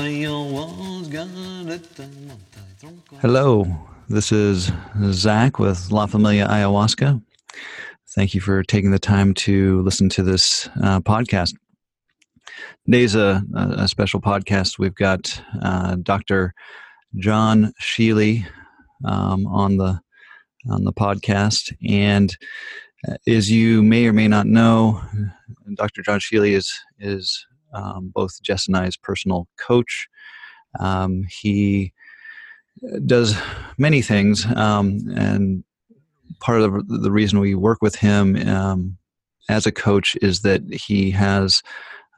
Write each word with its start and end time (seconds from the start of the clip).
monte, 2.27 2.59
tronco. 2.79 3.17
Hello, 3.23 3.65
this 4.07 4.31
is 4.31 4.71
Zach 5.11 5.57
with 5.57 5.89
La 5.89 6.05
Familia 6.05 6.47
Ayahuasca. 6.47 7.19
Thank 8.13 8.35
you 8.35 8.41
for 8.41 8.61
taking 8.61 8.91
the 8.91 8.99
time 8.99 9.33
to 9.35 9.81
listen 9.83 10.09
to 10.09 10.23
this 10.23 10.67
uh, 10.83 10.99
podcast. 10.99 11.55
Today's 12.83 13.15
a, 13.15 13.41
a, 13.55 13.87
special 13.87 14.19
podcast. 14.19 14.77
We've 14.77 14.93
got 14.93 15.41
uh, 15.61 15.95
Dr. 16.03 16.53
John 17.15 17.71
Sheely 17.81 18.45
um, 19.05 19.47
on 19.47 19.77
the 19.77 20.01
on 20.69 20.83
the 20.83 20.91
podcast, 20.91 21.73
and 21.87 22.35
as 23.29 23.49
you 23.49 23.81
may 23.81 24.07
or 24.07 24.13
may 24.13 24.27
not 24.27 24.45
know, 24.45 25.01
Dr. 25.75 26.01
John 26.01 26.19
Sheely 26.19 26.51
is 26.51 26.77
is 26.99 27.45
um, 27.73 28.11
both 28.13 28.41
Jess 28.43 28.67
and 28.67 28.75
I's 28.75 28.97
personal 28.97 29.47
coach. 29.57 30.09
Um, 30.81 31.23
he 31.29 31.93
does 33.05 33.39
many 33.77 34.01
things, 34.01 34.45
um, 34.47 34.99
and 35.15 35.63
part 36.41 36.61
of 36.61 36.87
the, 36.87 36.97
the, 36.97 37.11
reason 37.11 37.39
we 37.39 37.55
work 37.55 37.81
with 37.81 37.95
him 37.95 38.35
um, 38.47 38.97
as 39.49 39.65
a 39.65 39.71
coach 39.71 40.17
is 40.21 40.41
that 40.41 40.61
he 40.73 41.11
has 41.11 41.61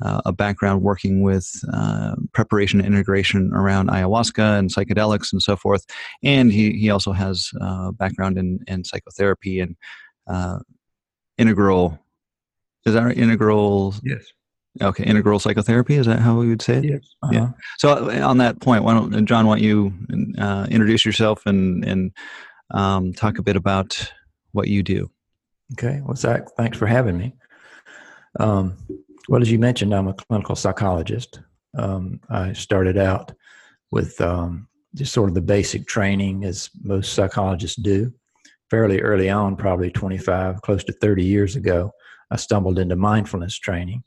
uh, 0.01 0.21
a 0.25 0.31
background 0.31 0.81
working 0.81 1.21
with 1.21 1.63
uh, 1.71 2.15
preparation 2.33 2.79
and 2.79 2.87
integration 2.87 3.53
around 3.53 3.89
ayahuasca 3.89 4.57
and 4.57 4.73
psychedelics 4.73 5.31
and 5.31 5.41
so 5.41 5.55
forth, 5.55 5.85
and 6.23 6.51
he 6.51 6.73
he 6.73 6.89
also 6.89 7.11
has 7.11 7.51
a 7.61 7.63
uh, 7.63 7.91
background 7.91 8.37
in 8.37 8.59
in 8.67 8.83
psychotherapy 8.83 9.59
and 9.59 9.75
uh, 10.27 10.59
integral. 11.37 11.99
Is 12.85 12.93
that 12.93 13.03
right? 13.03 13.17
Integral. 13.17 13.95
Yes. 14.03 14.25
Okay, 14.81 15.03
integral 15.03 15.37
psychotherapy. 15.37 15.95
Is 15.95 16.07
that 16.07 16.19
how 16.19 16.35
we 16.35 16.49
would 16.49 16.61
say 16.61 16.77
it? 16.77 16.83
Yes. 16.83 17.15
Uh-huh. 17.21 17.31
Yeah. 17.33 17.49
So 17.77 18.09
uh, 18.09 18.27
on 18.27 18.39
that 18.39 18.59
point, 18.59 18.83
why 18.83 18.93
don't 18.93 19.25
John? 19.25 19.45
Why 19.45 19.59
don't 19.59 19.63
you 19.63 19.93
uh, 20.39 20.67
introduce 20.69 21.05
yourself 21.05 21.45
and 21.45 21.85
and 21.85 22.11
um, 22.73 23.13
talk 23.13 23.37
a 23.37 23.43
bit 23.43 23.55
about 23.55 24.11
what 24.51 24.67
you 24.67 24.83
do? 24.83 25.09
Okay. 25.73 26.01
Well, 26.03 26.15
Zach, 26.15 26.49
thanks 26.57 26.77
for 26.77 26.85
having 26.85 27.17
me. 27.17 27.35
Um, 28.39 28.77
well, 29.29 29.41
as 29.41 29.51
you 29.51 29.59
mentioned, 29.59 29.93
I'm 29.93 30.07
a 30.07 30.13
clinical 30.13 30.55
psychologist. 30.55 31.39
Um, 31.77 32.19
I 32.29 32.53
started 32.53 32.97
out 32.97 33.31
with 33.91 34.19
um, 34.21 34.67
just 34.95 35.13
sort 35.13 35.29
of 35.29 35.35
the 35.35 35.41
basic 35.41 35.87
training, 35.87 36.45
as 36.45 36.69
most 36.83 37.13
psychologists 37.13 37.81
do 37.81 38.13
fairly 38.73 39.01
early 39.01 39.29
on, 39.29 39.55
probably 39.55 39.91
25, 39.91 40.63
close 40.63 40.83
to 40.83 40.91
30 40.93 41.23
years 41.23 41.55
ago, 41.55 41.91
I 42.31 42.37
stumbled 42.37 42.79
into 42.79 42.95
mindfulness 42.95 43.55
training 43.59 44.03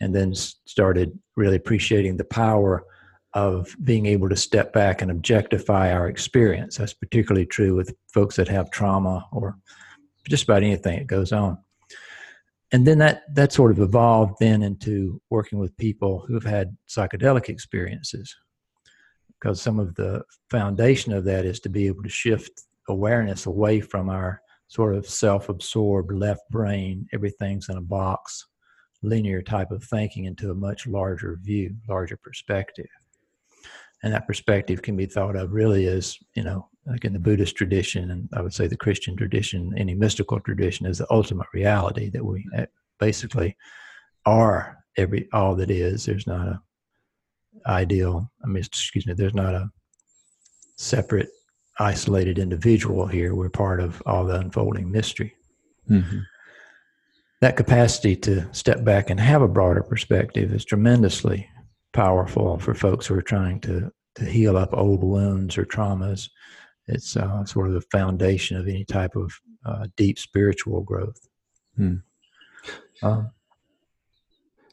and 0.00 0.14
then 0.14 0.32
started 0.36 1.18
really 1.34 1.56
appreciating 1.56 2.16
the 2.16 2.24
power 2.24 2.84
of 3.34 3.74
being 3.82 4.06
able 4.06 4.28
to 4.28 4.36
step 4.36 4.72
back 4.72 5.02
and 5.02 5.10
objectify 5.10 5.92
our 5.92 6.08
experience. 6.08 6.76
That's 6.76 6.94
particularly 6.94 7.46
true 7.46 7.74
with 7.74 7.94
folks 8.12 8.36
that 8.36 8.48
have 8.48 8.70
trauma 8.70 9.26
or 9.32 9.58
just 10.28 10.44
about 10.44 10.62
anything 10.62 10.98
that 10.98 11.06
goes 11.08 11.32
on. 11.32 11.58
And 12.72 12.86
then 12.86 12.98
that 12.98 13.22
that 13.34 13.52
sort 13.52 13.72
of 13.72 13.80
evolved 13.80 14.36
then 14.40 14.62
into 14.62 15.20
working 15.30 15.58
with 15.58 15.76
people 15.76 16.24
who've 16.26 16.44
had 16.44 16.76
psychedelic 16.88 17.48
experiences. 17.48 18.34
Because 19.40 19.60
some 19.60 19.78
of 19.78 19.94
the 19.96 20.22
foundation 20.50 21.12
of 21.12 21.24
that 21.24 21.44
is 21.44 21.60
to 21.60 21.68
be 21.68 21.86
able 21.86 22.02
to 22.04 22.08
shift 22.08 22.62
awareness 22.88 23.46
away 23.46 23.80
from 23.80 24.08
our 24.08 24.40
sort 24.68 24.94
of 24.94 25.08
self-absorbed 25.08 26.12
left 26.12 26.42
brain 26.50 27.06
everything's 27.12 27.68
in 27.68 27.76
a 27.76 27.82
box 27.82 28.46
linear 29.02 29.42
type 29.42 29.70
of 29.70 29.84
thinking 29.84 30.24
into 30.24 30.50
a 30.50 30.54
much 30.54 30.86
larger 30.86 31.38
view 31.42 31.74
larger 31.88 32.16
perspective 32.16 32.88
and 34.04 34.14
that 34.14 34.26
perspective 34.26 34.82
can 34.82 34.96
be 34.96 35.06
thought 35.06 35.34
of 35.34 35.52
really 35.52 35.86
as 35.86 36.16
you 36.36 36.44
know 36.44 36.68
like 36.86 37.04
in 37.04 37.12
the 37.12 37.18
buddhist 37.18 37.56
tradition 37.56 38.10
and 38.12 38.28
i 38.34 38.40
would 38.40 38.54
say 38.54 38.66
the 38.66 38.76
christian 38.76 39.16
tradition 39.16 39.72
any 39.76 39.94
mystical 39.94 40.38
tradition 40.40 40.86
is 40.86 40.98
the 40.98 41.12
ultimate 41.12 41.48
reality 41.52 42.08
that 42.10 42.24
we 42.24 42.46
uh, 42.56 42.66
basically 43.00 43.56
are 44.26 44.78
every 44.96 45.28
all 45.32 45.56
that 45.56 45.70
is 45.70 46.04
there's 46.04 46.26
not 46.26 46.46
a 46.46 46.60
ideal 47.66 48.30
i 48.44 48.46
mean 48.46 48.62
excuse 48.62 49.06
me 49.06 49.14
there's 49.14 49.34
not 49.34 49.54
a 49.54 49.68
separate 50.76 51.30
isolated 51.78 52.38
individual 52.38 53.06
here. 53.06 53.34
We're 53.34 53.48
part 53.48 53.80
of 53.80 54.02
all 54.06 54.24
the 54.24 54.38
unfolding 54.38 54.90
mystery. 54.90 55.34
Mm-hmm. 55.90 56.20
That 57.40 57.56
capacity 57.56 58.16
to 58.16 58.52
step 58.54 58.84
back 58.84 59.10
and 59.10 59.20
have 59.20 59.42
a 59.42 59.48
broader 59.48 59.82
perspective 59.82 60.52
is 60.52 60.64
tremendously 60.64 61.48
powerful 61.94 62.58
for 62.58 62.74
folks 62.74 63.06
who 63.06 63.14
are 63.14 63.22
trying 63.22 63.60
to, 63.60 63.90
to 64.16 64.24
heal 64.24 64.56
up 64.56 64.74
old 64.74 65.02
wounds 65.02 65.56
or 65.56 65.64
traumas. 65.64 66.28
It's 66.86 67.16
uh, 67.16 67.44
sort 67.46 67.68
of 67.68 67.72
the 67.72 67.80
foundation 67.80 68.58
of 68.58 68.68
any 68.68 68.84
type 68.84 69.16
of 69.16 69.32
uh, 69.64 69.86
deep 69.96 70.18
spiritual 70.18 70.82
growth. 70.82 71.26
Hmm. 71.76 71.96
Um, 73.02 73.30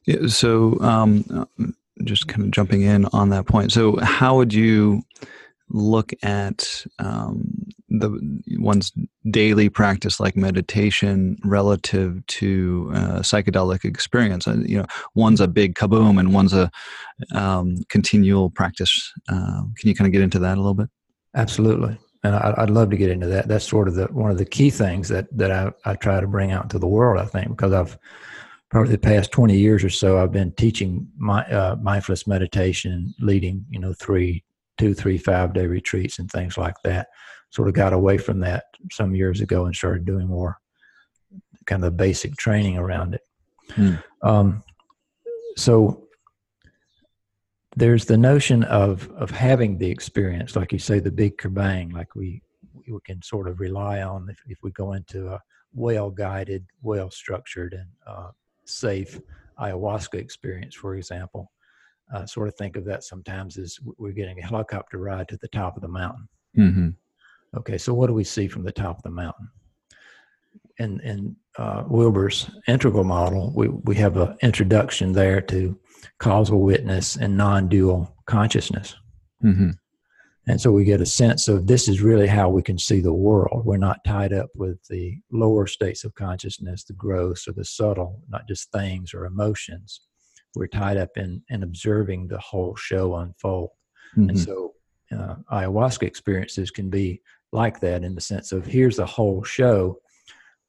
yeah, 0.05 0.27
so, 0.27 0.79
um, 0.81 1.47
just 2.03 2.27
kind 2.27 2.43
of 2.43 2.51
jumping 2.51 2.81
in 2.81 3.05
on 3.13 3.29
that 3.29 3.45
point. 3.45 3.71
So, 3.71 3.97
how 3.97 4.35
would 4.37 4.53
you 4.53 5.03
look 5.69 6.11
at 6.23 6.85
um, 6.99 7.69
the 7.99 8.41
one's 8.59 8.91
daily 9.29 9.69
practice 9.69 10.19
like 10.19 10.35
meditation 10.35 11.37
relative 11.43 12.25
to 12.27 12.91
uh, 12.93 13.19
psychedelic 13.19 13.85
experience. 13.85 14.47
Uh, 14.47 14.57
you 14.65 14.77
know 14.77 14.85
one's 15.15 15.41
a 15.41 15.47
big 15.47 15.75
kaboom 15.75 16.19
and 16.19 16.33
one's 16.33 16.53
a 16.53 16.71
um, 17.33 17.77
continual 17.89 18.49
practice. 18.49 19.11
Uh, 19.29 19.63
can 19.77 19.89
you 19.89 19.95
kind 19.95 20.07
of 20.07 20.11
get 20.11 20.21
into 20.21 20.39
that 20.39 20.57
a 20.57 20.61
little 20.61 20.73
bit? 20.73 20.89
Absolutely. 21.35 21.97
And 22.23 22.35
I, 22.35 22.53
would 22.59 22.69
love 22.69 22.91
to 22.91 22.97
get 22.97 23.09
into 23.09 23.27
that. 23.27 23.47
That's 23.47 23.67
sort 23.67 23.87
of 23.87 23.95
the 23.95 24.05
one 24.05 24.31
of 24.31 24.37
the 24.37 24.45
key 24.45 24.69
things 24.69 25.07
that 25.09 25.27
that 25.37 25.51
I, 25.51 25.71
I 25.85 25.95
try 25.95 26.19
to 26.19 26.27
bring 26.27 26.51
out 26.51 26.63
into 26.63 26.79
the 26.79 26.87
world 26.87 27.19
i 27.19 27.25
think 27.25 27.49
because 27.49 27.73
i've 27.73 27.97
probably 28.69 28.91
the 28.91 28.97
past 28.97 29.31
20 29.31 29.57
years 29.57 29.83
or 29.83 29.89
so 29.89 30.21
i've 30.21 30.31
been 30.31 30.51
teaching 30.53 31.07
my 31.17 31.43
uh, 31.45 31.75
mindfulness 31.81 32.27
meditation 32.27 33.13
leading 33.19 33.65
you 33.69 33.79
know 33.79 33.93
three 33.93 34.43
two, 34.81 34.95
three, 34.95 35.17
five 35.19 35.53
day 35.53 35.67
retreats 35.67 36.17
and 36.17 36.31
things 36.31 36.57
like 36.57 36.75
that. 36.83 37.09
Sort 37.51 37.67
of 37.67 37.73
got 37.73 37.93
away 37.93 38.17
from 38.17 38.39
that 38.39 38.65
some 38.91 39.15
years 39.15 39.41
ago 39.41 39.65
and 39.65 39.75
started 39.75 40.05
doing 40.05 40.27
more 40.27 40.57
kind 41.65 41.85
of 41.85 41.95
basic 41.97 42.35
training 42.37 42.77
around 42.77 43.13
it. 43.13 43.21
Hmm. 43.71 43.95
Um, 44.23 44.63
so 45.57 46.07
there's 47.75 48.05
the 48.05 48.17
notion 48.17 48.63
of 48.63 49.09
of 49.11 49.31
having 49.31 49.77
the 49.77 49.89
experience, 49.89 50.55
like 50.55 50.71
you 50.71 50.79
say, 50.79 50.99
the 50.99 51.11
big 51.11 51.37
kerbang, 51.37 51.93
like 51.93 52.15
we 52.15 52.41
we 52.87 52.99
can 53.05 53.21
sort 53.21 53.47
of 53.47 53.59
rely 53.59 54.01
on 54.01 54.29
if, 54.29 54.39
if 54.47 54.57
we 54.63 54.71
go 54.71 54.93
into 54.93 55.29
a 55.29 55.41
well 55.73 56.09
guided, 56.09 56.65
well 56.81 57.11
structured, 57.11 57.73
and 57.73 57.87
uh, 58.07 58.31
safe 58.65 59.19
ayahuasca 59.59 60.15
experience, 60.15 60.75
for 60.75 60.95
example 60.95 61.51
uh, 62.13 62.25
sort 62.25 62.47
of 62.47 62.55
think 62.55 62.75
of 62.75 62.85
that 62.85 63.03
sometimes 63.03 63.57
as 63.57 63.79
we're 63.97 64.11
getting 64.11 64.39
a 64.39 64.45
helicopter 64.45 64.97
ride 64.97 65.27
to 65.29 65.37
the 65.37 65.47
top 65.49 65.75
of 65.75 65.81
the 65.81 65.87
mountain. 65.87 66.27
Mm-hmm. 66.57 66.89
Okay, 67.57 67.77
so 67.77 67.93
what 67.93 68.07
do 68.07 68.13
we 68.13 68.23
see 68.23 68.47
from 68.47 68.63
the 68.63 68.71
top 68.71 68.97
of 68.97 69.03
the 69.03 69.09
mountain? 69.09 69.49
In 70.79 70.99
in 71.01 71.35
uh, 71.57 71.83
Wilber's 71.87 72.49
integral 72.67 73.03
model, 73.03 73.51
we 73.55 73.67
we 73.67 73.95
have 73.95 74.17
an 74.17 74.37
introduction 74.41 75.11
there 75.11 75.41
to 75.41 75.77
causal 76.19 76.61
witness 76.61 77.17
and 77.17 77.37
non-dual 77.37 78.15
consciousness. 78.25 78.95
Mm-hmm. 79.43 79.71
And 80.47 80.59
so 80.59 80.71
we 80.71 80.83
get 80.83 81.01
a 81.01 81.05
sense 81.05 81.47
of 81.47 81.67
this 81.67 81.87
is 81.87 82.01
really 82.01 82.25
how 82.25 82.49
we 82.49 82.63
can 82.63 82.79
see 82.79 82.99
the 82.99 83.13
world. 83.13 83.63
We're 83.63 83.77
not 83.77 84.03
tied 84.03 84.33
up 84.33 84.49
with 84.55 84.83
the 84.87 85.17
lower 85.31 85.67
states 85.67 86.03
of 86.03 86.15
consciousness, 86.15 86.83
the 86.83 86.93
gross 86.93 87.47
or 87.47 87.51
the 87.51 87.63
subtle, 87.63 88.21
not 88.27 88.47
just 88.47 88.71
things 88.71 89.13
or 89.13 89.25
emotions 89.25 90.01
we're 90.55 90.67
tied 90.67 90.97
up 90.97 91.17
in 91.17 91.41
in 91.49 91.63
observing 91.63 92.27
the 92.27 92.39
whole 92.39 92.75
show 92.75 93.15
unfold 93.15 93.69
mm-hmm. 94.17 94.29
and 94.29 94.39
so 94.39 94.73
uh, 95.11 95.35
ayahuasca 95.51 96.03
experiences 96.03 96.71
can 96.71 96.89
be 96.89 97.21
like 97.51 97.79
that 97.79 98.03
in 98.03 98.15
the 98.15 98.21
sense 98.21 98.51
of 98.51 98.65
here's 98.65 98.99
a 98.99 99.05
whole 99.05 99.43
show 99.43 99.97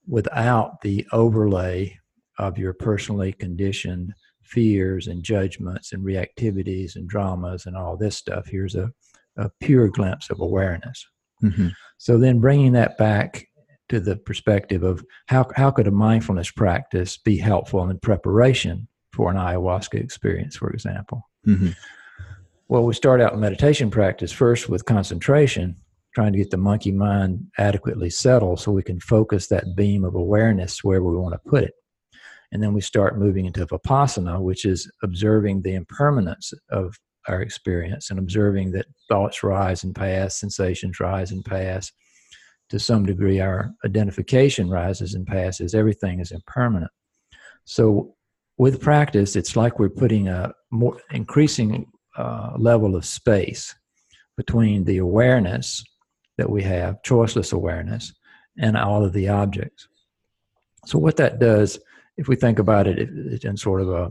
without 0.06 0.80
the 0.80 1.06
overlay 1.12 1.96
of 2.38 2.58
your 2.58 2.72
personally 2.72 3.32
conditioned 3.32 4.12
fears 4.42 5.06
and 5.06 5.22
judgments 5.22 5.92
and 5.92 6.04
reactivities 6.04 6.96
and 6.96 7.08
dramas 7.08 7.66
and 7.66 7.76
all 7.76 7.96
this 7.96 8.16
stuff 8.16 8.46
here's 8.46 8.74
a, 8.74 8.90
a 9.36 9.50
pure 9.60 9.88
glimpse 9.88 10.28
of 10.30 10.40
awareness 10.40 11.06
mm-hmm. 11.42 11.68
so 11.98 12.18
then 12.18 12.40
bringing 12.40 12.72
that 12.72 12.98
back 12.98 13.46
to 13.92 14.00
the 14.00 14.16
perspective 14.16 14.82
of 14.82 15.04
how, 15.26 15.46
how 15.54 15.70
could 15.70 15.86
a 15.86 15.90
mindfulness 15.90 16.50
practice 16.50 17.18
be 17.18 17.36
helpful 17.36 17.88
in 17.88 17.98
preparation 17.98 18.88
for 19.12 19.30
an 19.30 19.36
ayahuasca 19.36 20.00
experience, 20.00 20.56
for 20.56 20.70
example. 20.70 21.28
Mm-hmm. 21.46 21.70
Well, 22.68 22.84
we 22.84 22.94
start 22.94 23.20
out 23.20 23.34
in 23.34 23.40
meditation 23.40 23.90
practice 23.90 24.32
first 24.32 24.70
with 24.70 24.86
concentration, 24.86 25.76
trying 26.14 26.32
to 26.32 26.38
get 26.38 26.50
the 26.50 26.56
monkey 26.56 26.92
mind 26.92 27.46
adequately 27.58 28.10
settled 28.10 28.60
so 28.60 28.70
we 28.70 28.82
can 28.82 29.00
focus 29.00 29.48
that 29.48 29.76
beam 29.76 30.04
of 30.04 30.14
awareness 30.14 30.84
where 30.84 31.02
we 31.02 31.16
want 31.16 31.32
to 31.32 31.50
put 31.50 31.64
it. 31.64 31.74
And 32.52 32.62
then 32.62 32.74
we 32.74 32.82
start 32.82 33.18
moving 33.18 33.46
into 33.46 33.66
vipassana, 33.66 34.40
which 34.40 34.66
is 34.66 34.90
observing 35.02 35.62
the 35.62 35.74
impermanence 35.74 36.52
of 36.70 36.94
our 37.28 37.40
experience 37.40 38.10
and 38.10 38.18
observing 38.18 38.72
that 38.72 38.86
thoughts 39.08 39.42
rise 39.42 39.84
and 39.84 39.94
pass, 39.94 40.38
sensations 40.38 41.00
rise 41.00 41.32
and 41.32 41.44
pass. 41.44 41.90
To 42.70 42.78
some 42.78 43.06
degree, 43.06 43.40
our 43.40 43.70
identification 43.84 44.68
rises 44.70 45.14
and 45.14 45.26
passes. 45.26 45.74
Everything 45.74 46.20
is 46.20 46.30
impermanent. 46.30 46.90
So, 47.64 48.14
with 48.58 48.80
practice, 48.80 49.34
it's 49.34 49.56
like 49.56 49.78
we're 49.78 49.88
putting 49.88 50.28
a 50.28 50.52
more 50.70 50.98
increasing 51.10 51.86
uh, 52.16 52.52
level 52.56 52.96
of 52.96 53.04
space 53.04 53.74
between 54.36 54.84
the 54.84 54.98
awareness 54.98 55.84
that 56.42 56.50
we 56.50 56.64
have, 56.64 57.00
choiceless 57.02 57.52
awareness, 57.52 58.12
and 58.58 58.76
all 58.76 59.04
of 59.04 59.12
the 59.12 59.28
objects. 59.28 59.86
So, 60.86 60.98
what 60.98 61.16
that 61.18 61.38
does, 61.38 61.78
if 62.16 62.26
we 62.26 62.34
think 62.34 62.58
about 62.58 62.88
it, 62.88 62.98
it 62.98 63.44
in 63.44 63.56
sort 63.56 63.80
of 63.80 63.90
a, 63.90 64.10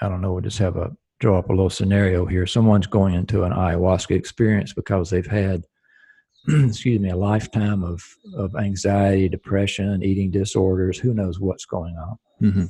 I 0.00 0.08
don't 0.08 0.22
know, 0.22 0.32
we'll 0.32 0.40
just 0.40 0.58
have 0.58 0.76
a 0.76 0.90
draw 1.20 1.38
up 1.38 1.50
a 1.50 1.52
little 1.52 1.68
scenario 1.68 2.24
here. 2.24 2.46
Someone's 2.46 2.86
going 2.86 3.12
into 3.12 3.42
an 3.42 3.52
ayahuasca 3.52 4.16
experience 4.16 4.72
because 4.72 5.10
they've 5.10 5.26
had, 5.26 5.64
excuse 6.48 6.98
me, 6.98 7.10
a 7.10 7.16
lifetime 7.16 7.84
of, 7.84 8.02
of 8.34 8.56
anxiety, 8.56 9.28
depression, 9.28 10.02
eating 10.02 10.30
disorders, 10.30 10.98
who 10.98 11.12
knows 11.12 11.40
what's 11.40 11.66
going 11.66 11.94
on. 11.96 12.18
Mm-hmm. 12.40 12.64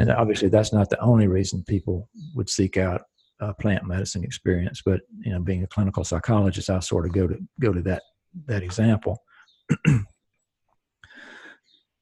And 0.00 0.10
obviously, 0.10 0.48
that's 0.48 0.72
not 0.72 0.90
the 0.90 0.98
only 0.98 1.28
reason 1.28 1.62
people 1.62 2.08
would 2.34 2.50
seek 2.50 2.76
out 2.76 3.02
a 3.38 3.54
plant 3.54 3.86
medicine 3.86 4.24
experience. 4.24 4.82
But 4.84 5.02
you 5.20 5.30
know, 5.30 5.38
being 5.38 5.62
a 5.62 5.68
clinical 5.68 6.02
psychologist, 6.02 6.70
I 6.70 6.80
sort 6.80 7.06
of 7.06 7.12
go 7.12 7.28
to 7.28 7.38
go 7.60 7.72
to 7.72 7.82
that 7.82 8.02
that 8.46 8.62
example. 8.62 9.22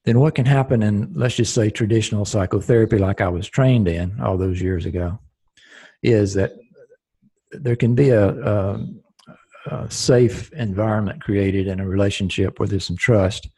then 0.05 0.19
what 0.19 0.35
can 0.35 0.47
happen 0.47 0.83
in 0.83 1.13
let's 1.15 1.37
just 1.37 1.55
say 1.55 1.71
traditional 1.71 2.25
psychotherapy, 2.25 2.99
like 2.99 3.21
I 3.21 3.29
was 3.29 3.49
trained 3.49 3.89
in 3.89 4.21
all 4.21 4.37
those 4.37 4.61
years 4.61 4.87
ago? 4.87 5.19
is 6.03 6.35
that 6.35 6.53
there 7.53 7.77
can 7.77 7.95
be 7.95 8.11
a, 8.11 8.29
a, 8.29 8.87
a, 9.67 9.91
safe 9.91 10.53
environment 10.53 11.23
created 11.23 11.67
in 11.67 11.81
a 11.81 11.87
relationship 11.87 12.59
where 12.59 12.69
there's 12.69 12.87
some 12.87 12.97
trust 12.97 13.49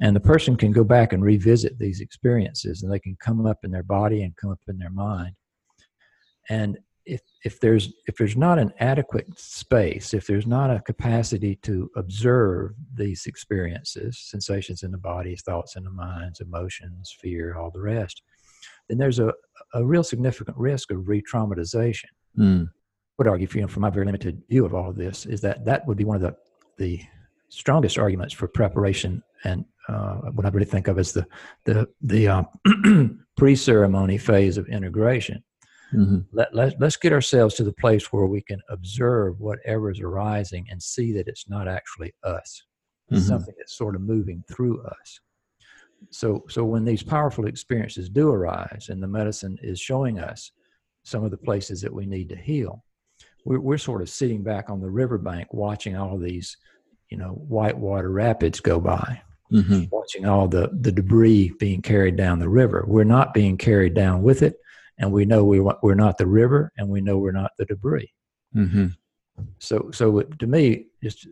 and 0.00 0.14
the 0.14 0.20
person 0.20 0.56
can 0.56 0.72
go 0.72 0.84
back 0.84 1.12
and 1.12 1.22
revisit 1.22 1.78
these 1.78 2.00
experiences 2.00 2.82
and 2.82 2.92
they 2.92 2.98
can 2.98 3.16
come 3.20 3.44
up 3.46 3.58
in 3.64 3.70
their 3.70 3.82
body 3.82 4.22
and 4.22 4.36
come 4.36 4.50
up 4.50 4.60
in 4.68 4.78
their 4.78 4.90
mind 4.90 5.34
and 6.48 6.78
if, 7.44 7.60
there's 7.60 7.92
if 8.06 8.16
there's 8.16 8.36
not 8.36 8.58
an 8.58 8.72
adequate 8.80 9.26
space 9.38 10.14
if 10.14 10.26
there's 10.26 10.46
not 10.46 10.70
a 10.70 10.80
capacity 10.80 11.56
to 11.56 11.90
observe 11.96 12.72
these 12.94 13.26
experiences 13.26 14.18
sensations 14.18 14.82
in 14.82 14.90
the 14.90 14.98
body 14.98 15.36
thoughts 15.36 15.76
in 15.76 15.84
the 15.84 15.90
minds 15.90 16.40
emotions 16.40 17.16
fear 17.20 17.56
all 17.56 17.70
the 17.70 17.80
rest 17.80 18.22
then 18.88 18.98
there's 18.98 19.18
a, 19.18 19.32
a 19.74 19.84
real 19.84 20.04
significant 20.04 20.56
risk 20.56 20.90
of 20.90 21.08
re-traumatization. 21.08 22.06
Mm. 22.38 22.66
I 22.66 22.70
would 23.18 23.28
argue, 23.28 23.46
for, 23.46 23.58
you 23.58 23.62
know, 23.62 23.68
from 23.68 23.82
my 23.82 23.90
very 23.90 24.06
limited 24.06 24.42
view 24.48 24.64
of 24.64 24.74
all 24.74 24.90
of 24.90 24.96
this, 24.96 25.26
is 25.26 25.40
that 25.42 25.64
that 25.64 25.86
would 25.86 25.96
be 25.96 26.04
one 26.04 26.16
of 26.16 26.22
the 26.22 26.36
the 26.76 27.00
strongest 27.50 27.98
arguments 27.98 28.34
for 28.34 28.48
preparation 28.48 29.22
and 29.44 29.64
uh, 29.88 30.16
what 30.32 30.44
I 30.44 30.48
really 30.48 30.66
think 30.66 30.88
of 30.88 30.98
as 30.98 31.12
the 31.12 31.24
the 31.64 31.88
the 32.02 32.28
uh, 32.28 32.42
pre-ceremony 33.36 34.18
phase 34.18 34.56
of 34.58 34.66
integration. 34.68 35.42
Mm-hmm. 35.98 36.18
Let, 36.32 36.54
let, 36.54 36.80
let's 36.80 36.96
get 36.96 37.12
ourselves 37.12 37.54
to 37.56 37.64
the 37.64 37.72
place 37.72 38.12
where 38.12 38.26
we 38.26 38.40
can 38.40 38.60
observe 38.68 39.40
whatever 39.40 39.90
is 39.90 40.00
arising 40.00 40.66
and 40.70 40.82
see 40.82 41.12
that 41.12 41.28
it's 41.28 41.48
not 41.48 41.68
actually 41.68 42.12
us. 42.22 42.62
It's 43.10 43.20
mm-hmm. 43.20 43.28
something 43.28 43.54
that's 43.58 43.76
sort 43.76 43.94
of 43.94 44.00
moving 44.00 44.42
through 44.48 44.82
us 44.82 45.20
so 46.10 46.44
so 46.48 46.64
when 46.64 46.84
these 46.84 47.02
powerful 47.02 47.46
experiences 47.46 48.08
do 48.08 48.30
arise 48.30 48.88
and 48.88 49.02
the 49.02 49.08
medicine 49.08 49.58
is 49.62 49.80
showing 49.80 50.18
us 50.18 50.52
some 51.02 51.24
of 51.24 51.30
the 51.30 51.36
places 51.36 51.80
that 51.80 51.92
we 51.92 52.06
need 52.06 52.28
to 52.28 52.36
heal 52.36 52.84
we're, 53.44 53.60
we're 53.60 53.78
sort 53.78 54.02
of 54.02 54.08
sitting 54.08 54.42
back 54.42 54.70
on 54.70 54.80
the 54.80 54.90
riverbank 54.90 55.52
watching 55.52 55.96
all 55.96 56.14
of 56.14 56.22
these 56.22 56.56
you 57.10 57.18
know 57.18 57.30
whitewater 57.48 58.10
rapids 58.10 58.60
go 58.60 58.80
by 58.80 59.20
mm-hmm. 59.52 59.84
watching 59.90 60.26
all 60.26 60.48
the 60.48 60.70
the 60.80 60.92
debris 60.92 61.52
being 61.58 61.82
carried 61.82 62.16
down 62.16 62.38
the 62.38 62.48
river 62.48 62.84
we're 62.86 63.04
not 63.04 63.34
being 63.34 63.56
carried 63.56 63.94
down 63.94 64.22
with 64.22 64.42
it 64.42 64.56
and 64.98 65.10
we 65.10 65.24
know 65.24 65.44
we, 65.44 65.60
we're 65.82 65.94
not 65.94 66.18
the 66.18 66.26
river 66.26 66.72
and 66.76 66.88
we 66.88 67.00
know 67.00 67.18
we're 67.18 67.32
not 67.32 67.50
the 67.58 67.64
debris 67.64 68.12
mm-hmm. 68.54 68.86
so 69.58 69.90
so 69.92 70.20
to 70.22 70.46
me 70.46 70.86
just 71.02 71.26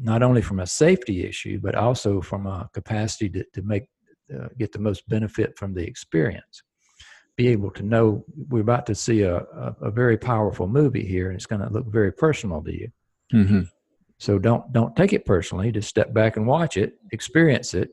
not 0.00 0.22
only 0.22 0.40
from 0.40 0.60
a 0.60 0.66
safety 0.66 1.24
issue 1.24 1.58
but 1.58 1.74
also 1.74 2.20
from 2.20 2.46
a 2.46 2.68
capacity 2.72 3.28
to, 3.28 3.44
to 3.52 3.62
make 3.62 3.88
uh, 4.34 4.48
get 4.58 4.72
the 4.72 4.78
most 4.78 5.08
benefit 5.08 5.56
from 5.56 5.72
the 5.72 5.82
experience. 5.82 6.62
Be 7.36 7.48
able 7.48 7.70
to 7.72 7.82
know 7.82 8.24
we're 8.48 8.60
about 8.60 8.84
to 8.86 8.94
see 8.94 9.22
a, 9.22 9.36
a, 9.36 9.76
a 9.82 9.90
very 9.90 10.18
powerful 10.18 10.66
movie 10.66 11.06
here, 11.06 11.28
and 11.28 11.36
it's 11.36 11.46
going 11.46 11.62
to 11.62 11.72
look 11.72 11.86
very 11.86 12.12
personal 12.12 12.62
to 12.62 12.72
you. 12.72 12.88
Mm-hmm. 13.32 13.60
So 14.18 14.38
don't 14.38 14.70
don't 14.72 14.96
take 14.96 15.12
it 15.12 15.24
personally. 15.24 15.70
Just 15.70 15.88
step 15.88 16.12
back 16.12 16.36
and 16.36 16.46
watch 16.46 16.76
it, 16.76 16.94
experience 17.12 17.74
it, 17.74 17.90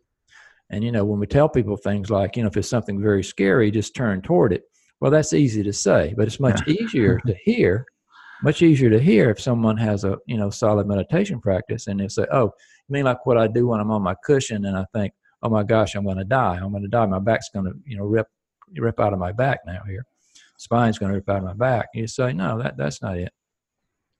and 0.71 0.83
you 0.83 0.91
know 0.91 1.05
when 1.05 1.19
we 1.19 1.27
tell 1.27 1.47
people 1.47 1.77
things 1.77 2.09
like 2.09 2.35
you 2.35 2.43
know 2.43 2.49
if 2.49 2.57
it's 2.57 2.69
something 2.69 2.99
very 2.99 3.23
scary, 3.23 3.69
just 3.71 3.95
turn 3.95 4.21
toward 4.21 4.51
it. 4.51 4.63
Well, 4.99 5.11
that's 5.11 5.33
easy 5.33 5.63
to 5.63 5.73
say, 5.73 6.13
but 6.17 6.27
it's 6.27 6.39
much 6.39 6.67
easier 6.67 7.19
to 7.25 7.35
hear. 7.43 7.85
Much 8.43 8.61
easier 8.61 8.89
to 8.89 8.99
hear 8.99 9.29
if 9.29 9.39
someone 9.39 9.77
has 9.77 10.03
a 10.03 10.17
you 10.25 10.37
know 10.37 10.49
solid 10.49 10.87
meditation 10.87 11.39
practice 11.39 11.87
and 11.87 11.99
they 11.99 12.07
say, 12.09 12.25
"Oh, 12.31 12.51
you 12.87 12.93
mean 12.93 13.05
like 13.05 13.25
what 13.25 13.37
I 13.37 13.47
do 13.47 13.67
when 13.67 13.79
I'm 13.79 13.91
on 13.91 14.01
my 14.01 14.15
cushion 14.25 14.65
and 14.65 14.77
I 14.77 14.85
think, 14.93 15.13
oh 15.41 15.49
my 15.49 15.63
gosh, 15.63 15.95
I'm 15.95 16.03
going 16.03 16.17
to 16.17 16.23
die. 16.23 16.59
I'm 16.61 16.71
going 16.71 16.83
to 16.83 16.89
die. 16.89 17.05
My 17.05 17.19
back's 17.19 17.49
going 17.49 17.65
to, 17.65 17.73
you 17.85 17.97
know, 17.97 18.03
rip, 18.03 18.27
rip 18.77 18.99
out 18.99 19.13
of 19.13 19.19
my 19.19 19.31
back 19.31 19.59
now 19.65 19.81
here. 19.87 20.05
Spine's 20.57 20.97
going 20.97 21.11
to 21.11 21.15
rip 21.15 21.29
out 21.29 21.37
of 21.37 21.43
my 21.43 21.53
back. 21.53 21.89
You 21.93 22.07
say, 22.07 22.33
no, 22.33 22.61
that, 22.61 22.77
that's 22.77 23.01
not 23.01 23.17
it. 23.17 23.31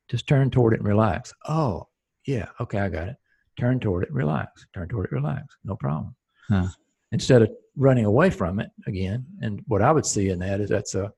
Just 0.10 0.27
turn 0.27 0.51
toward 0.51 0.74
it 0.74 0.80
and 0.80 0.88
relax. 0.88 1.33
Oh, 1.48 1.88
yeah. 2.25 2.50
Okay. 2.60 2.80
I 2.80 2.89
got 2.89 3.07
it. 3.07 3.16
Turn 3.57 3.80
toward 3.80 4.04
it, 4.04 4.12
relax. 4.12 4.68
Turn 4.74 4.88
toward 4.88 5.06
it, 5.06 5.12
relax. 5.12 5.44
No 5.63 5.75
problem. 5.75 6.16
Huh. 6.50 6.68
Instead 7.12 7.42
of 7.42 7.50
running 7.75 8.06
away 8.06 8.30
from 8.30 8.60
it 8.60 8.69
again. 8.88 9.25
And 9.41 9.62
what 9.67 9.82
I 9.82 9.91
would 9.91 10.05
see 10.05 10.29
in 10.29 10.39
that 10.39 10.62
is 10.62 10.70
that's 10.70 10.96
a, 10.96 11.12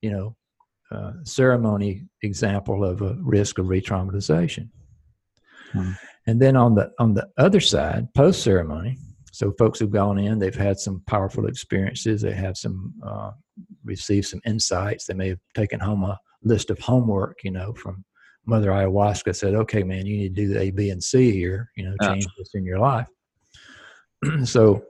you 0.00 0.10
know, 0.10 0.36
ceremony 1.24 2.04
example 2.22 2.84
of 2.84 3.02
a 3.02 3.16
risk 3.20 3.58
of 3.58 3.68
re-traumatization. 3.68 4.68
Hmm. 5.72 5.92
And 6.26 6.40
then 6.40 6.56
on 6.56 6.74
the 6.74 6.92
on 6.98 7.14
the 7.14 7.28
other 7.36 7.60
side, 7.60 8.12
post 8.14 8.42
ceremony, 8.42 8.96
so 9.32 9.52
folks 9.58 9.78
who've 9.78 9.90
gone 9.90 10.18
in, 10.18 10.38
they've 10.38 10.54
had 10.54 10.78
some 10.78 11.02
powerful 11.06 11.46
experiences. 11.46 12.22
They 12.22 12.32
have 12.32 12.56
some 12.56 12.94
uh, 13.04 13.32
received 13.84 14.26
some 14.26 14.40
insights. 14.46 15.06
They 15.06 15.14
may 15.14 15.28
have 15.30 15.40
taken 15.54 15.80
home 15.80 16.04
a 16.04 16.18
list 16.42 16.70
of 16.70 16.78
homework, 16.78 17.38
you 17.42 17.50
know, 17.50 17.74
from 17.74 18.04
Mother 18.46 18.70
Ayahuasca. 18.70 19.34
Said, 19.34 19.54
"Okay, 19.54 19.82
man, 19.82 20.06
you 20.06 20.16
need 20.16 20.34
to 20.34 20.42
do 20.42 20.54
the 20.54 20.60
A, 20.60 20.70
B, 20.70 20.90
and 20.90 21.02
C 21.02 21.32
here. 21.32 21.70
You 21.76 21.90
know, 21.90 21.96
change 22.02 22.26
this 22.38 22.50
in 22.54 22.64
your 22.64 22.78
life." 22.78 23.08
so, 24.44 24.84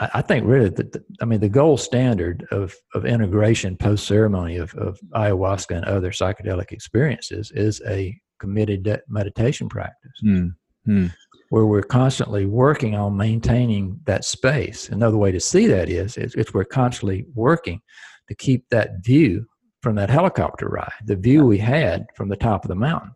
I, 0.00 0.22
think 0.22 0.46
really, 0.46 0.70
that 0.70 0.92
the, 0.92 1.04
I 1.20 1.24
mean, 1.24 1.40
the 1.40 1.48
gold 1.48 1.80
standard 1.80 2.46
of 2.50 2.74
of 2.94 3.06
integration 3.06 3.76
post 3.76 4.06
ceremony 4.06 4.56
of, 4.56 4.74
of 4.74 4.98
ayahuasca 5.14 5.76
and 5.76 5.84
other 5.84 6.10
psychedelic 6.10 6.72
experiences 6.72 7.52
is 7.54 7.80
a 7.86 8.18
committed 8.40 9.00
meditation 9.08 9.68
practice. 9.68 10.12
Mm. 10.24 10.54
Hmm 10.84 11.06
where 11.54 11.66
we're 11.66 11.82
constantly 11.82 12.46
working 12.46 12.96
on 12.96 13.16
maintaining 13.16 14.00
that 14.06 14.24
space. 14.24 14.88
Another 14.88 15.16
way 15.16 15.30
to 15.30 15.38
see 15.38 15.68
that 15.68 15.88
is, 15.88 16.16
is 16.16 16.34
we're 16.52 16.64
constantly 16.64 17.26
working 17.34 17.80
to 18.28 18.34
keep 18.34 18.68
that 18.70 19.04
view 19.04 19.46
from 19.80 19.94
that 19.94 20.10
helicopter 20.10 20.68
ride, 20.68 20.90
the 21.04 21.14
view 21.14 21.46
we 21.46 21.58
had 21.58 22.06
from 22.16 22.28
the 22.28 22.36
top 22.36 22.64
of 22.64 22.68
the 22.68 22.74
mountain, 22.74 23.12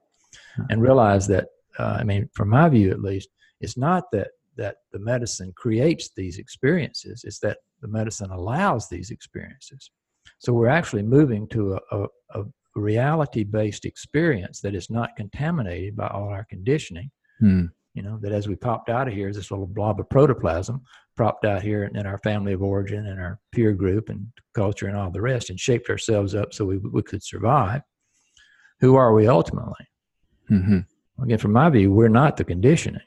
and 0.71 0.81
realize 0.81 1.27
that, 1.27 1.47
uh, 1.81 1.97
I 1.99 2.05
mean, 2.05 2.29
from 2.33 2.51
my 2.51 2.69
view 2.69 2.93
at 2.93 3.03
least, 3.03 3.29
it's 3.61 3.77
not 3.77 4.05
that 4.13 4.29
that 4.59 4.77
the 4.93 4.99
medicine 4.99 5.53
creates 5.57 6.11
these 6.15 6.39
experiences; 6.39 7.25
it's 7.25 7.39
that 7.41 7.59
the 7.81 7.89
medicine 7.89 8.31
allows 8.31 8.89
these 8.89 9.11
experiences. 9.11 9.91
So 10.39 10.53
we're 10.53 10.69
actually 10.69 11.03
moving 11.03 11.49
to 11.49 11.79
a, 11.91 11.99
a, 11.99 12.07
a 12.41 12.45
reality-based 12.75 13.87
experience 13.87 14.61
that 14.61 14.75
is 14.75 14.91
not 14.91 15.17
contaminated 15.17 15.97
by 15.97 16.09
all 16.09 16.29
our 16.29 16.45
conditioning. 16.45 17.11
Hmm 17.41 17.67
you 17.99 18.05
know, 18.05 18.17
that 18.23 18.31
as 18.31 18.47
we 18.47 18.55
popped 18.55 18.91
out 18.91 19.09
of 19.09 19.15
here, 19.15 19.33
this 19.33 19.51
little 19.51 19.67
blob 19.67 19.99
of 19.99 20.09
protoplasm 20.09 20.81
popped 21.17 21.45
out 21.45 21.63
here 21.63 21.83
in 21.83 22.07
our 22.07 22.19
family 22.19 22.53
of 22.53 22.63
origin 22.63 23.07
and 23.07 23.19
our 23.19 23.41
peer 23.51 23.73
group 23.73 24.09
and 24.09 24.25
culture 24.55 24.87
and 24.87 24.97
all 24.97 25.11
the 25.11 25.21
rest 25.21 25.51
and 25.51 25.59
shaped 25.59 25.91
ourselves 25.91 26.33
up 26.33 26.55
so 26.55 26.65
we, 26.65 26.79
we 26.79 27.03
could 27.03 27.25
survive. 27.25 27.83
Who 28.79 28.95
are 28.95 29.13
we 29.13 29.27
ultimately? 29.27 29.85
Mm-hmm. 30.49 31.25
Again, 31.25 31.39
from 31.39 31.53
my 31.53 31.69
view, 31.71 31.91
we're 31.91 32.07
not 32.07 32.37
the 32.37 32.45
conditioning. 32.45 33.03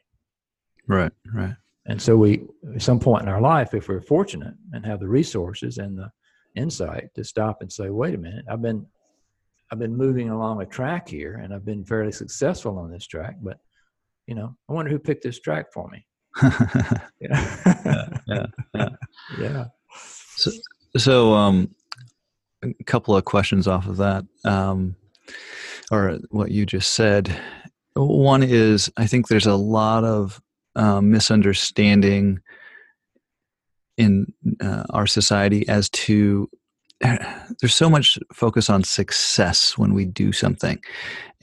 Right, 0.92 1.12
right. 1.34 1.56
And 1.86 2.02
so 2.02 2.18
we, 2.18 2.44
at 2.76 2.82
some 2.82 3.00
point 3.00 3.24
in 3.24 3.30
our 3.30 3.42
life, 3.42 3.74
if 3.74 3.88
we're 3.88 4.02
fortunate 4.02 4.54
and 4.74 4.86
have 4.86 5.00
the 5.00 5.08
resources 5.08 5.78
and 5.78 5.98
the 5.98 6.12
insight 6.56 7.10
to 7.16 7.24
stop 7.24 7.62
and 7.62 7.72
say, 7.72 7.90
wait 7.90 8.16
a 8.16 8.18
minute, 8.18 8.46
I've 8.50 8.62
been, 8.62 8.86
I've 9.72 9.80
been 9.80 9.96
moving 9.96 10.30
along 10.30 10.62
a 10.62 10.66
track 10.66 11.08
here 11.08 11.36
and 11.36 11.54
I've 11.54 11.66
been 11.66 11.86
fairly 11.86 12.12
successful 12.12 12.78
on 12.78 12.92
this 12.92 13.08
track, 13.08 13.38
but 13.42 13.58
you 14.28 14.36
know, 14.36 14.56
I 14.70 14.74
wonder 14.74 14.92
who 14.92 15.00
picked 15.00 15.24
this 15.24 15.40
track 15.40 15.74
for 15.74 15.90
me. 15.90 16.06
yeah, 17.20 18.06
yeah, 18.28 18.46
yeah. 18.76 18.90
yeah. 19.40 19.66
So, 20.36 20.52
so 20.98 21.34
um, 21.34 21.74
a 22.64 22.84
couple 22.86 23.16
of 23.16 23.26
questions 23.26 23.68
off 23.68 23.88
of 23.88 23.98
that, 23.98 24.26
um, 24.46 24.96
or 25.92 26.20
what 26.30 26.52
you 26.52 26.66
just 26.66 26.94
said. 26.94 27.36
One 27.96 28.44
is, 28.44 28.90
I 28.98 29.08
think 29.08 29.28
there's 29.28 29.48
a 29.48 29.56
lot 29.56 30.04
of 30.04 30.42
um, 30.75 31.12
misunderstanding 31.12 32.40
in 33.98 34.25
uh, 34.62 34.84
our 34.92 35.08
society 35.08 35.68
as 35.68 35.90
to 35.90 36.50
there's 37.01 37.75
so 37.75 37.90
much 37.90 38.18
focus 38.34 38.70
on 38.70 38.84
success 38.84 39.78
when 39.78 39.94
we 39.94 40.06
do 40.06 40.32
something 40.32 40.80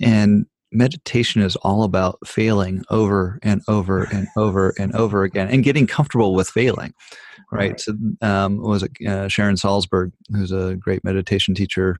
and 0.01 0.47
meditation 0.71 1.41
is 1.41 1.57
all 1.57 1.83
about 1.83 2.19
failing 2.27 2.85
over 2.91 3.39
and 3.43 3.63
over 3.69 4.05
and 4.13 4.29
over 4.37 4.75
and 4.79 4.95
over 4.95 5.25
again 5.25 5.49
and 5.49 5.65
getting 5.65 5.87
comfortable 5.87 6.35
with 6.35 6.49
failing 6.49 6.93
right, 7.51 7.71
right. 7.71 7.81
so 7.81 7.95
um, 8.21 8.61
was 8.61 8.83
it 8.83 8.93
uh, 9.07 9.29
sharon 9.29 9.57
salzberg 9.57 10.13
who's 10.33 10.53
a 10.53 10.77
great 10.77 11.03
meditation 11.05 11.55
teacher 11.55 11.97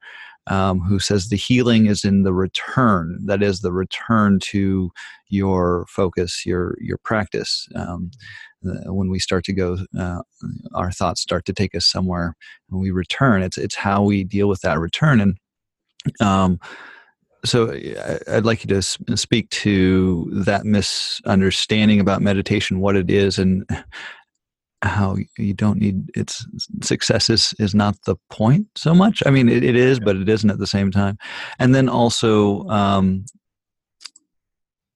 um, 0.49 0.81
who 0.81 0.99
says 0.99 1.29
the 1.29 1.37
healing 1.37 1.87
is 1.87 2.05
in 2.05 2.23
the 2.23 2.33
return 2.33 3.19
that 3.27 3.43
is 3.43 3.61
the 3.61 3.73
return 3.73 4.39
to 4.41 4.91
your 5.29 5.87
focus 5.89 6.45
your 6.45 6.77
your 6.81 6.99
practice. 6.99 7.69
Um, 7.75 8.11
when 8.61 9.09
we 9.09 9.21
start 9.21 9.45
to 9.45 9.53
go 9.53 9.79
uh, 9.99 10.21
our 10.75 10.91
thoughts 10.91 11.21
start 11.21 11.45
to 11.45 11.53
take 11.53 11.77
us 11.77 11.87
somewhere 11.87 12.35
and 12.71 12.81
we 12.81 12.91
return 12.91 13.41
it's 13.43 13.57
it's 13.57 13.77
how 13.77 14.03
we 14.03 14.25
deal 14.25 14.49
with 14.49 14.61
that 14.63 14.81
return. 14.81 15.21
And 15.21 15.37
um, 16.21 16.59
so 17.45 17.73
I'd 18.29 18.45
like 18.45 18.65
you 18.65 18.69
to 18.69 18.83
speak 19.17 19.49
to 19.51 20.29
that 20.33 20.65
misunderstanding 20.65 22.01
about 22.01 22.23
meditation, 22.23 22.81
what 22.81 22.97
it 22.97 23.11
is, 23.11 23.39
and 23.39 23.65
how 24.83 25.17
you 25.37 25.55
don't 25.55 25.79
need 25.79 26.11
its 26.15 26.47
success 26.83 27.29
is, 27.29 27.55
is 27.59 27.75
not 27.75 27.97
the 28.07 28.17
point 28.31 28.67
so 28.77 28.95
much. 28.95 29.23
I 29.27 29.31
mean, 29.31 29.49
it, 29.49 29.65
it 29.65 29.75
is, 29.75 29.99
but 29.99 30.17
it 30.17 30.29
isn't 30.29 30.51
at 30.51 30.59
the 30.59 30.67
same 30.67 30.91
time. 30.91 31.19
And 31.59 31.75
then 31.75 31.89
also, 31.89 32.67
um, 32.69 33.25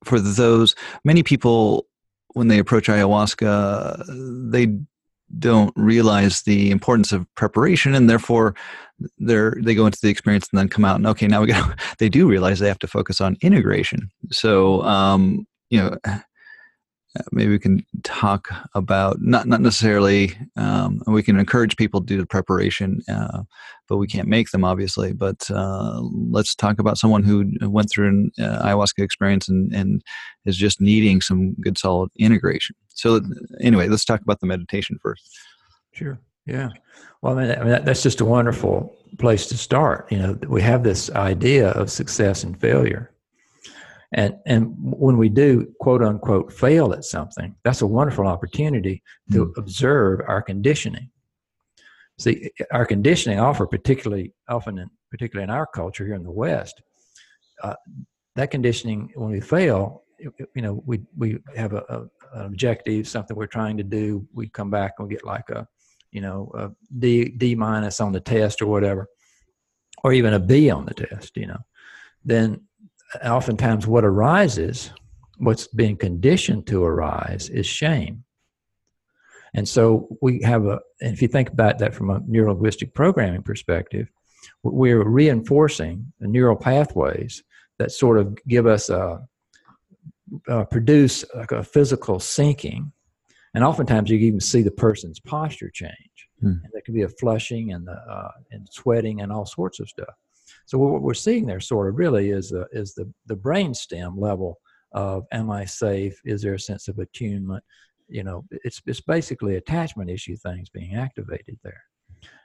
for 0.05 0.21
those 0.21 0.75
many 1.05 1.23
people, 1.23 1.87
when 2.35 2.49
they 2.49 2.59
approach 2.59 2.87
ayahuasca, 2.87 4.51
they 4.51 4.79
don't 5.39 5.73
realize 5.77 6.43
the 6.43 6.71
importance 6.71 7.12
of 7.12 7.27
preparation 7.35 7.95
and 7.95 8.09
therefore 8.09 8.55
they're 9.19 9.57
they 9.62 9.75
go 9.75 9.87
into 9.87 9.99
the 10.03 10.11
experience 10.11 10.47
and 10.53 10.59
then 10.59 10.69
come 10.69 10.85
out 10.85 10.97
and 10.97 11.07
okay 11.07 11.27
now 11.27 11.41
we 11.41 11.47
go 11.47 11.73
they 11.99 12.09
do 12.11 12.29
realize 12.29 12.59
they 12.59 12.69
have 12.69 12.79
to 12.79 12.87
focus 12.87 13.19
on 13.21 13.37
integration 13.41 14.11
so 14.31 14.83
um 14.83 15.47
you 15.71 15.79
know 15.79 15.97
maybe 17.31 17.50
we 17.50 17.59
can 17.59 17.85
talk 18.02 18.49
about 18.75 19.21
not 19.21 19.47
not 19.47 19.61
necessarily 19.61 20.37
um, 20.57 21.02
we 21.07 21.23
can 21.23 21.38
encourage 21.38 21.76
people 21.76 22.00
to 22.00 22.07
do 22.07 22.19
the 22.19 22.26
preparation 22.26 23.00
uh, 23.09 23.42
but 23.88 23.99
we 23.99 24.07
can't 24.07 24.28
make 24.28 24.50
them 24.50 24.64
obviously 24.64 25.12
but 25.12 25.50
uh, 25.50 26.00
let's 26.02 26.54
talk 26.54 26.78
about 26.78 26.99
someone 26.99 27.23
who 27.23 27.50
went 27.62 27.90
through 27.90 28.09
an 28.09 28.33
uh, 28.40 28.66
ayahuasca 28.66 29.02
experience 29.02 29.49
and, 29.49 29.73
and 29.75 30.02
is 30.47 30.57
just 30.57 30.81
needing 30.81 31.21
some 31.21 31.54
good 31.61 31.78
solid 31.78 32.11
integration. 32.19 32.75
So 32.88 33.21
anyway 33.61 33.88
let's 33.88 34.04
talk 34.04 34.23
about 34.23 34.40
the 34.40 34.47
meditation 34.47 34.99
first. 35.02 35.28
Sure. 35.92 36.19
Yeah. 36.47 36.71
Well 37.21 37.38
i 37.38 37.42
mean, 37.42 37.59
I 37.59 37.64
mean 37.64 37.85
that's 37.85 38.02
just 38.02 38.21
a 38.21 38.25
wonderful 38.25 38.97
place 39.19 39.47
to 39.49 39.57
start. 39.59 40.11
You 40.11 40.19
know 40.19 40.38
we 40.49 40.62
have 40.62 40.83
this 40.83 41.11
idea 41.11 41.71
of 41.71 41.90
success 41.90 42.42
and 42.42 42.59
failure 42.59 43.12
and, 44.12 44.37
and 44.47 44.75
when 44.78 45.16
we 45.16 45.28
do 45.28 45.73
quote 45.81 46.02
unquote 46.02 46.52
fail 46.52 46.92
at 46.92 47.04
something, 47.04 47.54
that's 47.64 47.83
a 47.83 47.87
wonderful 47.87 48.26
opportunity 48.26 49.02
to 49.33 49.47
mm. 49.47 49.57
observe 49.57 50.21
our 50.28 50.42
conditioning. 50.42 51.11
See, 52.19 52.50
our 52.71 52.87
conditioning 52.87 53.40
offer, 53.40 53.66
particularly 53.66 54.33
often, 54.49 54.78
in, 54.78 54.90
particularly 55.11 55.45
in 55.45 55.50
our 55.50 55.66
culture 55.66 56.04
here 56.04 56.14
in 56.14 56.23
the 56.23 56.31
West, 56.31 56.83
uh, 57.62 57.75
that 58.37 58.50
conditioning 58.50 59.11
when 59.14 59.31
we 59.31 59.40
fail, 59.40 60.04
you 60.19 60.62
know, 60.62 60.83
we 60.87 61.00
we 61.16 61.38
have 61.57 61.73
a, 61.73 61.85
a, 61.88 62.00
an 62.38 62.47
objective, 62.47 63.09
something 63.09 63.37
we're 63.37 63.47
trying 63.47 63.76
to 63.78 63.83
do. 63.83 64.26
We 64.33 64.49
come 64.49 64.71
back 64.71 64.92
and 64.99 65.09
we 65.09 65.14
get 65.14 65.25
like 65.25 65.50
a, 65.50 65.66
you 66.12 66.21
know, 66.21 66.50
a 66.54 66.71
D 66.99 67.31
D 67.31 67.54
minus 67.54 68.00
on 68.00 68.12
the 68.12 68.21
test 68.21 68.62
or 68.62 68.66
whatever, 68.66 69.09
or 70.04 70.12
even 70.12 70.35
a 70.35 70.38
B 70.38 70.71
on 70.71 70.87
the 70.87 70.95
test. 70.95 71.37
You 71.37 71.49
know, 71.49 71.61
then 72.25 72.61
oftentimes 73.25 73.87
what 73.87 74.04
arises, 74.04 74.90
what's 75.38 75.66
being 75.66 75.97
conditioned 75.97 76.66
to 76.69 76.85
arise, 76.85 77.49
is 77.49 77.66
shame. 77.66 78.25
And 79.54 79.69
so 79.69 80.09
we 80.23 80.40
have 80.42 80.64
a, 80.66 80.81
if 81.00 81.21
you 81.21 81.28
think 81.28 81.50
about 81.50 81.78
that 81.78 81.95
from 81.95 82.11
a 82.11 82.21
neurolinguistic 82.21 82.95
programming 82.95 83.42
perspective, 83.42 84.09
we're 84.62 85.07
reinforcing 85.07 86.12
the 86.21 86.28
neural 86.28 86.57
pathways 86.57 87.42
that 87.78 87.92
sort 87.92 88.19
of 88.19 88.37
give 88.47 88.66
us 88.66 88.88
a, 88.88 89.21
uh, 90.49 90.64
produce 90.64 91.25
like 91.35 91.52
a 91.52 91.62
physical 91.62 92.19
sinking. 92.19 92.92
And 93.54 93.62
oftentimes 93.62 94.09
you 94.09 94.16
even 94.19 94.40
see 94.40 94.62
the 94.62 94.71
person's 94.71 95.21
posture 95.21 95.69
change. 95.69 95.92
Hmm. 96.40 96.47
And 96.47 96.71
there 96.73 96.81
can 96.81 96.95
be 96.95 97.02
a 97.02 97.09
flushing 97.09 97.73
and, 97.73 97.87
the, 97.87 97.92
uh, 97.92 98.31
and 98.50 98.66
sweating 98.71 99.21
and 99.21 99.31
all 99.31 99.45
sorts 99.45 99.81
of 99.81 99.88
stuff. 99.88 100.14
So 100.66 100.78
what 100.78 101.02
we're 101.02 101.14
seeing 101.14 101.47
there 101.47 101.61
sort 101.61 101.88
of 101.88 101.99
really 101.99 102.31
is 102.31 102.52
uh, 102.52 102.64
is 102.73 102.95
the 102.95 103.12
the 103.26 103.37
brainstem 103.37 104.19
level 104.19 104.59
of 104.92 105.25
am 105.33 105.50
I 105.50 105.64
safe? 105.64 106.21
Is 106.25 106.42
there 106.42 106.54
a 106.54 106.61
sense 106.61 106.88
of 106.88 106.99
attunement? 106.99 107.64
You 108.09 108.25
know, 108.25 108.45
it's 108.50 108.83
it's 108.87 109.00
basically 109.00 109.57
attachment 109.57 110.11
issue 110.11 110.37
things 110.37 110.69
being 110.69 110.95
activated 110.95 111.59
there. 111.62 111.83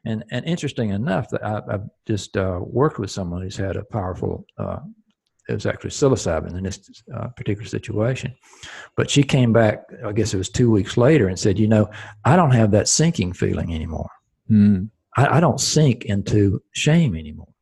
And 0.05 0.23
and 0.31 0.45
interesting 0.45 0.89
enough 0.91 1.29
that 1.29 1.43
I, 1.43 1.61
have 1.69 1.87
just 2.07 2.37
uh, 2.37 2.59
worked 2.61 2.99
with 2.99 3.11
someone 3.11 3.41
who's 3.41 3.57
had 3.57 3.75
a 3.75 3.83
powerful. 3.83 4.45
Uh, 4.57 4.79
it 5.49 5.53
was 5.53 5.65
actually 5.65 5.91
psilocybin 5.91 6.57
in 6.57 6.63
this 6.63 6.89
uh, 7.15 7.29
particular 7.29 7.67
situation, 7.67 8.35
but 8.97 9.09
she 9.09 9.23
came 9.23 9.53
back. 9.53 9.83
I 10.05 10.11
guess 10.11 10.33
it 10.33 10.37
was 10.37 10.49
two 10.49 10.69
weeks 10.69 10.97
later 10.97 11.27
and 11.27 11.39
said, 11.39 11.57
"You 11.57 11.67
know, 11.67 11.89
I 12.25 12.35
don't 12.35 12.51
have 12.51 12.71
that 12.71 12.87
sinking 12.87 13.33
feeling 13.33 13.73
anymore. 13.73 14.09
Mm. 14.51 14.89
I, 15.15 15.37
I 15.37 15.39
don't 15.39 15.59
sink 15.59 16.05
into 16.05 16.61
shame 16.73 17.15
anymore." 17.15 17.53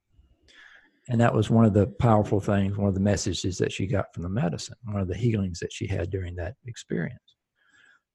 And 1.09 1.21
that 1.21 1.33
was 1.33 1.49
one 1.49 1.65
of 1.65 1.73
the 1.73 1.87
powerful 1.99 2.39
things 2.39 2.77
one 2.77 2.87
of 2.87 2.93
the 2.93 2.99
messages 2.99 3.57
that 3.57 3.71
she 3.71 3.85
got 3.85 4.13
from 4.13 4.23
the 4.23 4.29
medicine 4.29 4.75
one 4.85 5.01
of 5.01 5.07
the 5.07 5.15
healings 5.15 5.59
that 5.59 5.71
she 5.71 5.87
had 5.87 6.09
during 6.09 6.35
that 6.35 6.55
experience 6.65 7.35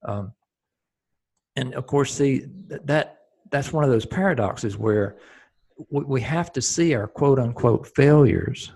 um, 0.07 0.33
and 1.57 1.75
of 1.75 1.87
course 1.87 2.13
see 2.13 2.47
that 2.69 3.19
that's 3.51 3.73
one 3.73 3.85
of 3.85 3.91
those 3.91 4.07
paradoxes 4.07 4.77
where 4.77 5.17
we 5.91 6.21
have 6.21 6.53
to 6.53 6.61
see 6.61 6.95
our 6.95 7.07
quote 7.07 7.39
unquote 7.39 7.87
failures 7.95 8.73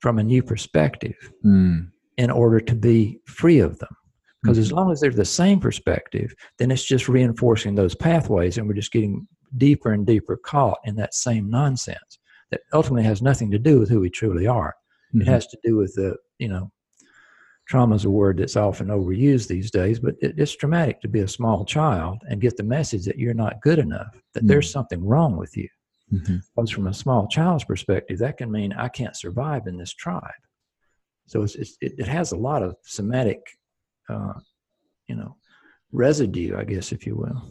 from 0.00 0.18
a 0.18 0.22
new 0.22 0.42
perspective 0.42 1.32
mm. 1.44 1.86
in 2.16 2.30
order 2.30 2.60
to 2.60 2.74
be 2.74 3.20
free 3.26 3.60
of 3.60 3.78
them 3.78 3.94
because 4.42 4.56
mm-hmm. 4.56 4.62
as 4.62 4.72
long 4.72 4.90
as 4.90 5.00
they're 5.00 5.10
the 5.10 5.24
same 5.24 5.60
perspective 5.60 6.34
then 6.58 6.70
it's 6.70 6.84
just 6.84 7.08
reinforcing 7.08 7.74
those 7.74 7.94
pathways 7.94 8.58
and 8.58 8.66
we're 8.66 8.74
just 8.74 8.92
getting 8.92 9.26
deeper 9.56 9.92
and 9.92 10.06
deeper 10.06 10.36
caught 10.36 10.78
in 10.84 10.94
that 10.94 11.14
same 11.14 11.50
nonsense 11.50 12.19
that 12.50 12.60
ultimately 12.72 13.04
has 13.04 13.22
nothing 13.22 13.50
to 13.50 13.58
do 13.58 13.78
with 13.78 13.88
who 13.88 14.00
we 14.00 14.10
truly 14.10 14.46
are. 14.46 14.74
Mm-hmm. 15.14 15.22
It 15.22 15.28
has 15.28 15.46
to 15.48 15.58
do 15.64 15.76
with 15.76 15.94
the, 15.94 16.16
you 16.38 16.48
know, 16.48 16.70
trauma 17.66 17.94
is 17.94 18.04
a 18.04 18.10
word 18.10 18.38
that's 18.38 18.56
often 18.56 18.88
overused 18.88 19.46
these 19.48 19.70
days, 19.70 20.00
but 20.00 20.14
it, 20.20 20.34
it's 20.36 20.56
traumatic 20.56 21.00
to 21.00 21.08
be 21.08 21.20
a 21.20 21.28
small 21.28 21.64
child 21.64 22.18
and 22.28 22.40
get 22.40 22.56
the 22.56 22.62
message 22.62 23.04
that 23.04 23.18
you're 23.18 23.34
not 23.34 23.60
good 23.62 23.78
enough, 23.78 24.12
that 24.34 24.40
mm-hmm. 24.40 24.48
there's 24.48 24.70
something 24.70 25.04
wrong 25.04 25.36
with 25.36 25.56
you. 25.56 25.68
Mm-hmm. 26.12 26.38
Because 26.56 26.70
from 26.70 26.88
a 26.88 26.94
small 26.94 27.28
child's 27.28 27.64
perspective, 27.64 28.18
that 28.18 28.38
can 28.38 28.50
mean 28.50 28.72
I 28.72 28.88
can't 28.88 29.16
survive 29.16 29.68
in 29.68 29.76
this 29.76 29.94
tribe. 29.94 30.22
So 31.28 31.42
it's, 31.42 31.54
it's, 31.54 31.76
it, 31.80 31.92
it 31.98 32.08
has 32.08 32.32
a 32.32 32.36
lot 32.36 32.64
of 32.64 32.74
somatic, 32.82 33.40
uh, 34.08 34.32
you 35.06 35.14
know, 35.14 35.36
residue, 35.92 36.56
I 36.56 36.64
guess, 36.64 36.90
if 36.90 37.06
you 37.06 37.14
will. 37.14 37.48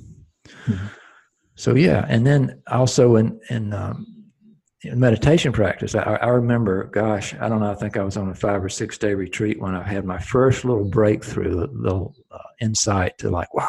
Mm-hmm. 0.65 0.87
So 1.55 1.75
yeah, 1.75 2.05
and 2.07 2.25
then 2.25 2.61
also 2.67 3.17
in 3.17 3.39
in 3.49 3.73
um, 3.73 4.18
meditation 4.85 5.51
practice. 5.51 5.95
I, 5.95 6.01
I, 6.01 6.27
remember, 6.27 6.85
gosh, 6.85 7.35
I 7.35 7.49
don't 7.49 7.59
know. 7.59 7.71
I 7.71 7.75
think 7.75 7.97
I 7.97 8.03
was 8.03 8.17
on 8.17 8.29
a 8.29 8.35
five 8.35 8.63
or 8.63 8.69
six 8.69 8.97
day 8.97 9.13
retreat 9.13 9.59
when 9.59 9.75
I 9.75 9.83
had 9.83 10.05
my 10.05 10.19
first 10.19 10.63
little 10.63 10.85
breakthrough, 10.85 11.67
little 11.73 12.15
uh, 12.31 12.37
insight 12.61 13.17
to 13.17 13.29
like, 13.29 13.53
wow, 13.53 13.67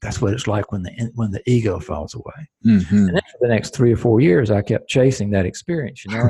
that's 0.00 0.20
what 0.20 0.32
it's 0.32 0.46
like 0.46 0.70
when 0.70 0.82
the 0.82 1.10
when 1.14 1.32
the 1.32 1.42
ego 1.50 1.80
falls 1.80 2.14
away. 2.14 2.48
Mm-hmm. 2.64 2.96
And 2.96 3.14
then 3.14 3.22
for 3.32 3.38
the 3.40 3.48
next 3.48 3.74
three 3.74 3.92
or 3.92 3.96
four 3.96 4.20
years, 4.20 4.50
I 4.50 4.62
kept 4.62 4.88
chasing 4.88 5.30
that 5.30 5.44
experience, 5.44 6.04
you 6.04 6.12
know, 6.12 6.28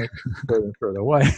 further 0.48 0.64
and 0.64 0.74
further 0.78 1.00
away. 1.00 1.28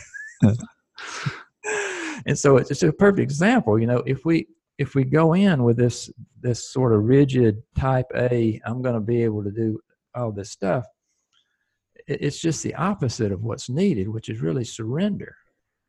and 2.26 2.38
so 2.38 2.56
it's, 2.56 2.70
it's 2.70 2.82
a 2.82 2.92
perfect 2.92 3.20
example. 3.20 3.78
You 3.78 3.88
know, 3.88 4.02
if 4.06 4.24
we 4.24 4.46
if 4.78 4.94
we 4.94 5.04
go 5.04 5.34
in 5.34 5.64
with 5.64 5.76
this 5.76 6.10
this 6.40 6.72
sort 6.72 6.92
of 6.92 7.04
rigid 7.04 7.62
type 7.76 8.06
A, 8.14 8.60
I'm 8.64 8.80
going 8.80 8.94
to 8.94 9.00
be 9.00 9.24
able 9.24 9.42
to 9.42 9.50
do 9.50 9.80
all 10.14 10.30
this 10.30 10.50
stuff. 10.50 10.84
It's 12.10 12.40
just 12.40 12.62
the 12.62 12.74
opposite 12.74 13.32
of 13.32 13.42
what's 13.44 13.68
needed, 13.68 14.08
which 14.08 14.28
is 14.28 14.40
really 14.40 14.64
surrender. 14.64 15.36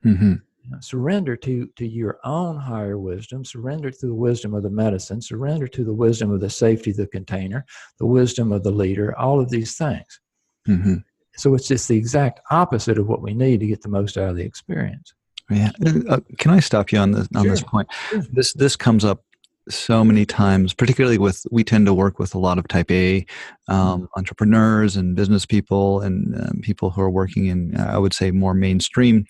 Mm-hmm. 0.06 0.34
You 0.64 0.70
know, 0.70 0.78
surrender 0.80 1.36
to 1.38 1.68
to 1.76 1.88
your 1.88 2.20
own 2.24 2.58
higher 2.58 3.00
wisdom. 3.00 3.44
Surrender 3.44 3.90
to 3.90 4.06
the 4.06 4.14
wisdom 4.14 4.54
of 4.54 4.64
the 4.64 4.70
medicine. 4.70 5.22
Surrender 5.22 5.68
to 5.68 5.84
the 5.84 5.94
wisdom 5.94 6.32
of 6.32 6.40
the 6.40 6.50
safety 6.50 6.92
of 6.92 6.98
the 6.98 7.08
container, 7.08 7.66
the 7.98 8.06
wisdom 8.06 8.52
of 8.52 8.64
the 8.64 8.72
leader. 8.72 9.18
All 9.18 9.40
of 9.40 9.50
these 9.50 9.76
things. 9.76 10.20
Mm-hmm. 10.68 10.96
So 11.36 11.56
it's 11.56 11.68
just 11.68 11.88
the 11.88 11.98
exact 11.98 12.42
opposite 12.52 13.00
of 13.00 13.08
what 13.08 13.22
we 13.22 13.34
need 13.34 13.62
to 13.62 13.68
get 13.68 13.82
the 13.82 13.90
most 13.90 14.18
out 14.18 14.30
of 14.30 14.36
the 14.36 14.44
experience. 14.44 15.14
Yeah. 15.50 15.72
Uh, 16.08 16.20
can 16.38 16.52
I 16.52 16.60
stop 16.60 16.92
you 16.92 17.00
on 17.00 17.12
this 17.12 17.28
on 17.36 17.44
sure. 17.44 17.52
this 17.52 17.64
point? 17.64 17.90
Sure. 18.10 18.24
This 18.32 18.54
this 18.54 18.76
comes 18.76 19.04
up 19.04 19.24
so 19.70 20.04
many 20.04 20.26
times, 20.26 20.74
particularly 20.74 21.18
with 21.18 21.46
we 21.52 21.64
tend 21.64 21.86
to 21.86 21.94
work 21.94 22.20
with 22.20 22.34
a 22.34 22.40
lot 22.40 22.58
of 22.58 22.68
Type 22.68 22.92
A 22.92 23.26
um, 23.68 23.78
mm-hmm. 23.78 24.06
entrepreneurs 24.18 24.96
and 24.96 25.16
business 25.16 25.46
people 25.46 26.02
and 26.02 26.36
um, 26.36 26.60
people 26.62 26.90
who 26.90 27.02
are 27.02 27.10
working 27.10 27.46
in 27.46 27.78
I 27.78 27.98
would 27.98 28.14
say 28.14 28.32
more 28.32 28.54
mainstream, 28.54 29.26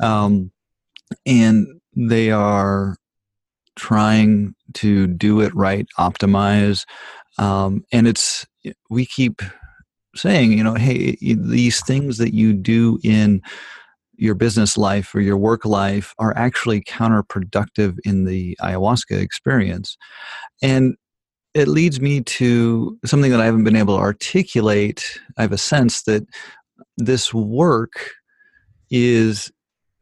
um, 0.00 0.50
and 1.26 1.66
they 1.96 2.30
are 2.30 2.96
trying 3.76 4.54
to 4.74 5.06
do 5.06 5.40
it 5.40 5.54
right, 5.54 5.86
optimize, 5.98 6.84
um, 7.38 7.84
and 7.92 8.06
it's 8.06 8.46
we 8.90 9.06
keep 9.06 9.42
saying, 10.14 10.52
you 10.52 10.64
know, 10.64 10.74
hey, 10.74 11.16
these 11.20 11.82
things 11.84 12.18
that 12.18 12.34
you 12.34 12.52
do 12.52 12.98
in 13.02 13.40
your 14.20 14.34
business 14.34 14.76
life 14.76 15.14
or 15.14 15.20
your 15.20 15.36
work 15.36 15.64
life 15.64 16.14
are 16.18 16.36
actually 16.36 16.82
counterproductive 16.82 17.98
in 18.04 18.24
the 18.24 18.56
ayahuasca 18.60 19.20
experience. 19.20 19.96
And 20.62 20.94
it 21.54 21.68
leads 21.68 22.00
me 22.00 22.20
to 22.20 22.98
something 23.04 23.30
that 23.30 23.40
I 23.40 23.46
haven't 23.46 23.64
been 23.64 23.76
able 23.76 23.96
to 23.96 24.02
articulate. 24.02 25.18
I 25.36 25.42
have 25.42 25.52
a 25.52 25.58
sense 25.58 26.02
that 26.02 26.22
this 26.96 27.32
work 27.32 28.10
is 28.90 29.50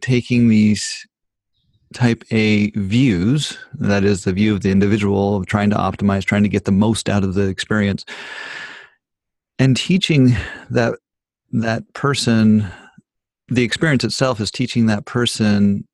taking 0.00 0.48
these 0.48 1.06
type 1.94 2.22
A 2.30 2.70
views, 2.72 3.56
that 3.74 4.04
is 4.04 4.24
the 4.24 4.32
view 4.32 4.52
of 4.52 4.60
the 4.60 4.70
individual 4.70 5.36
of 5.36 5.46
trying 5.46 5.70
to 5.70 5.76
optimize, 5.76 6.24
trying 6.24 6.42
to 6.42 6.48
get 6.48 6.64
the 6.64 6.72
most 6.72 7.08
out 7.08 7.24
of 7.24 7.34
the 7.34 7.46
experience, 7.46 8.04
and 9.58 9.76
teaching 9.76 10.36
that 10.70 10.98
that 11.52 11.90
person 11.94 12.70
the 13.48 13.62
experience 13.62 14.04
itself 14.04 14.40
is 14.40 14.50
teaching 14.50 14.86
that 14.86 15.06
person 15.06 15.86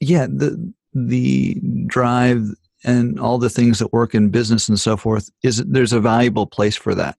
yeah 0.00 0.26
the 0.26 0.72
the 0.94 1.60
drive 1.86 2.48
and 2.84 3.18
all 3.20 3.38
the 3.38 3.50
things 3.50 3.78
that 3.78 3.92
work 3.92 4.14
in 4.14 4.30
business 4.30 4.68
and 4.68 4.78
so 4.78 4.96
forth 4.96 5.30
is 5.42 5.58
there's 5.58 5.92
a 5.92 6.00
valuable 6.00 6.46
place 6.46 6.76
for 6.76 6.94
that. 6.94 7.16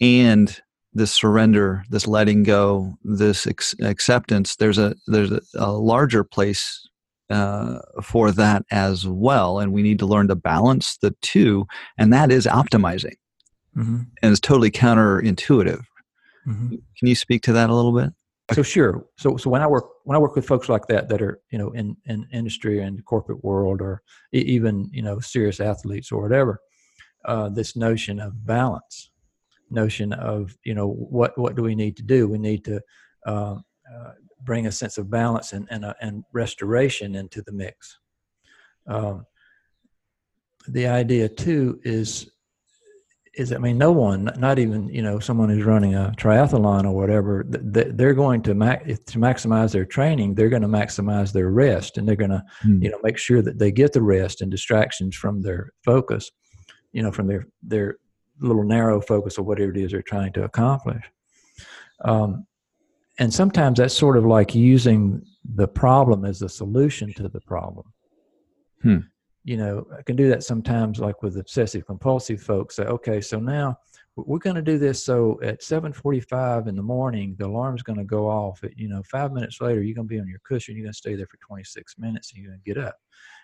And 0.00 0.60
this 0.92 1.12
surrender 1.12 1.84
this 1.90 2.06
letting 2.06 2.42
go 2.42 2.94
this 3.04 3.46
ex- 3.46 3.74
acceptance 3.82 4.56
there's 4.56 4.78
a 4.78 4.94
there's 5.06 5.30
a, 5.30 5.40
a 5.56 5.70
larger 5.72 6.24
place 6.24 6.88
uh, 7.28 7.78
for 8.02 8.30
that 8.32 8.64
as 8.70 9.06
well. 9.06 9.58
And 9.58 9.72
we 9.72 9.82
need 9.82 9.98
to 9.98 10.06
learn 10.06 10.28
to 10.28 10.36
balance 10.36 10.96
the 10.98 11.14
two. 11.22 11.66
And 11.98 12.12
that 12.12 12.30
is 12.30 12.46
optimizing. 12.46 13.14
Mm-hmm. 13.76 14.04
and 14.22 14.30
it's 14.32 14.40
totally 14.40 14.70
counterintuitive 14.70 15.82
Mm-hmm. 16.46 16.68
Can 16.68 17.08
you 17.08 17.14
speak 17.14 17.42
to 17.42 17.52
that 17.52 17.70
a 17.70 17.74
little 17.74 17.92
bit? 17.92 18.12
So 18.52 18.62
sure. 18.62 19.06
So 19.18 19.36
so 19.36 19.50
when 19.50 19.60
I 19.60 19.66
work 19.66 19.86
when 20.04 20.14
I 20.16 20.20
work 20.20 20.36
with 20.36 20.46
folks 20.46 20.68
like 20.68 20.86
that 20.86 21.08
that 21.08 21.20
are 21.20 21.40
you 21.50 21.58
know 21.58 21.70
in 21.72 21.96
in 22.04 22.26
industry 22.32 22.80
and 22.80 23.04
corporate 23.04 23.42
world 23.42 23.80
or 23.80 24.02
even 24.32 24.88
you 24.92 25.02
know 25.02 25.18
serious 25.18 25.58
athletes 25.58 26.12
or 26.12 26.22
whatever, 26.22 26.60
uh, 27.24 27.48
this 27.48 27.74
notion 27.74 28.20
of 28.20 28.46
balance, 28.46 29.10
notion 29.70 30.12
of 30.12 30.56
you 30.64 30.74
know 30.74 30.88
what 30.88 31.36
what 31.36 31.56
do 31.56 31.62
we 31.62 31.74
need 31.74 31.96
to 31.96 32.04
do? 32.04 32.28
We 32.28 32.38
need 32.38 32.64
to 32.66 32.80
uh, 33.26 33.56
uh, 33.92 34.12
bring 34.42 34.68
a 34.68 34.72
sense 34.72 34.96
of 34.96 35.10
balance 35.10 35.52
and 35.52 35.66
and, 35.70 35.84
uh, 35.84 35.94
and 36.00 36.22
restoration 36.32 37.16
into 37.16 37.42
the 37.42 37.52
mix. 37.52 37.98
Um, 38.86 39.26
the 40.68 40.86
idea 40.86 41.28
too 41.28 41.80
is 41.82 42.30
is 43.36 43.52
I 43.52 43.58
mean, 43.58 43.76
no 43.76 43.92
one, 43.92 44.30
not 44.38 44.58
even 44.58 44.88
you 44.88 45.02
know 45.02 45.18
someone 45.18 45.50
who's 45.50 45.64
running 45.64 45.94
a 45.94 46.12
triathlon 46.16 46.84
or 46.84 46.92
whatever, 46.92 47.44
they're 47.46 48.14
going 48.14 48.42
to 48.42 48.54
to 48.54 49.18
maximize 49.18 49.72
their 49.72 49.84
training. 49.84 50.34
They're 50.34 50.48
going 50.48 50.62
to 50.62 50.68
maximize 50.68 51.32
their 51.32 51.50
rest, 51.50 51.98
and 51.98 52.08
they're 52.08 52.16
going 52.16 52.30
to 52.30 52.42
mm. 52.64 52.82
you 52.82 52.90
know 52.90 52.98
make 53.02 53.18
sure 53.18 53.42
that 53.42 53.58
they 53.58 53.70
get 53.70 53.92
the 53.92 54.02
rest 54.02 54.40
and 54.40 54.50
distractions 54.50 55.14
from 55.14 55.42
their 55.42 55.72
focus, 55.84 56.30
you 56.92 57.02
know, 57.02 57.12
from 57.12 57.26
their 57.26 57.46
their 57.62 57.96
little 58.40 58.64
narrow 58.64 59.00
focus 59.00 59.38
of 59.38 59.44
whatever 59.44 59.70
it 59.70 59.76
is 59.76 59.92
they're 59.92 60.02
trying 60.02 60.32
to 60.32 60.44
accomplish. 60.44 61.04
Um, 62.04 62.46
and 63.18 63.32
sometimes 63.32 63.78
that's 63.78 63.94
sort 63.94 64.16
of 64.16 64.26
like 64.26 64.54
using 64.54 65.22
the 65.54 65.68
problem 65.68 66.24
as 66.24 66.42
a 66.42 66.48
solution 66.48 67.12
to 67.14 67.28
the 67.28 67.40
problem. 67.40 67.86
Hmm 68.82 68.98
you 69.46 69.56
know, 69.56 69.86
I 69.96 70.02
can 70.02 70.16
do 70.16 70.28
that 70.28 70.42
sometimes, 70.42 70.98
like 70.98 71.22
with 71.22 71.38
obsessive 71.38 71.86
compulsive 71.86 72.42
folks. 72.42 72.76
Say, 72.76 72.82
okay, 72.82 73.20
so 73.20 73.38
now 73.38 73.78
we're 74.16 74.40
going 74.40 74.56
to 74.56 74.62
do 74.62 74.76
this. 74.76 75.04
So 75.04 75.38
at 75.40 75.60
7:45 75.60 76.66
in 76.66 76.74
the 76.74 76.82
morning, 76.82 77.36
the 77.38 77.46
alarm's 77.46 77.84
going 77.84 77.98
to 77.98 78.04
go 78.04 78.28
off. 78.28 78.64
At 78.64 78.76
you 78.76 78.88
know, 78.88 79.04
five 79.04 79.32
minutes 79.32 79.60
later, 79.60 79.82
you're 79.82 79.94
going 79.94 80.08
to 80.08 80.14
be 80.14 80.18
on 80.18 80.26
your 80.26 80.40
cushion. 80.44 80.74
You're 80.74 80.84
going 80.86 80.94
to 80.94 80.98
stay 80.98 81.14
there 81.14 81.28
for 81.28 81.38
26 81.46 81.94
minutes, 81.96 82.32
and 82.32 82.42
you're 82.42 82.50
going 82.50 82.60
to 82.60 82.74
get 82.74 82.84
up. 82.84 82.96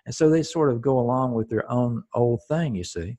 And 0.05 0.15
so 0.15 0.29
they 0.29 0.43
sort 0.43 0.73
of 0.73 0.83
go 0.83 0.99
along 0.99 1.35
with 1.35 1.49
their 1.49 1.71
own 1.71 2.03
old 2.15 2.41
thing. 2.49 2.75
You 2.75 2.85
see, 2.85 3.17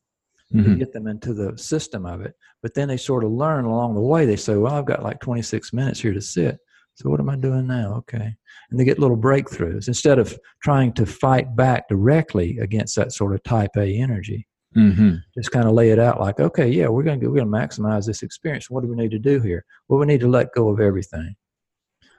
mm-hmm. 0.54 0.74
to 0.74 0.78
get 0.78 0.92
them 0.92 1.08
into 1.08 1.34
the 1.34 1.58
system 1.58 2.06
of 2.06 2.20
it. 2.20 2.34
But 2.62 2.74
then 2.74 2.90
they 2.90 2.98
sort 2.98 3.24
of 3.24 3.32
learn 3.32 3.64
along 3.64 3.96
the 3.96 4.02
way. 4.02 4.26
They 4.26 4.36
say, 4.36 4.56
well, 4.56 4.74
I've 4.74 4.86
got 4.86 5.04
like 5.04 5.22
26 5.22 5.72
minutes 5.72 6.02
here 6.02 6.14
to 6.14 6.22
sit. 6.22 6.60
So 6.96 7.10
what 7.10 7.20
am 7.20 7.30
I 7.30 7.36
doing 7.36 7.68
now? 7.68 7.96
Okay. 7.96 8.36
And 8.70 8.80
they 8.80 8.86
get 8.86 9.00
little 9.00 9.18
breakthroughs 9.18 9.88
instead 9.88 10.20
of 10.20 10.38
trying 10.62 10.94
to 10.94 11.06
fight 11.06 11.56
back 11.56 11.88
directly 11.90 12.60
against 12.60 12.96
that 12.96 13.12
sort 13.12 13.34
of 13.34 13.44
type 13.44 13.72
A 13.78 13.88
energy. 13.88 14.48
Mm-hmm. 14.76 15.16
Just 15.36 15.52
kind 15.52 15.68
of 15.68 15.74
lay 15.74 15.92
it 15.92 16.00
out 16.00 16.20
like, 16.20 16.40
okay, 16.40 16.68
yeah, 16.68 16.88
we're 16.88 17.04
going 17.04 17.20
to 17.20 17.28
we're 17.28 17.44
going 17.44 17.52
to 17.52 17.58
maximize 17.58 18.06
this 18.08 18.24
experience. 18.24 18.70
What 18.70 18.82
do 18.82 18.90
we 18.90 18.96
need 18.96 19.12
to 19.12 19.20
do 19.20 19.40
here? 19.40 19.64
Well, 19.88 20.00
we 20.00 20.06
need 20.06 20.22
to 20.22 20.28
let 20.28 20.54
go 20.54 20.70
of 20.70 20.80
everything. 20.80 21.36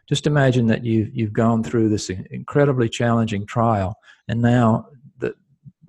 Just 0.09 0.27
imagine 0.27 0.67
that 0.69 0.85
you've 0.85 1.09
you've 1.13 1.33
gone 1.33 1.65
through 1.65 1.89
this 1.89 2.11
incredibly 2.31 2.89
challenging 2.89 3.45
trial, 3.47 3.97
and 4.29 4.41
now 4.41 4.87
the 5.19 5.35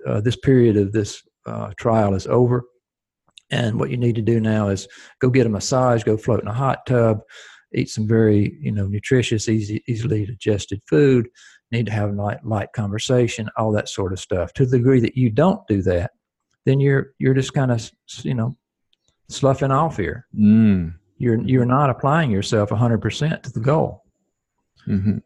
uh, 0.06 0.20
this 0.20 0.36
period 0.36 0.76
of 0.76 0.92
this 0.92 1.22
uh, 1.44 1.72
trial 1.76 2.14
is 2.14 2.26
over, 2.26 2.64
and 3.50 3.78
what 3.78 3.90
you 3.90 3.96
need 3.96 4.16
to 4.16 4.22
do 4.22 4.40
now 4.40 4.68
is 4.68 4.88
go 5.20 5.30
get 5.30 5.46
a 5.46 5.50
massage, 5.50 6.02
go 6.02 6.16
float 6.16 6.40
in 6.40 6.48
a 6.48 6.52
hot 6.52 6.84
tub, 6.86 7.20
eat 7.74 7.90
some 7.90 8.06
very 8.06 8.56
you 8.60 8.72
know 8.72 8.86
nutritious, 8.86 9.48
easy, 9.48 9.82
easily 9.88 10.26
digested 10.26 10.82
food. 10.88 11.28
Need 11.72 11.86
to 11.86 11.92
have 11.92 12.14
light, 12.14 12.44
light 12.44 12.72
conversation, 12.72 13.50
all 13.56 13.72
that 13.72 13.88
sort 13.88 14.12
of 14.12 14.20
stuff. 14.20 14.52
To 14.54 14.66
the 14.66 14.78
degree 14.78 15.00
that 15.00 15.16
you 15.16 15.30
don't 15.30 15.66
do 15.66 15.82
that, 15.82 16.12
then 16.64 16.80
you're 16.80 17.12
you're 17.18 17.34
just 17.34 17.54
kind 17.54 17.72
of 17.72 17.90
you 18.22 18.34
know 18.34 18.56
sloughing 19.28 19.72
off 19.72 19.96
here. 19.96 20.26
Mm. 20.38 20.94
You're 21.18 21.40
you're 21.42 21.64
not 21.64 21.90
applying 21.90 22.30
yourself 22.30 22.70
100% 22.70 23.42
to 23.42 23.52
the 23.52 23.60
goal. 23.60 24.04
Mm-hmm. 24.86 25.18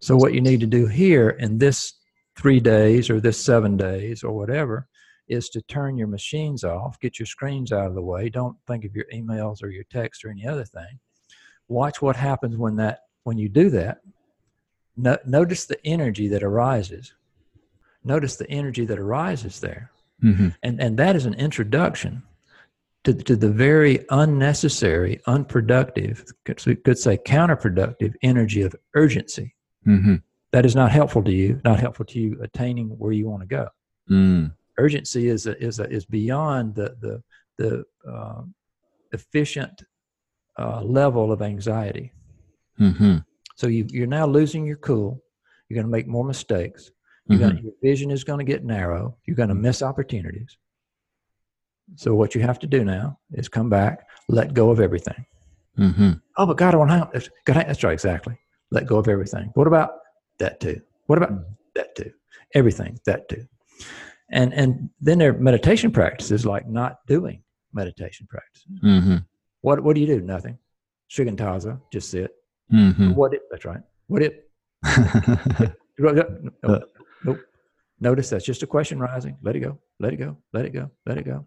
So 0.00 0.16
what 0.16 0.34
you 0.34 0.40
need 0.40 0.60
to 0.60 0.66
do 0.66 0.86
here 0.86 1.30
in 1.30 1.58
this 1.58 1.94
three 2.38 2.60
days 2.60 3.10
or 3.10 3.20
this 3.20 3.42
seven 3.42 3.76
days 3.76 4.22
or 4.22 4.32
whatever 4.32 4.86
is 5.28 5.48
to 5.50 5.62
turn 5.62 5.96
your 5.96 6.08
machines 6.08 6.64
off, 6.64 6.98
get 7.00 7.18
your 7.18 7.26
screens 7.26 7.72
out 7.72 7.86
of 7.86 7.94
the 7.94 8.02
way. 8.02 8.28
Don't 8.28 8.56
think 8.66 8.84
of 8.84 8.94
your 8.94 9.06
emails 9.12 9.62
or 9.62 9.68
your 9.68 9.84
text 9.90 10.24
or 10.24 10.30
any 10.30 10.46
other 10.46 10.64
thing 10.64 10.98
watch 11.70 12.02
what 12.02 12.16
happens 12.16 12.56
when 12.56 12.76
that 12.76 13.04
when 13.22 13.38
you 13.38 13.48
do 13.48 13.70
that 13.70 14.00
no, 14.96 15.16
notice 15.24 15.66
the 15.66 15.78
energy 15.86 16.28
that 16.28 16.42
arises 16.42 17.14
notice 18.04 18.36
the 18.36 18.50
energy 18.50 18.84
that 18.84 18.98
arises 18.98 19.60
there 19.60 19.90
mm-hmm. 20.22 20.48
and 20.62 20.80
and 20.80 20.98
that 20.98 21.16
is 21.16 21.26
an 21.26 21.34
introduction 21.34 22.22
to, 23.04 23.14
to 23.14 23.36
the 23.36 23.48
very 23.48 24.04
unnecessary 24.10 25.20
unproductive 25.26 26.24
could, 26.44 26.84
could 26.84 26.98
say 26.98 27.16
counterproductive 27.16 28.14
energy 28.22 28.62
of 28.62 28.74
urgency 28.94 29.54
mm-hmm. 29.86 30.16
that 30.50 30.66
is 30.66 30.74
not 30.74 30.90
helpful 30.90 31.22
to 31.22 31.32
you 31.32 31.60
not 31.64 31.78
helpful 31.78 32.04
to 32.04 32.18
you 32.18 32.38
attaining 32.42 32.88
where 32.98 33.12
you 33.12 33.28
want 33.28 33.40
to 33.42 33.46
go 33.46 33.68
mm. 34.10 34.52
urgency 34.76 35.28
is 35.28 35.46
a, 35.46 35.56
is 35.62 35.78
a, 35.78 35.88
is 35.88 36.04
beyond 36.04 36.74
the 36.74 36.96
the 37.00 37.22
the 37.58 37.84
uh, 38.10 38.42
efficient 39.12 39.82
uh, 40.60 40.82
level 40.82 41.32
of 41.32 41.42
anxiety. 41.42 42.12
Mm-hmm. 42.78 43.18
So 43.56 43.66
you, 43.66 43.86
you're 43.88 44.06
now 44.06 44.26
losing 44.26 44.66
your 44.66 44.76
cool. 44.76 45.22
You're 45.68 45.76
going 45.76 45.86
to 45.86 45.90
make 45.90 46.06
more 46.06 46.24
mistakes. 46.24 46.90
Mm-hmm. 47.30 47.40
Gonna, 47.40 47.60
your 47.60 47.72
vision 47.82 48.10
is 48.10 48.24
going 48.24 48.38
to 48.38 48.44
get 48.44 48.64
narrow. 48.64 49.16
You're 49.26 49.36
going 49.36 49.48
to 49.48 49.54
miss 49.54 49.82
opportunities. 49.82 50.56
So 51.96 52.14
what 52.14 52.34
you 52.34 52.40
have 52.42 52.58
to 52.60 52.66
do 52.66 52.84
now 52.84 53.18
is 53.32 53.48
come 53.48 53.68
back, 53.68 54.06
let 54.28 54.54
go 54.54 54.70
of 54.70 54.80
everything. 54.80 55.26
Mm-hmm. 55.78 56.12
Oh, 56.36 56.46
but 56.46 56.56
God, 56.56 56.74
I 56.74 56.76
want 56.76 57.12
to. 57.12 57.30
God, 57.44 57.64
that's 57.66 57.82
right, 57.82 57.92
exactly. 57.92 58.38
Let 58.70 58.86
go 58.86 58.98
of 58.98 59.08
everything. 59.08 59.50
What 59.54 59.66
about 59.66 59.90
that 60.38 60.60
too? 60.60 60.80
What 61.06 61.18
about 61.18 61.32
mm-hmm. 61.32 61.52
that 61.74 61.96
too? 61.96 62.12
everything 62.54 62.98
that 63.06 63.28
too. 63.28 63.46
And 64.30 64.52
and 64.54 64.90
then 65.00 65.18
there 65.18 65.34
are 65.34 65.38
meditation 65.38 65.90
practices 65.90 66.46
like 66.46 66.68
not 66.68 66.98
doing 67.06 67.42
meditation 67.72 68.26
practices. 68.28 68.70
What 69.62 69.82
what 69.82 69.94
do 69.94 70.00
you 70.00 70.06
do? 70.06 70.20
Nothing. 70.20 70.58
Shikantaza, 71.10 71.80
just 71.92 72.10
sit. 72.10 72.34
Mm-hmm. 72.72 73.14
What 73.14 73.34
it? 73.34 73.42
That's 73.50 73.64
right. 73.64 73.80
What 74.06 74.22
it? 74.22 74.48
Nope. 76.02 76.90
nope. 77.24 77.40
Notice 78.00 78.30
that's 78.30 78.46
just 78.46 78.62
a 78.62 78.66
question 78.66 78.98
rising. 78.98 79.36
Let 79.42 79.54
it 79.54 79.60
go. 79.60 79.78
Let 79.98 80.14
it 80.14 80.16
go. 80.16 80.38
Let 80.54 80.64
it 80.64 80.72
go. 80.72 80.90
Let 81.04 81.18
it 81.18 81.26
go. 81.26 81.44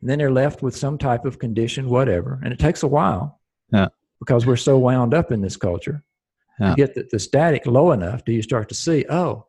And 0.00 0.08
then 0.08 0.18
they're 0.18 0.30
left 0.30 0.62
with 0.62 0.76
some 0.76 0.96
type 0.96 1.24
of 1.24 1.38
condition, 1.38 1.88
whatever. 1.88 2.40
And 2.44 2.52
it 2.52 2.58
takes 2.58 2.84
a 2.84 2.86
while. 2.86 3.40
Yeah. 3.72 3.88
Because 4.20 4.46
we're 4.46 4.56
so 4.56 4.78
wound 4.78 5.12
up 5.12 5.32
in 5.32 5.40
this 5.40 5.56
culture. 5.56 6.04
Yeah. 6.60 6.74
Get 6.76 6.94
the, 6.94 7.08
the 7.10 7.18
static 7.18 7.66
low 7.66 7.92
enough, 7.92 8.24
do 8.24 8.32
you 8.32 8.42
start 8.42 8.68
to 8.68 8.74
see, 8.74 9.04
oh, 9.08 9.46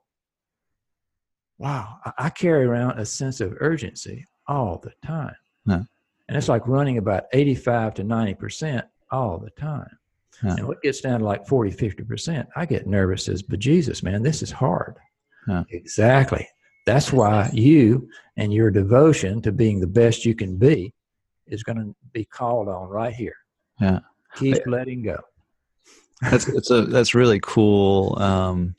wow, 1.57 1.97
I, 2.05 2.13
I 2.17 2.29
carry 2.29 2.65
around 2.65 2.99
a 2.99 3.05
sense 3.05 3.41
of 3.41 3.53
urgency 3.59 4.25
all 4.47 4.81
the 4.81 4.93
time. 5.05 5.35
Yeah. 5.65 5.83
And 6.31 6.37
it's 6.37 6.47
like 6.47 6.65
running 6.65 6.97
about 6.97 7.25
85 7.33 7.95
to 7.95 8.03
90% 8.05 8.83
all 9.11 9.37
the 9.37 9.49
time. 9.49 9.97
Yeah. 10.41 10.55
And 10.55 10.65
what 10.65 10.81
gets 10.81 11.01
down 11.01 11.19
to 11.19 11.25
like 11.25 11.45
40, 11.45 11.71
50%, 11.71 12.47
I 12.55 12.65
get 12.65 12.87
nervous 12.87 13.27
as 13.27 13.43
bejesus, 13.43 14.01
man, 14.01 14.23
this 14.23 14.41
is 14.41 14.49
hard. 14.49 14.95
Yeah. 15.45 15.65
Exactly. 15.71 16.47
That's 16.85 17.11
why 17.11 17.49
you 17.51 18.07
and 18.37 18.53
your 18.53 18.71
devotion 18.71 19.41
to 19.41 19.51
being 19.51 19.81
the 19.81 19.87
best 19.87 20.23
you 20.23 20.33
can 20.33 20.55
be 20.55 20.93
is 21.47 21.63
going 21.63 21.79
to 21.79 21.93
be 22.13 22.23
called 22.23 22.69
on 22.69 22.87
right 22.87 23.13
here. 23.13 23.35
Yeah. 23.81 23.99
Keep 24.37 24.65
letting 24.67 25.03
go. 25.03 25.19
that's 26.21 26.47
it's 26.47 26.71
a 26.71 26.83
that's 26.83 27.13
really 27.13 27.41
cool 27.41 28.17
um 28.21 28.73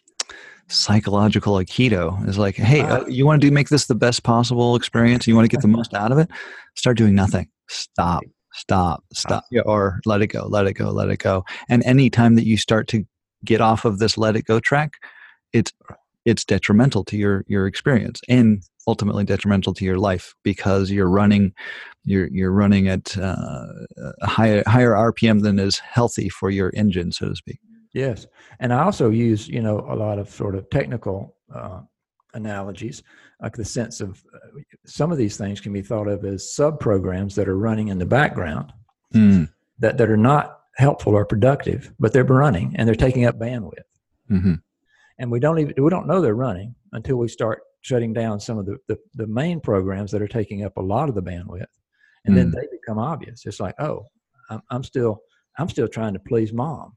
psychological 0.72 1.54
aikido. 1.54 2.26
Is 2.28 2.38
like 2.38 2.56
hey 2.56 2.80
uh, 2.80 3.06
you 3.06 3.26
want 3.26 3.40
to 3.40 3.46
do 3.46 3.52
make 3.52 3.68
this 3.68 3.86
the 3.86 3.94
best 3.94 4.22
possible 4.22 4.76
experience? 4.76 5.26
You 5.26 5.34
want 5.34 5.44
to 5.44 5.54
get 5.54 5.62
the 5.62 5.68
most 5.78 5.94
out 5.94 6.12
of 6.12 6.18
it? 6.18 6.30
Start 6.74 6.96
doing 6.96 7.14
nothing. 7.14 7.48
Stop. 7.68 8.22
Stop. 8.54 9.04
Stop. 9.12 9.44
Or 9.64 10.00
let 10.04 10.22
it 10.22 10.28
go 10.28 10.46
let 10.46 10.66
it 10.66 10.74
go 10.74 10.90
let 10.90 11.08
it 11.08 11.18
go. 11.18 11.44
And 11.68 11.82
any 11.84 12.10
time 12.10 12.36
that 12.36 12.46
you 12.46 12.56
start 12.56 12.88
to 12.88 13.04
get 13.44 13.60
off 13.60 13.84
of 13.84 13.98
this 13.98 14.16
let 14.16 14.36
it 14.36 14.44
go 14.44 14.60
track 14.60 14.94
it's 15.52 15.72
it's 16.24 16.44
detrimental 16.44 17.04
to 17.04 17.16
your 17.16 17.44
your 17.48 17.66
experience 17.66 18.20
and 18.28 18.62
ultimately 18.86 19.24
detrimental 19.24 19.74
to 19.74 19.84
your 19.84 19.98
life 19.98 20.34
because 20.42 20.90
you're 20.90 21.08
running 21.08 21.52
you're 22.04 22.28
you're 22.28 22.52
running 22.52 22.88
at 22.88 23.16
uh, 23.18 23.66
a 24.20 24.26
higher 24.26 24.62
higher 24.66 24.92
RPM 24.92 25.42
than 25.42 25.58
is 25.58 25.78
healthy 25.78 26.28
for 26.28 26.50
your 26.50 26.72
engine, 26.74 27.12
so 27.12 27.28
to 27.28 27.36
speak. 27.36 27.60
Yes, 27.92 28.26
and 28.60 28.72
I 28.72 28.84
also 28.84 29.10
use 29.10 29.48
you 29.48 29.60
know 29.60 29.86
a 29.88 29.94
lot 29.94 30.18
of 30.18 30.28
sort 30.28 30.54
of 30.54 30.68
technical 30.70 31.36
uh, 31.54 31.80
analogies, 32.34 33.02
like 33.40 33.54
the 33.54 33.64
sense 33.64 34.00
of 34.00 34.22
uh, 34.34 34.60
some 34.86 35.12
of 35.12 35.18
these 35.18 35.36
things 35.36 35.60
can 35.60 35.72
be 35.72 35.82
thought 35.82 36.08
of 36.08 36.24
as 36.24 36.54
sub 36.54 36.80
programs 36.80 37.34
that 37.34 37.48
are 37.48 37.58
running 37.58 37.88
in 37.88 37.98
the 37.98 38.06
background 38.06 38.72
mm. 39.14 39.48
that 39.78 39.98
that 39.98 40.10
are 40.10 40.16
not 40.16 40.60
helpful 40.76 41.14
or 41.14 41.26
productive, 41.26 41.92
but 41.98 42.12
they're 42.12 42.24
running 42.24 42.74
and 42.76 42.88
they're 42.88 42.94
taking 42.94 43.26
up 43.26 43.38
bandwidth. 43.38 43.84
Mm-hmm. 44.30 44.54
And 45.18 45.30
we 45.30 45.38
don't 45.38 45.58
even 45.58 45.74
we 45.76 45.90
don't 45.90 46.06
know 46.06 46.20
they're 46.20 46.34
running 46.34 46.74
until 46.92 47.16
we 47.16 47.28
start 47.28 47.62
shutting 47.82 48.12
down 48.12 48.40
some 48.40 48.58
of 48.58 48.66
the, 48.66 48.78
the, 48.88 48.96
the 49.14 49.26
main 49.26 49.60
programs 49.60 50.10
that 50.12 50.22
are 50.22 50.28
taking 50.28 50.64
up 50.64 50.76
a 50.76 50.82
lot 50.82 51.08
of 51.08 51.14
the 51.14 51.22
bandwidth 51.22 51.66
and 52.24 52.34
mm. 52.34 52.36
then 52.36 52.50
they 52.50 52.66
become 52.70 52.98
obvious 52.98 53.44
it's 53.44 53.60
like 53.60 53.74
oh 53.80 54.06
I'm, 54.50 54.62
I'm 54.70 54.84
still 54.84 55.20
i'm 55.58 55.68
still 55.68 55.88
trying 55.88 56.14
to 56.14 56.20
please 56.20 56.52
mom 56.52 56.96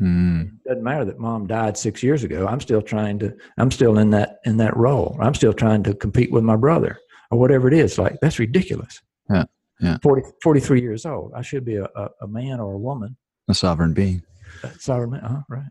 mm. 0.00 0.46
it 0.46 0.68
doesn't 0.68 0.82
matter 0.82 1.04
that 1.04 1.18
mom 1.18 1.46
died 1.46 1.76
six 1.76 2.02
years 2.02 2.24
ago. 2.24 2.46
I'm 2.46 2.60
still 2.60 2.82
trying 2.82 3.18
to 3.20 3.34
i'm 3.58 3.70
still 3.70 3.98
in 3.98 4.10
that 4.10 4.40
in 4.44 4.56
that 4.58 4.76
role. 4.76 5.16
I'm 5.20 5.34
still 5.34 5.52
trying 5.52 5.82
to 5.84 5.94
compete 5.94 6.30
with 6.30 6.44
my 6.44 6.56
brother 6.56 6.98
or 7.30 7.38
whatever 7.38 7.68
it 7.68 7.74
is. 7.74 7.98
Like 7.98 8.18
that's 8.20 8.38
ridiculous. 8.38 9.00
Yeah 9.30 9.44
yeah. 9.80 9.98
40, 10.02 10.22
43 10.42 10.80
years 10.80 11.06
old. 11.06 11.32
I 11.34 11.42
should 11.42 11.64
be 11.64 11.76
a, 11.76 11.84
a, 11.84 12.08
a 12.22 12.28
man 12.28 12.60
or 12.60 12.74
a 12.74 12.78
woman. 12.78 13.16
A 13.48 13.54
sovereign 13.54 13.92
being. 13.92 14.22
A 14.62 14.70
sovereign 14.78 15.14
uh, 15.20 15.42
right. 15.48 15.64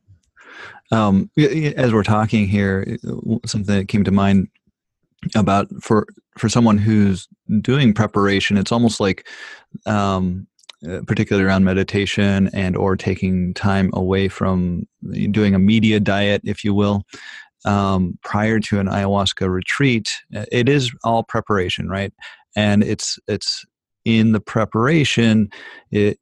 Um, 0.92 1.30
as 1.38 1.92
we're 1.92 2.04
talking 2.04 2.48
here, 2.48 2.98
something 3.46 3.76
that 3.76 3.88
came 3.88 4.04
to 4.04 4.12
mind 4.12 4.48
about 5.36 5.68
for 5.82 6.06
for 6.38 6.50
someone 6.50 6.78
who's 6.78 7.28
doing 7.62 7.94
preparation, 7.94 8.58
it's 8.58 8.72
almost 8.72 9.00
like, 9.00 9.28
um, 9.86 10.48
uh, 10.48 10.55
particularly 11.08 11.48
around 11.48 11.64
meditation 11.64 12.50
and 12.54 12.76
or 12.76 12.96
taking 12.96 13.54
time 13.54 13.90
away 13.94 14.28
from 14.28 14.88
doing 15.32 15.56
a 15.56 15.60
media 15.60 16.00
diet, 16.00 16.42
if 16.44 16.64
you 16.64 16.74
will. 16.74 17.04
Um, 17.66 18.20
prior 18.24 18.60
to 18.60 18.80
an 18.80 18.88
ayahuasca 18.88 19.50
retreat, 19.50 20.12
uh, 20.36 20.46
it 20.52 20.70
is 20.70 20.94
all 21.04 21.24
preparation, 21.24 21.90
right? 21.90 22.14
And 22.56 22.84
it's 22.84 23.18
it's 23.28 23.66
in 24.06 24.34
the 24.34 24.40
preparation. 24.40 25.50
It 25.92 26.20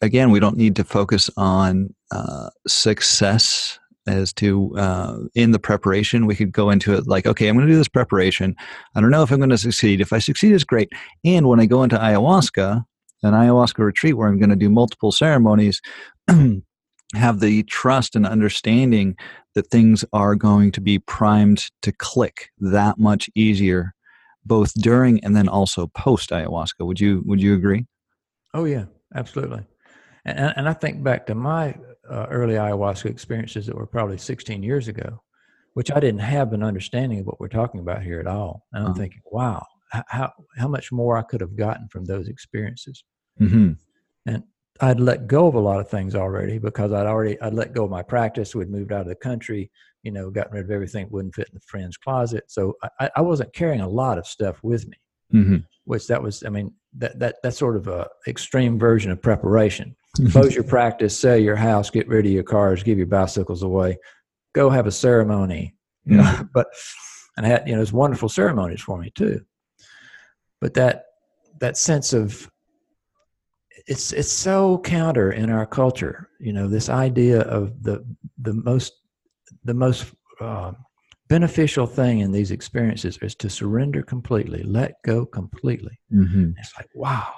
again, 0.00 0.30
we 0.30 0.40
don't 0.40 0.56
need 0.56 0.74
to 0.76 0.84
focus 0.84 1.28
on 1.36 1.94
uh, 2.10 2.48
success 2.66 3.78
as 4.06 4.32
to 4.34 4.76
uh, 4.78 5.18
in 5.34 5.50
the 5.50 5.58
preparation 5.58 6.26
we 6.26 6.36
could 6.36 6.52
go 6.52 6.70
into 6.70 6.94
it 6.94 7.06
like 7.06 7.26
okay 7.26 7.48
i'm 7.48 7.56
going 7.56 7.66
to 7.66 7.72
do 7.72 7.76
this 7.76 7.88
preparation 7.88 8.54
i 8.94 9.00
don't 9.00 9.10
know 9.10 9.22
if 9.22 9.30
i'm 9.30 9.38
going 9.38 9.50
to 9.50 9.58
succeed 9.58 10.00
if 10.00 10.12
i 10.12 10.18
succeed 10.18 10.52
is 10.52 10.64
great 10.64 10.88
and 11.24 11.48
when 11.48 11.58
i 11.58 11.66
go 11.66 11.82
into 11.82 11.96
ayahuasca 11.96 12.84
an 13.26 13.34
ayahuasca 13.34 13.78
retreat 13.78 14.16
where 14.16 14.28
i'm 14.28 14.38
going 14.38 14.50
to 14.50 14.56
do 14.56 14.70
multiple 14.70 15.12
ceremonies 15.12 15.80
have 17.14 17.40
the 17.40 17.62
trust 17.64 18.16
and 18.16 18.26
understanding 18.26 19.16
that 19.54 19.68
things 19.68 20.04
are 20.12 20.34
going 20.34 20.72
to 20.72 20.80
be 20.80 20.98
primed 20.98 21.70
to 21.82 21.92
click 21.92 22.50
that 22.58 22.98
much 22.98 23.30
easier 23.34 23.94
both 24.44 24.72
during 24.74 25.22
and 25.24 25.36
then 25.36 25.48
also 25.48 25.86
post 25.88 26.30
ayahuasca 26.30 26.80
would 26.80 27.00
you 27.00 27.22
would 27.24 27.40
you 27.40 27.54
agree 27.54 27.86
oh 28.54 28.64
yeah 28.64 28.84
absolutely 29.14 29.64
and, 30.24 30.52
and 30.56 30.68
i 30.68 30.72
think 30.72 31.02
back 31.02 31.26
to 31.26 31.34
my 31.34 31.74
uh, 32.10 32.26
early 32.30 32.54
ayahuasca 32.54 33.06
experiences 33.06 33.66
that 33.66 33.76
were 33.76 33.86
probably 33.86 34.18
16 34.18 34.62
years 34.62 34.88
ago, 34.88 35.22
which 35.74 35.90
I 35.90 36.00
didn't 36.00 36.20
have 36.20 36.52
an 36.52 36.62
understanding 36.62 37.20
of 37.20 37.26
what 37.26 37.40
we're 37.40 37.48
talking 37.48 37.80
about 37.80 38.02
here 38.02 38.20
at 38.20 38.26
all. 38.26 38.66
And 38.72 38.84
I'm 38.84 38.90
uh-huh. 38.90 39.00
thinking, 39.00 39.22
wow, 39.26 39.64
how, 39.90 40.32
how 40.56 40.68
much 40.68 40.92
more 40.92 41.16
I 41.16 41.22
could 41.22 41.40
have 41.40 41.56
gotten 41.56 41.88
from 41.88 42.04
those 42.04 42.28
experiences. 42.28 43.04
Mm-hmm. 43.40 43.72
And 44.26 44.42
I'd 44.80 45.00
let 45.00 45.26
go 45.26 45.46
of 45.46 45.54
a 45.54 45.60
lot 45.60 45.80
of 45.80 45.88
things 45.88 46.14
already 46.14 46.58
because 46.58 46.92
I'd 46.92 47.06
already, 47.06 47.40
I'd 47.40 47.54
let 47.54 47.72
go 47.72 47.84
of 47.84 47.90
my 47.90 48.02
practice. 48.02 48.54
We'd 48.54 48.70
moved 48.70 48.92
out 48.92 49.02
of 49.02 49.08
the 49.08 49.14
country, 49.14 49.70
you 50.02 50.12
know, 50.12 50.30
gotten 50.30 50.54
rid 50.54 50.64
of 50.64 50.70
everything 50.70 51.04
that 51.04 51.12
wouldn't 51.12 51.34
fit 51.34 51.48
in 51.48 51.54
the 51.54 51.60
friend's 51.60 51.96
closet. 51.96 52.44
So 52.48 52.76
I, 53.00 53.10
I 53.16 53.20
wasn't 53.20 53.54
carrying 53.54 53.80
a 53.80 53.88
lot 53.88 54.18
of 54.18 54.26
stuff 54.26 54.62
with 54.62 54.86
me, 54.88 54.96
mm-hmm. 55.32 55.56
which 55.84 56.06
that 56.08 56.22
was, 56.22 56.44
I 56.44 56.50
mean, 56.50 56.72
that, 56.98 57.18
that, 57.18 57.36
that's 57.42 57.58
sort 57.58 57.76
of 57.76 57.88
a 57.88 58.08
extreme 58.26 58.78
version 58.78 59.10
of 59.10 59.22
preparation 59.22 59.94
close 60.30 60.54
your 60.54 60.64
practice, 60.76 61.18
sell 61.18 61.36
your 61.36 61.56
house, 61.56 61.90
get 61.90 62.08
rid 62.08 62.26
of 62.26 62.32
your 62.32 62.42
cars, 62.42 62.82
give 62.82 62.98
your 62.98 63.06
bicycles 63.06 63.62
away, 63.62 63.98
go 64.54 64.70
have 64.70 64.86
a 64.86 64.92
ceremony. 64.92 65.74
You 66.04 66.18
know, 66.18 66.22
mm-hmm. 66.22 66.44
but 66.54 66.68
and 67.36 67.46
I 67.46 67.48
had 67.48 67.66
you 67.66 67.72
know, 67.72 67.78
there's 67.78 67.92
wonderful 67.92 68.28
ceremonies 68.28 68.80
for 68.80 68.98
me 68.98 69.10
too. 69.14 69.44
But 70.60 70.74
that 70.74 71.04
that 71.60 71.76
sense 71.76 72.12
of 72.12 72.50
it's 73.86 74.12
it's 74.12 74.32
so 74.32 74.78
counter 74.78 75.32
in 75.32 75.50
our 75.50 75.66
culture. 75.66 76.28
You 76.40 76.52
know, 76.52 76.68
this 76.68 76.88
idea 76.88 77.40
of 77.42 77.82
the 77.82 78.04
the 78.38 78.54
most 78.54 78.94
the 79.64 79.74
most 79.74 80.12
uh, 80.40 80.72
beneficial 81.28 81.86
thing 81.86 82.20
in 82.20 82.32
these 82.32 82.50
experiences 82.50 83.18
is 83.22 83.34
to 83.36 83.50
surrender 83.50 84.02
completely, 84.02 84.62
let 84.62 85.02
go 85.02 85.26
completely. 85.26 85.98
Mm-hmm. 86.12 86.50
It's 86.58 86.72
like 86.76 86.88
wow 86.94 87.32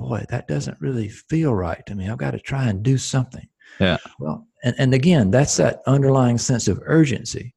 boy, 0.00 0.24
that 0.30 0.48
doesn't 0.48 0.80
really 0.80 1.08
feel 1.08 1.54
right 1.54 1.84
to 1.86 1.94
me. 1.94 2.08
I've 2.08 2.18
got 2.18 2.32
to 2.32 2.40
try 2.40 2.68
and 2.68 2.82
do 2.82 2.96
something. 2.96 3.46
Yeah. 3.78 3.98
Well, 4.18 4.46
and, 4.64 4.74
and 4.78 4.94
again, 4.94 5.30
that's 5.30 5.56
that 5.58 5.82
underlying 5.86 6.38
sense 6.38 6.68
of 6.68 6.80
urgency 6.84 7.54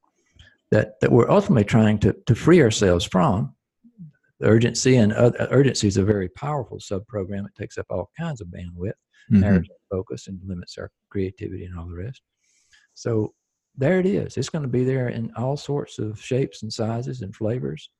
that, 0.70 1.00
that 1.00 1.10
we're 1.10 1.30
ultimately 1.30 1.64
trying 1.64 1.98
to, 2.00 2.14
to 2.26 2.34
free 2.34 2.62
ourselves 2.62 3.04
from. 3.04 3.53
The 4.40 4.46
urgency 4.46 4.96
and 4.96 5.12
uh, 5.12 5.32
urgency 5.50 5.88
is 5.88 5.96
a 5.96 6.04
very 6.04 6.28
powerful 6.28 6.80
sub 6.80 7.06
program. 7.06 7.46
It 7.46 7.54
takes 7.54 7.78
up 7.78 7.86
all 7.90 8.10
kinds 8.18 8.40
of 8.40 8.48
bandwidth, 8.48 8.92
mm-hmm. 9.30 9.40
narrows 9.40 9.66
focus, 9.90 10.26
and 10.26 10.40
limits 10.44 10.76
our 10.78 10.90
creativity 11.10 11.64
and 11.64 11.78
all 11.78 11.86
the 11.86 11.94
rest. 11.94 12.22
So 12.94 13.32
there 13.76 14.00
it 14.00 14.06
is. 14.06 14.36
It's 14.36 14.48
going 14.48 14.62
to 14.62 14.68
be 14.68 14.84
there 14.84 15.08
in 15.08 15.32
all 15.36 15.56
sorts 15.56 15.98
of 15.98 16.20
shapes 16.20 16.62
and 16.62 16.72
sizes 16.72 17.22
and 17.22 17.34
flavors. 17.34 17.90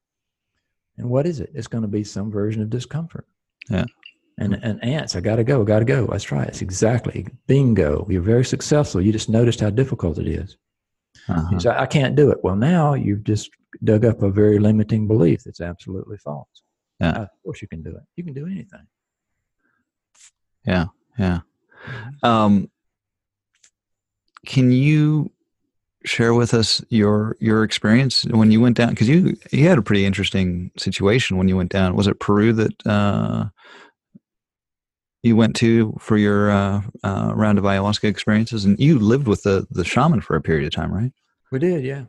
And 0.99 1.09
what 1.09 1.27
is 1.27 1.41
it? 1.41 1.51
It's 1.55 1.67
going 1.67 1.83
to 1.83 1.89
be 1.89 2.05
some 2.05 2.31
version 2.31 2.63
of 2.63 2.71
discomfort. 2.71 3.27
Yeah 3.69 3.85
and 4.39 4.55
and 4.63 4.83
ants. 4.83 5.17
I 5.17 5.21
got 5.21 5.37
to 5.37 5.45
go. 5.45 5.65
Got 5.65 5.81
to 5.81 5.85
go. 5.85 6.07
Let's 6.09 6.25
try 6.25 6.43
it. 6.43 6.49
It's 6.49 6.63
exactly 6.63 7.27
bingo. 7.47 8.07
You're 8.09 8.23
very 8.23 8.45
successful. 8.45 9.01
You 9.01 9.13
just 9.13 9.29
noticed 9.29 9.61
how 9.61 9.71
difficult 9.71 10.19
it 10.19 10.27
is. 10.27 10.57
Uh-huh. 11.29 11.59
So 11.59 11.71
I 11.71 11.87
can't 11.87 12.17
do 12.17 12.31
it. 12.31 12.39
Well, 12.43 12.57
now 12.57 12.95
you've 12.95 13.25
just 13.25 13.51
dug 13.85 14.05
up 14.05 14.23
a 14.23 14.31
very 14.31 14.59
limiting 14.59 15.07
belief 15.07 15.45
that's 15.45 15.61
absolutely 15.61 16.17
false. 16.19 16.63
Yeah. 17.01 17.23
of 17.23 17.29
course, 17.45 17.61
you 17.61 17.69
can 17.69 17.83
do 17.83 17.91
it. 17.91 18.03
You 18.17 18.25
can 18.25 18.35
do 18.35 18.47
anything. 18.47 18.87
Yeah. 20.67 20.87
Yeah. 21.19 21.41
Mm-hmm. 21.87 22.27
Um, 22.27 22.71
can 24.47 24.73
you 24.73 25.31
share 26.05 26.35
with 26.35 26.53
us 26.55 26.85
your 26.91 27.37
your 27.41 27.65
experience 27.65 28.25
when 28.27 28.51
you 28.51 28.61
went 28.61 28.77
down? 28.77 28.91
Because 28.91 29.09
you 29.09 29.37
you 29.51 29.69
had 29.69 29.79
a 29.79 29.83
pretty 29.83 30.05
interesting 30.05 30.71
situation 30.79 31.37
when 31.37 31.49
you 31.49 31.57
went 31.57 31.71
down. 31.73 31.97
Was 31.97 32.07
it 32.07 32.21
Peru 32.21 32.53
that 32.53 32.87
uh, 32.87 33.47
you 35.23 35.37
went 35.37 35.57
to 35.57 35.97
for 35.99 36.17
your 36.17 36.51
uh, 36.51 36.83
uh, 37.03 37.33
round 37.35 37.59
of 37.59 37.65
ayahuasca 37.65 38.05
experiences? 38.05 38.65
And 38.65 38.79
you 38.79 38.99
lived 38.99 39.27
with 39.27 39.43
the 39.43 39.67
the 39.71 39.85
shaman 39.85 40.21
for 40.21 40.37
a 40.37 40.43
period 40.43 40.67
of 40.67 40.73
time, 40.73 40.93
right? 40.93 41.13
We 41.51 41.59
did, 41.59 41.85
yeah, 41.85 42.05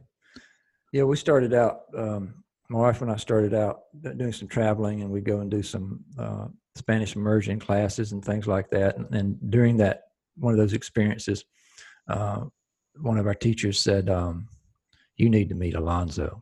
yeah. 0.95 1.03
We 1.03 1.17
started 1.17 1.53
out. 1.53 1.81
Um, 1.97 2.33
my 2.69 2.79
wife 2.79 3.01
and 3.01 3.11
I 3.11 3.17
started 3.17 3.53
out 3.53 3.81
doing 4.01 4.31
some 4.31 4.47
traveling, 4.47 5.01
and 5.01 5.11
we'd 5.11 5.25
go 5.25 5.41
and 5.41 5.51
do 5.51 5.61
some 5.61 5.99
uh, 6.17 6.47
Spanish 6.75 7.15
immersion 7.17 7.59
classes 7.59 8.13
and 8.13 8.23
things 8.23 8.47
like 8.47 8.69
that. 8.69 8.97
And, 8.97 9.13
and 9.13 9.51
during 9.51 9.75
that 9.77 10.03
one 10.37 10.53
of 10.53 10.57
those 10.57 10.73
experiences, 10.73 11.43
uh, 12.07 12.45
one 13.01 13.17
of 13.17 13.27
our 13.27 13.35
teachers 13.35 13.77
said, 13.77 14.09
um, 14.09 14.47
"You 15.17 15.29
need 15.29 15.49
to 15.49 15.55
meet 15.55 15.75
Alonzo," 15.75 16.41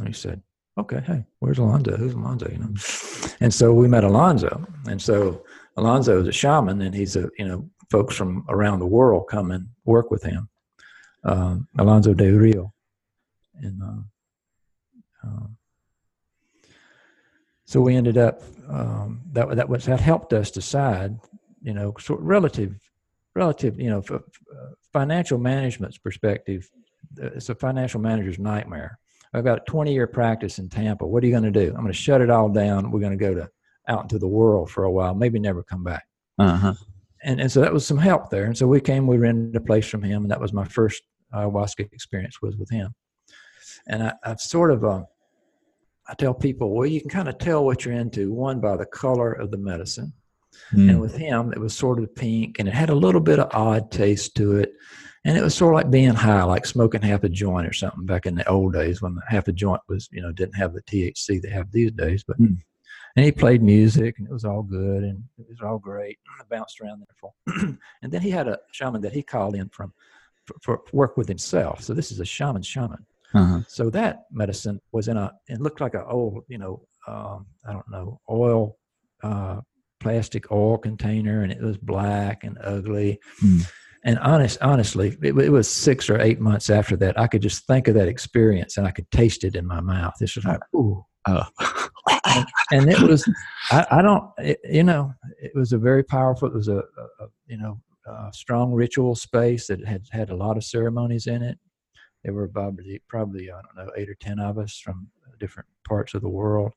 and 0.00 0.08
he 0.08 0.12
said, 0.12 0.42
"Okay, 0.76 1.00
hey, 1.06 1.24
where's 1.38 1.58
Alonzo? 1.58 1.96
Who's 1.96 2.14
Alonzo?" 2.14 2.50
You 2.50 2.58
know, 2.58 2.74
and 3.40 3.54
so 3.54 3.72
we 3.72 3.86
met 3.86 4.02
Alonzo, 4.02 4.66
and 4.88 5.00
so 5.00 5.44
Alonzo 5.76 6.20
is 6.20 6.26
a 6.26 6.32
shaman, 6.32 6.82
and 6.82 6.94
he's 6.96 7.14
a 7.14 7.30
you 7.38 7.46
know 7.46 7.70
folks 7.92 8.16
from 8.16 8.44
around 8.48 8.80
the 8.80 8.86
world 8.86 9.28
come 9.30 9.52
and 9.52 9.68
work 9.84 10.10
with 10.10 10.24
him. 10.24 10.48
Um, 11.22 11.68
Alonzo 11.78 12.12
de 12.12 12.32
Rio, 12.32 12.72
and 13.62 13.82
uh, 13.82 15.28
uh, 15.28 15.46
so 17.64 17.80
we 17.80 17.96
ended 17.96 18.16
up 18.16 18.42
um, 18.68 19.22
that 19.32 19.56
that 19.56 19.68
was 19.68 19.84
that 19.86 20.00
helped 20.00 20.32
us 20.32 20.50
decide, 20.50 21.18
you 21.62 21.74
know, 21.74 21.94
sort 21.98 22.20
of 22.20 22.26
relative 22.26 22.78
relative, 23.34 23.78
you 23.78 23.90
know, 23.90 23.98
f- 23.98 24.10
uh, 24.10 24.70
financial 24.92 25.38
management's 25.38 25.98
perspective, 25.98 26.68
it's 27.16 27.48
a 27.48 27.54
financial 27.54 28.00
manager's 28.00 28.38
nightmare. 28.38 28.98
I've 29.32 29.44
got 29.44 29.58
a 29.58 29.64
20 29.70 29.92
year 29.92 30.06
practice 30.06 30.58
in 30.58 30.68
Tampa. 30.68 31.06
What 31.06 31.22
are 31.22 31.26
you 31.26 31.32
going 31.32 31.44
to 31.44 31.50
do? 31.50 31.68
I'm 31.68 31.82
going 31.82 31.88
to 31.88 31.92
shut 31.92 32.20
it 32.20 32.30
all 32.30 32.48
down. 32.48 32.90
We're 32.90 33.00
going 33.00 33.16
to 33.18 33.24
go 33.24 33.34
to 33.34 33.48
out 33.86 34.02
into 34.02 34.18
the 34.18 34.28
world 34.28 34.70
for 34.70 34.84
a 34.84 34.90
while, 34.90 35.14
maybe 35.14 35.38
never 35.38 35.62
come 35.62 35.82
back. 35.82 36.04
Uh-huh. 36.38 36.74
And, 37.22 37.40
and 37.40 37.50
so 37.50 37.60
that 37.60 37.72
was 37.72 37.86
some 37.86 37.98
help 37.98 38.30
there. 38.30 38.44
And 38.44 38.56
so 38.56 38.66
we 38.66 38.80
came, 38.80 39.06
we 39.06 39.16
rented 39.16 39.56
a 39.56 39.60
place 39.60 39.88
from 39.88 40.02
him, 40.02 40.22
and 40.22 40.30
that 40.30 40.40
was 40.40 40.52
my 40.52 40.64
first 40.64 41.02
ayahuasca 41.34 41.92
experience 41.92 42.40
was 42.42 42.56
with 42.56 42.70
him. 42.70 42.94
And 43.86 44.02
I, 44.02 44.12
I've 44.24 44.40
sort 44.40 44.70
of, 44.70 44.84
um, 44.84 45.06
I 46.08 46.14
tell 46.14 46.34
people, 46.34 46.74
well, 46.74 46.86
you 46.86 47.00
can 47.00 47.10
kind 47.10 47.28
of 47.28 47.38
tell 47.38 47.64
what 47.64 47.84
you're 47.84 47.94
into, 47.94 48.32
one 48.32 48.60
by 48.60 48.76
the 48.76 48.86
color 48.86 49.32
of 49.32 49.50
the 49.50 49.58
medicine, 49.58 50.12
Mm. 50.72 50.90
And 50.90 51.00
with 51.00 51.16
him, 51.16 51.52
it 51.52 51.58
was 51.58 51.74
sort 51.74 51.98
of 51.98 52.14
pink 52.14 52.58
and 52.58 52.68
it 52.68 52.74
had 52.74 52.90
a 52.90 52.94
little 52.94 53.20
bit 53.20 53.38
of 53.38 53.50
odd 53.52 53.90
taste 53.90 54.34
to 54.36 54.58
it. 54.58 54.72
And 55.24 55.36
it 55.36 55.42
was 55.42 55.54
sort 55.54 55.74
of 55.74 55.78
like 55.78 55.90
being 55.90 56.14
high, 56.14 56.42
like 56.44 56.64
smoking 56.64 57.02
half 57.02 57.24
a 57.24 57.28
joint 57.28 57.66
or 57.66 57.72
something 57.72 58.06
back 58.06 58.26
in 58.26 58.34
the 58.34 58.48
old 58.48 58.72
days 58.72 59.02
when 59.02 59.18
half 59.28 59.48
a 59.48 59.52
joint 59.52 59.82
was, 59.88 60.08
you 60.12 60.22
know, 60.22 60.32
didn't 60.32 60.54
have 60.54 60.72
the 60.72 60.82
THC 60.82 61.42
they 61.42 61.50
have 61.50 61.70
these 61.70 61.90
days. 61.92 62.24
But 62.26 62.40
mm. 62.40 62.56
and 63.16 63.24
he 63.24 63.32
played 63.32 63.62
music 63.62 64.18
and 64.18 64.26
it 64.26 64.32
was 64.32 64.44
all 64.44 64.62
good 64.62 65.02
and 65.02 65.22
it 65.38 65.46
was 65.48 65.60
all 65.60 65.78
great. 65.78 66.18
I 66.38 66.44
bounced 66.48 66.80
around 66.80 67.00
there 67.00 67.16
for 67.20 67.32
and 68.02 68.12
then 68.12 68.22
he 68.22 68.30
had 68.30 68.48
a 68.48 68.58
shaman 68.72 69.02
that 69.02 69.12
he 69.12 69.22
called 69.22 69.54
in 69.54 69.68
from 69.70 69.92
for, 70.46 70.56
for 70.62 70.82
work 70.92 71.16
with 71.16 71.28
himself. 71.28 71.82
So 71.82 71.94
this 71.94 72.12
is 72.12 72.20
a 72.20 72.24
shaman 72.24 72.62
shaman. 72.62 73.04
Uh-huh. 73.34 73.60
So 73.68 73.90
that 73.90 74.24
medicine 74.30 74.80
was 74.92 75.08
in 75.08 75.16
a 75.16 75.32
it 75.48 75.60
looked 75.60 75.80
like 75.80 75.94
a 75.94 76.04
old, 76.06 76.44
you 76.48 76.58
know, 76.58 76.82
um, 77.06 77.46
I 77.66 77.72
don't 77.72 77.90
know, 77.90 78.20
oil 78.30 78.76
uh, 79.22 79.60
plastic 80.00 80.50
oil 80.50 80.78
container 80.78 81.42
and 81.42 81.52
it 81.52 81.60
was 81.60 81.76
black 81.76 82.44
and 82.44 82.58
ugly. 82.62 83.18
Mm. 83.42 83.70
And 84.04 84.18
honest, 84.20 84.58
honestly, 84.62 85.16
it, 85.22 85.36
it, 85.36 85.50
was 85.50 85.68
six 85.68 86.08
or 86.08 86.20
eight 86.20 86.40
months 86.40 86.70
after 86.70 86.96
that. 86.98 87.18
I 87.18 87.26
could 87.26 87.42
just 87.42 87.66
think 87.66 87.88
of 87.88 87.94
that 87.94 88.08
experience 88.08 88.76
and 88.76 88.86
I 88.86 88.92
could 88.92 89.10
taste 89.10 89.42
it 89.42 89.56
in 89.56 89.66
my 89.66 89.80
mouth. 89.80 90.14
This 90.20 90.36
was 90.36 90.44
like, 90.44 90.60
ooh. 90.74 91.04
Oh. 91.26 91.42
and, 92.24 92.46
and, 92.70 92.90
it 92.90 93.00
was, 93.00 93.28
I, 93.70 93.86
I 93.90 94.02
don't, 94.02 94.24
it, 94.38 94.60
you 94.64 94.84
know, 94.84 95.12
it 95.42 95.52
was 95.54 95.72
a 95.72 95.78
very 95.78 96.04
powerful, 96.04 96.48
it 96.48 96.54
was 96.54 96.68
a, 96.68 96.78
a, 96.78 97.26
you 97.46 97.58
know, 97.58 97.80
a 98.06 98.30
strong 98.32 98.72
ritual 98.72 99.14
space 99.14 99.66
that 99.66 99.84
had 99.86 100.04
had 100.10 100.30
a 100.30 100.36
lot 100.36 100.56
of 100.56 100.64
ceremonies 100.64 101.26
in 101.26 101.42
it. 101.42 101.58
There 102.24 102.32
were 102.32 102.48
probably, 102.48 103.00
probably, 103.08 103.50
I 103.50 103.60
don't 103.62 103.86
know, 103.86 103.92
eight 103.96 104.08
or 104.08 104.14
10 104.14 104.38
of 104.40 104.58
us 104.58 104.78
from 104.78 105.08
different 105.38 105.68
parts 105.86 106.14
of 106.14 106.22
the 106.22 106.28
world 106.28 106.72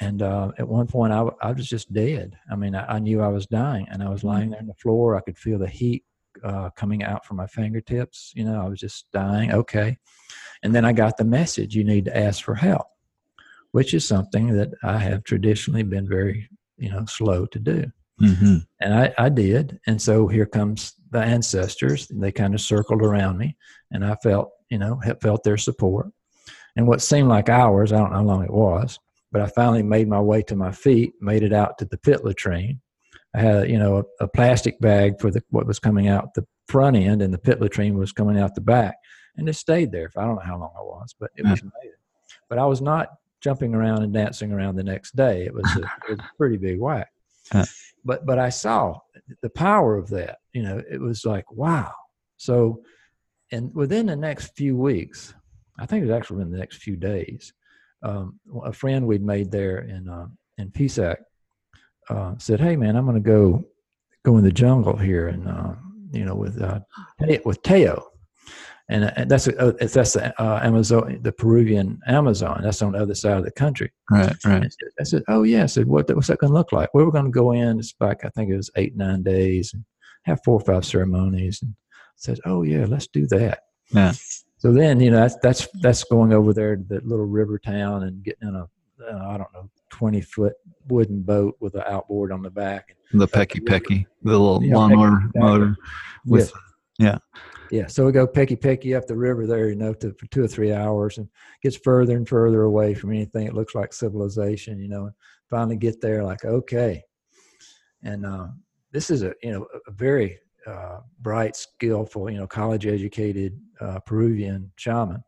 and 0.00 0.22
uh, 0.22 0.52
at 0.58 0.66
one 0.66 0.86
point, 0.86 1.12
I, 1.12 1.28
I 1.40 1.52
was 1.52 1.68
just 1.68 1.92
dead. 1.92 2.36
I 2.50 2.56
mean, 2.56 2.74
I, 2.74 2.94
I, 2.94 2.98
knew 2.98 3.20
I 3.20 3.28
was 3.28 3.46
dying, 3.46 3.86
and 3.90 4.02
I 4.02 4.08
was 4.08 4.24
lying 4.24 4.50
there 4.50 4.60
on 4.60 4.66
the 4.66 4.74
floor. 4.74 5.16
I 5.16 5.20
could 5.20 5.36
feel 5.36 5.58
the 5.58 5.68
heat 5.68 6.04
uh, 6.42 6.70
coming 6.70 7.02
out 7.02 7.26
from 7.26 7.36
my 7.36 7.46
fingertips. 7.46 8.32
You 8.34 8.44
know, 8.44 8.60
I 8.60 8.68
was 8.68 8.80
just 8.80 9.10
dying. 9.12 9.52
Okay. 9.52 9.98
And 10.62 10.74
then 10.74 10.84
I 10.84 10.92
got 10.92 11.16
the 11.18 11.24
message 11.24 11.74
you 11.74 11.84
need 11.84 12.06
to 12.06 12.16
ask 12.16 12.42
for 12.42 12.54
help, 12.54 12.86
which 13.72 13.92
is 13.92 14.06
something 14.06 14.48
that 14.56 14.70
I 14.82 14.98
have 14.98 15.24
traditionally 15.24 15.82
been 15.82 16.08
very, 16.08 16.48
you 16.78 16.90
know, 16.90 17.04
slow 17.06 17.46
to 17.46 17.58
do. 17.58 17.92
Mm-hmm. 18.22 18.56
And 18.80 18.94
I, 18.94 19.12
I 19.18 19.28
did. 19.28 19.80
And 19.86 20.00
so 20.00 20.28
here 20.28 20.46
comes 20.46 20.94
the 21.10 21.20
ancestors. 21.20 22.06
They 22.08 22.32
kind 22.32 22.54
of 22.54 22.60
circled 22.60 23.02
around 23.02 23.38
me, 23.38 23.56
and 23.90 24.04
I 24.04 24.14
felt, 24.22 24.50
you 24.70 24.78
know, 24.78 25.00
felt 25.20 25.42
their 25.42 25.58
support. 25.58 26.10
And 26.76 26.86
what 26.86 27.02
seemed 27.02 27.28
like 27.28 27.48
hours, 27.48 27.92
I 27.92 27.98
don't 27.98 28.10
know 28.10 28.18
how 28.18 28.24
long 28.24 28.44
it 28.44 28.52
was, 28.52 28.98
but 29.30 29.42
I 29.42 29.46
finally 29.46 29.82
made 29.82 30.08
my 30.08 30.20
way 30.20 30.42
to 30.44 30.56
my 30.56 30.72
feet, 30.72 31.14
made 31.20 31.42
it 31.42 31.52
out 31.52 31.78
to 31.78 31.84
the 31.84 31.98
pit 31.98 32.24
latrine. 32.24 32.80
I 33.34 33.40
had, 33.40 33.70
you 33.70 33.78
know, 33.78 33.98
a, 33.98 34.24
a 34.24 34.28
plastic 34.28 34.78
bag 34.80 35.20
for 35.20 35.30
the, 35.30 35.42
what 35.50 35.66
was 35.66 35.78
coming 35.78 36.08
out 36.08 36.34
the 36.34 36.46
front 36.68 36.96
end, 36.96 37.22
and 37.22 37.34
the 37.34 37.38
pit 37.38 37.60
latrine 37.60 37.98
was 37.98 38.12
coming 38.12 38.38
out 38.38 38.54
the 38.54 38.60
back, 38.60 38.94
and 39.36 39.48
it 39.48 39.54
stayed 39.54 39.90
there 39.90 40.08
for 40.10 40.20
I 40.20 40.26
don't 40.26 40.36
know 40.36 40.42
how 40.42 40.58
long 40.58 40.72
I 40.78 40.82
was, 40.82 41.14
but 41.18 41.30
it 41.36 41.44
was 41.44 41.60
mm. 41.60 41.70
amazing. 41.74 41.98
But 42.48 42.58
I 42.58 42.66
was 42.66 42.80
not 42.80 43.08
jumping 43.40 43.74
around 43.74 44.02
and 44.02 44.12
dancing 44.12 44.52
around 44.52 44.76
the 44.76 44.84
next 44.84 45.16
day. 45.16 45.44
It 45.44 45.52
was 45.52 45.64
a, 45.76 45.80
it 45.80 46.10
was 46.10 46.18
a 46.18 46.30
pretty 46.36 46.56
big 46.56 46.78
whack. 46.78 47.08
But 48.04 48.26
but 48.26 48.38
I 48.38 48.48
saw 48.48 48.98
the 49.42 49.50
power 49.50 49.96
of 49.96 50.08
that. 50.10 50.38
You 50.52 50.62
know, 50.62 50.82
it 50.90 51.00
was 51.00 51.24
like 51.24 51.50
wow. 51.50 51.92
So, 52.36 52.82
and 53.52 53.72
within 53.74 54.06
the 54.06 54.16
next 54.16 54.56
few 54.56 54.76
weeks, 54.76 55.34
I 55.78 55.86
think 55.86 56.02
it 56.02 56.06
was 56.06 56.16
actually 56.16 56.42
in 56.42 56.50
the 56.50 56.58
next 56.58 56.78
few 56.78 56.96
days, 56.96 57.52
um, 58.02 58.40
a 58.64 58.72
friend 58.72 59.06
we'd 59.06 59.24
made 59.24 59.50
there 59.50 59.78
in 59.80 60.08
uh, 60.08 60.26
in 60.58 60.70
Pisac 60.70 61.18
uh, 62.08 62.34
said, 62.38 62.60
"Hey 62.60 62.76
man, 62.76 62.96
I'm 62.96 63.04
going 63.04 63.22
to 63.22 63.28
go 63.28 63.64
go 64.24 64.38
in 64.38 64.44
the 64.44 64.52
jungle 64.52 64.96
here, 64.96 65.28
and 65.28 65.48
uh, 65.48 65.74
you 66.12 66.24
know 66.24 66.34
with 66.34 66.60
uh, 66.60 66.80
with 67.44 67.62
Teo." 67.62 68.11
And 68.88 69.04
uh, 69.04 69.24
that's 69.26 69.48
uh, 69.48 69.72
that's 69.78 70.12
the 70.12 70.42
uh, 70.42 70.60
Amazon, 70.62 71.18
the 71.22 71.32
Peruvian 71.32 72.00
Amazon. 72.06 72.60
That's 72.62 72.82
on 72.82 72.92
the 72.92 72.98
other 72.98 73.14
side 73.14 73.38
of 73.38 73.44
the 73.44 73.50
country. 73.52 73.92
Right, 74.10 74.34
right. 74.44 74.74
I 75.00 75.04
said, 75.04 75.22
"Oh 75.28 75.44
yeah." 75.44 75.62
I 75.62 75.66
said, 75.66 75.86
"What 75.86 76.14
what's 76.14 76.26
that 76.26 76.38
going 76.38 76.50
to 76.50 76.58
look 76.58 76.72
like?" 76.72 76.92
We 76.92 77.04
were 77.04 77.12
going 77.12 77.26
to 77.26 77.30
go 77.30 77.52
in. 77.52 77.78
It's 77.78 77.92
back. 77.92 78.24
I 78.24 78.28
think 78.30 78.50
it 78.50 78.56
was 78.56 78.70
eight 78.76 78.96
nine 78.96 79.22
days, 79.22 79.72
and 79.72 79.84
have 80.24 80.40
four 80.44 80.60
or 80.60 80.64
five 80.64 80.84
ceremonies. 80.84 81.62
And 81.62 81.74
I 81.92 82.16
said, 82.16 82.40
"Oh 82.44 82.62
yeah, 82.62 82.86
let's 82.86 83.06
do 83.06 83.26
that." 83.28 83.60
Yeah. 83.92 84.12
So 84.58 84.72
then, 84.72 85.00
you 85.00 85.10
know, 85.10 85.20
that's 85.20 85.36
that's 85.42 85.68
that's 85.80 86.04
going 86.04 86.32
over 86.32 86.52
there 86.52 86.76
to 86.76 86.84
that 86.88 87.06
little 87.06 87.26
river 87.26 87.58
town 87.58 88.04
and 88.04 88.22
getting 88.22 88.48
in 88.48 88.54
a 88.54 88.68
uh, 89.10 89.28
I 89.28 89.36
don't 89.36 89.52
know 89.52 89.68
twenty 89.90 90.20
foot 90.20 90.54
wooden 90.88 91.22
boat 91.22 91.56
with 91.60 91.74
an 91.74 91.82
outboard 91.86 92.32
on 92.32 92.42
the 92.42 92.50
back. 92.50 92.96
The 93.12 93.26
peque 93.26 93.64
peque, 93.66 94.06
the 94.22 94.30
little 94.30 94.62
yeah, 94.62 94.76
lawnmower 94.76 95.30
motor 95.34 95.76
with 96.24 96.52
yeah. 96.52 96.58
Yeah, 96.98 97.18
so 97.86 98.04
we 98.04 98.12
go 98.12 98.26
peque 98.26 98.60
peque 98.60 98.92
up 98.94 99.06
the 99.06 99.16
river 99.16 99.46
there, 99.46 99.68
you 99.70 99.76
know, 99.76 99.94
to, 99.94 100.12
for 100.14 100.26
two 100.26 100.44
or 100.44 100.48
three 100.48 100.72
hours, 100.72 101.18
and 101.18 101.28
gets 101.62 101.76
further 101.76 102.16
and 102.16 102.28
further 102.28 102.62
away 102.62 102.94
from 102.94 103.12
anything 103.12 103.46
that 103.46 103.54
looks 103.54 103.74
like 103.74 103.92
civilization, 103.92 104.78
you 104.78 104.88
know. 104.88 105.06
And 105.06 105.14
finally 105.48 105.76
get 105.76 106.00
there, 106.00 106.22
like 106.22 106.44
okay, 106.44 107.02
and 108.02 108.26
uh, 108.26 108.48
this 108.90 109.10
is 109.10 109.22
a 109.22 109.32
you 109.42 109.52
know 109.52 109.66
a 109.86 109.90
very 109.90 110.38
uh, 110.66 110.98
bright, 111.20 111.56
skillful, 111.56 112.30
you 112.30 112.38
know, 112.38 112.46
college 112.46 112.86
educated 112.86 113.58
uh, 113.80 113.98
Peruvian 114.00 114.70
shaman. 114.76 115.22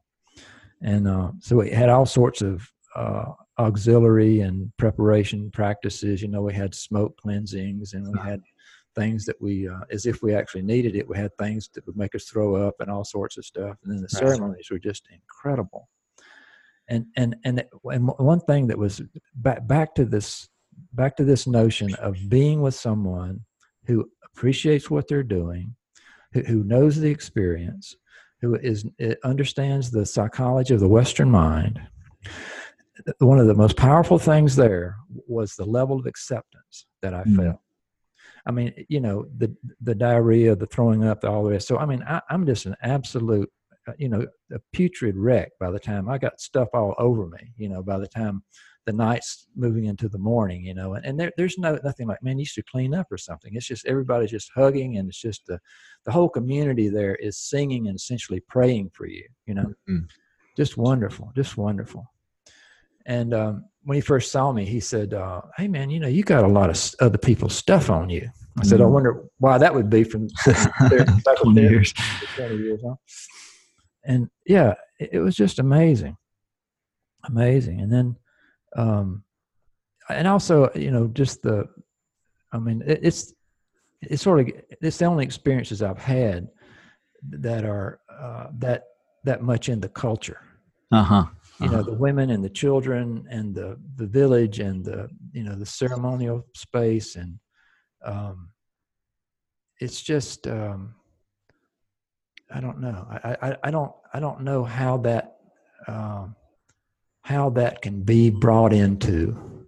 And 0.83 1.09
uh, 1.09 1.33
so 1.41 1.57
we 1.57 1.71
had 1.71 1.89
all 1.89 2.07
sorts 2.07 2.43
of 2.43 2.71
uh, 2.95 3.25
auxiliary 3.59 4.41
and 4.41 4.71
preparation 4.77 5.51
practices. 5.51 6.23
You 6.23 6.29
know, 6.29 6.43
we 6.43 6.53
had 6.53 6.75
smoke 6.75 7.17
cleansings 7.17 7.95
and 7.95 8.07
we 8.13 8.21
had 8.21 8.41
things 8.95 9.25
that 9.27 9.41
we, 9.41 9.69
uh, 9.69 9.81
as 9.91 10.07
if 10.07 10.23
we 10.23 10.35
actually 10.35 10.63
needed 10.63 10.97
it, 10.97 11.09
we 11.09 11.17
had 11.17 11.37
things 11.37 11.69
that 11.75 11.87
would 11.87 11.97
make 11.97 12.15
us 12.15 12.25
throw 12.25 12.57
up 12.57 12.75
and 12.81 12.91
all 12.91 13.05
sorts 13.05 13.37
of 13.37 13.45
stuff. 13.45 13.77
And 13.83 13.93
then 13.93 13.99
the 13.99 14.03
right. 14.03 14.11
ceremonies 14.11 14.69
were 14.71 14.79
just 14.79 15.09
incredible. 15.13 15.89
And, 16.89 17.07
and, 17.17 17.37
and, 17.45 17.65
and 17.85 18.09
one 18.19 18.41
thing 18.41 18.67
that 18.69 18.79
was 18.79 19.03
back, 19.37 19.67
back 19.67 19.95
to 19.95 20.05
this, 20.05 20.49
back 20.93 21.17
to 21.17 21.25
this 21.25 21.47
notion 21.47 21.95
of 21.95 22.17
being 22.29 22.61
with 22.61 22.75
someone 22.75 23.41
who 23.87 24.11
appreciates 24.25 24.91
what 24.91 25.09
they're 25.09 25.23
doing, 25.23 25.75
who, 26.33 26.43
who 26.43 26.65
knows 26.65 26.97
the 26.97 27.11
experience, 27.11 27.97
who 28.41 28.57
is 28.57 28.85
understands 29.25 29.91
the 29.91 30.05
psychology 30.05 30.75
of 30.75 30.81
the 30.81 30.89
Western 30.89 31.31
mind. 31.31 31.81
One 33.19 33.39
of 33.39 33.47
the 33.47 33.55
most 33.55 33.77
powerful 33.77 34.19
things 34.19 34.55
there 34.55 34.97
was 35.27 35.57
the 35.57 35.65
level 35.65 35.99
of 35.99 36.07
acceptance 36.07 36.87
that 37.01 37.15
I 37.15 37.23
mm. 37.25 37.37
felt. 37.37 37.61
I 38.47 38.53
mean, 38.53 38.73
you 38.89 39.01
know, 39.01 39.27
the 39.39 39.55
the 39.81 39.95
diarrhea, 39.95 40.55
the 40.55 40.67
throwing 40.67 41.05
up, 41.05 41.21
the 41.21 41.31
all 41.31 41.45
the 41.45 41.51
rest. 41.51 41.69
So 41.69 41.79
I 41.79 41.87
mean, 41.87 42.05
I, 42.07 42.21
am 42.31 42.47
just 42.47 42.67
an 42.67 42.77
absolute 42.83 43.51
uh, 43.87 43.93
you 43.99 44.09
know, 44.09 44.27
a 44.53 44.59
putrid 44.73 45.17
wreck 45.17 45.51
by 45.61 45.71
the 45.71 45.79
time 45.79 46.09
I 46.09 46.17
got 46.17 46.41
stuff 46.41 46.69
all 46.73 46.95
over 46.97 47.27
me, 47.27 47.53
you 47.57 47.69
know, 47.69 47.83
by 47.83 47.99
the 47.99 48.09
time 48.09 48.43
the 48.87 48.93
night's 48.93 49.47
moving 49.55 49.85
into 49.85 50.09
the 50.09 50.19
morning, 50.19 50.65
you 50.65 50.75
know, 50.75 50.95
and, 50.95 51.05
and 51.05 51.21
there, 51.21 51.33
there's 51.37 51.59
no 51.59 51.79
nothing 51.85 52.07
like, 52.07 52.23
man, 52.23 52.39
you 52.39 52.47
should 52.47 52.67
clean 52.67 52.95
up 52.95 53.07
or 53.11 53.19
something. 53.19 53.53
It's 53.55 53.67
just 53.67 53.87
everybody's 53.87 54.31
just 54.31 54.51
hugging, 54.55 54.97
and 54.97 55.09
it's 55.09 55.21
just 55.21 55.47
the 55.47 55.59
the 56.07 56.13
whole 56.13 56.29
community 56.29 56.89
there 56.89 57.15
is 57.17 57.39
singing 57.39 57.89
and 57.89 57.97
essentially 57.97 58.41
praying 58.49 58.91
for 58.95 59.07
you, 59.07 59.25
you 59.47 59.55
know, 59.55 59.73
mm-hmm. 59.89 60.05
just 60.57 60.77
wonderful, 60.79 61.31
just 61.35 61.57
wonderful. 61.57 62.11
And 63.07 63.35
um, 63.35 63.65
when 63.83 63.97
he 63.97 64.01
first 64.01 64.33
saw 64.33 64.53
me, 64.53 64.65
he 64.65 64.81
said, 64.81 65.15
uh, 65.15 65.43
"Hey, 65.57 65.69
man, 65.69 65.91
you 65.91 66.01
know, 66.01 66.09
you 66.09 66.23
got 66.23 66.45
a 66.45 66.49
lot 66.49 66.71
of 66.71 66.95
other 67.01 67.19
people's 67.19 67.55
stuff 67.55 67.91
on 67.91 68.09
you." 68.09 68.23
I 68.23 68.61
mm-hmm. 68.61 68.69
said, 68.69 68.81
"I 68.81 68.85
mm. 68.85 68.91
wonder 68.91 69.25
why 69.39 69.59
that 69.59 69.75
would 69.75 69.91
be 69.91 70.05
from 70.05 70.29
twenty 71.37 71.63
years, 71.63 71.93
twenty 72.37 72.57
years, 72.57 72.81
huh?" 72.85 72.95
And 74.05 74.29
yeah, 74.47 74.75
it, 74.99 75.11
it 75.15 75.19
was 75.21 75.37
just 75.37 75.59
amazing, 75.59 76.17
amazing. 77.25 77.81
And 77.81 77.93
then 77.93 78.17
um, 78.77 79.25
and 80.09 80.29
also 80.29 80.71
you 80.75 80.91
know 80.91 81.09
just 81.09 81.43
the 81.43 81.69
i 82.53 82.59
mean 82.59 82.83
it, 82.87 83.01
it's 83.03 83.33
it's 84.03 84.23
sort 84.23 84.41
of 84.41 84.51
it's 84.81 84.99
the 84.99 85.05
only 85.05 85.25
experiences 85.25 85.83
i've 85.83 85.99
had 85.99 86.49
that 87.31 87.65
are 87.65 88.01
uh, 88.11 88.49
that 88.59 88.85
that 89.25 89.43
much 89.43 89.69
in 89.69 89.81
the 89.81 89.89
culture 89.89 90.41
uh-huh, 90.93 91.15
uh-huh. 91.15 91.31
You 91.61 91.69
know 91.69 91.81
uh-huh. 91.81 91.91
the 91.91 91.95
women 91.95 92.31
and 92.31 92.45
the 92.45 92.51
children 92.51 93.27
and 93.31 93.55
the 93.55 93.79
the 93.97 94.07
village 94.07 94.59
and 94.59 94.85
the 94.85 95.09
you 95.33 95.45
know 95.45 95.55
the 95.55 95.67
ceremonial 95.67 96.47
space 96.55 97.17
and 97.17 97.39
um 98.05 98.51
it's 99.81 100.03
just 100.03 100.47
um 100.47 100.95
i 102.53 102.61
don't 102.61 102.81
know. 102.81 103.07
I 103.11 103.37
i, 103.43 103.57
I 103.65 103.71
don't 103.71 103.93
i 104.13 104.21
don't 104.21 104.43
know 104.43 104.65
how 104.65 104.99
that 104.99 105.37
um 105.87 106.37
how 107.23 107.51
that 107.51 107.83
can 107.83 108.03
be 108.03 108.31
brought 108.31 108.73
into 108.73 109.67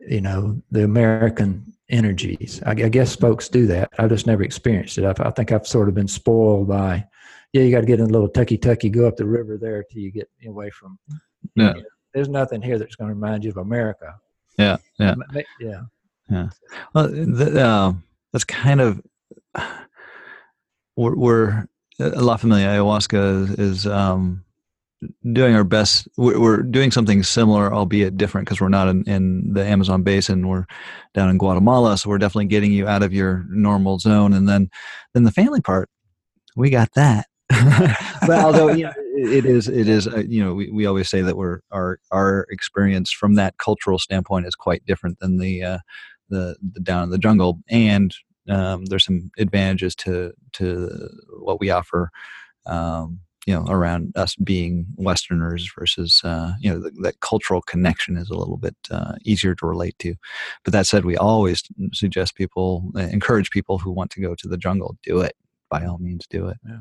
you 0.00 0.20
know 0.20 0.62
the 0.70 0.84
american 0.84 1.72
energies. 1.90 2.62
I, 2.64 2.70
I, 2.70 2.88
guess 2.88 3.14
folks 3.14 3.50
do 3.50 3.66
that. 3.66 3.90
I've 3.98 4.08
just 4.08 4.26
never 4.26 4.42
experienced 4.42 4.96
it. 4.96 5.04
I've, 5.04 5.20
i 5.20 5.30
think 5.30 5.52
i've 5.52 5.66
sort 5.66 5.88
of 5.88 5.94
been 5.94 6.08
spoiled 6.08 6.68
by 6.68 7.06
yeah 7.54 7.62
you 7.62 7.70
got 7.70 7.80
to 7.80 7.86
get 7.86 8.00
in 8.00 8.06
a 8.06 8.12
little 8.12 8.28
tucky 8.28 8.58
tucky 8.58 8.90
go 8.90 9.08
up 9.08 9.16
the 9.16 9.24
river 9.24 9.56
there 9.56 9.82
till 9.90 10.02
you 10.02 10.10
get 10.10 10.28
away 10.46 10.68
from 10.68 10.98
yeah 11.54 11.74
you 11.74 11.80
know, 11.80 11.88
there's 12.12 12.28
nothing 12.28 12.60
here 12.60 12.78
that's 12.78 12.96
going 12.96 13.08
to 13.08 13.14
remind 13.14 13.42
you 13.42 13.50
of 13.50 13.56
america 13.56 14.14
yeah 14.58 14.76
yeah 14.98 15.14
yeah 15.60 15.80
yeah 16.28 16.48
well 16.94 17.08
the, 17.08 17.64
uh, 17.64 17.92
that's 18.32 18.44
kind 18.44 18.82
of 18.82 19.00
we're, 20.96 21.14
we're 21.16 21.68
a 22.00 22.22
La 22.22 22.36
Familia 22.36 22.66
ayahuasca 22.66 23.44
is, 23.44 23.50
is 23.58 23.86
um 23.86 24.44
doing 25.32 25.54
our 25.54 25.64
best. 25.64 26.08
We're, 26.16 26.62
doing 26.62 26.90
something 26.90 27.22
similar, 27.22 27.72
albeit 27.72 28.16
different, 28.16 28.46
because 28.46 28.60
we're 28.60 28.68
not 28.68 28.88
in, 28.88 29.04
in, 29.04 29.52
the 29.52 29.64
Amazon 29.64 30.02
basin. 30.02 30.48
We're 30.48 30.66
down 31.14 31.30
in 31.30 31.38
Guatemala, 31.38 31.98
so 31.98 32.08
we're 32.08 32.18
definitely 32.18 32.46
getting 32.46 32.72
you 32.72 32.86
out 32.86 33.02
of 33.02 33.12
your 33.12 33.44
normal 33.48 33.98
zone. 33.98 34.32
And 34.32 34.48
then, 34.48 34.70
then 35.12 35.24
the 35.24 35.30
family 35.30 35.60
part, 35.60 35.88
we 36.56 36.70
got 36.70 36.92
that. 36.94 37.26
but 38.26 38.38
although 38.38 38.68
you 38.68 38.84
know, 38.84 38.92
it 39.16 39.44
is, 39.44 39.68
it 39.68 39.88
is, 39.88 40.06
uh, 40.06 40.22
you 40.26 40.44
know, 40.44 40.54
we, 40.54 40.70
we 40.70 40.86
always 40.86 41.08
say 41.08 41.22
that 41.22 41.36
we're 41.36 41.60
our 41.70 41.98
our 42.10 42.46
experience 42.50 43.10
from 43.10 43.34
that 43.34 43.58
cultural 43.58 43.98
standpoint 43.98 44.46
is 44.46 44.54
quite 44.54 44.84
different 44.86 45.18
than 45.20 45.38
the 45.38 45.62
uh, 45.62 45.78
the 46.28 46.56
the 46.72 46.80
down 46.80 47.04
in 47.04 47.10
the 47.10 47.18
jungle, 47.18 47.60
and 47.68 48.14
um, 48.48 48.84
there's 48.86 49.04
some 49.04 49.30
advantages 49.38 49.94
to 49.96 50.32
to 50.54 51.08
what 51.40 51.60
we 51.60 51.70
offer. 51.70 52.10
Um, 52.66 53.20
you 53.46 53.52
know 53.52 53.66
around 53.68 54.10
us 54.16 54.36
being 54.36 54.86
westerners 54.96 55.70
versus 55.78 56.22
uh, 56.24 56.54
you 56.60 56.70
know 56.70 56.78
the, 56.78 56.90
that 57.02 57.20
cultural 57.20 57.60
connection 57.60 58.16
is 58.16 58.30
a 58.30 58.36
little 58.36 58.56
bit 58.56 58.74
uh, 58.90 59.16
easier 59.22 59.54
to 59.54 59.66
relate 59.66 59.98
to. 59.98 60.14
But 60.64 60.72
that 60.72 60.86
said 60.86 61.04
we 61.04 61.16
always 61.18 61.62
suggest 61.92 62.36
people 62.36 62.90
uh, 62.96 63.00
encourage 63.00 63.50
people 63.50 63.78
who 63.78 63.92
want 63.92 64.10
to 64.12 64.22
go 64.22 64.34
to 64.34 64.48
the 64.48 64.56
jungle 64.56 64.96
do 65.02 65.20
it. 65.20 65.36
By 65.70 65.84
all 65.84 65.98
means 65.98 66.26
do 66.26 66.48
it. 66.48 66.56
Yeah 66.66 66.80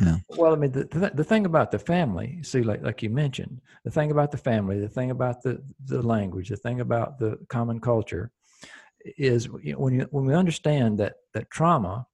yeah. 0.00 0.16
Well, 0.28 0.52
I 0.52 0.56
mean, 0.56 0.72
the, 0.72 0.84
the, 0.84 1.10
the 1.14 1.24
thing 1.24 1.44
about 1.44 1.70
the 1.70 1.78
family, 1.78 2.40
see, 2.42 2.62
like 2.62 2.82
like 2.82 3.02
you 3.02 3.10
mentioned, 3.10 3.60
the 3.84 3.90
thing 3.90 4.10
about 4.10 4.30
the 4.30 4.38
family, 4.38 4.78
the 4.78 4.88
thing 4.88 5.10
about 5.10 5.42
the 5.42 5.62
the 5.86 6.02
language, 6.02 6.48
the 6.48 6.56
thing 6.56 6.80
about 6.80 7.18
the 7.18 7.38
common 7.48 7.80
culture, 7.80 8.30
is 9.18 9.48
you 9.62 9.72
know, 9.72 9.78
when 9.78 9.94
you 9.94 10.06
when 10.10 10.24
we 10.24 10.34
understand 10.34 10.98
that 10.98 11.14
that 11.34 11.50
trauma 11.50 12.06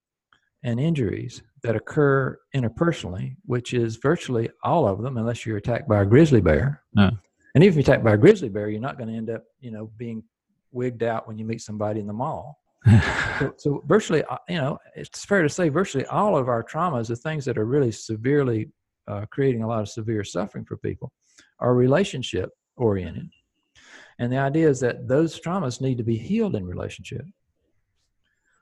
and 0.63 0.81
injuries 0.81 1.43
that 1.63 1.77
occur 1.77 2.39
interpersonally, 2.55 3.37
which 3.45 3.75
is 3.75 3.97
virtually 3.97 4.49
all 4.63 4.87
of 4.89 5.03
them, 5.03 5.17
unless 5.17 5.45
you're 5.45 5.57
attacked 5.57 5.89
by 5.89 6.03
a 6.03 6.07
grizzly 6.07 6.41
bear. 6.41 6.83
No. 6.95 7.11
And 7.55 7.65
even 7.65 7.71
if 7.71 7.75
you're 7.75 7.93
attacked 7.93 8.05
by 8.05 8.15
a 8.15 8.19
grizzly 8.19 8.49
bear, 8.49 8.69
you're 8.69 8.81
not 8.81 8.99
going 8.99 9.09
to 9.09 9.17
end 9.17 9.31
up, 9.31 9.45
you 9.61 9.71
know, 9.71 9.91
being 9.97 10.23
wigged 10.73 11.03
out 11.03 11.27
when 11.27 11.39
you 11.39 11.45
meet 11.45 11.61
somebody 11.61 12.01
in 12.01 12.07
the 12.07 12.13
mall. 12.13 12.61
So, 13.39 13.55
so, 13.57 13.85
virtually, 13.87 14.23
uh, 14.25 14.37
you 14.49 14.57
know, 14.57 14.79
it's 14.95 15.25
fair 15.25 15.43
to 15.43 15.49
say 15.49 15.69
virtually 15.69 16.07
all 16.07 16.37
of 16.37 16.49
our 16.49 16.63
traumas, 16.63 17.09
the 17.09 17.17
things 17.17 17.45
that 17.45 17.59
are 17.59 17.67
really 17.67 17.91
severely 17.91 18.71
uh, 19.09 19.25
creating 19.31 19.63
a 19.63 19.67
lot 19.67 19.81
of 19.81 19.89
severe 19.89 20.23
suffering 20.25 20.65
for 20.65 20.77
people, 20.77 21.13
are 21.59 21.75
relationship 21.75 22.51
oriented. 22.77 23.29
And 24.19 24.33
the 24.33 24.39
idea 24.39 24.69
is 24.69 24.81
that 24.81 25.09
those 25.09 25.41
traumas 25.41 25.81
need 25.81 25.99
to 25.99 26.05
be 26.05 26.17
healed 26.17 26.57
in 26.57 26.65
relationship. 26.65 27.25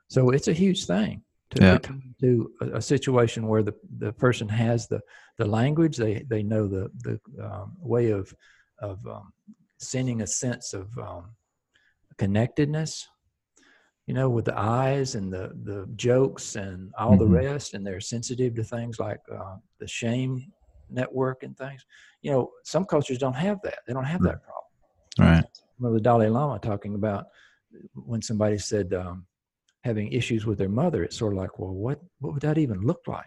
So 0.09 0.29
it's 0.29 0.47
a 0.47 0.53
huge 0.53 0.85
thing 0.85 1.23
to 1.51 1.63
yeah. 1.63 1.77
to 2.21 2.51
a, 2.61 2.77
a, 2.77 2.81
situation 2.81 3.47
where 3.47 3.63
the, 3.63 3.73
the 3.97 4.13
person 4.13 4.47
has 4.49 4.87
the, 4.87 5.01
the 5.37 5.45
language, 5.45 5.97
they, 5.97 6.23
they 6.27 6.43
know 6.43 6.67
the, 6.67 6.89
the 7.03 7.19
um, 7.43 7.75
way 7.79 8.11
of, 8.11 8.33
of 8.79 9.05
um, 9.07 9.31
sending 9.79 10.21
a 10.21 10.27
sense 10.27 10.73
of 10.73 10.97
um, 10.97 11.31
connectedness, 12.17 13.07
you 14.07 14.13
know, 14.13 14.29
with 14.29 14.45
the 14.45 14.57
eyes 14.57 15.15
and 15.15 15.31
the, 15.31 15.51
the 15.63 15.87
jokes 15.95 16.55
and 16.55 16.91
all 16.97 17.11
mm-hmm. 17.11 17.19
the 17.19 17.27
rest, 17.27 17.73
and 17.73 17.85
they're 17.85 17.99
sensitive 18.01 18.55
to 18.55 18.63
things 18.63 18.99
like 18.99 19.19
uh, 19.31 19.57
the 19.79 19.87
shame 19.87 20.51
network 20.89 21.43
and 21.43 21.57
things. 21.57 21.85
You 22.21 22.31
know, 22.31 22.51
some 22.63 22.85
cultures 22.85 23.19
don't 23.19 23.35
have 23.35 23.61
that. 23.63 23.79
They 23.85 23.93
don't 23.93 24.05
have 24.05 24.21
that 24.23 24.41
problem. 24.43 25.35
Right. 25.35 25.45
Remember 25.77 25.97
the 25.99 26.03
Dalai 26.03 26.29
Lama 26.29 26.57
talking 26.59 26.95
about 26.95 27.27
when 27.93 28.21
somebody 28.21 28.57
said, 28.57 28.93
um, 28.93 29.25
having 29.83 30.11
issues 30.11 30.45
with 30.45 30.57
their 30.57 30.69
mother, 30.69 31.03
it's 31.03 31.17
sort 31.17 31.33
of 31.33 31.39
like, 31.39 31.59
well, 31.59 31.73
what 31.73 31.99
what 32.19 32.33
would 32.33 32.41
that 32.41 32.57
even 32.57 32.81
look 32.81 33.01
like? 33.07 33.25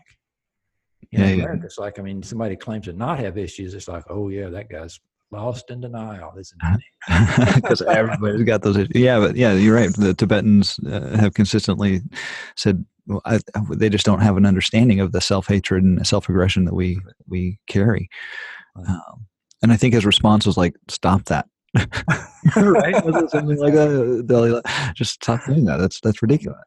Yeah, 1.10 1.26
America, 1.26 1.58
yeah. 1.60 1.64
it's 1.64 1.78
like, 1.78 1.98
I 1.98 2.02
mean, 2.02 2.22
somebody 2.22 2.56
claims 2.56 2.84
to 2.84 2.92
not 2.92 3.18
have 3.18 3.38
issues. 3.38 3.74
It's 3.74 3.88
like, 3.88 4.04
oh 4.10 4.28
yeah, 4.28 4.48
that 4.50 4.68
guy's 4.68 5.00
lost 5.30 5.70
in 5.70 5.80
denial, 5.80 6.32
isn't 6.38 6.60
it? 6.62 6.80
Because 7.54 7.82
everybody's 7.82 8.44
got 8.44 8.62
those 8.62 8.76
issues. 8.76 8.94
Yeah, 8.94 9.20
but 9.20 9.36
yeah, 9.36 9.52
you're 9.52 9.74
right. 9.74 9.94
The 9.94 10.14
Tibetans 10.14 10.78
uh, 10.86 11.16
have 11.16 11.34
consistently 11.34 12.00
said 12.56 12.84
well, 13.06 13.22
I, 13.24 13.40
they 13.70 13.88
just 13.88 14.06
don't 14.06 14.20
have 14.20 14.36
an 14.36 14.46
understanding 14.46 15.00
of 15.00 15.12
the 15.12 15.20
self 15.20 15.48
hatred 15.48 15.82
and 15.82 16.06
self 16.06 16.28
aggression 16.28 16.64
that 16.66 16.74
we 16.74 17.00
we 17.28 17.58
carry. 17.66 18.08
Um, 18.76 19.26
and 19.62 19.72
I 19.72 19.76
think 19.76 19.94
his 19.94 20.06
response 20.06 20.46
was 20.46 20.56
like, 20.56 20.74
"Stop 20.88 21.24
that! 21.26 21.46
right? 22.56 23.04
Was 23.04 23.22
it 23.22 23.30
something 23.30 23.58
like 23.58 23.74
that? 23.74 24.92
Just 24.96 25.14
stop 25.14 25.44
doing 25.46 25.64
that. 25.66 25.78
That's 25.78 26.00
that's 26.00 26.22
ridiculous. 26.22 26.60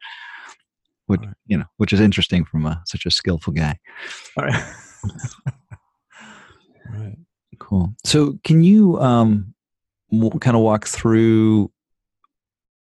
Which 1.06 1.20
you 1.46 1.58
know, 1.58 1.66
which 1.76 1.92
is 1.92 2.00
interesting 2.00 2.44
from 2.44 2.66
a, 2.66 2.82
such 2.86 3.06
a 3.06 3.10
skillful 3.10 3.52
guy. 3.52 3.78
All 4.38 4.44
right. 4.44 4.74
right. 6.90 7.16
Cool. 7.74 7.92
So, 8.04 8.38
can 8.44 8.62
you 8.62 9.00
um, 9.00 9.52
kind 10.40 10.56
of 10.56 10.62
walk 10.62 10.86
through 10.86 11.72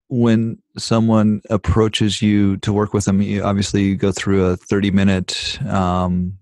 when 0.09 0.59
someone 0.77 1.43
approaches 1.49 2.21
you 2.21 2.57
to 2.59 2.73
work 2.73 2.93
with 2.93 3.05
them? 3.05 3.23
You 3.23 3.45
obviously 3.45 3.83
you 3.85 3.95
go 3.95 4.11
through 4.11 4.47
a 4.47 4.57
thirty-minute 4.57 5.61
um, 5.69 6.37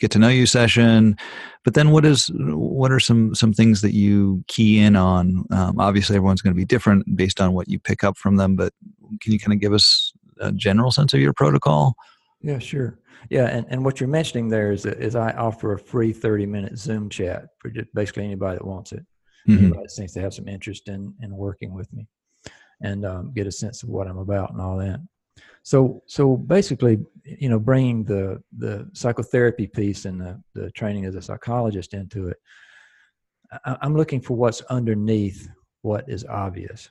get 0.00 0.10
to 0.12 0.18
know 0.18 0.28
you 0.28 0.46
session 0.46 1.16
but 1.64 1.74
then 1.74 1.90
what 1.90 2.04
is 2.04 2.30
what 2.34 2.90
are 2.90 2.98
some 3.00 3.34
some 3.34 3.52
things 3.52 3.80
that 3.80 3.94
you 3.94 4.42
key 4.48 4.80
in 4.80 4.96
on 4.96 5.44
um, 5.52 5.78
obviously 5.78 6.16
everyone's 6.16 6.42
going 6.42 6.52
to 6.52 6.56
be 6.56 6.64
different 6.64 7.04
based 7.16 7.40
on 7.40 7.52
what 7.52 7.68
you 7.68 7.78
pick 7.78 8.02
up 8.02 8.18
from 8.18 8.36
them 8.36 8.56
but 8.56 8.72
can 9.20 9.32
you 9.32 9.38
kind 9.38 9.52
of 9.52 9.60
give 9.60 9.72
us 9.72 10.12
a 10.40 10.50
general 10.50 10.90
sense 10.90 11.14
of 11.14 11.20
your 11.20 11.32
protocol 11.32 11.94
yeah 12.44 12.58
sure 12.58 12.98
yeah 13.30 13.46
and, 13.46 13.66
and 13.70 13.84
what 13.84 13.98
you're 13.98 14.08
mentioning 14.08 14.48
there 14.48 14.70
is, 14.72 14.84
is 14.86 15.16
i 15.16 15.30
offer 15.32 15.72
a 15.72 15.78
free 15.78 16.12
30 16.12 16.46
minute 16.46 16.78
zoom 16.78 17.08
chat 17.08 17.46
for 17.58 17.70
basically 17.94 18.24
anybody 18.24 18.58
that 18.58 18.66
wants 18.66 18.92
it 18.92 19.04
mm-hmm. 19.48 19.58
anybody 19.58 19.82
that 19.82 19.90
seems 19.90 20.12
to 20.12 20.20
have 20.20 20.34
some 20.34 20.48
interest 20.48 20.88
in 20.88 21.14
in 21.22 21.34
working 21.34 21.72
with 21.72 21.92
me 21.92 22.06
and 22.82 23.06
um, 23.06 23.32
get 23.34 23.46
a 23.46 23.52
sense 23.52 23.82
of 23.82 23.88
what 23.88 24.06
i'm 24.06 24.18
about 24.18 24.52
and 24.52 24.60
all 24.60 24.76
that 24.76 25.00
so 25.62 26.02
so 26.06 26.36
basically 26.36 26.98
you 27.24 27.48
know 27.48 27.58
bringing 27.58 28.04
the 28.04 28.40
the 28.58 28.88
psychotherapy 28.92 29.66
piece 29.66 30.04
and 30.04 30.20
the, 30.20 30.40
the 30.54 30.70
training 30.72 31.06
as 31.06 31.14
a 31.14 31.22
psychologist 31.22 31.94
into 31.94 32.28
it 32.28 32.36
I, 33.64 33.78
i'm 33.80 33.96
looking 33.96 34.20
for 34.20 34.36
what's 34.36 34.60
underneath 34.62 35.48
what 35.84 36.08
is 36.08 36.24
obvious. 36.24 36.88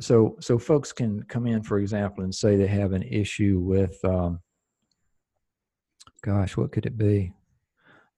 So 0.00 0.36
so 0.40 0.58
folks 0.58 0.92
can 0.92 1.22
come 1.24 1.46
in 1.46 1.62
for 1.62 1.78
example 1.78 2.24
and 2.24 2.34
say 2.34 2.56
they 2.56 2.66
have 2.66 2.92
an 2.92 3.02
issue 3.02 3.60
with 3.60 3.98
um, 4.04 4.40
gosh, 6.26 6.56
what 6.56 6.72
could 6.72 6.86
it 6.86 6.98
be? 6.98 7.32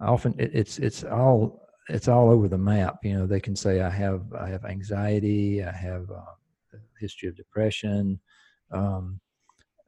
Often 0.01 0.35
it, 0.39 0.51
it's 0.55 0.79
it's 0.79 1.05
all 1.05 1.61
it's 1.89 2.09
all 2.09 2.31
over 2.31 2.49
the 2.49 2.59
map. 2.59 2.99
You 3.03 3.15
know, 3.15 3.27
they 3.27 3.41
can 3.41 3.55
say 3.55 3.83
I 3.83 3.91
have 3.91 4.23
I 4.33 4.49
have 4.49 4.65
anxiety, 4.65 5.63
I 5.63 5.73
have 5.73 6.11
uh, 6.11 6.33
a 6.75 6.79
history 7.01 7.29
of 7.29 7.37
depression. 7.37 8.19
Um, 8.73 9.21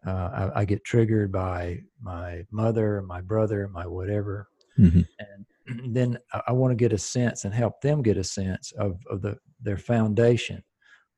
uh, 0.07 0.51
I, 0.55 0.61
I, 0.61 0.65
get 0.65 0.83
triggered 0.83 1.31
by 1.31 1.79
my 2.01 2.47
mother, 2.51 3.03
my 3.03 3.21
brother, 3.21 3.69
my 3.69 3.87
whatever, 3.87 4.49
mm-hmm. 4.79 5.03
and 5.19 5.95
then 5.95 6.17
I, 6.33 6.41
I 6.49 6.53
want 6.53 6.71
to 6.71 6.75
get 6.75 6.95
a 6.95 6.99
sense 6.99 7.45
and 7.45 7.53
help 7.53 7.83
them 7.83 8.01
get 8.01 8.17
a 8.17 8.25
sense 8.25 8.73
of, 8.79 8.99
of 9.11 9.21
the 9.21 9.37
their 9.61 9.77
foundation. 9.77 10.63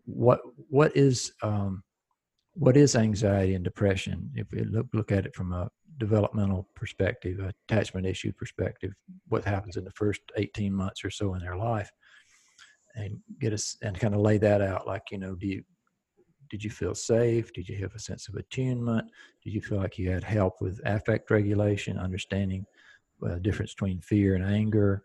What 0.05 0.41
what 0.69 0.97
is 0.97 1.33
um, 1.43 1.83
what 2.55 2.77
is 2.77 2.97
anxiety 2.97 3.55
and 3.55 3.65
depression? 3.65 4.31
If 4.35 4.51
we 4.53 4.65
look 4.65 4.87
look 4.93 5.13
at 5.13 5.27
it 5.27 5.35
from 5.35 5.53
a 5.53 5.71
developmental 5.99 6.69
perspective, 6.75 7.39
attachment 7.69 8.07
issue 8.07 8.33
perspective, 8.33 8.93
what 9.29 9.45
happens 9.45 9.77
in 9.77 9.85
the 9.85 9.93
first 9.93 10.21
18 10.37 10.73
months 10.73 11.05
or 11.05 11.11
so 11.11 11.35
in 11.35 11.41
their 11.41 11.57
life, 11.57 11.91
and 12.95 13.19
get 13.41 13.53
us 13.53 13.77
and 13.83 13.99
kind 13.99 14.15
of 14.15 14.21
lay 14.21 14.39
that 14.39 14.61
out. 14.61 14.87
Like, 14.87 15.03
you 15.11 15.19
know, 15.19 15.35
do 15.35 15.47
you 15.47 15.65
did 16.51 16.63
you 16.63 16.71
feel 16.71 16.95
safe? 16.95 17.53
Did 17.55 17.69
you 17.69 17.79
have 17.79 17.95
a 17.95 17.99
sense 17.99 18.29
of 18.29 18.35
attunement? 18.35 19.11
Did 19.43 19.55
you 19.55 19.63
feel 19.63 19.79
like 19.79 19.99
you 19.99 20.11
had 20.11 20.23
help 20.23 20.61
with 20.61 20.81
affect 20.85 21.31
regulation, 21.31 21.99
understanding 21.99 22.67
the 23.21 23.41
difference 23.41 23.73
between 23.73 24.01
fear 24.01 24.35
and 24.35 24.45
anger? 24.45 25.03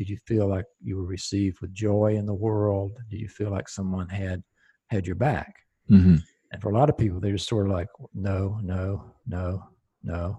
Did 0.00 0.08
you 0.08 0.16
feel 0.26 0.46
like 0.46 0.64
you 0.82 0.96
were 0.96 1.04
received 1.04 1.60
with 1.60 1.74
joy 1.74 2.14
in 2.16 2.24
the 2.24 2.32
world? 2.32 2.92
Did 3.10 3.20
you 3.20 3.28
feel 3.28 3.50
like 3.50 3.68
someone 3.68 4.08
had 4.08 4.42
had 4.88 5.06
your 5.06 5.14
back? 5.14 5.54
Mm-hmm. 5.90 6.16
And 6.52 6.62
for 6.62 6.70
a 6.70 6.74
lot 6.74 6.88
of 6.88 6.96
people, 6.96 7.20
they're 7.20 7.32
just 7.32 7.50
sort 7.50 7.66
of 7.66 7.72
like, 7.72 7.88
no, 8.14 8.58
no, 8.62 9.12
no, 9.26 9.62
no. 10.02 10.38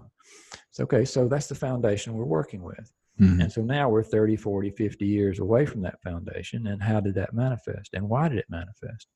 It's 0.68 0.80
okay. 0.80 1.04
So 1.04 1.28
that's 1.28 1.46
the 1.46 1.54
foundation 1.54 2.14
we're 2.14 2.24
working 2.24 2.64
with. 2.64 2.90
Mm-hmm. 3.20 3.42
And 3.42 3.52
so 3.52 3.62
now 3.62 3.88
we're 3.88 4.02
30, 4.02 4.34
40, 4.34 4.70
50 4.70 5.06
years 5.06 5.38
away 5.38 5.64
from 5.64 5.80
that 5.82 6.02
foundation. 6.02 6.66
And 6.66 6.82
how 6.82 6.98
did 6.98 7.14
that 7.14 7.32
manifest? 7.32 7.90
And 7.92 8.08
why 8.08 8.28
did 8.28 8.38
it 8.38 8.50
manifest? 8.50 9.06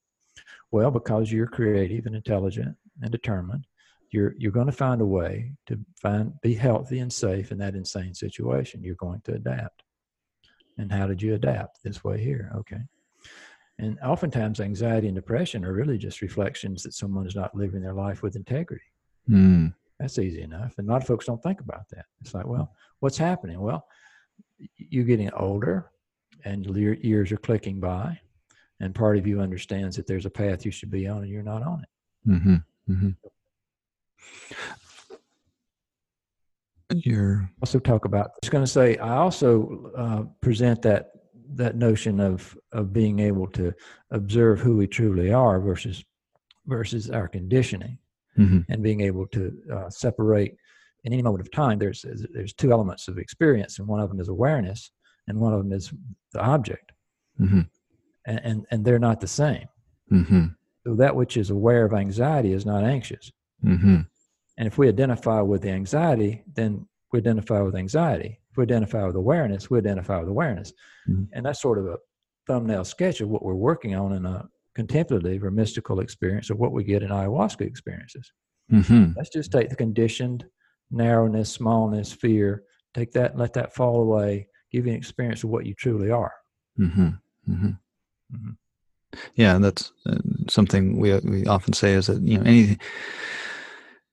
Well, 0.70 0.92
because 0.92 1.32
you're 1.32 1.48
creative 1.48 2.06
and 2.06 2.14
intelligent 2.14 2.76
and 3.02 3.10
determined, 3.10 3.66
you're 4.12 4.36
you're 4.38 4.52
going 4.52 4.66
to 4.66 4.72
find 4.72 5.00
a 5.00 5.06
way 5.06 5.54
to 5.66 5.76
find 6.00 6.40
be 6.40 6.54
healthy 6.54 7.00
and 7.00 7.12
safe 7.12 7.50
in 7.50 7.58
that 7.58 7.74
insane 7.74 8.14
situation. 8.14 8.84
You're 8.84 8.94
going 8.94 9.22
to 9.24 9.34
adapt. 9.34 9.82
And 10.78 10.92
how 10.92 11.06
did 11.06 11.22
you 11.22 11.34
adapt? 11.34 11.82
This 11.82 12.04
way 12.04 12.22
here. 12.22 12.52
Okay. 12.56 12.80
And 13.78 13.98
oftentimes 14.00 14.60
anxiety 14.60 15.06
and 15.06 15.16
depression 15.16 15.64
are 15.64 15.72
really 15.72 15.98
just 15.98 16.22
reflections 16.22 16.82
that 16.82 16.94
someone 16.94 17.26
is 17.26 17.36
not 17.36 17.54
living 17.54 17.82
their 17.82 17.94
life 17.94 18.22
with 18.22 18.36
integrity. 18.36 18.84
Mm. 19.28 19.74
That's 19.98 20.18
easy 20.18 20.42
enough. 20.42 20.74
And 20.78 20.88
a 20.88 20.92
lot 20.92 21.02
of 21.02 21.06
folks 21.06 21.26
don't 21.26 21.42
think 21.42 21.60
about 21.60 21.88
that. 21.90 22.06
It's 22.20 22.34
like, 22.34 22.46
well, 22.46 22.72
what's 23.00 23.18
happening? 23.18 23.60
Well, 23.60 23.86
you're 24.76 25.04
getting 25.04 25.32
older 25.34 25.90
and 26.44 26.64
your 26.76 26.94
years 26.94 27.32
are 27.32 27.36
clicking 27.38 27.80
by, 27.80 28.18
and 28.80 28.94
part 28.94 29.16
of 29.18 29.26
you 29.26 29.40
understands 29.40 29.96
that 29.96 30.06
there's 30.06 30.26
a 30.26 30.30
path 30.30 30.64
you 30.64 30.70
should 30.70 30.90
be 30.90 31.06
on 31.06 31.22
and 31.22 31.28
you're 31.28 31.42
not 31.42 31.62
on 31.62 31.82
it. 31.82 32.30
Mm-hmm. 32.30 32.56
Mm-hmm. 32.92 33.10
You're 36.94 37.50
also 37.60 37.78
talk 37.78 38.04
about. 38.04 38.26
I 38.26 38.38
was 38.42 38.50
going 38.50 38.64
to 38.64 38.70
say 38.70 38.96
I 38.98 39.16
also 39.16 39.92
uh, 39.96 40.22
present 40.40 40.82
that 40.82 41.10
that 41.54 41.76
notion 41.76 42.20
of 42.20 42.56
of 42.72 42.92
being 42.92 43.18
able 43.18 43.46
to 43.48 43.72
observe 44.10 44.60
who 44.60 44.76
we 44.76 44.86
truly 44.86 45.32
are 45.32 45.60
versus 45.60 46.04
versus 46.66 47.10
our 47.10 47.28
conditioning 47.28 47.98
mm-hmm. 48.38 48.60
and 48.68 48.82
being 48.82 49.00
able 49.00 49.26
to 49.28 49.52
uh, 49.72 49.90
separate 49.90 50.56
in 51.04 51.12
any 51.12 51.22
moment 51.22 51.40
of 51.40 51.50
time 51.50 51.78
there's 51.78 52.04
there's 52.32 52.52
two 52.52 52.72
elements 52.72 53.08
of 53.08 53.18
experience 53.18 53.78
and 53.78 53.86
one 53.86 54.00
of 54.00 54.08
them 54.08 54.20
is 54.20 54.28
awareness 54.28 54.90
and 55.28 55.38
one 55.38 55.52
of 55.52 55.58
them 55.60 55.72
is 55.72 55.92
the 56.32 56.40
object 56.40 56.92
mm-hmm. 57.40 57.60
and, 58.26 58.40
and, 58.44 58.66
and 58.70 58.84
they're 58.84 58.98
not 58.98 59.20
the 59.20 59.26
same 59.26 59.66
mm-hmm. 60.10 60.46
so 60.84 60.94
that 60.94 61.14
which 61.14 61.36
is 61.36 61.50
aware 61.50 61.84
of 61.84 61.94
anxiety 61.94 62.52
is 62.52 62.66
not 62.66 62.84
anxious 62.84 63.30
mm-hmm. 63.64 64.00
And 64.58 64.66
if 64.66 64.78
we 64.78 64.88
identify 64.88 65.40
with 65.40 65.62
the 65.62 65.70
anxiety 65.70 66.42
then 66.54 66.86
we 67.12 67.18
identify 67.18 67.60
with 67.60 67.76
anxiety 67.76 68.40
if 68.50 68.56
we 68.56 68.62
identify 68.62 69.04
with 69.04 69.16
awareness 69.16 69.70
we 69.70 69.78
identify 69.78 70.18
with 70.18 70.28
awareness 70.28 70.72
mm-hmm. 71.08 71.24
and 71.32 71.46
that's 71.46 71.60
sort 71.60 71.78
of 71.78 71.86
a 71.86 71.96
thumbnail 72.46 72.84
sketch 72.84 73.20
of 73.20 73.28
what 73.28 73.44
we're 73.44 73.54
working 73.54 73.94
on 73.94 74.12
in 74.12 74.24
a 74.24 74.48
contemplative 74.74 75.42
or 75.42 75.50
mystical 75.50 76.00
experience 76.00 76.50
of 76.50 76.58
what 76.58 76.72
we 76.72 76.84
get 76.84 77.02
in 77.02 77.08
ayahuasca 77.08 77.62
experiences. 77.62 78.32
Mm-hmm. 78.70 79.12
Let's 79.16 79.30
just 79.30 79.50
take 79.50 79.70
the 79.70 79.76
conditioned 79.76 80.44
narrowness, 80.90 81.50
smallness, 81.50 82.12
fear, 82.12 82.62
take 82.94 83.10
that 83.12 83.32
and 83.32 83.40
let 83.40 83.54
that 83.54 83.74
fall 83.74 84.02
away, 84.02 84.46
give 84.70 84.86
you 84.86 84.92
an 84.92 84.98
experience 84.98 85.42
of 85.44 85.50
what 85.50 85.66
you 85.66 85.74
truly 85.74 86.10
are. 86.10 86.32
Mm-hmm. 86.78 87.08
Mm-hmm. 87.50 87.66
mm-hmm. 87.66 88.50
Yeah, 89.34 89.56
that's 89.58 89.92
uh, 90.04 90.18
something 90.48 90.98
we 90.98 91.18
we 91.20 91.46
often 91.46 91.72
say 91.72 91.94
is 91.94 92.08
that 92.08 92.20
you 92.20 92.36
know 92.36 92.44
anything 92.44 92.78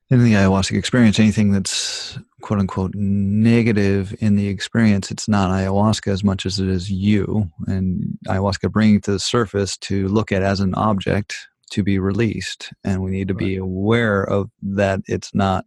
in 0.10 0.24
the 0.24 0.34
ayahuasca 0.34 0.78
experience, 0.78 1.20
anything 1.20 1.52
that's 1.52 2.20
quote 2.42 2.60
unquote 2.60 2.94
negative 2.94 4.16
in 4.20 4.36
the 4.36 4.48
experience, 4.48 5.12
it's 5.12 5.28
not 5.28 5.50
ayahuasca 5.50 6.12
as 6.12 6.24
much 6.24 6.46
as 6.46 6.60
it 6.60 6.68
is 6.68 6.92
you. 6.92 7.50
And 7.68 8.18
ayahuasca 8.28 8.72
bringing 8.72 9.02
to 9.02 9.12
the 9.12 9.20
surface 9.20 9.78
to 9.78 10.08
look 10.10 10.32
at 10.32 10.44
as 10.44 10.60
an 10.60 10.76
object 10.76 11.48
to 11.72 11.84
be 11.84 12.00
released. 12.00 12.72
And 12.84 13.02
we 13.02 13.12
need 13.12 13.30
to 13.30 13.34
be 13.34 13.56
aware 13.56 14.24
of 14.24 14.50
that 14.62 15.00
it's 15.08 15.34
not 15.34 15.66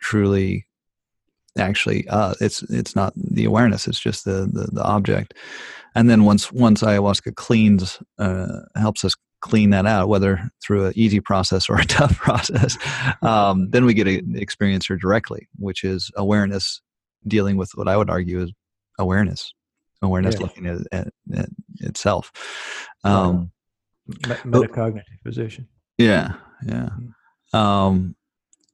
truly 0.00 0.66
actually 1.58 2.06
uh, 2.08 2.34
it's 2.40 2.62
it's 2.64 2.94
not 2.94 3.12
the 3.16 3.44
awareness 3.44 3.88
it's 3.88 3.98
just 3.98 4.24
the, 4.24 4.48
the, 4.52 4.68
the 4.72 4.84
object 4.84 5.32
and 5.94 6.10
then 6.10 6.24
once 6.24 6.52
once 6.52 6.82
ayahuasca 6.82 7.34
cleans 7.34 7.98
uh, 8.18 8.60
helps 8.76 9.04
us 9.04 9.14
clean 9.46 9.70
that 9.70 9.86
out, 9.86 10.08
whether 10.08 10.50
through 10.64 10.86
an 10.86 10.92
easy 10.96 11.20
process 11.20 11.68
or 11.68 11.78
a 11.78 11.84
tough 11.98 12.16
process, 12.16 12.76
um, 13.22 13.70
then 13.70 13.84
we 13.84 13.94
get 13.94 14.04
to 14.04 14.22
experience 14.34 14.86
her 14.86 14.96
directly, 14.96 15.48
which 15.56 15.84
is 15.84 16.10
awareness 16.16 16.80
dealing 17.26 17.56
with 17.56 17.70
what 17.74 17.88
I 17.88 17.96
would 17.96 18.10
argue 18.10 18.42
is 18.42 18.52
awareness, 18.98 19.52
awareness 20.02 20.34
yeah. 20.34 20.40
looking 20.40 20.66
at, 20.66 20.78
at, 20.92 21.08
at 21.34 21.48
itself. 21.80 22.32
Um, 23.04 23.52
metacognitive 24.08 25.22
position. 25.24 25.68
Yeah, 25.98 26.34
yeah. 26.66 26.88
Mm-hmm. 27.52 27.56
Um, 27.56 28.16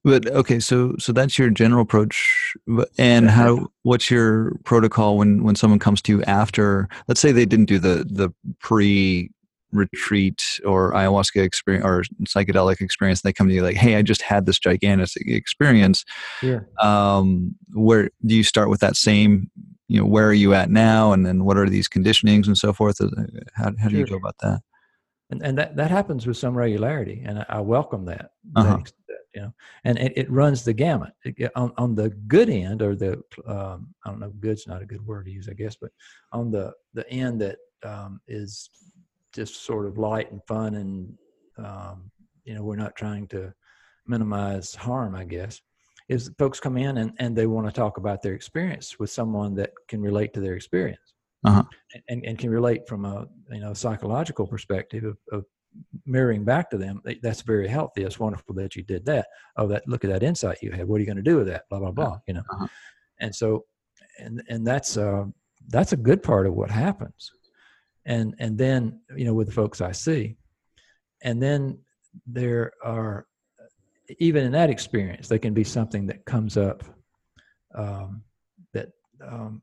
but 0.05 0.27
okay, 0.27 0.59
so 0.59 0.97
so 0.99 1.13
that's 1.13 1.39
your 1.39 1.51
general 1.51 1.83
approach, 1.83 2.57
and 2.99 3.31
how? 3.31 3.69
What's 3.83 4.11
your 4.11 4.57
protocol 4.65 5.17
when 5.17 5.45
when 5.45 5.55
someone 5.55 5.79
comes 5.79 6.03
to 6.03 6.13
you 6.13 6.23
after? 6.25 6.89
Let's 7.07 7.21
say 7.21 7.31
they 7.31 7.47
didn't 7.47 7.67
do 7.67 7.79
the 7.79 8.05
the 8.11 8.31
pre 8.59 9.31
retreat 9.73 10.43
or 10.65 10.93
ayahuasca 10.93 11.43
experience 11.43 11.85
or 11.85 12.03
psychedelic 12.25 12.81
experience 12.81 13.23
they 13.23 13.33
come 13.33 13.49
to 13.49 13.55
you 13.55 13.63
like 13.63 13.77
hey 13.77 13.97
i 13.97 14.03
just 14.03 14.23
had 14.23 14.47
this 14.47 14.59
gigantic 14.59 15.11
experience. 15.27 16.05
Yeah. 16.43 16.61
um, 16.81 17.55
where 17.73 18.11
do 18.25 18.35
you 18.35 18.45
start 18.45 18.69
with 18.69 18.81
that 18.81 18.97
same 18.97 19.51
you 19.93 20.01
know 20.01 20.07
where 20.07 20.27
are 20.27 20.33
you 20.33 20.55
at 20.55 20.71
now 20.71 21.13
and 21.13 21.27
then 21.27 21.45
what 21.45 21.59
are 21.59 21.69
these 21.69 21.87
conditionings 21.87 22.47
and 22.47 22.57
so 22.57 22.73
forth? 22.73 22.99
How, 23.55 23.73
how 23.79 23.89
do 23.89 23.99
you 23.99 24.07
go 24.07 24.17
about 24.17 24.37
that? 24.41 24.63
And, 25.31 25.43
and 25.43 25.59
that, 25.59 25.77
that 25.77 25.91
happens 25.91 26.27
with 26.27 26.39
some 26.39 26.57
regularity 26.57 27.23
and 27.27 27.41
i, 27.41 27.47
I 27.49 27.61
welcome 27.61 28.07
that, 28.07 28.31
uh-huh. 28.57 28.79
that, 28.79 28.93
you 29.35 29.43
know 29.43 29.53
and 29.85 29.99
it, 29.99 30.13
it 30.17 30.31
runs 30.31 30.65
the 30.65 30.73
gamut. 30.73 31.13
It, 31.25 31.53
on, 31.57 31.73
on 31.77 31.95
the 31.95 32.09
good 32.09 32.49
end 32.49 32.81
or 32.81 32.95
the 32.95 33.23
um, 33.47 33.89
i 34.05 34.11
don't 34.11 34.21
know 34.21 34.33
good's 34.41 34.67
not 34.67 34.83
a 34.83 34.87
good 34.87 35.05
word 35.07 35.27
to 35.27 35.31
use 35.31 35.49
i 35.51 35.55
guess 35.55 35.77
but 35.77 35.91
on 36.33 36.51
the 36.51 36.73
the 36.95 37.09
end 37.11 37.41
that 37.43 37.59
um, 37.83 38.21
is 38.27 38.71
just 39.35 39.65
sort 39.65 39.87
of 39.87 39.99
light 39.99 40.31
and 40.31 40.41
fun 40.47 40.75
and 40.75 41.15
um, 41.59 42.11
you 42.45 42.55
know 42.55 42.63
we're 42.63 42.77
not 42.77 42.97
trying 42.97 43.27
to 43.29 43.53
minimize 44.07 44.75
harm 44.75 45.15
i 45.15 45.25
guess 45.25 45.61
is 46.09 46.31
folks 46.39 46.61
come 46.61 46.77
in 46.77 46.99
and, 46.99 47.13
and 47.19 47.37
they 47.37 47.47
want 47.47 47.67
to 47.67 47.73
talk 47.73 47.97
about 47.97 48.23
their 48.23 48.35
experience 48.35 48.99
with 48.99 49.11
someone 49.11 49.55
that 49.55 49.71
can 49.89 50.01
relate 50.01 50.33
to 50.35 50.41
their 50.41 50.55
experience. 50.55 51.15
Uh-huh. 51.45 51.65
and, 52.09 52.25
and 52.25 52.39
can 52.39 52.51
relate 52.51 52.87
from 52.87 53.05
a 53.05 53.27
you 53.51 53.59
know 53.59 53.75
psychological 53.75 54.47
perspective 54.47 55.03
of, 55.03 55.17
of 55.33 55.45
mirroring 56.07 56.45
back 56.45 56.71
to 56.71 56.79
them 56.79 57.03
that's 57.21 57.43
very 57.43 57.67
healthy. 57.67 58.05
It's 58.05 58.21
wonderful 58.21 58.55
that 58.55 58.77
you 58.77 58.85
did 58.85 59.05
that. 59.07 59.27
Oh 59.57 59.67
that 59.67 59.83
look 59.89 60.05
at 60.05 60.11
that 60.11 60.23
insight 60.23 60.63
you 60.63 60.71
had. 60.71 60.87
What 60.87 60.99
are 60.99 61.01
you 61.01 61.07
going 61.07 61.17
to 61.17 61.23
do 61.23 61.39
with 61.39 61.49
that? 61.49 61.69
Blah 61.69 61.81
blah 61.81 61.91
blah 61.91 62.21
you 62.29 62.35
know? 62.35 62.45
Uh-huh. 62.49 62.69
and 63.19 63.35
so 63.35 63.65
and 64.21 64.41
and 64.49 64.65
that's 64.65 64.97
uh 64.97 65.25
that's 65.67 65.93
a 65.93 65.97
good 65.97 66.23
part 66.23 66.47
of 66.47 66.55
what 66.55 66.71
happens 66.71 67.33
and 68.07 68.35
and 68.39 68.57
then 68.59 69.01
you 69.17 69.25
know 69.25 69.35
with 69.35 69.47
the 69.47 69.53
folks 69.53 69.81
i 69.81 69.93
see 69.93 70.37
and 71.23 71.43
then 71.43 71.79
there 72.27 72.73
are 72.85 73.27
even 74.19 74.45
in 74.45 74.53
that 74.53 74.71
experience 74.71 75.29
there 75.29 75.39
can 75.39 75.55
be 75.55 75.65
something 75.65 76.07
that 76.07 76.25
comes 76.25 76.57
up 76.57 76.85
um, 77.75 78.23
that 78.75 78.89
um, 79.27 79.63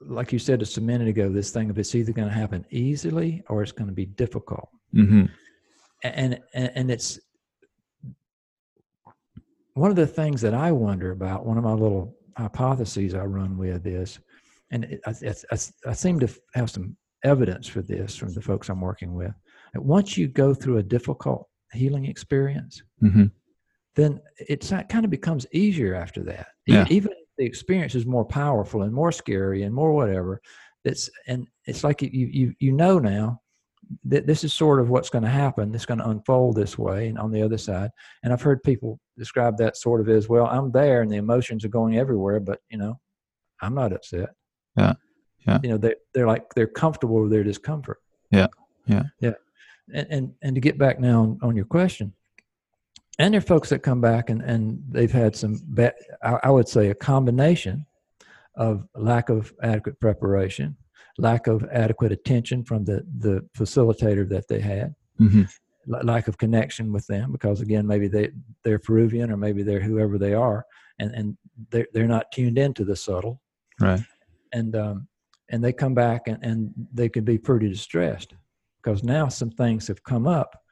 like 0.00 0.32
you 0.32 0.38
said 0.38 0.60
just 0.60 0.76
a 0.76 0.80
minute 0.80 1.08
ago 1.08 1.28
this 1.28 1.50
thing 1.50 1.70
of 1.70 1.78
it's 1.78 1.94
either 1.94 2.12
going 2.12 2.28
to 2.28 2.34
happen 2.34 2.64
easily 2.70 3.42
or 3.48 3.62
it's 3.62 3.72
going 3.72 3.88
to 3.88 3.94
be 3.94 4.06
difficult 4.06 4.68
mm-hmm. 4.94 5.24
and, 6.04 6.38
and 6.54 6.70
and 6.74 6.90
it's 6.90 7.18
one 9.78 9.90
of 9.90 9.96
the 9.96 10.06
things 10.06 10.40
that 10.40 10.54
I 10.54 10.72
wonder 10.72 11.12
about, 11.12 11.46
one 11.46 11.56
of 11.56 11.64
my 11.64 11.72
little 11.72 12.16
hypotheses 12.36 13.14
I 13.14 13.24
run 13.24 13.56
with 13.56 13.86
is, 13.86 14.18
and 14.72 14.84
it, 14.84 15.00
I, 15.06 15.10
I, 15.52 15.58
I, 15.86 15.92
seem 15.92 16.18
to 16.20 16.28
have 16.54 16.68
some 16.68 16.96
evidence 17.24 17.66
for 17.66 17.82
this 17.82 18.16
from 18.16 18.32
the 18.32 18.40
folks 18.40 18.68
I'm 18.68 18.80
working 18.80 19.14
with. 19.14 19.32
That 19.74 19.82
once 19.82 20.16
you 20.16 20.28
go 20.28 20.54
through 20.54 20.78
a 20.78 20.82
difficult 20.82 21.48
healing 21.72 22.06
experience, 22.06 22.82
mm-hmm. 23.02 23.26
then 23.96 24.20
it 24.36 24.68
kind 24.88 25.04
of 25.04 25.10
becomes 25.10 25.46
easier 25.52 25.94
after 25.94 26.22
that. 26.24 26.48
Yeah. 26.66 26.86
Even 26.90 27.12
if 27.12 27.18
the 27.36 27.44
experience 27.44 27.94
is 27.94 28.06
more 28.06 28.24
powerful 28.24 28.82
and 28.82 28.92
more 28.92 29.12
scary 29.12 29.62
and 29.62 29.74
more 29.74 29.92
whatever, 29.92 30.40
it's 30.84 31.10
and 31.26 31.46
it's 31.66 31.84
like 31.84 32.00
you 32.02 32.10
you 32.10 32.54
you 32.58 32.72
know 32.72 32.98
now 32.98 33.40
that 34.04 34.26
this 34.26 34.44
is 34.44 34.52
sort 34.52 34.80
of 34.80 34.90
what's 34.90 35.10
going 35.10 35.24
to 35.24 35.30
happen. 35.30 35.74
It's 35.74 35.86
going 35.86 35.98
to 35.98 36.08
unfold 36.08 36.56
this 36.56 36.78
way, 36.78 37.08
and 37.08 37.18
on 37.18 37.30
the 37.30 37.42
other 37.42 37.58
side. 37.58 37.90
And 38.22 38.32
I've 38.32 38.42
heard 38.42 38.62
people 38.62 38.98
describe 39.16 39.56
that 39.58 39.76
sort 39.76 40.00
of 40.00 40.08
as 40.08 40.28
well. 40.28 40.46
I'm 40.46 40.70
there, 40.72 41.02
and 41.02 41.10
the 41.10 41.16
emotions 41.16 41.64
are 41.64 41.68
going 41.68 41.98
everywhere, 41.98 42.40
but 42.40 42.60
you 42.70 42.78
know, 42.78 42.98
I'm 43.60 43.74
not 43.74 43.92
upset. 43.92 44.30
Yeah, 44.76 44.94
yeah. 45.48 45.58
You 45.62 45.68
know, 45.70 45.78
they 45.78 45.94
they're 46.14 46.26
like 46.26 46.54
they're 46.54 46.66
comfortable 46.66 47.22
with 47.22 47.30
their 47.30 47.44
discomfort. 47.44 47.98
Yeah, 48.30 48.48
yeah, 48.86 49.04
yeah. 49.20 49.34
And 49.94 50.06
and 50.10 50.34
and 50.42 50.54
to 50.54 50.60
get 50.60 50.78
back 50.78 51.00
now 51.00 51.22
on, 51.22 51.38
on 51.42 51.56
your 51.56 51.64
question, 51.64 52.12
and 53.18 53.34
there 53.34 53.38
are 53.38 53.42
folks 53.42 53.68
that 53.70 53.80
come 53.80 54.00
back 54.00 54.30
and 54.30 54.42
and 54.42 54.82
they've 54.88 55.12
had 55.12 55.34
some 55.34 55.60
bad. 55.68 55.94
I, 56.22 56.38
I 56.44 56.50
would 56.50 56.68
say 56.68 56.90
a 56.90 56.94
combination 56.94 57.86
of 58.56 58.86
lack 58.94 59.28
of 59.28 59.52
adequate 59.62 59.98
preparation 60.00 60.76
lack 61.18 61.48
of 61.48 61.64
adequate 61.72 62.12
attention 62.12 62.64
from 62.64 62.84
the 62.84 63.04
the 63.18 63.44
facilitator 63.56 64.26
that 64.28 64.46
they 64.48 64.60
had 64.60 64.94
mm-hmm. 65.20 65.42
lack 65.86 66.28
of 66.28 66.38
connection 66.38 66.92
with 66.92 67.06
them 67.08 67.32
because 67.32 67.60
again 67.60 67.86
maybe 67.86 68.08
they 68.08 68.30
they're 68.62 68.78
peruvian 68.78 69.30
or 69.30 69.36
maybe 69.36 69.62
they're 69.62 69.80
whoever 69.80 70.16
they 70.16 70.32
are 70.32 70.64
and 71.00 71.12
and 71.14 71.36
they're, 71.70 71.88
they're 71.92 72.06
not 72.06 72.30
tuned 72.32 72.56
into 72.56 72.84
the 72.84 72.96
subtle 72.96 73.40
right 73.80 74.00
and 74.52 74.76
um 74.76 75.07
and 75.50 75.62
they 75.62 75.72
come 75.72 75.94
back 75.94 76.28
and, 76.28 76.42
and 76.42 76.72
they 76.92 77.08
could 77.08 77.24
be 77.24 77.38
pretty 77.38 77.68
distressed 77.68 78.34
because 78.82 79.02
now 79.02 79.28
some 79.28 79.50
things 79.50 79.86
have 79.88 80.02
come 80.02 80.26
up 80.26 80.62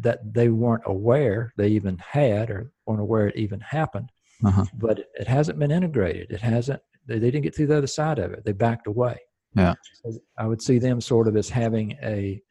that 0.00 0.20
they 0.32 0.48
weren't 0.48 0.82
aware 0.86 1.52
they 1.56 1.68
even 1.68 1.98
had 1.98 2.50
or 2.50 2.72
weren't 2.86 3.00
aware 3.00 3.26
it 3.28 3.36
even 3.36 3.60
happened 3.60 4.10
uh-huh. 4.44 4.64
but 4.74 5.00
it, 5.00 5.06
it 5.14 5.26
hasn't 5.26 5.58
been 5.58 5.70
integrated 5.70 6.30
it 6.30 6.40
hasn't 6.40 6.80
they, 7.06 7.18
they 7.18 7.30
didn't 7.30 7.42
get 7.42 7.54
through 7.54 7.66
the 7.66 7.76
other 7.76 7.86
side 7.86 8.18
of 8.18 8.32
it 8.32 8.44
they 8.44 8.52
backed 8.52 8.86
away 8.86 9.18
yeah. 9.54 9.74
So 10.02 10.12
I 10.38 10.46
would 10.46 10.62
see 10.62 10.78
them 10.78 11.00
sort 11.00 11.28
of 11.28 11.36
as 11.36 11.48
having 11.48 11.96
a 12.02 12.42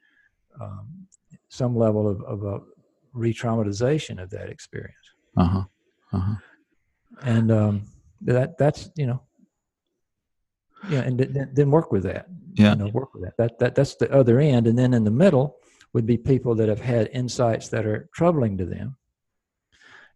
um, 0.60 1.08
some 1.50 1.76
level 1.76 2.08
of, 2.08 2.22
of 2.24 2.44
a 2.44 2.60
re-traumatization 3.14 4.22
of 4.22 4.30
that 4.30 4.50
experience. 4.50 4.96
Uh-huh. 5.38 5.64
Uh-huh. 6.14 6.36
And 7.24 7.52
um, 7.52 7.82
that 8.22 8.58
that's 8.58 8.90
you 8.96 9.08
know 9.08 9.22
yeah, 10.90 11.02
and 11.02 11.18
th- 11.18 11.50
then 11.54 11.72
work 11.72 11.92
with 11.92 12.04
that. 12.04 12.28
Yeah. 12.54 12.72
You 12.72 12.76
know, 12.78 12.88
work 12.88 13.14
with 13.14 13.24
that. 13.24 13.38
That 13.38 13.60
that 13.60 13.76
that's 13.76 13.96
the 13.96 14.12
other 14.12 14.40
end. 14.40 14.68
And 14.68 14.78
then 14.78 14.94
in 14.94 15.04
the 15.04 15.12
middle 15.12 15.58
would 15.94 16.06
be 16.06 16.18
people 16.18 16.56
that 16.56 16.70
have 16.70 16.82
had 16.82 17.10
insights 17.14 17.70
that 17.70 17.86
are 17.86 18.10
troubling 18.14 18.58
to 18.58 18.66
them 18.66 18.98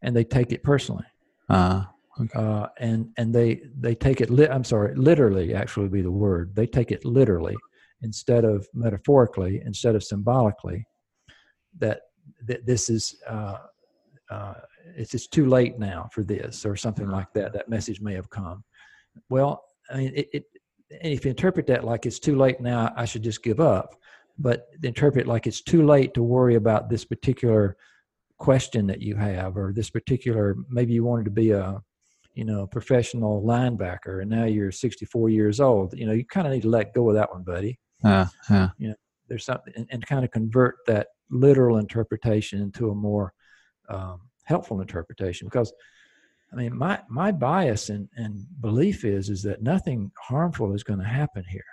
and 0.02 0.16
they 0.16 0.24
take 0.24 0.52
it 0.52 0.64
personally. 0.64 1.06
Uh 1.50 1.86
Okay. 2.20 2.40
Uh, 2.40 2.68
and 2.80 3.10
and 3.18 3.36
they 3.36 3.62
they 3.78 3.94
take 3.94 4.22
it. 4.22 4.30
Li- 4.30 4.48
I'm 4.48 4.64
sorry, 4.64 4.96
literally. 4.96 5.54
Actually, 5.54 5.84
would 5.84 5.92
be 5.92 6.02
the 6.02 6.12
word. 6.12 6.56
They 6.56 6.66
take 6.66 6.92
it 6.92 7.04
literally 7.04 7.56
instead 8.02 8.46
of 8.46 8.66
metaphorically, 8.74 9.62
instead 9.66 9.96
of 9.96 10.04
symbolically. 10.04 10.86
That 11.78 12.02
that 12.48 12.66
this 12.66 12.90
is 12.90 13.18
uh, 13.28 13.58
uh, 14.32 14.54
it's 14.96 15.12
just 15.12 15.34
too 15.34 15.48
late 15.48 15.78
now 15.78 16.08
for 16.14 16.24
this 16.24 16.66
or 16.66 16.78
something 16.78 17.10
like 17.10 17.34
that. 17.34 17.52
That 17.52 17.68
message 17.68 18.00
may 18.00 18.14
have 18.14 18.30
come. 18.30 18.64
Well, 19.30 19.66
I 19.90 19.98
mean, 19.98 20.14
it, 20.16 20.30
it 20.32 20.44
if 21.02 21.26
you 21.26 21.32
interpret 21.32 21.68
that 21.68 21.84
like 21.84 22.06
it's 22.06 22.20
too 22.20 22.36
late 22.36 22.62
now, 22.62 22.94
I 22.96 23.06
should 23.06 23.24
just 23.24 23.44
give 23.44 23.60
up. 23.60 23.96
But 24.38 24.68
interpret 24.84 25.28
like 25.28 25.48
it's 25.48 25.62
too 25.62 25.86
late 25.86 26.14
to 26.16 26.24
worry 26.24 26.56
about 26.56 26.90
this 26.90 27.06
particular 27.06 27.78
question 28.38 28.88
that 28.88 29.02
you 29.02 29.16
have 29.16 29.56
or 29.56 29.72
this 29.74 29.90
particular 29.90 30.58
maybe 30.70 30.94
you 30.94 31.06
wanted 31.06 31.24
to 31.24 31.32
be 31.32 31.52
a 31.52 31.82
you 32.36 32.44
know, 32.44 32.68
professional 32.68 33.42
linebacker, 33.42 34.22
and 34.22 34.30
now 34.30 34.44
you're 34.44 34.72
64 34.72 35.30
years 35.30 35.62
old. 35.62 35.98
You 35.98 36.06
know, 36.06 36.12
you 36.12 36.26
kind 36.26 36.46
of 36.46 36.54
need 36.54 36.64
to 36.64 36.70
let 36.70 36.94
go 36.94 37.10
of 37.10 37.16
that 37.16 37.32
one, 37.32 37.44
buddy. 37.44 37.80
Uh, 38.04 38.26
yeah. 38.50 38.70
You 38.78 38.90
know, 38.90 38.96
there's 39.30 39.46
something, 39.46 39.74
and, 39.76 39.88
and, 39.90 40.06
kind 40.06 40.26
of 40.26 40.32
convert 40.32 40.76
that 40.86 41.08
literal 41.32 41.78
interpretation 41.78 42.62
into 42.62 42.92
a 42.92 42.96
more 42.96 43.34
um, 43.90 44.20
helpful 44.44 44.82
interpretation. 44.82 45.48
Because, 45.48 45.74
I 46.56 46.58
mean, 46.58 46.78
my 46.78 47.00
my 47.10 47.32
bias 47.32 47.90
and, 47.90 48.08
and 48.16 48.46
belief 48.62 49.04
is 49.04 49.30
is 49.30 49.44
that 49.44 49.62
nothing 49.62 50.12
harmful 50.18 50.74
is 50.74 50.84
going 50.84 51.00
to 51.00 51.06
happen 51.06 51.44
here. 51.50 51.66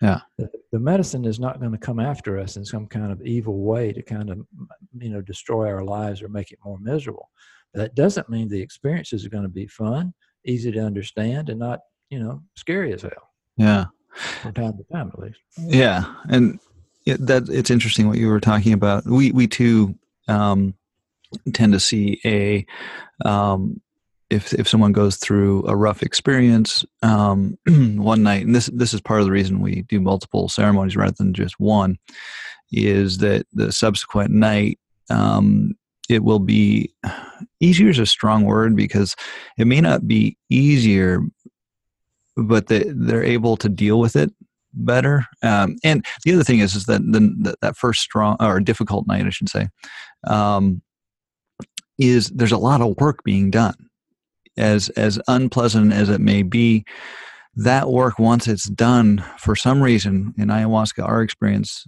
Yeah. 0.00 0.20
The, 0.38 0.50
the 0.72 0.78
medicine 0.78 1.24
is 1.24 1.40
not 1.40 1.58
going 1.58 1.72
to 1.72 1.78
come 1.78 1.98
after 1.98 2.38
us 2.38 2.56
in 2.56 2.64
some 2.64 2.86
kind 2.86 3.10
of 3.10 3.22
evil 3.22 3.62
way 3.62 3.92
to 3.92 4.02
kind 4.02 4.28
of, 4.30 4.46
you 4.98 5.08
know, 5.08 5.22
destroy 5.22 5.68
our 5.68 5.82
lives 5.82 6.22
or 6.22 6.28
make 6.28 6.52
it 6.52 6.58
more 6.62 6.78
miserable 6.78 7.30
that 7.76 7.94
doesn't 7.94 8.28
mean 8.28 8.48
the 8.48 8.60
experiences 8.60 9.24
are 9.24 9.28
going 9.28 9.42
to 9.42 9.48
be 9.48 9.66
fun, 9.66 10.12
easy 10.44 10.72
to 10.72 10.80
understand, 10.80 11.48
and 11.50 11.58
not, 11.58 11.80
you 12.10 12.18
know, 12.18 12.42
scary 12.56 12.92
as 12.92 13.02
hell. 13.02 13.30
Yeah. 13.56 13.86
From 14.42 14.54
time 14.54 14.76
to 14.78 14.84
time, 14.92 15.10
at 15.12 15.18
least. 15.18 15.38
Yeah, 15.58 16.14
and 16.30 16.58
it, 17.04 17.24
that 17.26 17.48
it's 17.50 17.70
interesting 17.70 18.08
what 18.08 18.18
you 18.18 18.28
were 18.28 18.40
talking 18.40 18.72
about. 18.72 19.04
We 19.04 19.30
we 19.30 19.46
too 19.46 19.94
um, 20.26 20.74
tend 21.52 21.72
to 21.72 21.80
see 21.80 22.20
a 22.24 22.66
um, 23.28 23.80
if 24.30 24.52
if 24.54 24.68
someone 24.68 24.92
goes 24.92 25.16
through 25.16 25.66
a 25.66 25.76
rough 25.76 26.02
experience 26.02 26.84
um, 27.02 27.56
one 27.66 28.22
night, 28.22 28.44
and 28.44 28.54
this 28.54 28.66
this 28.66 28.92
is 28.92 29.00
part 29.00 29.20
of 29.20 29.26
the 29.26 29.32
reason 29.32 29.60
we 29.60 29.82
do 29.82 30.00
multiple 30.00 30.48
ceremonies 30.48 30.96
rather 30.96 31.14
than 31.16 31.34
just 31.34 31.58
one, 31.60 31.98
is 32.72 33.18
that 33.18 33.46
the 33.52 33.72
subsequent 33.72 34.30
night 34.30 34.78
um, 35.10 35.74
it 36.08 36.24
will 36.24 36.38
be 36.38 36.92
easier 37.60 37.88
is 37.88 37.98
a 37.98 38.06
strong 38.06 38.44
word 38.44 38.76
because 38.76 39.14
it 39.58 39.66
may 39.66 39.80
not 39.80 40.06
be 40.06 40.36
easier 40.50 41.20
but 42.36 42.66
they, 42.66 42.84
they're 42.86 43.24
able 43.24 43.56
to 43.56 43.68
deal 43.68 43.98
with 43.98 44.14
it 44.14 44.30
better. 44.74 45.24
Um, 45.42 45.76
and 45.82 46.04
the 46.24 46.34
other 46.34 46.44
thing 46.44 46.58
is 46.58 46.74
is 46.74 46.84
that 46.84 47.00
the, 47.00 47.56
that 47.62 47.76
first 47.76 48.00
strong 48.02 48.36
or 48.40 48.60
difficult 48.60 49.06
night 49.06 49.26
i 49.26 49.30
should 49.30 49.48
say 49.48 49.68
um, 50.26 50.82
is 51.98 52.28
there's 52.30 52.52
a 52.52 52.58
lot 52.58 52.80
of 52.80 52.96
work 52.98 53.22
being 53.24 53.50
done 53.50 53.74
as 54.56 54.88
as 54.90 55.20
unpleasant 55.28 55.92
as 55.92 56.08
it 56.08 56.20
may 56.20 56.42
be 56.42 56.84
that 57.54 57.90
work 57.90 58.18
once 58.18 58.46
it's 58.46 58.68
done 58.68 59.24
for 59.38 59.56
some 59.56 59.82
reason 59.82 60.34
in 60.38 60.48
ayahuasca 60.48 61.02
our 61.02 61.22
experience 61.22 61.86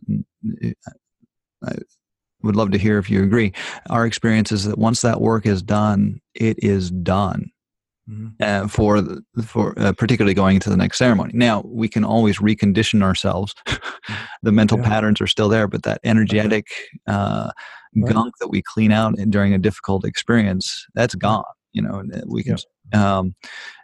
would 2.42 2.56
love 2.56 2.70
to 2.70 2.78
hear 2.78 2.98
if 2.98 3.10
you 3.10 3.22
agree. 3.22 3.52
Our 3.90 4.06
experience 4.06 4.52
is 4.52 4.64
that 4.64 4.78
once 4.78 5.02
that 5.02 5.20
work 5.20 5.46
is 5.46 5.62
done, 5.62 6.20
it 6.34 6.62
is 6.62 6.90
done. 6.90 7.50
Mm-hmm. 8.08 8.28
Uh, 8.40 8.66
for 8.68 9.02
for 9.44 9.78
uh, 9.78 9.92
particularly 9.92 10.32
going 10.32 10.54
into 10.54 10.70
the 10.70 10.78
next 10.78 10.96
ceremony. 10.96 11.32
Now 11.34 11.62
we 11.66 11.88
can 11.88 12.04
always 12.04 12.38
recondition 12.38 13.02
ourselves. 13.02 13.54
Mm-hmm. 13.66 14.14
the 14.42 14.52
mental 14.52 14.78
yeah. 14.78 14.88
patterns 14.88 15.20
are 15.20 15.26
still 15.26 15.50
there, 15.50 15.68
but 15.68 15.82
that 15.82 16.00
energetic 16.04 16.68
uh, 17.06 17.50
right. 17.96 18.12
gunk 18.12 18.38
that 18.38 18.48
we 18.48 18.62
clean 18.62 18.92
out 18.92 19.14
during 19.28 19.54
a 19.54 19.58
difficult 19.58 20.04
experience, 20.04 20.86
that's 20.94 21.14
gone. 21.14 21.44
You 21.72 21.82
know, 21.82 22.02
we 22.26 22.42
can. 22.42 22.56
Yeah. 22.92 23.18
Um, 23.18 23.34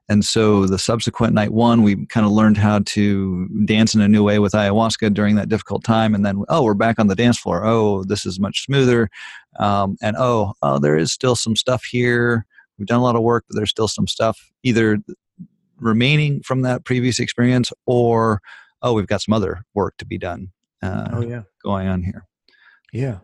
and 0.08 0.24
so 0.24 0.66
the 0.66 0.78
subsequent 0.78 1.32
night 1.32 1.52
one, 1.52 1.82
we 1.82 2.04
kind 2.06 2.26
of 2.26 2.32
learned 2.32 2.58
how 2.58 2.80
to 2.80 3.48
dance 3.64 3.94
in 3.94 4.02
a 4.02 4.08
new 4.08 4.22
way 4.22 4.38
with 4.38 4.52
ayahuasca 4.52 5.14
during 5.14 5.36
that 5.36 5.48
difficult 5.48 5.82
time. 5.82 6.14
And 6.14 6.26
then, 6.26 6.44
oh, 6.48 6.62
we're 6.62 6.74
back 6.74 6.98
on 6.98 7.06
the 7.06 7.14
dance 7.14 7.38
floor. 7.38 7.64
Oh, 7.64 8.04
this 8.04 8.26
is 8.26 8.38
much 8.38 8.64
smoother. 8.64 9.08
Um, 9.58 9.96
and 10.02 10.16
oh, 10.18 10.52
oh, 10.60 10.78
there 10.78 10.96
is 10.96 11.12
still 11.12 11.36
some 11.36 11.56
stuff 11.56 11.84
here. 11.84 12.44
We've 12.78 12.86
done 12.86 13.00
a 13.00 13.02
lot 13.02 13.16
of 13.16 13.22
work, 13.22 13.44
but 13.48 13.56
there's 13.56 13.70
still 13.70 13.88
some 13.88 14.06
stuff 14.06 14.50
either 14.62 14.98
remaining 15.78 16.42
from 16.42 16.62
that 16.62 16.84
previous 16.84 17.18
experience 17.18 17.72
or, 17.86 18.42
oh, 18.82 18.92
we've 18.92 19.06
got 19.06 19.22
some 19.22 19.32
other 19.32 19.64
work 19.72 19.96
to 19.98 20.04
be 20.04 20.18
done. 20.18 20.48
Uh, 20.82 21.08
oh, 21.12 21.22
yeah. 21.22 21.42
Going 21.62 21.88
on 21.88 22.02
here. 22.02 22.26
Yeah 22.92 23.18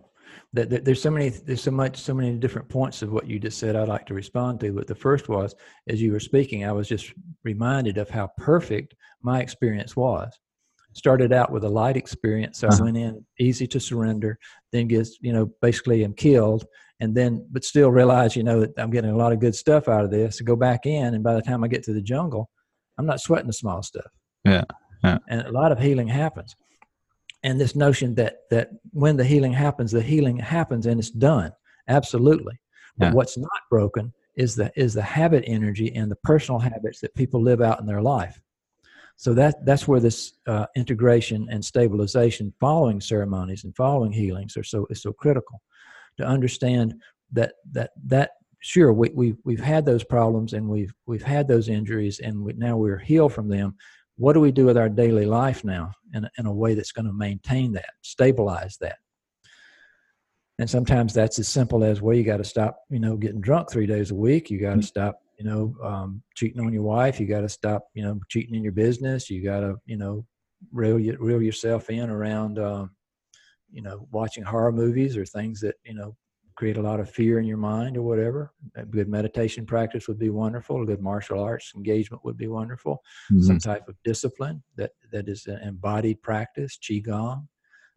that, 0.53 0.85
there's 0.85 1.01
so 1.01 1.11
many 1.11 1.29
there's 1.29 1.63
so 1.63 1.71
much 1.71 1.97
so 1.97 2.13
many 2.13 2.37
different 2.37 2.69
points 2.69 3.03
of 3.03 3.13
what 3.13 3.27
you 3.27 3.39
just 3.39 3.59
said 3.59 3.77
i'd 3.77 3.89
like 3.89 4.07
to 4.07 4.15
respond 4.15 4.59
to 4.61 4.73
but 4.73 4.87
the 4.87 4.95
first 4.95 5.29
was 5.29 5.55
as 5.89 6.03
you 6.03 6.13
were 6.13 6.21
speaking 6.21 6.65
i 6.65 6.73
was 6.73 6.89
just 6.89 7.13
reminded 7.45 7.99
of 7.99 8.11
how 8.11 8.29
perfect 8.37 8.95
my 9.23 9.41
experience 9.41 9.95
was 9.95 10.33
started 10.93 11.33
out 11.33 11.53
with 11.53 11.65
a 11.65 11.69
light 11.69 11.97
experience 11.97 12.59
so 12.59 12.69
uh-huh. 12.69 12.79
i 12.81 12.85
went 12.85 12.97
in 12.97 13.25
easy 13.39 13.67
to 13.67 13.79
surrender 13.79 14.39
then 14.73 14.89
gets 14.89 15.19
you 15.21 15.33
know 15.33 15.51
basically 15.63 16.03
am 16.05 16.13
killed 16.13 16.65
and 16.99 17.15
then 17.15 17.47
but 17.51 17.65
still 17.65 17.91
realize 17.91 18.35
you 18.35 18.43
know 18.43 18.61
that 18.61 18.73
i'm 18.77 18.91
getting 18.91 19.11
a 19.11 19.17
lot 19.17 19.33
of 19.33 19.39
good 19.39 19.55
stuff 19.55 19.89
out 19.89 20.05
of 20.05 20.11
this 20.11 20.41
go 20.41 20.57
back 20.57 20.85
in 20.85 21.15
and 21.15 21.23
by 21.23 21.35
the 21.35 21.43
time 21.43 21.63
i 21.63 21.69
get 21.69 21.85
to 21.85 21.93
the 21.93 22.03
jungle 22.03 22.51
i'm 22.99 23.07
not 23.07 23.21
sweating 23.21 23.47
the 23.47 23.53
small 23.53 23.83
stuff 23.83 24.11
yeah, 24.45 24.65
yeah. 25.05 25.19
and 25.29 25.43
a 25.43 25.53
lot 25.53 25.71
of 25.71 25.79
healing 25.79 26.09
happens 26.09 26.57
and 27.43 27.61
this 27.61 27.75
notion 27.75 28.15
that 28.15 28.41
that 28.51 28.71
when 28.93 29.17
the 29.17 29.25
healing 29.25 29.53
happens 29.53 29.93
the 29.93 30.03
healing 30.03 30.37
happens 30.39 30.87
and 30.87 30.99
it's 30.99 31.11
done 31.11 31.53
absolutely 31.89 32.59
But 32.99 33.07
yeah. 33.07 33.13
what's 33.13 33.39
not 33.39 33.63
broken 33.71 34.13
is 34.37 34.55
the 34.55 34.71
is 34.77 34.95
the 34.95 35.03
habit 35.03 35.45
energy 35.47 35.95
and 35.95 36.11
the 36.11 36.17
personal 36.17 36.59
habits 36.59 37.01
that 37.01 37.15
people 37.15 37.43
live 37.43 37.61
out 37.61 37.81
in 37.81 37.87
their 37.87 38.03
life. 38.03 38.41
So 39.17 39.35
that 39.35 39.65
that's 39.67 39.87
where 39.87 40.01
this 40.01 40.35
uh, 40.47 40.67
integration 40.77 41.47
and 41.51 41.65
stabilization 41.65 42.55
following 42.59 43.01
ceremonies 43.01 43.65
and 43.65 43.77
following 43.77 44.13
healings 44.13 44.57
are 44.57 44.65
so 44.65 44.87
is 44.91 45.03
so 45.03 45.13
critical 45.13 45.61
to 46.17 46.27
understand 46.27 46.95
that 47.33 47.55
that 47.73 47.91
that 48.07 48.31
sure 48.61 48.93
we, 48.93 49.11
we 49.15 49.35
we've 49.45 49.61
had 49.61 49.85
those 49.85 50.05
problems 50.05 50.53
and 50.53 50.67
we've 50.69 50.93
we've 51.07 51.23
had 51.23 51.49
those 51.49 51.69
injuries 51.69 52.21
and 52.21 52.43
we, 52.43 52.53
now 52.55 52.77
we're 52.77 52.99
healed 52.99 53.33
from 53.33 53.49
them 53.49 53.75
what 54.21 54.35
do 54.35 54.41
we 54.41 54.53
do 54.53 54.67
with 54.67 54.77
our 54.77 54.91
daily 54.91 55.25
life 55.25 55.65
now 55.65 55.93
in, 56.13 56.29
in 56.37 56.45
a 56.45 56.53
way 56.53 56.75
that's 56.75 56.93
going 56.93 57.07
to 57.07 57.13
maintain 57.13 57.73
that 57.73 57.89
stabilize 58.03 58.77
that? 58.77 58.99
And 60.59 60.69
sometimes 60.69 61.15
that's 61.15 61.39
as 61.39 61.49
simple 61.49 61.83
as 61.83 62.03
well 62.03 62.15
you 62.15 62.23
got 62.23 62.37
to 62.37 62.45
stop 62.45 62.81
you 62.91 63.01
know 63.01 63.17
getting 63.17 63.41
drunk 63.41 63.71
three 63.71 63.87
days 63.87 64.11
a 64.11 64.15
week. 64.15 64.51
You 64.51 64.61
got 64.61 64.73
to 64.73 64.77
mm-hmm. 64.77 64.83
stop 64.83 65.23
you 65.39 65.47
know 65.47 65.75
um, 65.83 66.23
cheating 66.35 66.61
on 66.61 66.71
your 66.71 66.83
wife. 66.83 67.19
You 67.19 67.27
got 67.27 67.41
to 67.41 67.49
stop 67.49 67.87
you 67.95 68.03
know 68.03 68.21
cheating 68.29 68.55
in 68.55 68.63
your 68.63 68.73
business. 68.73 69.31
You 69.31 69.43
got 69.43 69.61
to 69.61 69.81
you 69.87 69.97
know 69.97 70.27
reel, 70.71 70.99
reel 71.19 71.41
yourself 71.41 71.89
in 71.89 72.11
around 72.11 72.59
um, 72.59 72.91
you 73.73 73.81
know 73.81 74.07
watching 74.13 74.45
horror 74.45 74.71
movies 74.73 75.17
or 75.17 75.25
things 75.25 75.61
that 75.61 75.77
you 75.83 75.95
know 75.95 76.15
create 76.61 76.77
a 76.77 76.83
lot 76.83 77.01
of 77.01 77.09
fear 77.09 77.39
in 77.39 77.47
your 77.47 77.57
mind 77.57 77.97
or 77.97 78.03
whatever. 78.03 78.53
A 78.77 78.85
good 78.85 79.09
meditation 79.09 79.65
practice 79.65 80.07
would 80.07 80.19
be 80.19 80.29
wonderful. 80.29 80.83
A 80.83 80.85
good 80.85 81.01
martial 81.01 81.43
arts 81.43 81.73
engagement 81.75 82.23
would 82.23 82.37
be 82.37 82.49
wonderful. 82.49 83.03
Mm-hmm. 83.33 83.45
Some 83.45 83.59
type 83.59 83.89
of 83.89 83.97
discipline 84.05 84.63
that, 84.77 84.91
that 85.11 85.27
is 85.27 85.47
an 85.47 85.59
embodied 85.63 86.21
practice, 86.21 86.79
qigong, 86.79 87.47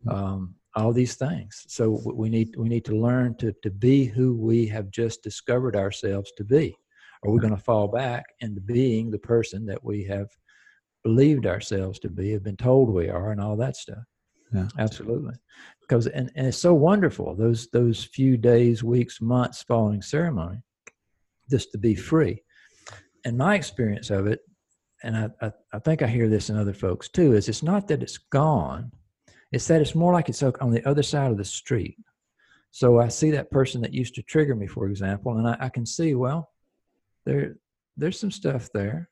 mm-hmm. 0.06 0.10
um, 0.10 0.56
all 0.76 0.94
these 0.94 1.16
things. 1.16 1.66
So 1.68 2.02
we 2.06 2.30
need 2.30 2.56
we 2.58 2.70
need 2.70 2.86
to 2.86 2.96
learn 2.96 3.36
to 3.40 3.54
to 3.64 3.70
be 3.70 4.06
who 4.06 4.34
we 4.34 4.66
have 4.68 4.90
just 4.92 5.24
discovered 5.24 5.76
ourselves 5.76 6.32
to 6.38 6.46
be. 6.46 6.74
Or 7.22 7.34
we're 7.34 7.42
going 7.42 7.56
to 7.56 7.70
fall 7.72 7.90
back 7.90 8.24
into 8.40 8.62
being 8.62 9.12
the 9.12 9.20
person 9.34 9.66
that 9.66 9.84
we 9.84 10.06
have 10.06 10.30
believed 11.04 11.46
ourselves 11.46 12.00
to 12.00 12.10
be, 12.10 12.32
have 12.32 12.44
been 12.44 12.56
told 12.56 12.90
we 12.90 13.10
are, 13.10 13.32
and 13.32 13.42
all 13.42 13.58
that 13.58 13.76
stuff. 13.76 14.06
Yeah. 14.54 14.70
Absolutely 14.80 15.34
because 15.94 16.08
and, 16.08 16.32
and 16.36 16.48
it's 16.48 16.58
so 16.58 16.74
wonderful 16.74 17.36
those 17.36 17.68
those 17.68 18.04
few 18.04 18.36
days 18.36 18.84
weeks 18.84 19.22
months 19.22 19.62
following 19.62 20.02
ceremony 20.02 20.58
just 21.52 21.72
to 21.72 21.78
be 21.78 21.94
free. 21.94 22.42
And 23.26 23.38
my 23.38 23.54
experience 23.54 24.10
of 24.10 24.26
it 24.26 24.40
and 25.04 25.16
I, 25.16 25.30
I, 25.40 25.52
I 25.74 25.80
think 25.80 26.02
i 26.02 26.08
hear 26.08 26.30
this 26.30 26.50
in 26.50 26.58
other 26.58 26.74
folks 26.74 27.10
too 27.10 27.34
is 27.34 27.48
it's 27.48 27.62
not 27.62 27.88
that 27.90 28.02
it's 28.02 28.18
gone 28.18 28.92
it's 29.52 29.68
that 29.68 29.82
it's 29.82 29.94
more 29.94 30.14
like 30.14 30.30
it's 30.30 30.42
on 30.42 30.72
the 30.72 30.84
other 30.90 31.04
side 31.04 31.30
of 31.30 31.38
the 31.38 31.46
street. 31.46 31.98
So 32.72 33.00
i 33.00 33.08
see 33.08 33.30
that 33.32 33.52
person 33.52 33.82
that 33.82 33.94
used 33.94 34.16
to 34.16 34.24
trigger 34.24 34.56
me 34.56 34.66
for 34.66 34.88
example 34.88 35.38
and 35.38 35.48
i, 35.48 35.56
I 35.60 35.70
can 35.70 35.86
see 35.86 36.16
well 36.16 36.50
there 37.26 37.58
there's 37.98 38.20
some 38.20 38.32
stuff 38.32 38.72
there. 38.74 39.10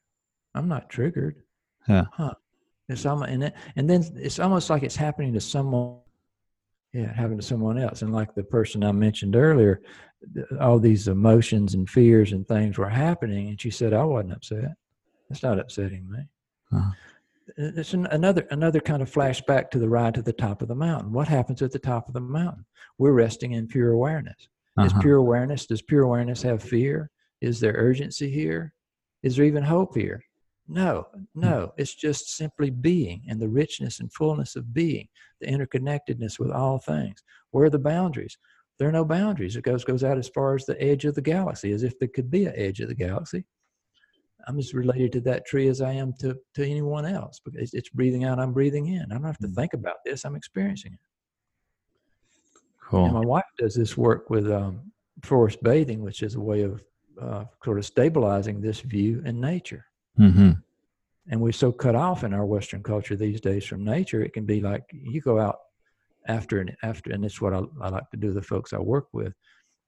I'm 0.56 0.68
not 0.68 0.90
triggered. 0.90 1.44
Yeah 1.88 2.06
huh. 2.12 2.34
It's 2.90 3.06
almost, 3.06 3.30
and, 3.30 3.44
it, 3.44 3.54
and 3.76 3.88
then 3.88 4.04
it's 4.16 4.40
almost 4.40 4.70
like 4.72 4.82
it's 4.84 4.96
happening 4.96 5.34
to 5.34 5.40
someone 5.40 6.00
yeah 6.94 7.14
having 7.14 7.38
to 7.38 7.44
someone 7.44 7.78
else. 7.78 8.02
And 8.02 8.14
like 8.14 8.34
the 8.34 8.44
person 8.44 8.84
i 8.84 8.92
mentioned 8.92 9.36
earlier 9.36 9.82
all 10.60 10.78
these 10.78 11.08
emotions 11.08 11.74
and 11.74 11.90
fears 11.90 12.32
and 12.32 12.48
things 12.48 12.78
were 12.78 12.90
happening 12.90 13.50
and 13.50 13.60
she 13.60 13.72
said 13.72 13.94
i 13.94 14.04
wasn't 14.04 14.34
upset. 14.34 14.74
That's 15.30 15.44
not 15.44 15.60
upsetting 15.60 16.10
me. 16.10 16.20
Uh-huh. 16.74 16.92
it's 17.58 17.94
an, 17.94 18.06
another 18.08 18.48
another 18.52 18.80
kind 18.80 19.02
of 19.02 19.12
flashback 19.12 19.70
to 19.72 19.80
the 19.80 19.90
ride 19.90 20.14
to 20.16 20.22
the 20.22 20.34
top 20.34 20.62
of 20.62 20.68
the 20.68 20.76
mountain. 20.76 21.12
What 21.12 21.28
happens 21.28 21.62
at 21.62 21.72
the 21.72 21.80
top 21.80 22.08
of 22.08 22.14
the 22.14 22.22
mountain? 22.22 22.66
We're 22.98 23.14
resting 23.14 23.54
in 23.54 23.68
pure 23.68 23.92
awareness. 23.92 24.48
Uh-huh. 24.78 24.86
is 24.86 24.94
pure 25.02 25.18
awareness 25.18 25.66
does 25.66 25.82
pure 25.82 26.04
awareness 26.04 26.42
have 26.44 26.64
fear? 26.64 27.10
Is 27.42 27.60
there 27.60 27.74
urgency 27.74 28.30
here? 28.30 28.74
Is 29.24 29.36
there 29.36 29.46
even 29.46 29.64
hope 29.64 29.96
here 29.96 30.24
no, 30.68 31.08
hmm. 31.14 31.24
no, 31.36 31.74
it's 31.78 31.96
just 31.96 32.36
simply 32.36 32.70
being 32.70 33.24
and 33.30 33.40
the 33.40 33.50
richness 33.50 34.00
and 34.00 34.12
fullness 34.14 34.56
of 34.56 34.74
being, 34.74 35.08
the 35.40 35.48
interconnectedness 35.48 36.40
with 36.40 36.52
all 36.52 36.80
things. 36.80 37.24
Where 37.52 37.66
are 37.66 37.70
the 37.70 37.80
boundaries? 37.80 38.38
There 38.80 38.88
are 38.88 38.94
no 38.94 39.06
boundaries. 39.06 39.56
It 39.56 39.64
goes 39.64 39.84
goes 39.84 40.04
out 40.04 40.18
as 40.18 40.30
far 40.30 40.56
as 40.56 40.66
the 40.66 40.82
edge 40.82 41.06
of 41.06 41.16
the 41.16 41.22
galaxy, 41.22 41.72
as 41.72 41.84
if 41.84 42.00
there 42.00 42.08
could 42.08 42.32
be 42.32 42.46
an 42.46 42.54
edge 42.56 42.80
of 42.80 42.88
the 42.88 42.96
galaxy. 42.96 43.46
I'm 44.48 44.58
as 44.58 44.74
related 44.74 45.12
to 45.14 45.22
that 45.22 45.46
tree 45.46 45.68
as 45.68 45.82
I 45.82 45.92
am 45.92 46.14
to, 46.20 46.36
to 46.56 46.66
anyone 46.66 47.06
else 47.06 47.40
because 47.44 47.76
it's 47.76 47.90
breathing 47.90 48.24
out, 48.24 48.40
I'm 48.40 48.54
breathing 48.54 48.88
in. 48.88 49.04
I 49.12 49.16
don't 49.16 49.24
have 49.24 49.38
to 49.40 49.48
hmm. 49.48 49.54
think 49.54 49.74
about 49.74 49.98
this, 50.06 50.26
I'm 50.26 50.36
experiencing 50.36 50.94
it. 50.94 51.00
Cool. 52.82 53.06
And 53.06 53.14
my 53.14 53.26
wife 53.26 53.46
does 53.58 53.76
this 53.76 53.96
work 53.96 54.30
with 54.30 54.52
um, 54.52 54.92
forest 55.24 55.62
bathing, 55.64 56.02
which 56.02 56.24
is 56.24 56.36
a 56.36 56.42
way 56.42 56.64
of 56.64 56.84
uh, 57.22 57.46
sort 57.64 57.78
of 57.78 57.86
stabilizing 57.86 58.60
this 58.60 58.82
view 58.82 59.22
in 59.26 59.40
nature. 59.40 59.86
Mm-hmm. 60.20 60.52
And 61.30 61.42
we're 61.42 61.52
so 61.52 61.72
cut 61.72 61.96
off 61.96 62.24
in 62.24 62.34
our 62.34 62.46
Western 62.46 62.84
culture 62.84 63.16
these 63.16 63.42
days 63.42 63.66
from 63.66 63.84
nature. 63.84 64.22
It 64.22 64.34
can 64.34 64.46
be 64.46 64.60
like 64.60 64.84
you 64.92 65.22
go 65.22 65.40
out 65.40 65.60
after 66.28 66.60
and 66.60 66.76
after, 66.84 67.12
and 67.12 67.24
it's 67.24 67.42
what 67.42 67.54
I, 67.54 67.62
I 67.82 67.90
like 67.90 68.10
to 68.12 68.18
do. 68.18 68.34
The 68.34 68.42
folks 68.42 68.74
I 68.74 68.80
work 68.80 69.08
with, 69.14 69.34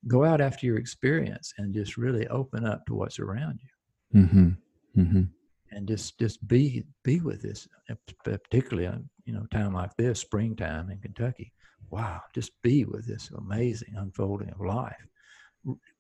go 0.08 0.24
out 0.24 0.42
after 0.42 0.66
your 0.66 0.78
experience 0.78 1.54
and 1.58 1.74
just 1.74 1.98
really 1.98 2.28
open 2.28 2.66
up 2.66 2.86
to 2.86 2.96
what's 2.96 3.20
around 3.20 3.60
you. 3.62 4.22
Mm-hmm. 4.22 5.02
Mm-hmm. 5.02 5.24
And 5.72 5.88
just 5.88 6.20
just 6.20 6.48
be 6.48 6.84
be 7.04 7.20
with 7.20 7.42
this, 7.42 7.68
particularly 8.24 8.88
on 8.88 9.10
you 9.26 9.34
know 9.34 9.46
time 9.52 9.74
like 9.74 9.96
this, 9.98 10.20
springtime 10.20 10.92
in 10.92 11.00
Kentucky. 11.00 11.52
Wow, 11.90 12.22
just 12.34 12.52
be 12.62 12.86
with 12.86 13.08
this 13.08 13.32
amazing 13.36 13.96
unfolding 13.98 14.50
of 14.50 14.62
life. 14.62 14.96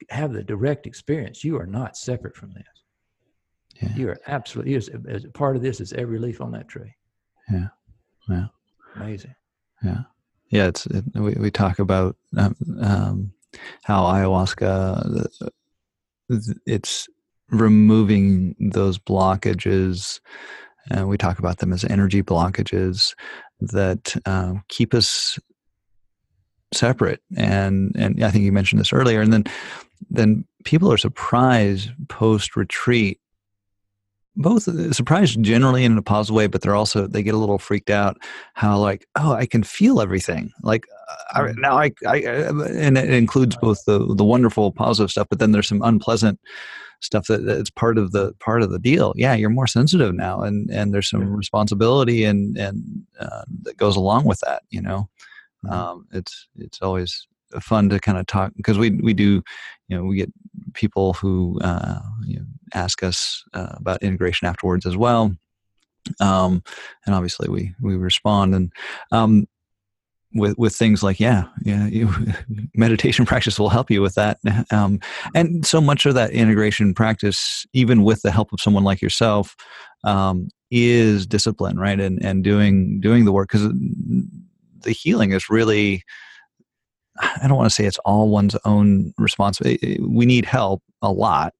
Have 0.09 0.33
the 0.33 0.43
direct 0.43 0.85
experience. 0.85 1.43
You 1.43 1.59
are 1.59 1.65
not 1.65 1.97
separate 1.97 2.35
from 2.35 2.51
this. 2.51 2.82
Yeah. 3.81 3.95
You 3.95 4.09
are 4.09 4.19
absolutely, 4.27 4.79
part 5.33 5.55
of 5.55 5.61
this 5.61 5.81
is 5.81 5.93
every 5.93 6.19
leaf 6.19 6.41
on 6.41 6.51
that 6.51 6.67
tree. 6.67 6.93
Yeah. 7.51 7.67
Yeah. 8.29 8.45
Amazing. 8.95 9.35
Yeah. 9.83 10.03
Yeah. 10.49 10.67
It's, 10.67 10.85
it, 10.85 11.03
we, 11.15 11.33
we 11.33 11.51
talk 11.51 11.79
about 11.79 12.15
um, 12.37 12.55
um, 12.81 13.33
how 13.83 14.03
ayahuasca, 14.03 15.27
it's 16.65 17.07
removing 17.49 18.55
those 18.59 18.97
blockages. 18.97 20.19
And 20.89 21.07
we 21.07 21.17
talk 21.17 21.39
about 21.39 21.57
them 21.59 21.73
as 21.73 21.83
energy 21.85 22.21
blockages 22.21 23.13
that 23.59 24.15
um, 24.25 24.63
keep 24.67 24.93
us 24.93 25.39
separate 26.73 27.21
and 27.37 27.95
and 27.95 28.23
I 28.23 28.31
think 28.31 28.45
you 28.45 28.51
mentioned 28.51 28.79
this 28.79 28.93
earlier 28.93 29.21
and 29.21 29.31
then 29.31 29.43
then 30.09 30.45
people 30.65 30.91
are 30.91 30.97
surprised 30.97 31.91
post 32.09 32.55
retreat 32.55 33.19
both 34.35 34.67
uh, 34.67 34.91
surprised 34.91 35.41
generally 35.43 35.83
in 35.83 35.97
a 35.97 36.01
positive 36.01 36.35
way, 36.35 36.47
but 36.47 36.61
they're 36.61 36.75
also 36.75 37.07
they 37.07 37.23
get 37.23 37.33
a 37.33 37.37
little 37.37 37.59
freaked 37.59 37.89
out. 37.89 38.17
How 38.53 38.77
like 38.77 39.05
oh 39.15 39.33
I 39.33 39.45
can 39.45 39.63
feel 39.63 40.01
everything 40.01 40.51
like 40.63 40.85
I, 41.33 41.41
mm-hmm. 41.41 41.61
now 41.61 41.77
I, 41.77 41.91
I 42.07 42.17
and 42.17 42.97
it 42.97 43.11
includes 43.11 43.55
both 43.57 43.83
the 43.85 43.99
the 44.15 44.23
wonderful 44.23 44.71
positive 44.71 45.11
stuff, 45.11 45.27
but 45.29 45.39
then 45.39 45.51
there's 45.51 45.67
some 45.67 45.81
unpleasant 45.83 46.39
stuff 47.01 47.27
that 47.27 47.45
it's 47.47 47.69
part 47.69 47.97
of 47.97 48.11
the 48.11 48.33
part 48.39 48.63
of 48.63 48.71
the 48.71 48.79
deal. 48.79 49.13
Yeah, 49.15 49.33
you're 49.35 49.49
more 49.49 49.67
sensitive 49.67 50.15
now, 50.15 50.41
and 50.41 50.69
and 50.69 50.93
there's 50.93 51.09
some 51.09 51.33
responsibility 51.35 52.23
and 52.23 52.57
and 52.57 53.03
uh, 53.19 53.43
that 53.63 53.77
goes 53.77 53.95
along 53.95 54.25
with 54.25 54.39
that. 54.39 54.63
You 54.69 54.81
know, 54.81 55.09
mm-hmm. 55.65 55.73
um, 55.73 56.07
it's 56.11 56.47
it's 56.57 56.81
always 56.81 57.27
fun 57.61 57.89
to 57.89 57.99
kind 57.99 58.17
of 58.17 58.25
talk 58.25 58.51
because 58.55 58.77
we 58.77 58.91
we 58.91 59.13
do 59.13 59.43
you 59.87 59.97
know 59.97 60.03
we 60.03 60.17
get 60.17 60.31
people 60.73 61.13
who 61.13 61.59
uh, 61.61 61.99
you 62.25 62.37
know, 62.37 62.45
ask 62.73 63.03
us 63.03 63.43
uh, 63.53 63.73
about 63.77 64.03
integration 64.03 64.47
afterwards 64.47 64.85
as 64.85 64.97
well. 64.97 65.35
Um, 66.19 66.63
and 67.05 67.15
obviously 67.15 67.49
we, 67.49 67.73
we 67.81 67.95
respond 67.95 68.55
and, 68.55 68.73
um, 69.11 69.47
with, 70.35 70.57
with 70.57 70.75
things 70.75 71.03
like, 71.03 71.19
yeah, 71.19 71.43
yeah, 71.61 71.85
you, 71.91 72.11
meditation 72.75 73.25
practice 73.25 73.59
will 73.59 73.69
help 73.69 73.91
you 73.91 74.01
with 74.01 74.15
that. 74.15 74.39
Um, 74.71 74.99
and 75.35 75.65
so 75.65 75.79
much 75.79 76.05
of 76.05 76.15
that 76.15 76.31
integration 76.31 76.93
practice, 76.93 77.65
even 77.73 78.03
with 78.03 78.21
the 78.23 78.31
help 78.31 78.51
of 78.53 78.59
someone 78.59 78.83
like 78.83 79.01
yourself, 79.01 79.55
um, 80.03 80.49
is 80.71 81.27
discipline, 81.27 81.77
right? 81.77 81.99
And, 81.99 82.23
and 82.25 82.43
doing, 82.43 82.99
doing 82.99 83.25
the 83.25 83.31
work 83.31 83.49
because 83.51 83.69
the 84.81 84.91
healing 84.91 85.31
is 85.31 85.49
really, 85.49 86.03
I 87.19 87.47
don't 87.47 87.57
want 87.57 87.69
to 87.69 87.75
say 87.75 87.85
it's 87.85 87.99
all 87.99 88.29
one's 88.29 88.55
own 88.65 89.13
responsibility. 89.17 89.79
Eh, 89.83 89.95
eh, 89.95 90.05
we 90.07 90.25
need 90.25 90.45
help 90.45 90.81
a 91.01 91.11
lot, 91.11 91.53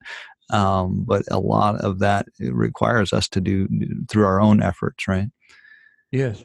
um, 0.49 1.03
but 1.07 1.23
a 1.29 1.39
lot 1.39 1.75
of 1.81 1.99
that 1.99 2.25
eh, 2.41 2.49
requires 2.51 3.13
us 3.13 3.27
to 3.29 3.41
do 3.41 3.67
through 4.09 4.25
our 4.25 4.41
own 4.41 4.63
efforts, 4.63 5.07
right? 5.07 5.27
Yes, 6.11 6.43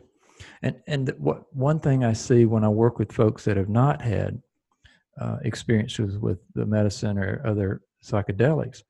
and 0.62 0.76
and 0.86 1.12
what 1.18 1.44
one 1.54 1.80
thing 1.80 2.04
I 2.04 2.12
see 2.12 2.44
when 2.44 2.64
I 2.64 2.68
work 2.68 2.98
with 2.98 3.12
folks 3.12 3.44
that 3.44 3.56
have 3.56 3.68
not 3.68 4.02
had 4.02 4.42
uh, 5.20 5.38
experiences 5.42 6.18
with 6.18 6.38
the 6.54 6.66
medicine 6.66 7.18
or 7.18 7.42
other 7.46 7.82
psychedelics, 8.04 8.82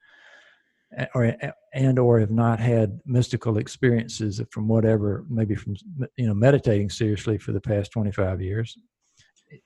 or 1.14 1.36
and 1.74 1.98
or 1.98 2.18
have 2.18 2.30
not 2.30 2.58
had 2.58 3.00
mystical 3.06 3.58
experiences 3.58 4.40
from 4.50 4.66
whatever, 4.68 5.24
maybe 5.28 5.54
from 5.54 5.76
you 6.16 6.26
know 6.26 6.34
meditating 6.34 6.90
seriously 6.90 7.38
for 7.38 7.52
the 7.52 7.60
past 7.60 7.92
twenty 7.92 8.12
five 8.12 8.40
years, 8.40 8.76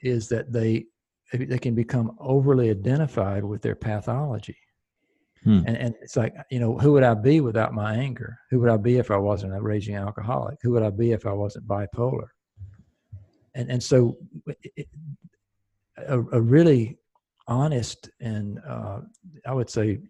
is 0.00 0.28
that 0.28 0.52
they 0.52 0.86
they 1.32 1.58
can 1.58 1.74
become 1.74 2.14
overly 2.18 2.70
identified 2.70 3.42
with 3.42 3.62
their 3.62 3.74
pathology. 3.74 4.56
Hmm. 5.44 5.62
And, 5.66 5.76
and 5.76 5.94
it's 6.02 6.16
like, 6.16 6.34
you 6.50 6.60
know, 6.60 6.76
who 6.78 6.92
would 6.92 7.02
I 7.02 7.14
be 7.14 7.40
without 7.40 7.72
my 7.72 7.94
anger? 7.94 8.38
Who 8.50 8.60
would 8.60 8.68
I 8.68 8.76
be 8.76 8.98
if 8.98 9.10
I 9.10 9.16
wasn't 9.16 9.54
a 9.54 9.60
raging 9.60 9.96
alcoholic? 9.96 10.58
Who 10.62 10.72
would 10.72 10.82
I 10.82 10.90
be 10.90 11.12
if 11.12 11.26
I 11.26 11.32
wasn't 11.32 11.66
bipolar? 11.66 12.28
And, 13.54 13.70
and 13.70 13.82
so 13.82 14.18
it, 14.76 14.86
a, 15.96 16.18
a, 16.18 16.40
really 16.40 16.98
honest 17.48 18.10
and 18.20 18.60
uh, 18.68 19.00
I 19.46 19.54
would 19.54 19.68
say 19.68 20.00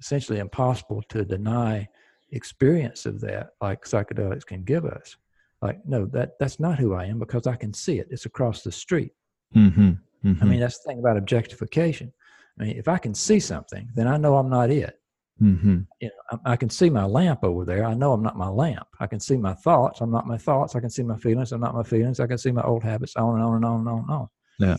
essentially 0.00 0.38
impossible 0.38 1.02
to 1.08 1.24
deny 1.24 1.88
experience 2.32 3.06
of 3.06 3.20
that 3.20 3.50
like 3.60 3.84
psychedelics 3.84 4.44
can 4.44 4.64
give 4.64 4.84
us 4.84 5.16
like 5.62 5.78
no 5.86 6.04
that 6.06 6.32
that's 6.38 6.60
not 6.60 6.78
who 6.78 6.94
i 6.94 7.04
am 7.04 7.18
because 7.18 7.46
i 7.46 7.56
can 7.56 7.72
see 7.72 7.98
it 7.98 8.08
it's 8.10 8.26
across 8.26 8.62
the 8.62 8.72
street 8.72 9.12
mm-hmm. 9.54 9.90
Mm-hmm. 10.24 10.42
i 10.42 10.46
mean 10.46 10.60
that's 10.60 10.78
the 10.78 10.88
thing 10.88 10.98
about 10.98 11.16
objectification 11.16 12.12
I 12.58 12.64
mean, 12.64 12.76
if 12.76 12.88
I 12.88 12.98
can 12.98 13.14
see 13.14 13.40
something, 13.40 13.88
then 13.94 14.06
I 14.06 14.16
know 14.16 14.36
I'm 14.36 14.50
not 14.50 14.70
it. 14.70 14.98
Mm-hmm. 15.40 15.80
You 16.00 16.08
know, 16.08 16.38
I, 16.44 16.52
I, 16.52 16.56
can 16.56 16.70
see 16.70 16.90
my 16.90 17.04
lamp 17.04 17.42
over 17.42 17.64
there. 17.64 17.84
I 17.84 17.94
know 17.94 18.12
I'm 18.12 18.22
not 18.22 18.36
my 18.36 18.48
lamp. 18.48 18.86
I 19.00 19.06
can 19.06 19.18
see 19.18 19.36
my 19.36 19.54
thoughts. 19.54 20.00
I'm 20.00 20.10
not 20.10 20.26
my 20.26 20.36
thoughts. 20.36 20.76
I 20.76 20.80
can 20.80 20.90
see 20.90 21.02
my 21.02 21.16
feelings. 21.16 21.52
I'm 21.52 21.60
not 21.60 21.74
my 21.74 21.82
feelings. 21.82 22.20
I 22.20 22.26
can 22.26 22.38
see 22.38 22.52
my 22.52 22.62
old 22.62 22.84
habits. 22.84 23.16
On 23.16 23.34
and 23.34 23.42
on 23.42 23.56
and 23.56 23.64
on 23.64 23.80
and 23.80 23.88
on 23.88 23.98
and 23.98 24.10
on. 24.10 24.28
Yeah. 24.58 24.76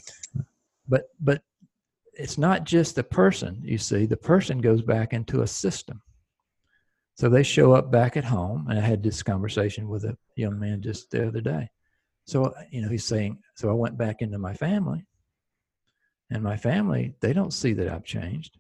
But 0.88 1.06
but 1.20 1.42
it's 2.14 2.38
not 2.38 2.64
just 2.64 2.96
the 2.96 3.04
person. 3.04 3.60
You 3.64 3.78
see, 3.78 4.06
the 4.06 4.16
person 4.16 4.62
goes 4.62 4.82
back 4.82 5.12
into 5.12 5.42
a 5.42 5.48
system. 5.48 6.02
So 7.16 7.30
they 7.30 7.44
show 7.44 7.74
up 7.74 7.92
back 7.92 8.18
at 8.18 8.24
home, 8.26 8.68
and 8.70 8.80
I 8.80 8.82
had 8.82 9.04
this 9.04 9.22
conversation 9.22 9.88
with 9.88 10.04
a 10.04 10.18
young 10.36 10.60
man 10.60 10.82
just 10.82 11.12
the 11.12 11.28
other 11.28 11.42
day. 11.42 11.70
So 12.26 12.54
you 12.72 12.82
know, 12.82 12.90
he's 12.90 13.06
saying, 13.06 13.40
so 13.56 13.70
I 13.70 13.74
went 13.74 13.98
back 13.98 14.22
into 14.22 14.40
my 14.40 14.54
family, 14.54 15.06
and 16.34 16.44
my 16.44 16.58
family 16.58 17.14
they 17.22 17.32
don't 17.32 17.54
see 17.54 17.74
that 17.74 17.88
i've 17.88 18.04
changed 18.04 18.58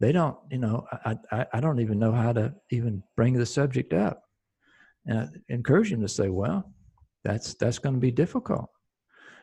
they 0.00 0.12
don't 0.12 0.36
you 0.50 0.58
know 0.58 0.84
i 1.04 1.16
i, 1.32 1.46
I 1.54 1.60
don't 1.60 1.80
even 1.80 1.98
know 1.98 2.12
how 2.12 2.32
to 2.32 2.54
even 2.70 3.02
bring 3.16 3.34
the 3.34 3.46
subject 3.46 3.92
up 3.92 4.22
and 5.06 5.18
i 5.18 5.28
encourage 5.48 5.90
them 5.90 6.02
to 6.02 6.08
say 6.08 6.28
well 6.28 6.70
that's 7.24 7.54
that's 7.54 7.78
going 7.78 7.94
to 7.94 8.00
be 8.00 8.10
difficult 8.10 8.68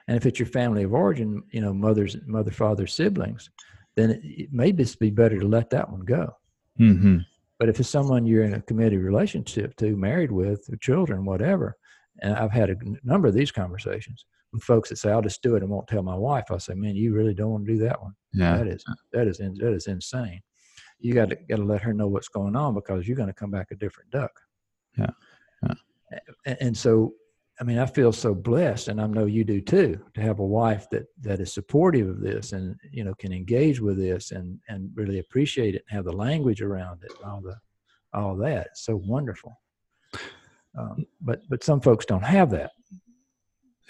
and 0.08 0.18
if 0.18 0.26
it's 0.26 0.39
your 0.39 0.47
family 0.47 0.84
of 0.84 0.93
origin 0.93 1.41
you 1.51 1.62
know 1.62 1.74
mother's 1.74 2.18
mother 2.28 2.51
father 2.51 2.88
siblings 2.88 3.49
then 3.95 4.12
it, 4.12 4.22
it 4.24 4.49
may 4.51 4.72
just 4.72 4.99
be 4.99 5.10
better 5.10 5.39
to 5.39 5.47
let 5.47 5.70
that 5.70 5.89
one 5.89 6.01
go 6.01 6.36
mm-hmm. 6.80 7.20
But 7.64 7.70
if 7.70 7.80
it's 7.80 7.88
someone 7.88 8.26
you're 8.26 8.43
in 8.43 8.55
a 8.55 8.61
committed 8.61 8.99
relationship 8.99 9.74
to 9.78 9.95
married 9.95 10.34
with 10.34 10.68
or 10.70 10.76
children 10.78 11.24
whatever 11.24 11.78
and 12.22 12.36
i've 12.36 12.51
had 12.51 12.70
a 12.70 12.76
number 13.03 13.30
of 13.30 13.34
these 13.34 13.53
conversations 13.53 14.26
folks 14.61 14.89
that 14.89 14.97
say 14.97 15.11
I'll 15.11 15.22
just 15.22 15.41
do 15.41 15.55
it 15.55 15.64
and 15.64 15.72
won't 15.72 15.88
tell 15.88 16.03
my 16.03 16.16
wife, 16.16 16.45
I 16.51 16.57
say, 16.57 16.74
man, 16.74 16.95
you 16.95 17.14
really 17.14 17.34
don't 17.34 17.51
want 17.51 17.66
to 17.66 17.74
do 17.74 17.80
that 17.80 18.01
one. 18.01 18.14
Yeah, 18.34 18.57
that 18.57 18.68
is 18.68 18.84
that 19.11 19.28
is 19.28 19.38
that 19.38 19.74
is 19.74 19.88
insane. 19.88 20.41
You 20.99 21.14
got 21.14 21.30
to 21.30 21.36
got 21.36 21.57
to 21.57 21.64
let 21.64 21.82
her 21.82 21.93
know 21.93 22.07
what's 22.07 22.28
going 22.28 22.55
on 22.55 22.74
because 22.74 23.07
you're 23.07 23.18
going 23.18 23.28
to 23.28 23.34
come 23.34 23.51
back 23.51 23.68
a 23.72 23.76
different 23.76 24.11
duck. 24.11 24.32
Yeah, 24.97 25.09
yeah. 25.64 25.74
And, 26.45 26.57
and 26.61 26.78
so, 26.78 27.14
I 27.64 27.66
mean, 27.66 27.80
I 27.80 27.86
feel 27.86 28.11
so 28.11 28.36
blessed, 28.36 28.89
and 28.89 28.99
I 28.99 29.07
know 29.07 29.26
you 29.26 29.45
do 29.45 29.61
too, 29.61 29.97
to 30.16 30.22
have 30.22 30.39
a 30.39 30.45
wife 30.45 30.89
that 30.89 31.05
that 31.22 31.39
is 31.39 31.53
supportive 31.53 32.09
of 32.09 32.20
this 32.20 32.51
and 32.51 32.76
you 32.91 33.05
know 33.05 33.14
can 33.16 33.32
engage 33.32 33.80
with 33.80 33.97
this 33.97 34.32
and 34.32 34.59
and 34.68 34.91
really 34.95 35.20
appreciate 35.20 35.76
it 35.76 35.84
and 35.88 35.95
have 35.95 36.05
the 36.05 36.11
language 36.11 36.61
around 36.61 37.03
it, 37.03 37.14
all 37.26 37.39
the 37.39 37.55
all 38.14 38.36
that. 38.38 38.68
It's 38.72 38.86
so 38.86 38.97
wonderful. 38.97 39.53
Um, 40.78 41.05
but 41.22 41.41
but 41.49 41.64
some 41.64 41.80
folks 41.80 42.05
don't 42.05 42.24
have 42.26 42.49
that 42.51 42.72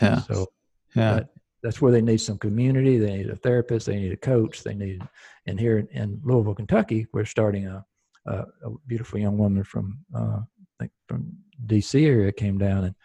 yeah. 0.02 0.22
So 0.22 0.48
yeah. 0.96 1.22
that's 1.62 1.82
where 1.82 1.92
they 1.92 2.02
need 2.02 2.22
some 2.22 2.38
community. 2.38 2.98
They 2.98 3.18
need 3.18 3.30
a 3.30 3.36
therapist. 3.36 3.86
They 3.86 4.00
need 4.00 4.12
a 4.12 4.18
coach. 4.18 4.64
They 4.64 4.74
need, 4.74 5.02
and 5.46 5.60
here 5.60 5.88
in 5.92 6.22
Louisville, 6.24 6.56
Kentucky, 6.56 7.08
we're 7.14 7.26
starting 7.26 7.68
a, 7.68 7.86
a, 8.26 8.34
a 8.34 8.70
beautiful 8.88 9.20
young 9.20 9.38
woman 9.38 9.64
from, 9.64 10.00
uh, 10.16 10.40
I 10.40 10.46
think 10.80 10.92
from 11.08 11.32
DC 11.66 12.06
area 12.06 12.32
came 12.32 12.58
down 12.58 12.86
and 12.86 12.96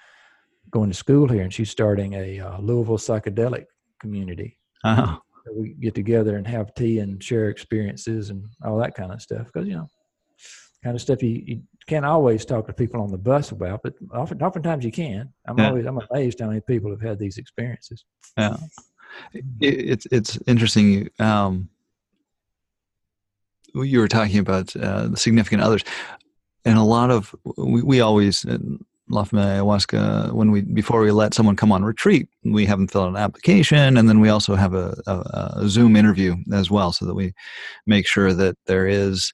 going 0.71 0.91
to 0.91 0.97
school 0.97 1.29
here, 1.29 1.43
and 1.43 1.53
she's 1.53 1.71
starting 1.71 2.15
a 2.15 2.41
uh, 2.41 2.59
Louisville 2.59 2.99
psychedelic 2.99 3.67
community. 4.01 4.59
Uh-huh. 4.85 5.19
So 5.47 5.53
we 5.55 5.75
get 5.81 5.95
together 5.95 6.37
and 6.37 6.47
have 6.47 6.75
tea 6.75 6.99
and 6.99 7.23
share 7.23 7.49
experiences 7.49 8.31
and 8.31 8.45
all 8.65 8.79
that 8.79 8.95
kind 8.95 9.13
of 9.13 9.23
stuff. 9.23 9.47
Because 9.47 9.69
you 9.69 9.75
know, 9.75 9.91
kind 10.85 10.95
of 10.95 11.01
stuff 11.01 11.23
you, 11.23 11.43
you 11.45 11.63
can't 11.87 12.05
always 12.05 12.45
talk 12.45 12.67
to 12.67 12.73
people 12.73 13.01
on 13.01 13.11
the 13.11 13.19
bus 13.19 13.51
about, 13.51 13.81
but 13.83 13.95
often, 14.13 14.43
oftentimes 14.43 14.85
you 14.85 14.93
can. 14.93 15.33
I'm 15.47 15.59
yeah. 15.59 15.69
always 15.69 15.87
I'm 15.87 16.01
amazed 16.11 16.41
how 16.41 16.49
many 16.49 16.61
people 16.61 16.91
have 16.91 17.01
had 17.01 17.19
these 17.19 17.39
experiences. 17.39 18.05
Yeah, 18.37 18.57
it, 19.33 19.45
it's 19.61 20.07
it's 20.11 20.39
interesting. 20.47 21.09
Um, 21.19 21.69
you 23.75 24.01
were 24.01 24.09
talking 24.09 24.39
about 24.39 24.75
uh, 24.77 25.09
the 25.09 25.17
significant 25.17 25.63
others, 25.63 25.85
and 26.65 26.79
a 26.79 26.83
lot 26.83 27.11
of 27.11 27.35
we, 27.57 27.83
we 27.83 28.01
always 28.01 28.45
La 29.11 29.25
Familia 29.25 29.61
Ayahuasca 29.63 30.33
when 30.33 30.51
we 30.51 30.63
before 30.63 31.01
we 31.01 31.11
let 31.11 31.35
someone 31.35 31.57
come 31.57 31.73
on 31.73 31.85
retreat, 31.85 32.29
we 32.45 32.67
have 32.67 32.79
them 32.79 32.89
fill 32.89 33.03
out 33.03 33.09
an 33.09 33.17
application, 33.17 33.97
and 33.97 34.09
then 34.09 34.21
we 34.21 34.29
also 34.29 34.55
have 34.55 34.75
a, 34.75 34.97
a, 35.07 35.53
a 35.57 35.69
Zoom 35.69 35.97
interview 35.97 36.37
as 36.53 36.71
well, 36.71 36.93
so 36.93 37.07
that 37.07 37.15
we 37.15 37.33
make 37.87 38.07
sure 38.07 38.33
that 38.33 38.57
there 38.67 38.87
is 38.87 39.33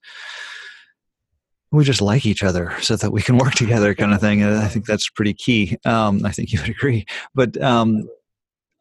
we 1.74 1.84
just 1.84 2.00
like 2.00 2.24
each 2.24 2.44
other 2.44 2.72
so 2.80 2.94
that 2.96 3.10
we 3.10 3.20
can 3.20 3.36
work 3.44 3.54
together 3.54 3.94
kind 3.94 4.14
of 4.14 4.20
thing. 4.20 4.42
And 4.42 4.56
i 4.58 4.68
think 4.68 4.86
that's 4.86 5.10
pretty 5.10 5.34
key. 5.34 5.76
Um, 5.84 6.24
i 6.24 6.30
think 6.30 6.52
you 6.52 6.60
would 6.60 6.70
agree. 6.70 7.04
But 7.34 7.60
um, 7.60 8.08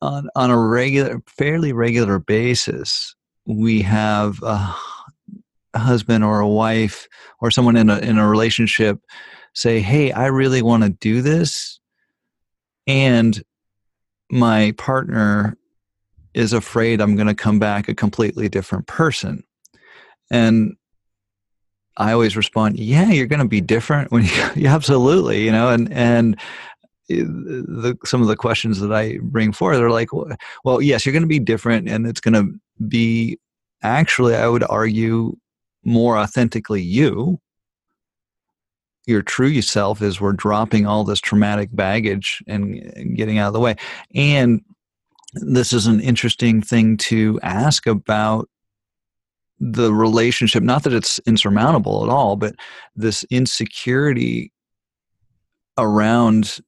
on, 0.02 0.30
on 0.36 0.52
a 0.52 0.58
regular 0.58 1.22
fairly 1.28 1.74
regular 1.74 2.20
basis 2.20 3.16
we 3.46 3.82
have 3.82 4.41
a 4.44 4.76
husband 5.76 6.24
or 6.24 6.39
a 6.39 6.48
wife 6.48 7.08
or 7.41 7.52
someone 7.52 7.76
in 7.76 7.89
a, 7.89 7.98
in 8.00 8.18
a 8.18 8.28
relationship 8.28 9.00
say 9.54 9.80
hey 9.80 10.12
i 10.12 10.26
really 10.26 10.62
want 10.62 10.84
to 10.84 10.89
do 10.89 11.22
this 11.22 11.80
and 12.88 13.43
my 14.30 14.74
partner 14.78 15.58
is 16.34 16.54
afraid 16.54 17.01
i'm 17.01 17.16
going 17.16 17.28
to 17.28 17.36
come 17.36 17.60
back 17.60 17.88
a 17.88 17.95
completely 17.95 18.49
different 18.49 18.88
person 18.88 19.43
and 20.32 20.76
I 21.97 22.12
always 22.12 22.36
respond, 22.36 22.80
"Yeah, 22.80 23.12
you're 23.12 23.28
going 23.28 23.41
to 23.41 23.47
be 23.47 23.62
different 23.62 24.12
when 24.12 24.24
you, 24.24 24.68
absolutely, 24.68 25.43
you 25.43 25.51
know." 25.51 25.70
And 25.70 25.91
and 25.93 26.36
eh, 27.10 27.24
the 27.24 27.97
some 28.06 28.22
of 28.22 28.28
the 28.28 28.36
questions 28.36 28.80
that 28.80 28.91
I 28.91 29.20
bring 29.22 29.51
forward 29.51 29.82
are 29.82 29.91
like, 29.91 30.10
well, 30.64 30.82
yes, 30.82 31.06
you're 31.06 31.14
going 31.14 31.24
to 31.24 31.28
be 31.28 31.39
different, 31.39 31.88
and 31.88 32.08
it's 32.08 32.22
going 32.22 32.34
to 32.34 32.60
be 32.88 33.38
actually, 33.84 34.36
I 34.36 34.47
would 34.47 34.64
argue, 34.64 35.36
more 35.84 36.18
authentically 36.18 36.82
you. 36.82 37.39
Your 39.06 39.22
true 39.22 39.62
self 39.62 40.01
is 40.01 40.22
we're 40.22 40.34
dropping 40.34 40.86
all 40.86 41.04
this 41.04 41.20
traumatic 41.20 41.70
baggage 41.74 42.41
and, 42.47 43.16
getting 43.16 43.38
out 43.38 43.47
of 43.47 43.54
the 43.54 43.60
way, 43.60 43.76
and 44.16 44.62
this 45.34 45.74
is 45.74 45.88
an 45.88 45.99
interesting 45.99 46.62
thing 46.62 46.95
to 46.97 47.39
ask 47.41 47.88
about 47.88 48.49
the 49.60 49.93
relationship 49.93 50.62
not 50.62 50.84
that 50.84 50.93
it's 50.93 51.20
insurmountable 51.20 52.04
at 52.04 52.10
all 52.10 52.36
but 52.36 52.54
this 52.95 53.24
insecurity 53.30 54.51
around 55.78 56.60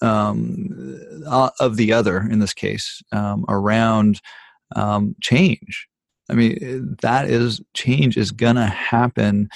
um, 0.00 0.98
uh, 1.26 1.50
of 1.60 1.76
the 1.76 1.92
other 1.92 2.20
in 2.30 2.38
this 2.38 2.54
case 2.54 3.02
um, 3.12 3.44
around 3.48 4.20
um, 4.76 5.14
change. 5.20 5.88
I 6.30 6.34
mean 6.34 6.96
that 7.00 7.28
is 7.28 7.60
change 7.74 8.16
is 8.16 8.30
gonna 8.30 8.66
happen 8.66 9.48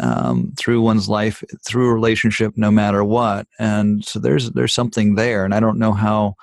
um, 0.00 0.52
through 0.58 0.80
one's 0.80 1.08
life 1.08 1.42
through 1.66 1.88
a 1.88 1.94
relationship 1.94 2.52
no 2.56 2.70
matter 2.70 3.04
what. 3.04 3.46
And 3.58 4.04
so 4.04 4.18
there's 4.18 4.50
there's 4.52 4.74
something 4.74 5.14
there 5.14 5.44
and 5.44 5.54
i 5.54 5.60
don't 5.60 5.78
know 5.78 5.92
how 5.92 6.34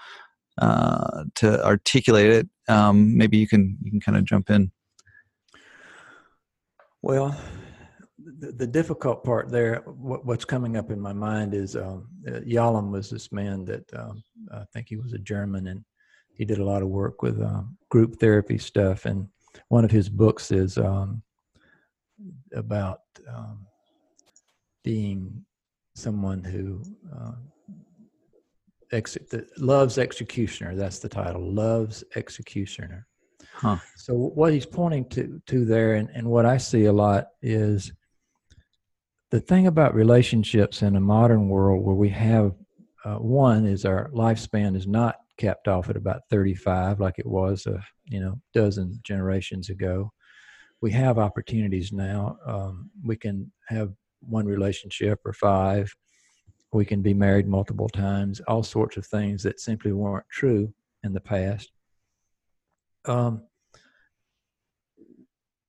uh, 0.58 1.26
to 1.36 1.64
articulate 1.66 2.32
it. 2.32 2.50
Um, 2.68 3.18
maybe 3.18 3.38
you 3.38 3.48
can 3.48 3.78
you 3.82 3.92
can 3.92 4.00
kind 4.00 4.18
of 4.18 4.26
jump 4.26 4.50
in. 4.50 4.72
Well, 7.02 7.38
the, 8.18 8.52
the 8.52 8.68
difficult 8.68 9.24
part 9.24 9.52
there, 9.52 9.84
what, 9.86 10.26
what's 10.26 10.46
coming 10.46 10.78
up 10.78 10.92
in 10.92 11.00
my 11.00 11.14
mind 11.14 11.54
is 11.54 11.76
um, 11.76 12.08
uh, 12.28 12.40
Yalom 12.40 12.90
was 12.90 13.10
this 13.10 13.32
man 13.32 13.66
that 13.66 13.84
um, 13.94 14.24
I 14.52 14.64
think 14.74 14.88
he 14.90 14.96
was 14.96 15.14
a 15.14 15.20
German 15.20 15.68
and 15.68 15.84
he 16.34 16.46
did 16.46 16.60
a 16.60 16.66
lot 16.66 16.82
of 16.82 16.88
work 16.88 17.22
with 17.22 17.40
um, 17.42 17.78
group 17.90 18.20
therapy 18.20 18.58
stuff. 18.58 19.06
And 19.06 19.28
one 19.68 19.86
of 19.86 19.92
his 19.92 20.10
books 20.10 20.52
is 20.52 20.78
um, 20.78 21.22
about 22.54 23.00
um, 23.34 23.66
being 24.84 25.46
someone 25.96 26.44
who 26.44 26.82
uh, 27.16 27.32
ex- 28.92 29.18
loves 29.58 29.98
executioner. 29.98 30.76
That's 30.76 31.00
the 31.00 31.10
title, 31.10 31.54
loves 31.54 32.04
executioner. 32.16 33.08
Huh. 33.54 33.78
So 33.96 34.14
what 34.14 34.54
he's 34.54 34.66
pointing 34.66 35.08
to 35.10 35.42
to 35.48 35.66
there, 35.66 35.96
and, 35.96 36.10
and 36.14 36.28
what 36.28 36.46
I 36.46 36.58
see 36.58 36.86
a 36.86 36.94
lot 36.94 37.28
is 37.42 37.92
the 39.32 39.40
thing 39.40 39.68
about 39.68 39.96
relationships 39.96 40.82
in 40.82 40.96
a 40.96 41.02
modern 41.02 41.50
world 41.50 41.84
where 41.84 41.96
we 41.96 42.10
have 42.10 42.54
uh, 43.04 43.16
one 43.16 43.66
is 43.66 43.86
our 43.86 44.10
lifespan 44.12 44.76
is 44.76 44.88
not 44.88 45.18
capped 45.38 45.68
off 45.68 45.90
at 45.90 45.98
about 45.98 46.22
35 46.30 47.00
like 47.00 47.20
it 47.20 47.26
was 47.26 47.66
a 47.66 47.84
you 48.06 48.22
know 48.22 48.40
dozen 48.54 49.00
generations 49.04 49.70
ago 49.70 50.12
we 50.82 50.92
have 50.92 51.18
opportunities 51.18 51.92
now 51.92 52.38
um, 52.46 52.90
we 53.04 53.16
can 53.16 53.52
have 53.68 53.92
one 54.22 54.46
relationship 54.46 55.20
or 55.26 55.34
five 55.34 55.94
we 56.72 56.86
can 56.86 57.02
be 57.02 57.14
married 57.14 57.48
multiple 57.48 57.90
times 57.90 58.42
all 58.48 58.64
sorts 58.64 58.98
of 58.98 59.06
things 59.06 59.44
that 59.44 59.60
simply 59.60 59.92
weren't 59.92 60.26
true 60.30 60.74
in 61.04 61.14
the 61.14 61.22
past 61.22 61.72
um, 63.06 63.44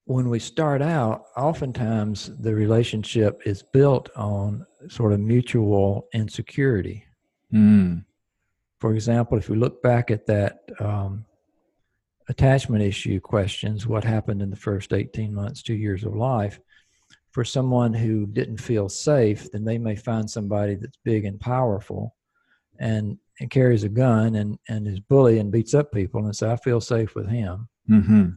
when 0.06 0.28
we 0.28 0.38
start 0.38 0.82
out, 0.82 1.24
oftentimes 1.36 2.30
the 2.38 2.54
relationship 2.54 3.42
is 3.44 3.62
built 3.62 4.08
on 4.14 4.64
sort 4.88 5.12
of 5.12 5.20
mutual 5.20 6.06
insecurity. 6.14 7.04
Mm. 7.52 8.04
For 8.78 8.94
example, 8.94 9.36
if 9.36 9.48
we 9.48 9.56
look 9.56 9.82
back 9.82 10.12
at 10.12 10.26
that 10.26 10.60
um, 10.78 11.24
attachment 12.28 12.82
issue 12.82 13.20
questions, 13.20 13.86
what 13.86 14.04
happened 14.04 14.42
in 14.42 14.50
the 14.50 14.56
first 14.56 14.92
18 14.92 15.34
months, 15.34 15.62
two 15.62 15.74
years 15.74 16.04
of 16.04 16.14
life, 16.14 16.60
for 17.30 17.44
someone 17.44 17.92
who 17.92 18.26
didn't 18.26 18.60
feel 18.60 18.88
safe, 18.88 19.50
then 19.52 19.64
they 19.64 19.78
may 19.78 19.94
find 19.94 20.28
somebody 20.28 20.74
that's 20.74 20.98
big 21.04 21.24
and 21.24 21.38
powerful 21.38 22.16
and, 22.78 23.18
and 23.40 23.50
carries 23.50 23.84
a 23.84 23.88
gun 23.88 24.36
and, 24.36 24.58
and 24.68 24.88
is 24.88 25.00
bully 25.00 25.38
and 25.38 25.52
beats 25.52 25.74
up 25.74 25.92
people 25.92 26.24
and 26.24 26.34
say, 26.34 26.50
I 26.50 26.56
feel 26.56 26.80
safe 26.80 27.14
with 27.14 27.28
him. 27.28 27.68
Mm-hmm 27.90 28.30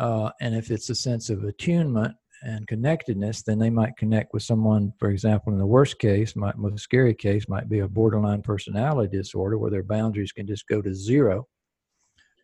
uh, 0.00 0.30
and 0.40 0.54
if 0.54 0.70
it's 0.70 0.88
a 0.88 0.94
sense 0.94 1.28
of 1.28 1.44
attunement 1.44 2.14
and 2.42 2.66
connectedness, 2.66 3.42
then 3.42 3.58
they 3.58 3.68
might 3.68 3.96
connect 3.98 4.32
with 4.32 4.42
someone, 4.42 4.92
for 4.98 5.10
example, 5.10 5.52
in 5.52 5.58
the 5.58 5.66
worst 5.66 5.98
case, 5.98 6.34
might 6.34 6.56
most 6.56 6.82
scary 6.82 7.14
case 7.14 7.48
might 7.48 7.68
be 7.68 7.80
a 7.80 7.88
borderline 7.88 8.40
personality 8.40 9.14
disorder 9.14 9.58
where 9.58 9.70
their 9.70 9.82
boundaries 9.82 10.32
can 10.32 10.46
just 10.46 10.66
go 10.66 10.80
to 10.80 10.94
zero. 10.94 11.46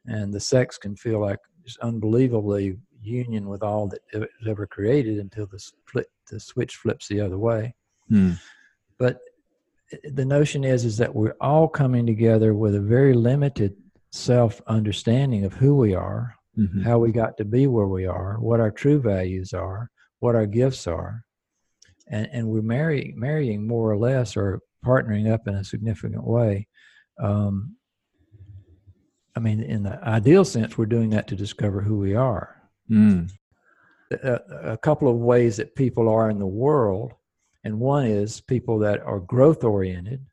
And 0.07 0.33
the 0.33 0.41
sex 0.41 0.79
can 0.79 0.97
feel 0.97 1.21
like 1.21 1.39
just 1.65 1.79
unbelievably 1.81 2.79
union 3.03 3.49
with 3.49 3.63
all 3.63 3.89
that 3.89 4.01
was 4.15 4.29
ever 4.49 4.67
created 4.67 5.19
until 5.19 5.47
the, 5.47 5.63
flip, 5.87 6.07
the 6.31 6.41
switch 6.41 6.77
flips 6.77 7.09
the 7.09 7.21
other 7.21 7.39
way. 7.39 7.75
Hmm. 8.09 8.33
But 8.99 9.21
the 10.05 10.25
notion 10.25 10.65
is 10.65 10.85
is 10.85 10.97
that 10.99 11.15
we're 11.15 11.37
all 11.41 11.69
coming 11.69 12.07
together 12.07 12.55
with 12.55 12.75
a 12.75 12.81
very 12.81 13.15
limited 13.15 13.77
self 14.11 14.61
understanding 14.67 15.45
of 15.45 15.55
who 15.55 15.77
we 15.77 15.95
are 15.95 16.37
mm-hmm. 16.59 16.83
how 16.83 16.99
we 16.99 17.13
got 17.13 17.37
to 17.37 17.45
be 17.45 17.67
where 17.67 17.87
we 17.87 18.07
are, 18.07 18.37
what 18.41 18.61
our 18.61 18.71
true 18.71 19.01
values 19.01 19.53
are, 19.53 19.91
what 20.21 20.35
our 20.35 20.47
gifts 20.47 20.87
are. 20.87 21.25
And, 22.09 22.29
and 22.33 22.49
we're 22.49 22.63
marry, 22.63 23.13
marrying 23.17 23.67
more 23.67 23.91
or 23.91 23.99
less 23.99 24.37
or 24.37 24.61
partnering 24.85 25.31
up 25.31 25.49
in 25.49 25.55
a 25.55 25.65
significant 25.65 26.25
way. 26.25 26.69
Um, 27.23 27.77
I 29.37 29.41
mean, 29.41 29.63
in 29.63 29.83
the 29.83 30.03
ideal 30.03 30.45
sense, 30.45 30.79
we're 30.79 30.87
doing 30.87 31.11
that 31.11 31.29
to 31.29 31.37
discover 31.37 31.81
who 31.81 31.99
we 31.99 32.15
are. 32.15 32.57
Mm. 32.91 33.31
A, 34.11 34.41
a, 34.73 34.79
couple 34.79 35.09
of 35.09 35.17
ways 35.17 35.57
that 35.59 35.75
people 35.75 36.09
are 36.09 36.31
in 36.31 36.39
the 36.39 36.47
world, 36.47 37.13
and 37.65 37.79
one 37.79 38.07
is 38.07 38.41
people 38.41 38.79
that 38.79 39.03
are 39.03 39.21
growth 39.21 39.63
oriented, 39.63 40.25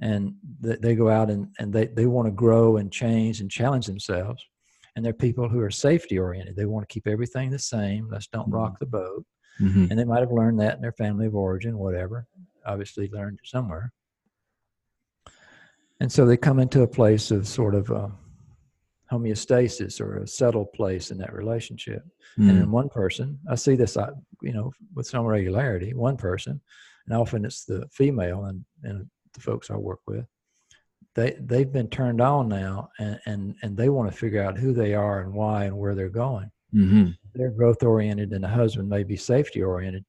and 0.00 0.34
they 0.60 0.94
go 0.94 1.10
out 1.10 1.28
and, 1.28 1.48
and 1.58 1.72
they, 1.72 1.86
they 1.86 2.06
want 2.06 2.26
to 2.26 2.32
grow 2.32 2.76
and 2.76 2.92
change 2.92 3.40
and 3.40 3.50
challenge 3.50 3.86
themselves 3.86 4.44
and 4.98 5.04
they're 5.04 5.12
people 5.12 5.48
who 5.48 5.60
are 5.60 5.70
safety 5.70 6.18
oriented. 6.18 6.56
They 6.56 6.64
want 6.64 6.82
to 6.82 6.92
keep 6.92 7.06
everything 7.06 7.50
the 7.50 7.58
same. 7.60 8.08
Let's 8.10 8.26
don't 8.26 8.50
rock 8.50 8.72
mm-hmm. 8.72 8.78
the 8.80 8.86
boat. 8.86 9.26
Mm-hmm. 9.60 9.86
And 9.90 9.98
they 9.98 10.04
might 10.04 10.22
have 10.22 10.32
learned 10.32 10.58
that 10.58 10.74
in 10.74 10.82
their 10.82 10.90
family 10.90 11.26
of 11.26 11.36
origin, 11.36 11.78
whatever. 11.78 12.26
Obviously, 12.66 13.08
learned 13.12 13.38
somewhere. 13.44 13.92
And 16.00 16.10
so 16.10 16.26
they 16.26 16.36
come 16.36 16.58
into 16.58 16.82
a 16.82 16.88
place 16.88 17.30
of 17.30 17.46
sort 17.46 17.76
of 17.76 17.88
uh, 17.92 18.08
homeostasis 19.10 20.00
or 20.00 20.18
a 20.18 20.26
settled 20.26 20.72
place 20.72 21.10
in 21.10 21.18
that 21.18 21.32
relationship. 21.32 22.02
Mm. 22.38 22.50
And 22.50 22.58
in 22.62 22.70
one 22.70 22.88
person, 22.88 23.38
I 23.50 23.54
see 23.54 23.74
this, 23.74 23.96
you 24.42 24.52
know, 24.52 24.72
with 24.94 25.06
some 25.06 25.24
regularity. 25.24 25.94
One 25.94 26.16
person, 26.16 26.60
and 27.06 27.16
often 27.16 27.44
it's 27.44 27.64
the 27.64 27.86
female 27.90 28.44
and, 28.44 28.64
and 28.82 29.06
the 29.34 29.40
folks 29.40 29.70
I 29.70 29.76
work 29.76 30.00
with 30.06 30.26
they 31.18 31.36
they've 31.40 31.72
been 31.72 31.88
turned 31.88 32.20
on 32.20 32.48
now 32.48 32.88
and 32.98 33.18
and, 33.26 33.54
and 33.62 33.76
they 33.76 33.88
want 33.88 34.10
to 34.10 34.16
figure 34.16 34.42
out 34.42 34.56
who 34.56 34.72
they 34.72 34.94
are 34.94 35.20
and 35.20 35.32
why 35.32 35.64
and 35.64 35.76
where 35.76 35.94
they're 35.94 36.08
going 36.08 36.50
mm-hmm. 36.72 37.08
they're 37.34 37.50
growth 37.50 37.82
oriented 37.82 38.32
and 38.32 38.44
the 38.44 38.48
husband 38.48 38.88
may 38.88 39.02
be 39.02 39.16
safety 39.16 39.60
oriented 39.60 40.04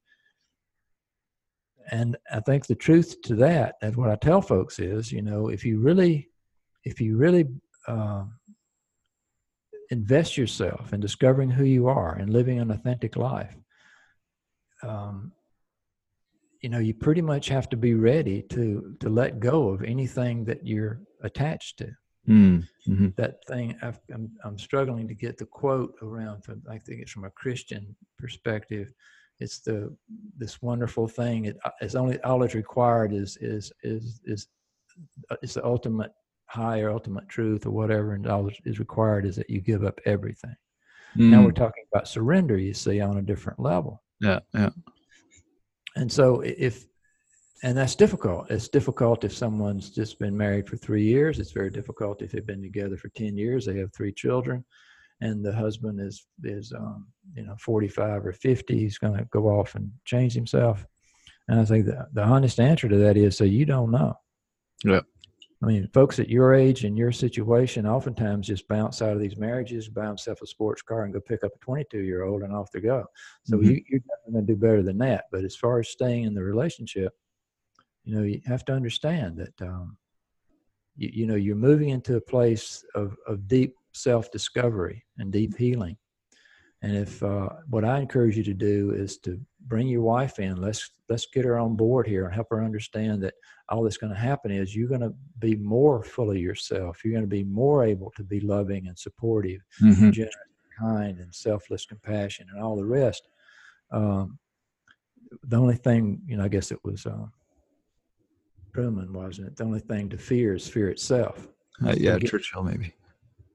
and 1.90 2.16
i 2.32 2.38
think 2.40 2.64
the 2.66 2.74
truth 2.74 3.20
to 3.22 3.34
that 3.34 3.74
and 3.82 3.96
what 3.96 4.10
i 4.10 4.16
tell 4.16 4.40
folks 4.40 4.78
is 4.78 5.10
you 5.10 5.22
know 5.22 5.48
if 5.48 5.64
you 5.64 5.80
really 5.80 6.28
if 6.84 7.00
you 7.00 7.16
really 7.16 7.46
uh, 7.88 8.24
invest 9.90 10.36
yourself 10.36 10.92
in 10.92 11.00
discovering 11.00 11.50
who 11.50 11.64
you 11.64 11.88
are 11.88 12.14
and 12.14 12.32
living 12.32 12.58
an 12.58 12.70
authentic 12.70 13.16
life. 13.16 13.56
Um, 14.82 15.32
you 16.60 16.68
know 16.68 16.78
you 16.78 16.94
pretty 16.94 17.22
much 17.22 17.48
have 17.48 17.68
to 17.70 17.76
be 17.76 17.94
ready 17.94 18.42
to 18.42 18.94
to 19.00 19.08
let 19.08 19.40
go 19.40 19.70
of 19.70 19.82
anything 19.82 20.44
that 20.44 20.66
you're 20.66 21.00
attached 21.22 21.78
to. 21.78 21.90
Mm, 22.28 22.64
mm-hmm. 22.86 23.08
that 23.16 23.42
thing 23.46 23.74
i 23.82 23.86
am 23.86 23.94
I'm, 24.12 24.30
I'm 24.44 24.58
struggling 24.58 25.08
to 25.08 25.14
get 25.14 25.38
the 25.38 25.46
quote 25.46 25.94
around 26.02 26.44
from 26.44 26.62
i 26.68 26.76
think 26.76 27.00
it's 27.00 27.10
from 27.10 27.24
a 27.24 27.30
christian 27.30 27.96
perspective. 28.18 28.92
It's 29.40 29.60
the 29.60 29.96
this 30.36 30.60
wonderful 30.60 31.08
thing. 31.08 31.46
It, 31.46 31.56
uh, 31.64 31.70
it's 31.80 31.94
only 31.94 32.20
all 32.20 32.42
it's 32.42 32.54
required 32.54 33.12
is 33.14 33.38
is 33.40 33.72
is 33.82 34.20
is 34.24 34.48
uh, 35.30 35.36
it's 35.42 35.54
the 35.54 35.64
ultimate 35.64 36.12
higher 36.50 36.90
ultimate 36.90 37.28
truth 37.28 37.64
or 37.64 37.70
whatever 37.70 38.14
and 38.14 38.26
all 38.26 38.50
is 38.64 38.80
required 38.80 39.24
is 39.24 39.36
that 39.36 39.48
you 39.48 39.60
give 39.60 39.84
up 39.84 40.00
everything. 40.04 40.54
Mm. 41.16 41.30
now 41.30 41.42
we're 41.42 41.52
talking 41.52 41.84
about 41.92 42.08
surrender 42.08 42.56
you 42.56 42.74
see 42.74 43.00
on 43.00 43.18
a 43.18 43.22
different 43.22 43.60
level. 43.60 44.02
Yeah 44.20 44.40
yeah. 44.52 44.70
And 45.96 46.10
so 46.10 46.40
if 46.40 46.86
and 47.62 47.76
that's 47.76 47.94
difficult. 47.94 48.50
It's 48.50 48.68
difficult 48.68 49.22
if 49.22 49.36
someone's 49.36 49.90
just 49.90 50.18
been 50.18 50.36
married 50.36 50.66
for 50.66 50.76
three 50.76 51.04
years. 51.04 51.38
It's 51.38 51.52
very 51.52 51.70
difficult 51.70 52.22
if 52.22 52.32
they've 52.32 52.46
been 52.46 52.62
together 52.62 52.96
for 52.96 53.10
10 53.10 53.36
years 53.36 53.66
they 53.66 53.78
have 53.78 53.92
three 53.92 54.12
children 54.12 54.64
and 55.20 55.44
the 55.44 55.52
husband 55.52 56.00
is 56.00 56.26
is 56.42 56.72
um, 56.76 57.06
you 57.34 57.44
know 57.44 57.54
45 57.60 58.26
or 58.26 58.32
50 58.32 58.76
he's 58.76 58.98
going 58.98 59.16
to 59.16 59.24
go 59.30 59.46
off 59.46 59.76
and 59.76 59.90
change 60.04 60.34
himself. 60.34 60.84
And 61.46 61.60
i 61.60 61.64
think 61.64 61.86
the, 61.86 62.08
the 62.12 62.22
honest 62.22 62.58
answer 62.58 62.88
to 62.88 62.96
that 62.96 63.16
is 63.16 63.36
so 63.36 63.44
you 63.44 63.66
don't 63.66 63.92
know. 63.92 64.14
Yeah 64.84 65.02
I 65.62 65.66
mean, 65.66 65.88
folks 65.92 66.18
at 66.18 66.30
your 66.30 66.54
age 66.54 66.84
and 66.84 66.96
your 66.96 67.12
situation 67.12 67.86
oftentimes 67.86 68.46
just 68.46 68.66
bounce 68.66 69.02
out 69.02 69.12
of 69.12 69.20
these 69.20 69.36
marriages, 69.36 69.88
buy 69.88 70.06
themselves 70.06 70.40
a 70.40 70.46
sports 70.46 70.80
car, 70.80 71.04
and 71.04 71.12
go 71.12 71.20
pick 71.20 71.44
up 71.44 71.52
a 71.54 71.58
22 71.58 71.98
year 71.98 72.24
old, 72.24 72.42
and 72.42 72.54
off 72.54 72.72
they 72.72 72.80
go. 72.80 73.04
So 73.44 73.56
mm-hmm. 73.56 73.70
you, 73.70 73.82
you're 73.88 74.00
definitely 74.00 74.32
going 74.32 74.46
to 74.46 74.52
do 74.54 74.58
better 74.58 74.82
than 74.82 74.98
that. 74.98 75.24
But 75.30 75.44
as 75.44 75.54
far 75.54 75.78
as 75.80 75.90
staying 75.90 76.24
in 76.24 76.34
the 76.34 76.42
relationship, 76.42 77.12
you 78.04 78.14
know, 78.14 78.22
you 78.22 78.40
have 78.46 78.64
to 78.66 78.72
understand 78.72 79.36
that, 79.36 79.68
um, 79.68 79.98
you, 80.96 81.10
you 81.12 81.26
know, 81.26 81.34
you're 81.34 81.56
moving 81.56 81.90
into 81.90 82.16
a 82.16 82.20
place 82.20 82.82
of, 82.94 83.14
of 83.26 83.46
deep 83.46 83.74
self 83.92 84.30
discovery 84.30 85.04
and 85.18 85.30
deep 85.30 85.56
healing. 85.58 85.98
And 86.82 86.96
if 86.96 87.22
uh, 87.22 87.50
what 87.68 87.84
I 87.84 87.98
encourage 87.98 88.36
you 88.36 88.44
to 88.44 88.54
do 88.54 88.92
is 88.92 89.18
to 89.18 89.38
bring 89.66 89.86
your 89.86 90.02
wife 90.02 90.38
in, 90.38 90.56
let's 90.60 90.90
let's 91.08 91.26
get 91.26 91.44
her 91.44 91.58
on 91.58 91.76
board 91.76 92.06
here 92.06 92.24
and 92.24 92.34
help 92.34 92.48
her 92.50 92.64
understand 92.64 93.22
that 93.22 93.34
all 93.68 93.82
that's 93.82 93.98
going 93.98 94.12
to 94.12 94.18
happen 94.18 94.50
is 94.50 94.74
you're 94.74 94.88
going 94.88 95.00
to 95.00 95.12
be 95.38 95.56
more 95.56 96.02
full 96.02 96.30
of 96.30 96.38
yourself. 96.38 97.04
You're 97.04 97.12
going 97.12 97.24
to 97.24 97.28
be 97.28 97.44
more 97.44 97.84
able 97.84 98.12
to 98.16 98.24
be 98.24 98.40
loving 98.40 98.86
and 98.86 98.98
supportive, 98.98 99.60
mm-hmm. 99.82 100.04
and 100.04 100.12
generous, 100.12 100.34
kind, 100.78 101.18
and 101.18 101.34
selfless 101.34 101.84
compassion, 101.84 102.46
and 102.50 102.62
all 102.62 102.76
the 102.76 102.84
rest. 102.84 103.28
Um, 103.90 104.38
the 105.44 105.56
only 105.56 105.76
thing, 105.76 106.22
you 106.26 106.36
know, 106.36 106.44
I 106.44 106.48
guess 106.48 106.72
it 106.72 106.82
was 106.82 107.04
uh, 107.04 107.26
Truman, 108.72 109.12
wasn't 109.12 109.48
it? 109.48 109.56
The 109.56 109.64
only 109.64 109.80
thing 109.80 110.08
to 110.08 110.18
fear 110.18 110.54
is 110.54 110.66
fear 110.66 110.88
itself. 110.88 111.46
Uh, 111.84 111.94
yeah, 111.96 112.18
Churchill 112.18 112.62
maybe 112.62 112.94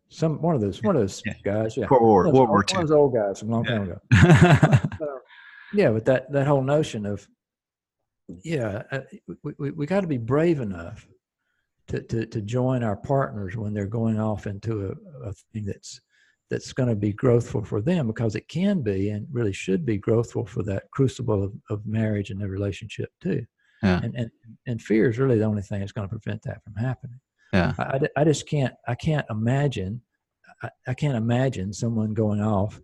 some 0.10 0.42
one 0.42 0.56
of 0.56 0.62
those 0.62 0.82
one 0.84 0.96
of 0.96 1.02
those 1.02 1.22
yeah. 1.26 1.34
guys. 1.44 1.78
Yeah, 1.78 1.88
World 1.90 2.04
War, 2.04 2.24
World 2.26 2.50
War 2.50 2.66
One 2.72 2.84
of 2.84 2.88
those 2.88 2.92
old 2.92 3.14
guys 3.14 3.40
from 3.40 3.50
a 3.50 3.52
long 3.52 3.66
yeah. 3.66 3.72
time 3.72 3.84
ago. 3.84 4.00
uh, 5.06 5.20
yeah, 5.74 5.92
but 5.92 6.06
that 6.06 6.32
that 6.32 6.48
whole 6.48 6.62
notion 6.62 7.06
of 7.06 7.28
yeah, 8.44 8.84
uh, 8.92 9.02
we 9.44 9.54
we, 9.58 9.72
we 9.72 9.86
got 9.86 10.02
to 10.02 10.08
be 10.08 10.18
brave 10.18 10.60
enough 10.60 11.08
to, 11.88 12.02
to 12.02 12.26
to 12.26 12.42
join 12.42 12.84
our 12.84 12.96
partners 12.96 13.56
when 13.56 13.74
they're 13.74 13.88
going 13.88 14.20
off 14.20 14.48
into 14.48 14.88
a, 14.88 15.30
a 15.30 15.34
thing 15.54 15.66
that's 15.66 16.02
that's 16.50 16.74
going 16.74 16.90
to 16.90 16.96
be 16.96 17.14
growthful 17.14 17.66
for 17.66 17.82
them 17.82 18.08
because 18.08 18.36
it 18.36 18.48
can 18.48 18.82
be 18.82 19.10
and 19.10 19.28
really 19.32 19.54
should 19.54 19.86
be 19.86 20.00
growthful 20.00 20.48
for 20.48 20.62
that 20.64 20.84
crucible 20.92 21.44
of, 21.44 21.54
of 21.70 21.86
marriage 21.86 22.30
and 22.30 22.40
the 22.40 22.48
relationship 22.48 23.10
too. 23.20 23.44
Yeah. 23.84 24.00
And, 24.04 24.16
and 24.16 24.32
and 24.68 24.82
fear 24.82 25.10
is 25.10 25.20
really 25.20 25.40
the 25.40 25.46
only 25.46 25.62
thing 25.62 25.80
that's 25.80 25.92
going 25.92 26.08
to 26.08 26.18
prevent 26.18 26.42
that 26.44 26.64
from 26.64 26.76
happening. 26.76 27.20
Yeah. 27.54 27.74
I, 27.78 28.00
I 28.18 28.24
just 28.24 28.48
can't, 28.48 28.74
I 28.88 28.96
can't 28.96 29.26
imagine, 29.30 30.02
I, 30.62 30.70
I 30.88 30.94
can't 30.94 31.16
imagine 31.16 31.74
someone 31.74 32.14
going 32.14 32.42
off 32.42 32.80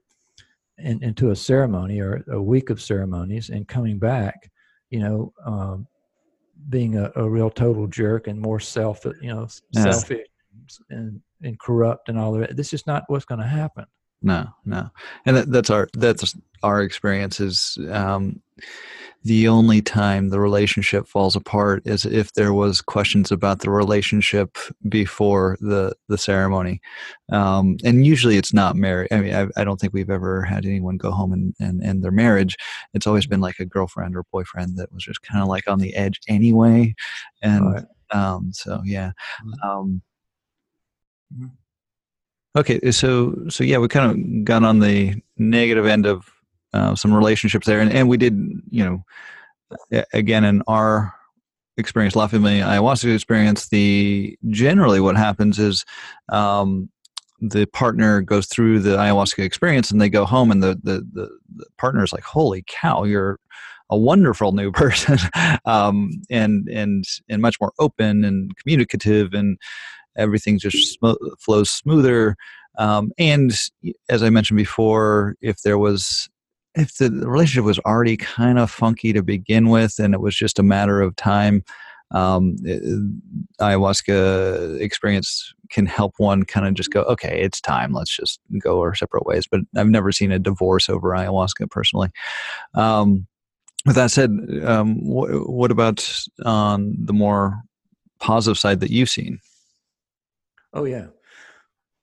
in, 0.78 1.04
into 1.04 1.32
a 1.32 1.36
ceremony 1.36 2.00
or 2.00 2.24
a 2.30 2.42
week 2.42 2.70
of 2.70 2.82
ceremonies 2.82 3.50
and 3.50 3.68
coming 3.68 4.00
back, 4.00 4.52
you 4.90 5.00
know, 5.00 5.34
um, 5.46 5.88
being 6.70 6.98
a, 6.98 7.12
a, 7.16 7.28
real 7.28 7.50
total 7.50 7.88
jerk 7.88 8.28
and 8.28 8.40
more 8.40 8.60
self, 8.60 9.04
you 9.22 9.34
know, 9.34 9.48
yeah. 9.72 9.92
selfish, 9.92 10.28
and, 10.90 11.20
and 11.42 11.60
corrupt 11.60 12.10
and 12.10 12.20
all 12.20 12.36
of 12.36 12.42
it. 12.42 12.56
This 12.56 12.74
is 12.74 12.86
not 12.86 13.04
what's 13.08 13.26
going 13.26 13.42
to 13.42 13.48
happen. 13.48 13.86
No, 14.22 14.48
no, 14.66 14.90
and 15.26 15.38
that, 15.38 15.52
that's 15.52 15.70
our 15.70 15.90
that's 15.94 16.36
our 16.64 16.82
experience. 16.82 17.40
Is 17.40 17.78
um, 17.90 18.42
the 19.24 19.48
only 19.48 19.82
time 19.82 20.30
the 20.30 20.40
relationship 20.40 21.08
falls 21.08 21.36
apart 21.36 21.84
is 21.86 22.06
if 22.06 22.34
there 22.34 22.54
was 22.54 22.82
questions 22.82 23.32
about 23.32 23.60
the 23.60 23.70
relationship 23.70 24.58
before 24.90 25.58
the 25.62 25.94
the 26.08 26.18
ceremony 26.18 26.82
um, 27.32 27.78
and 27.84 28.06
usually 28.06 28.38
it's 28.38 28.54
not 28.54 28.76
marriage 28.76 29.08
i 29.12 29.20
mean 29.20 29.34
I, 29.34 29.48
I, 29.58 29.64
don't 29.64 29.80
think 29.80 29.94
we've 29.94 30.10
ever 30.10 30.42
had 30.42 30.66
anyone 30.66 30.98
go 30.98 31.12
home 31.12 31.34
and, 31.34 31.54
and 31.60 31.84
end 31.84 32.04
their 32.04 32.12
marriage 32.12 32.56
it's 32.94 33.06
always 33.06 33.28
been 33.28 33.42
like 33.42 33.60
a 33.60 33.66
girlfriend 33.66 34.16
or 34.16 34.24
boyfriend 34.32 34.78
that 34.78 34.92
was 34.92 35.04
just 35.04 35.22
kind 35.22 35.42
of 35.42 35.48
like 35.48 35.68
on 35.68 35.80
the 35.80 35.96
edge 35.96 36.20
anyway 36.28 36.94
and 37.44 37.74
right. 37.74 37.86
um, 38.12 38.52
so 38.52 38.82
yeah 38.84 39.12
mm-hmm. 41.34 41.46
Okay 42.56 42.92
so 42.92 43.36
so 43.50 43.64
yeah 43.64 43.78
we 43.78 43.88
kind 43.88 44.12
of 44.12 44.46
got 44.46 44.64
on 44.64 44.80
the 44.80 45.16
negative 45.38 45.86
end 45.86 46.06
of 46.06 46.32
uh, 46.74 46.96
some 46.96 47.14
relationships 47.14 47.68
there, 47.68 47.80
and, 47.80 47.92
and 47.92 48.08
we 48.08 48.18
did, 48.18 48.34
you 48.70 48.84
know, 48.84 50.04
again 50.14 50.44
in 50.44 50.62
our 50.68 51.14
experience, 51.78 52.16
La 52.16 52.28
Familia 52.28 52.66
ayahuasca 52.66 53.14
experience, 53.14 53.70
the 53.70 54.38
generally 54.50 55.00
what 55.00 55.18
happens 55.18 55.60
is 55.60 55.86
um, 56.30 56.90
the 57.42 57.66
partner 57.68 58.22
goes 58.22 58.48
through 58.48 58.80
the 58.80 58.98
ayahuasca 58.98 59.44
experience 59.44 59.92
and 59.92 60.00
they 60.00 60.10
go 60.10 60.26
home 60.26 60.52
and 60.52 60.64
the 60.64 60.80
the, 60.84 61.06
the, 61.14 61.30
the 61.56 61.66
partner 61.78 62.04
is 62.04 62.14
like, 62.14 62.24
"Holy 62.24 62.64
cow, 62.68 63.04
you're 63.04 63.40
a 63.90 63.98
wonderful 63.98 64.54
new 64.54 64.72
person," 64.84 65.18
um, 65.66 66.12
and 66.30 66.70
and 66.70 67.04
and 67.30 67.42
much 67.42 67.60
more 67.60 67.74
open 67.80 68.24
and 68.24 68.56
communicative, 68.56 69.34
and 69.34 69.58
everything 70.18 70.60
just 70.60 70.94
sm- 70.94 71.12
flows 71.40 71.70
smoother. 71.70 72.36
Um, 72.78 73.12
and 73.18 73.54
as 74.10 74.24
I 74.24 74.30
mentioned 74.30 74.58
before, 74.58 75.36
if 75.42 75.62
there 75.62 75.78
was 75.78 76.30
if 76.74 76.96
the 76.98 77.10
relationship 77.12 77.66
was 77.66 77.80
already 77.80 78.16
kind 78.16 78.58
of 78.58 78.72
funky 78.72 79.12
to 79.12 79.22
begin 79.22 79.70
with 79.70 80.00
and 80.00 80.14
it 80.14 80.22
was 80.22 80.36
just 80.36 80.58
a 80.58 80.64
matter 80.64 81.02
of 81.02 81.16
time 81.18 81.64
um, 82.12 82.56
it, 82.64 82.82
ayahuasca 83.60 84.80
experience 84.82 85.54
can 85.70 85.86
help 85.86 86.14
one 86.18 86.44
kind 86.44 86.68
of 86.68 86.74
just 86.74 86.92
go 86.92 87.04
okay 87.04 87.42
it's 87.42 87.62
time. 87.62 87.94
Let's 87.94 88.16
just 88.16 88.40
go 88.62 88.80
our 88.82 88.94
separate 88.94 89.26
ways. 89.26 89.48
But 89.50 89.62
i've 89.78 89.88
never 89.88 90.12
seen 90.12 90.32
a 90.32 90.40
divorce 90.40 90.90
over 90.90 91.10
ayahuasca 91.10 91.70
personally. 91.72 92.10
Um, 92.74 93.28
with 93.86 93.96
that 93.96 94.12
said 94.12 94.32
um, 94.66 94.96
wh- 94.98 95.50
what 95.50 95.72
about 95.72 96.08
on 96.44 96.96
the 97.00 97.14
more 97.14 97.62
positive 98.20 98.60
side 98.60 98.82
that 98.82 98.92
you've 98.92 99.10
seen 99.10 99.40
oh 100.74 100.86
yeah 100.86 101.08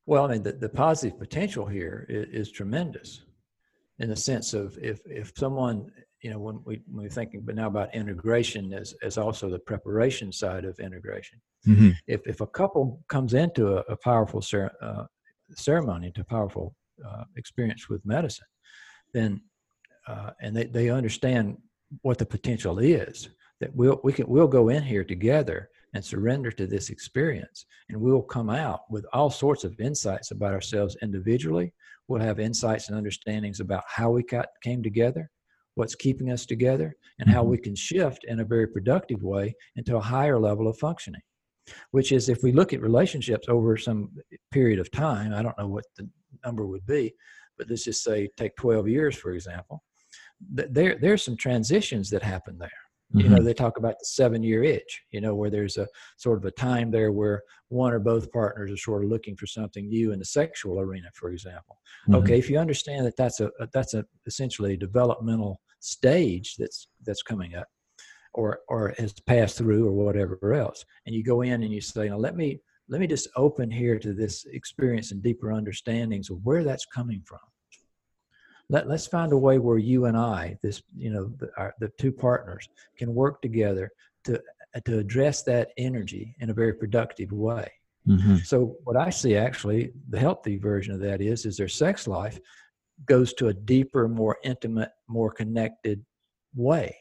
well 0.07 0.25
i 0.25 0.33
mean 0.33 0.43
the, 0.43 0.53
the 0.53 0.69
positive 0.69 1.19
potential 1.19 1.67
here 1.67 2.07
is, 2.09 2.49
is 2.49 2.53
tremendous 2.53 3.25
in 3.99 4.09
the 4.09 4.17
sense 4.17 4.55
of 4.55 4.79
if 4.81 5.01
if 5.07 5.33
someone 5.37 5.91
you 6.23 6.31
know 6.31 6.39
when 6.39 6.61
we 6.65 6.83
when 6.91 7.05
we're 7.05 7.11
thinking 7.11 7.41
but 7.45 7.55
now 7.55 7.69
about 7.69 7.95
integration 7.95 8.73
as 8.73 8.95
as 9.03 9.19
also 9.19 9.49
the 9.49 9.59
preparation 9.59 10.33
side 10.33 10.65
of 10.65 10.79
integration 10.81 11.41
mm-hmm. 11.67 11.91
if 12.07 12.21
if 12.27 12.41
a 12.41 12.47
couple 12.47 13.01
comes 13.09 13.35
into 13.35 13.77
a, 13.77 13.81
a 13.93 13.97
powerful 13.97 14.43
cer- 14.43 14.73
uh, 14.83 15.05
ceremony 15.55 16.13
a 16.19 16.25
powerful 16.25 16.75
uh, 17.07 17.25
experience 17.37 17.89
with 17.89 18.05
medicine 18.05 18.47
then 19.15 19.41
uh, 20.07 20.31
and 20.41 20.57
they, 20.57 20.65
they 20.65 20.91
understand 20.91 21.57
what 22.03 22.19
the 22.19 22.27
potential 22.27 22.79
is 22.79 23.29
that 23.61 23.75
we'll 23.75 24.01
we 24.03 24.13
can 24.13 24.27
we'll 24.29 24.49
go 24.49 24.69
in 24.69 24.83
here 24.83 25.05
together 25.05 25.71
and 25.95 26.05
surrender 26.05 26.51
to 26.51 26.67
this 26.67 26.91
experience 26.91 27.67
and 27.89 28.01
we'll 28.01 28.23
come 28.23 28.51
out 28.51 28.81
with 28.91 29.07
all 29.13 29.31
sorts 29.31 29.65
of 29.65 29.79
insights 29.81 30.31
about 30.31 30.53
ourselves 30.53 30.97
individually 31.03 31.73
We'll 32.09 32.23
have 32.23 32.41
insights 32.41 32.89
and 32.89 32.97
understandings 32.97 33.61
about 33.61 33.85
how 33.87 34.11
we 34.11 34.23
got, 34.23 34.47
came 34.63 34.83
together, 34.83 35.31
what's 35.75 35.95
keeping 35.95 36.33
us 36.33 36.47
together, 36.47 36.97
and 37.19 37.29
how 37.29 37.43
mm-hmm. 37.43 37.51
we 37.51 37.59
can 37.59 37.77
shift 37.77 38.25
in 38.25 38.41
a 38.41 38.45
very 38.45 38.67
productive 38.67 39.23
way 39.23 39.55
into 39.77 39.97
a 39.97 40.01
higher 40.01 40.39
level 40.39 40.67
of 40.67 40.79
functioning. 40.79 41.21
Which 41.91 42.13
is, 42.13 42.31
if 42.31 42.43
we 42.43 42.51
look 42.51 42.73
at 42.73 42.81
relationships 42.81 43.47
over 43.51 43.77
some 43.77 44.11
period 44.51 44.79
of 44.79 44.91
time, 44.91 45.35
I 45.35 45.43
don't 45.43 45.59
know 45.59 45.69
what 45.69 45.85
the 45.99 46.09
number 46.47 46.67
would 46.67 46.87
be, 46.87 47.15
but 47.59 47.69
let's 47.69 47.85
just 47.85 48.03
say 48.03 48.31
take 48.39 48.57
12 48.57 48.89
years, 48.89 49.15
for 49.15 49.33
example, 49.33 49.85
there, 50.41 50.97
there's 50.99 51.23
some 51.23 51.37
transitions 51.37 52.09
that 52.09 52.23
happen 52.23 52.57
there. 52.57 52.71
Mm-hmm. 53.09 53.21
You 53.21 53.29
know, 53.31 53.37
mm-hmm. 53.37 53.47
they 53.47 53.55
talk 53.55 53.79
about 53.79 53.99
the 53.99 54.05
seven 54.05 54.43
year 54.43 54.63
itch, 54.63 55.03
you 55.11 55.21
know, 55.21 55.35
where 55.35 55.49
there's 55.49 55.79
a 55.79 55.89
sort 56.19 56.39
of 56.39 56.45
a 56.45 56.51
time 56.51 56.91
there 56.91 57.11
where 57.11 57.43
one 57.69 57.93
or 57.93 57.99
both 57.99 58.31
partners 58.33 58.71
are 58.71 58.77
sort 58.77 59.05
of 59.05 59.11
looking 59.11 59.35
for 59.35 59.47
something 59.47 59.89
new 59.89 60.13
in 60.13 60.19
the 60.19 60.25
sexual 60.25 60.79
arena, 60.79 61.09
for 61.15 61.31
example. 61.31 61.79
Mm-hmm. 62.03 62.17
Okay, 62.17 62.39
if 62.39 62.51
you 62.51 62.59
understand 62.59 63.07
that 63.07 63.17
that's 63.17 63.41
a, 63.41 63.51
that's 63.73 63.95
a 63.95 64.05
essentially 64.27 64.75
a 64.75 64.77
developmental 64.77 65.61
stage 65.81 66.57
that's 66.57 66.89
that's 67.07 67.23
coming 67.23 67.55
up 67.55 67.69
or 68.35 68.61
or 68.69 68.95
has 68.99 69.13
passed 69.13 69.59
through 69.59 69.87
or 69.87 69.93
whatever 69.93 70.55
else 70.55 70.85
and 71.07 71.15
you 71.15 71.23
go 71.23 71.43
in 71.43 71.63
and 71.63 71.73
you 71.73 71.81
say 71.81 72.09
now 72.09 72.17
let 72.17 72.37
me 72.37 72.59
let 72.89 73.01
me 73.01 73.07
just 73.07 73.29
open 73.37 73.71
here 73.71 73.99
to 73.99 74.13
this 74.13 74.45
experience 74.47 75.13
and 75.13 75.23
deeper 75.23 75.53
understandings 75.53 76.31
of 76.31 76.39
where 76.43 76.65
that's 76.65 76.87
coming 76.87 77.23
from 77.25 77.39
let, 78.69 78.89
let's 78.89 79.07
find 79.07 79.33
a 79.33 79.39
way 79.39 79.59
where 79.59 79.79
you 79.79 80.05
and 80.07 80.17
I, 80.17 80.59
this, 80.63 80.83
you 80.97 81.11
know, 81.11 81.33
the, 81.39 81.51
our, 81.57 81.75
the 81.81 81.91
two 81.99 82.13
partners 82.13 82.69
can 82.97 83.15
work 83.15 83.41
together 83.41 83.91
to, 84.25 84.41
to 84.85 84.99
address 84.99 85.43
that 85.45 85.71
energy 85.79 86.35
in 86.41 86.51
a 86.51 86.55
very 86.55 86.75
productive 86.75 87.33
way. 87.33 87.71
Mm-hmm. 88.07 88.37
So 88.39 88.77
what 88.85 88.97
I 88.97 89.11
see 89.11 89.37
actually, 89.37 89.93
the 90.09 90.19
healthy 90.19 90.57
version 90.57 90.95
of 90.95 91.01
that 91.01 91.21
is, 91.21 91.47
is 91.47 91.57
their 91.57 91.69
sex 91.69 92.07
life 92.07 92.39
goes 93.07 93.33
to 93.35 93.49
a 93.49 93.55
deeper, 93.55 94.09
more 94.09 94.39
intimate, 94.45 94.91
more 95.09 95.31
connected 95.31 96.05
way 96.55 96.97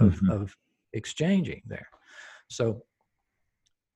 of, 0.00 0.14
mm-hmm. 0.14 0.30
of 0.30 0.56
exchanging 0.92 1.62
there. 1.66 1.88
So 2.48 2.82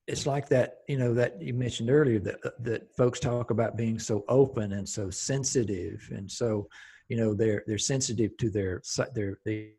it's 0.06 0.26
like 0.26 0.48
that, 0.48 0.78
you 0.88 0.98
know, 0.98 1.14
that 1.14 1.40
you 1.40 1.54
mentioned 1.54 1.90
earlier 1.90 2.18
that 2.20 2.38
that 2.64 2.94
folks 2.96 3.20
talk 3.20 3.50
about 3.50 3.76
being 3.76 3.98
so 3.98 4.24
open 4.28 4.72
and 4.72 4.88
so 4.88 5.10
sensitive 5.10 6.08
and 6.12 6.30
so 6.30 6.68
you 7.08 7.16
know 7.16 7.34
they're 7.34 7.62
they're 7.66 7.78
sensitive 7.78 8.36
to 8.38 8.50
their 8.50 8.82
their 9.14 9.38
they 9.44 9.72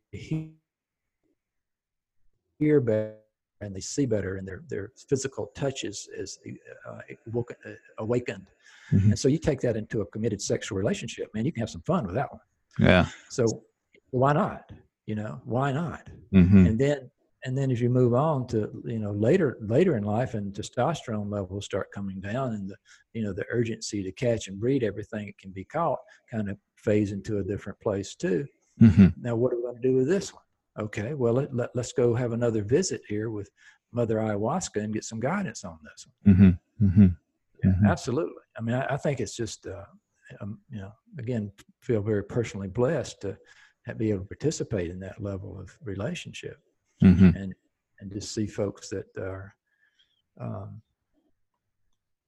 hear 2.59 2.80
better 2.80 3.15
and 3.61 3.76
they 3.76 3.80
see 3.80 4.05
better 4.05 4.38
and 4.38 4.47
their 4.47 4.63
their 4.69 4.91
physical 5.09 5.51
touch 5.55 5.84
is 5.84 6.07
is 6.15 6.39
uh, 6.88 6.91
uh, 6.91 7.71
awakened. 7.99 8.47
Mm-hmm. 8.91 9.09
and 9.11 9.19
so 9.19 9.28
you 9.28 9.38
take 9.38 9.61
that 9.61 9.78
into 9.78 10.01
a 10.01 10.05
committed 10.07 10.41
sexual 10.41 10.78
relationship 10.78 11.34
man 11.34 11.45
you 11.45 11.51
can 11.51 11.61
have 11.61 11.69
some 11.69 11.82
fun 11.82 12.05
with 12.05 12.15
that 12.15 12.32
one. 12.32 12.41
Yeah. 12.80 13.07
So 13.30 13.45
why 14.11 14.34
not? 14.34 14.71
You 15.05 15.15
know 15.15 15.41
why 15.45 15.71
not? 15.71 16.09
Mm-hmm. 16.34 16.65
and 16.67 16.80
then 16.80 17.09
and 17.45 17.57
then 17.57 17.71
as 17.71 17.82
you 17.82 17.89
move 17.89 18.13
on 18.13 18.47
to 18.47 18.69
you 18.86 18.99
know 18.99 19.11
later 19.11 19.57
later 19.61 19.97
in 19.97 20.03
life 20.03 20.34
and 20.34 20.53
testosterone 20.53 21.32
levels 21.32 21.65
start 21.65 21.91
coming 21.93 22.19
down 22.19 22.53
and 22.53 22.69
the 22.69 22.76
you 23.13 23.24
know 23.24 23.34
the 23.34 23.45
urgency 23.51 24.03
to 24.03 24.11
catch 24.11 24.47
and 24.47 24.59
breed 24.59 24.84
everything 24.84 25.26
that 25.28 25.38
can 25.38 25.51
be 25.51 25.65
caught 25.65 25.99
kind 26.32 26.49
of 26.49 26.57
phase 26.84 27.11
into 27.11 27.39
a 27.39 27.43
different 27.43 27.79
place 27.79 28.15
too. 28.15 28.45
Mm-hmm. 28.81 29.07
Now, 29.21 29.36
what 29.36 29.53
are 29.53 29.57
we 29.57 29.63
going 29.63 29.75
to 29.75 29.81
do 29.81 29.95
with 29.95 30.07
this 30.07 30.34
one? 30.34 30.43
Okay, 30.79 31.13
well, 31.13 31.34
let, 31.34 31.55
let, 31.55 31.75
us 31.75 31.93
go 31.93 32.15
have 32.15 32.34
another 32.34 32.63
visit 32.63 33.01
here 33.07 33.29
with 33.29 33.49
Mother 33.91 34.17
Ayahuasca 34.17 34.84
and 34.84 34.93
get 34.93 35.03
some 35.03 35.19
guidance 35.19 35.63
on 35.63 35.77
this 35.84 36.07
one. 36.23 36.36
Mm-hmm. 36.36 36.86
Mm-hmm. 36.86 37.07
Yeah, 37.63 37.69
mm-hmm. 37.69 37.86
absolutely. 37.86 38.41
I 38.57 38.61
mean, 38.61 38.75
I, 38.75 38.95
I 38.95 38.97
think 38.97 39.19
it's 39.19 39.36
just, 39.36 39.67
uh, 39.67 39.86
um, 40.41 40.59
you 40.71 40.79
know, 40.79 40.91
again, 41.19 41.51
feel 41.81 42.01
very 42.01 42.23
personally 42.23 42.67
blessed 42.67 43.21
to 43.21 43.38
be 43.97 44.09
able 44.09 44.21
to 44.21 44.27
participate 44.27 44.89
in 44.89 44.99
that 45.01 45.21
level 45.21 45.59
of 45.59 45.77
relationship 45.84 46.57
mm-hmm. 47.03 47.36
and 47.38 47.53
and 47.99 48.11
just 48.11 48.34
see 48.34 48.47
folks 48.47 48.89
that 48.89 49.05
are 49.17 49.55
um, 50.39 50.81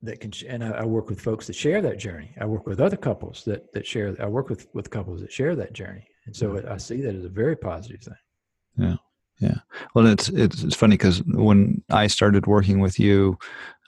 that 0.05 0.19
can 0.19 0.31
and 0.47 0.63
I, 0.63 0.69
I, 0.69 0.85
work 0.85 1.09
with 1.09 1.19
folks 1.19 1.47
that 1.47 1.53
share 1.53 1.81
that 1.81 1.97
journey. 1.97 2.33
I 2.39 2.45
work 2.45 2.65
with 2.67 2.79
other 2.79 2.97
couples 2.97 3.43
that 3.45 3.71
that 3.73 3.85
share 3.85 4.15
i 4.19 4.27
work 4.27 4.49
with 4.49 4.67
with 4.73 4.89
couples 4.89 5.21
that 5.21 5.31
share 5.31 5.55
that 5.55 5.73
journey. 5.73 6.07
And 6.25 6.35
so 6.35 6.61
i 6.69 6.77
see 6.77 7.01
that 7.01 7.15
as 7.15 7.25
a 7.25 7.29
very 7.29 7.55
positive 7.55 8.01
thing. 8.01 8.15
Yeah. 8.77 8.95
Yeah. 9.39 9.57
Well 9.93 10.07
it's 10.07 10.29
it's, 10.29 10.63
it's 10.63 10.75
funny 10.75 10.95
because 10.95 11.21
when 11.27 11.83
i 11.89 12.07
started 12.07 12.47
working 12.47 12.79
with 12.79 12.99
you 12.99 13.37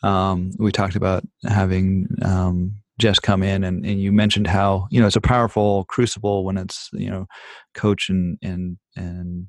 um, 0.04 0.52
we 0.60 0.72
talked 0.72 0.96
about 0.96 1.24
having 1.44 2.08
um, 2.24 2.76
Jess 3.00 3.20
come 3.20 3.44
in 3.44 3.64
and, 3.64 3.86
and 3.86 4.02
you 4.02 4.12
mentioned 4.12 4.48
how 4.48 4.88
you 4.90 5.00
know 5.00 5.08
it's 5.08 5.16
a 5.16 5.22
powerful 5.22 5.86
crucible 5.86 6.44
when 6.44 6.58
it's 6.58 6.90
you 6.94 7.10
know 7.10 7.28
coach 7.74 8.10
and 8.10 8.38
and 8.42 8.78
and 8.96 9.48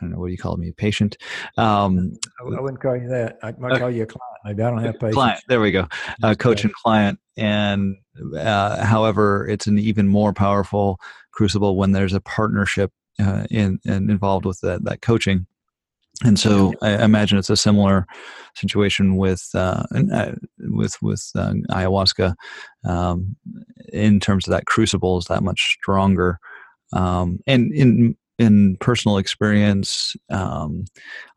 I 0.00 0.04
don't 0.04 0.12
know 0.12 0.18
what 0.18 0.26
do 0.26 0.32
you 0.32 0.38
call 0.38 0.56
me, 0.56 0.68
a 0.68 0.72
patient. 0.72 1.16
Um, 1.56 2.14
I, 2.40 2.60
wouldn't 2.60 2.80
call 2.80 2.96
you 2.96 3.08
that. 3.08 3.38
I 3.42 3.52
might 3.58 3.72
uh, 3.72 3.78
call 3.78 3.90
you 3.90 4.04
a 4.04 4.06
client. 4.06 4.38
Maybe 4.44 4.62
I 4.62 4.70
don't 4.70 4.84
have 4.84 4.98
patience. 4.98 5.14
Client. 5.14 5.40
There 5.48 5.60
we 5.60 5.72
go. 5.72 5.88
Uh, 6.22 6.34
coach 6.34 6.64
and 6.64 6.72
client. 6.72 7.18
And 7.36 7.96
uh, 8.36 8.84
however, 8.84 9.46
it's 9.48 9.66
an 9.66 9.78
even 9.78 10.08
more 10.08 10.32
powerful 10.32 11.00
crucible 11.32 11.76
when 11.76 11.92
there's 11.92 12.12
a 12.12 12.20
partnership 12.20 12.92
uh, 13.20 13.46
in, 13.50 13.80
in 13.84 14.10
involved 14.10 14.44
with 14.44 14.60
that 14.60 14.84
that 14.84 15.02
coaching. 15.02 15.46
and 16.24 16.38
so 16.38 16.72
I 16.82 17.04
imagine 17.04 17.38
it's 17.38 17.50
a 17.50 17.56
similar 17.56 18.06
situation 18.54 19.16
with 19.16 19.48
uh, 19.54 19.84
uh 20.12 20.32
with 20.58 20.96
with 21.02 21.30
uh, 21.36 21.54
ayahuasca 21.70 22.34
um, 22.84 23.36
in 23.92 24.20
terms 24.20 24.46
of 24.46 24.52
that 24.52 24.66
crucible 24.66 25.18
is 25.18 25.26
that 25.26 25.42
much 25.42 25.76
stronger. 25.80 26.38
Um, 26.92 27.40
and 27.46 27.72
in 27.72 28.16
in 28.38 28.76
personal 28.76 29.18
experience, 29.18 30.16
um, 30.30 30.84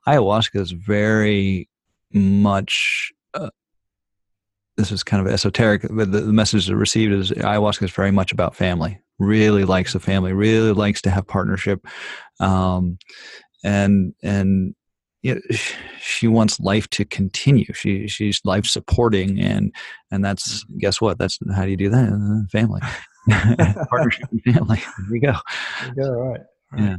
ayahuasca 0.08 0.60
is 0.60 0.72
very 0.72 1.68
much. 2.14 3.12
Uh, 3.34 3.50
this 4.78 4.92
is 4.92 5.04
kind 5.04 5.26
of 5.26 5.32
esoteric, 5.32 5.86
but 5.90 6.12
the, 6.12 6.22
the 6.22 6.34
message 6.34 6.70
received 6.70 7.14
is 7.14 7.32
ayahuasca 7.32 7.84
is 7.84 7.92
very 7.92 8.12
much 8.12 8.32
about 8.32 8.56
family. 8.56 9.00
Really 9.20 9.66
likes 9.66 9.94
the 9.94 10.00
family. 10.00 10.34
Really 10.34 10.74
likes 10.74 11.02
to 11.04 11.10
have 11.10 11.28
partnership, 11.28 11.86
um, 12.40 12.98
and 13.64 14.14
and 14.24 14.76
you 15.24 15.36
know, 15.36 15.42
she 16.00 16.28
wants 16.28 16.60
life 16.60 16.90
to 16.90 17.06
continue. 17.06 17.72
She 17.74 18.08
she's 18.08 18.42
life 18.44 18.66
supporting, 18.66 19.40
and 19.40 19.74
and 20.10 20.26
that's 20.26 20.64
guess 20.80 21.00
what? 21.00 21.18
That's 21.18 21.38
how 21.56 21.66
do 21.66 21.72
you 21.72 21.78
do 21.78 21.90
that? 21.90 22.10
Uh, 22.10 22.48
family, 22.52 22.82
partnership, 23.90 24.30
and 24.32 24.44
family. 24.44 24.78
There 24.78 25.08
we 25.12 25.20
go. 25.20 25.34
There 25.82 25.90
you 25.90 25.96
go. 25.96 26.12
Right. 26.12 26.42
Right. 26.72 26.82
Yeah. 26.82 26.96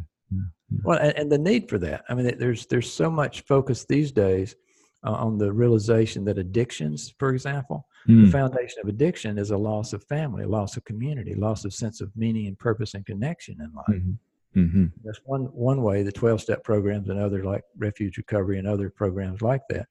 Well, 0.84 0.98
and, 0.98 1.16
and, 1.18 1.32
the 1.32 1.38
need 1.38 1.68
for 1.68 1.78
that. 1.78 2.04
I 2.08 2.14
mean, 2.14 2.38
there's 2.38 2.66
there's 2.66 2.90
so 2.90 3.10
much 3.10 3.42
focus 3.42 3.84
these 3.84 4.10
days 4.10 4.56
uh, 5.04 5.12
on 5.12 5.36
the 5.36 5.52
realization 5.52 6.24
that 6.24 6.38
addictions, 6.38 7.14
for 7.18 7.34
example, 7.34 7.86
mm. 8.08 8.24
the 8.24 8.30
foundation 8.30 8.80
of 8.82 8.88
addiction 8.88 9.36
is 9.36 9.50
a 9.50 9.56
loss 9.56 9.92
of 9.92 10.02
family, 10.04 10.44
a 10.44 10.48
loss 10.48 10.76
of 10.76 10.84
community, 10.84 11.34
loss 11.34 11.64
of 11.64 11.74
sense 11.74 12.00
of 12.00 12.10
meaning 12.16 12.46
and 12.46 12.58
purpose 12.58 12.94
and 12.94 13.04
connection 13.04 13.60
in 13.60 13.72
life. 13.74 14.00
Mm-hmm. 14.02 14.60
Mm-hmm. 14.60 14.86
That's 15.04 15.20
one 15.24 15.44
one 15.52 15.82
way. 15.82 16.02
The 16.02 16.12
twelve 16.12 16.40
step 16.40 16.62
programs 16.62 17.08
and 17.08 17.18
other 17.18 17.44
like 17.44 17.64
refuge 17.76 18.16
recovery 18.16 18.58
and 18.58 18.68
other 18.68 18.90
programs 18.90 19.42
like 19.42 19.62
that 19.70 19.86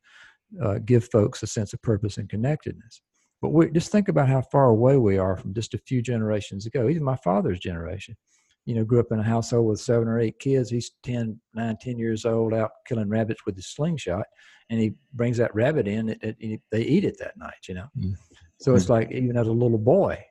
uh, 0.63 0.79
give 0.85 1.09
folks 1.09 1.43
a 1.43 1.47
sense 1.47 1.73
of 1.73 1.81
purpose 1.81 2.17
and 2.17 2.29
connectedness. 2.29 3.01
But 3.41 3.49
we 3.49 3.71
just 3.71 3.91
think 3.91 4.07
about 4.07 4.29
how 4.29 4.41
far 4.41 4.65
away 4.65 4.97
we 4.97 5.17
are 5.17 5.35
from 5.35 5.53
just 5.53 5.73
a 5.73 5.79
few 5.79 6.01
generations 6.01 6.67
ago. 6.67 6.89
Even 6.89 7.03
my 7.03 7.15
father's 7.15 7.59
generation, 7.59 8.15
you 8.65 8.75
know, 8.75 8.83
grew 8.83 8.99
up 8.99 9.11
in 9.11 9.19
a 9.19 9.23
household 9.23 9.67
with 9.67 9.79
seven 9.79 10.07
or 10.07 10.19
eight 10.19 10.39
kids. 10.39 10.69
He's 10.69 10.91
10, 11.03 11.39
9, 11.53 11.77
10 11.81 11.97
years 11.97 12.25
old, 12.25 12.53
out 12.53 12.71
killing 12.87 13.09
rabbits 13.09 13.45
with 13.45 13.55
his 13.55 13.67
slingshot, 13.67 14.25
and 14.69 14.79
he 14.79 14.93
brings 15.13 15.37
that 15.37 15.53
rabbit 15.55 15.87
in. 15.87 16.09
It, 16.09 16.35
it, 16.39 16.61
they 16.71 16.81
eat 16.83 17.03
it 17.03 17.17
that 17.19 17.37
night, 17.37 17.67
you 17.67 17.75
know. 17.75 17.87
Mm-hmm. 17.97 18.13
So 18.59 18.75
it's 18.75 18.89
like 18.89 19.11
even 19.11 19.37
as 19.37 19.47
a 19.47 19.51
little 19.51 19.79
boy, 19.79 20.23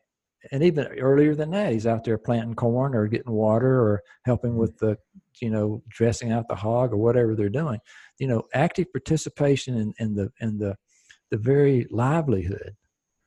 and 0.52 0.62
even 0.62 0.86
earlier 0.98 1.34
than 1.34 1.50
that, 1.50 1.72
he's 1.72 1.86
out 1.86 2.04
there 2.04 2.16
planting 2.16 2.54
corn 2.54 2.94
or 2.94 3.06
getting 3.08 3.32
water 3.32 3.80
or 3.80 4.02
helping 4.24 4.56
with 4.56 4.78
the, 4.78 4.96
you 5.40 5.50
know, 5.50 5.82
dressing 5.88 6.32
out 6.32 6.48
the 6.48 6.54
hog 6.54 6.92
or 6.92 6.96
whatever 6.96 7.34
they're 7.34 7.48
doing. 7.48 7.78
You 8.18 8.28
know, 8.28 8.44
active 8.54 8.92
participation 8.92 9.76
in, 9.76 9.94
in 9.98 10.14
the 10.14 10.30
in 10.40 10.58
the 10.58 10.76
the 11.30 11.36
very 11.36 11.86
livelihood. 11.90 12.74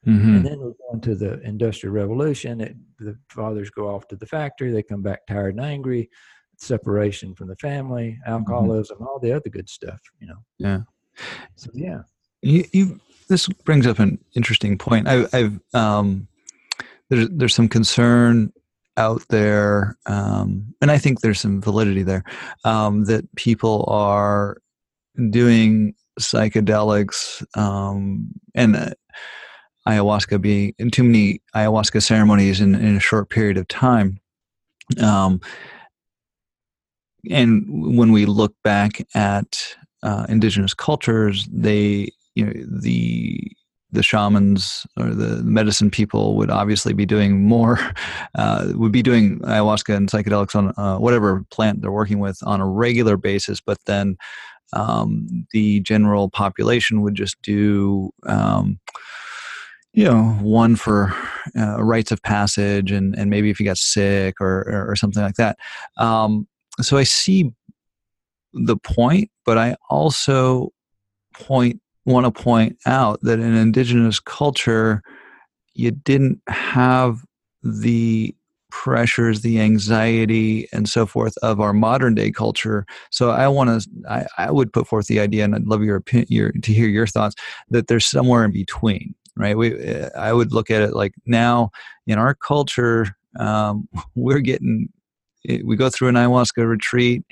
Mm-hmm. 0.07 0.35
And 0.35 0.45
then 0.45 0.59
we 0.59 0.71
go 0.71 0.93
into 0.93 1.15
the 1.15 1.39
industrial 1.41 1.95
revolution. 1.95 2.61
It, 2.61 2.75
the 2.99 3.17
fathers 3.29 3.69
go 3.69 3.93
off 3.93 4.07
to 4.09 4.15
the 4.15 4.25
factory. 4.25 4.71
They 4.71 4.83
come 4.83 5.01
back 5.01 5.25
tired 5.27 5.55
and 5.55 5.65
angry. 5.65 6.09
Separation 6.57 7.33
from 7.35 7.47
the 7.47 7.55
family, 7.55 8.19
mm-hmm. 8.21 8.33
alcoholism, 8.33 8.97
mm-hmm. 8.97 9.07
all 9.07 9.19
the 9.19 9.31
other 9.31 9.49
good 9.49 9.69
stuff. 9.69 9.99
You 10.19 10.27
know. 10.27 10.37
Yeah. 10.57 10.79
So 11.55 11.69
yeah. 11.73 12.01
You, 12.41 12.65
you 12.73 12.99
this 13.29 13.47
brings 13.47 13.87
up 13.87 13.99
an 13.99 14.19
interesting 14.35 14.77
point. 14.77 15.07
I, 15.07 15.25
I've 15.33 15.59
um, 15.73 16.27
there's 17.09 17.29
there's 17.29 17.55
some 17.55 17.69
concern 17.69 18.51
out 18.97 19.23
there, 19.29 19.97
um, 20.05 20.75
and 20.81 20.91
I 20.91 20.97
think 20.97 21.21
there's 21.21 21.39
some 21.39 21.61
validity 21.61 22.03
there 22.03 22.23
um, 22.63 23.05
that 23.05 23.33
people 23.35 23.85
are 23.87 24.57
doing 25.29 25.95
psychedelics 26.19 27.43
um, 27.57 28.31
and 28.53 28.75
uh, 28.75 28.91
ayahuasca 29.87 30.41
being 30.41 30.73
in 30.79 30.89
too 30.89 31.03
many 31.03 31.41
ayahuasca 31.55 32.01
ceremonies 32.01 32.61
in, 32.61 32.75
in 32.75 32.95
a 32.95 33.01
short 33.01 33.29
period 33.29 33.57
of 33.57 33.67
time. 33.67 34.19
Um, 35.01 35.41
and 37.29 37.97
when 37.97 38.11
we 38.11 38.25
look 38.25 38.53
back 38.63 39.05
at 39.15 39.75
uh, 40.01 40.25
indigenous 40.27 40.73
cultures, 40.73 41.47
they 41.51 42.09
you 42.35 42.45
know 42.45 42.53
the 42.81 43.39
the 43.91 44.03
shamans 44.03 44.87
or 44.97 45.13
the 45.13 45.43
medicine 45.43 45.91
people 45.91 46.35
would 46.35 46.49
obviously 46.49 46.93
be 46.93 47.05
doing 47.05 47.43
more, 47.43 47.79
uh, 48.35 48.69
would 48.73 48.91
be 48.91 49.03
doing 49.03 49.39
ayahuasca 49.41 49.95
and 49.95 50.09
psychedelics 50.09 50.55
on 50.55 50.73
uh, 50.77 50.97
whatever 50.97 51.45
plant 51.51 51.81
they're 51.81 51.91
working 51.91 52.19
with 52.19 52.37
on 52.43 52.59
a 52.59 52.67
regular 52.67 53.17
basis, 53.17 53.61
but 53.61 53.77
then 53.85 54.17
um, 54.73 55.45
the 55.51 55.79
general 55.81 56.29
population 56.29 57.01
would 57.01 57.15
just 57.15 57.41
do. 57.41 58.11
Um, 58.25 58.79
you 59.93 60.05
know, 60.05 60.23
one 60.41 60.75
for 60.75 61.13
uh, 61.55 61.81
rites 61.83 62.11
of 62.11 62.21
passage, 62.23 62.91
and, 62.91 63.15
and 63.15 63.29
maybe 63.29 63.49
if 63.49 63.59
you 63.59 63.65
got 63.65 63.77
sick 63.77 64.41
or, 64.41 64.87
or, 64.89 64.95
something 64.95 65.21
like 65.21 65.35
that. 65.35 65.57
Um, 65.97 66.47
so 66.81 66.97
I 66.97 67.03
see 67.03 67.51
the 68.53 68.75
point, 68.77 69.29
but 69.45 69.57
I 69.57 69.75
also 69.89 70.71
point 71.35 71.79
want 72.05 72.25
to 72.25 72.31
point 72.31 72.77
out 72.85 73.19
that 73.21 73.39
in 73.39 73.55
indigenous 73.55 74.19
culture, 74.19 75.01
you 75.73 75.91
didn't 75.91 76.41
have 76.47 77.23
the 77.61 78.35
pressures, 78.71 79.41
the 79.41 79.59
anxiety, 79.59 80.67
and 80.73 80.89
so 80.89 81.05
forth 81.05 81.37
of 81.43 81.61
our 81.61 81.73
modern 81.73 82.15
day 82.15 82.31
culture. 82.31 82.85
So 83.11 83.29
I 83.29 83.47
want 83.47 83.69
to, 83.69 83.89
I, 84.09 84.25
I, 84.37 84.51
would 84.51 84.73
put 84.73 84.87
forth 84.87 85.05
the 85.05 85.19
idea, 85.19 85.45
and 85.45 85.55
I'd 85.55 85.67
love 85.67 85.83
your 85.83 85.95
opinion, 85.97 86.27
your, 86.29 86.51
to 86.51 86.73
hear 86.73 86.87
your 86.87 87.05
thoughts, 87.05 87.35
that 87.69 87.87
there's 87.87 88.07
somewhere 88.07 88.43
in 88.43 88.51
between, 88.51 89.13
right? 89.35 89.57
We, 89.57 90.03
I 90.17 90.33
would 90.33 90.53
look 90.53 90.69
at 90.69 90.81
it 90.81 90.93
like 90.93 91.13
now 91.25 91.71
in 92.07 92.17
our 92.17 92.33
culture, 92.33 93.15
um, 93.39 93.87
we're 94.15 94.39
getting, 94.39 94.89
we 95.63 95.75
go 95.75 95.89
through 95.89 96.09
an 96.09 96.15
ayahuasca 96.15 96.67
retreat, 96.67 97.23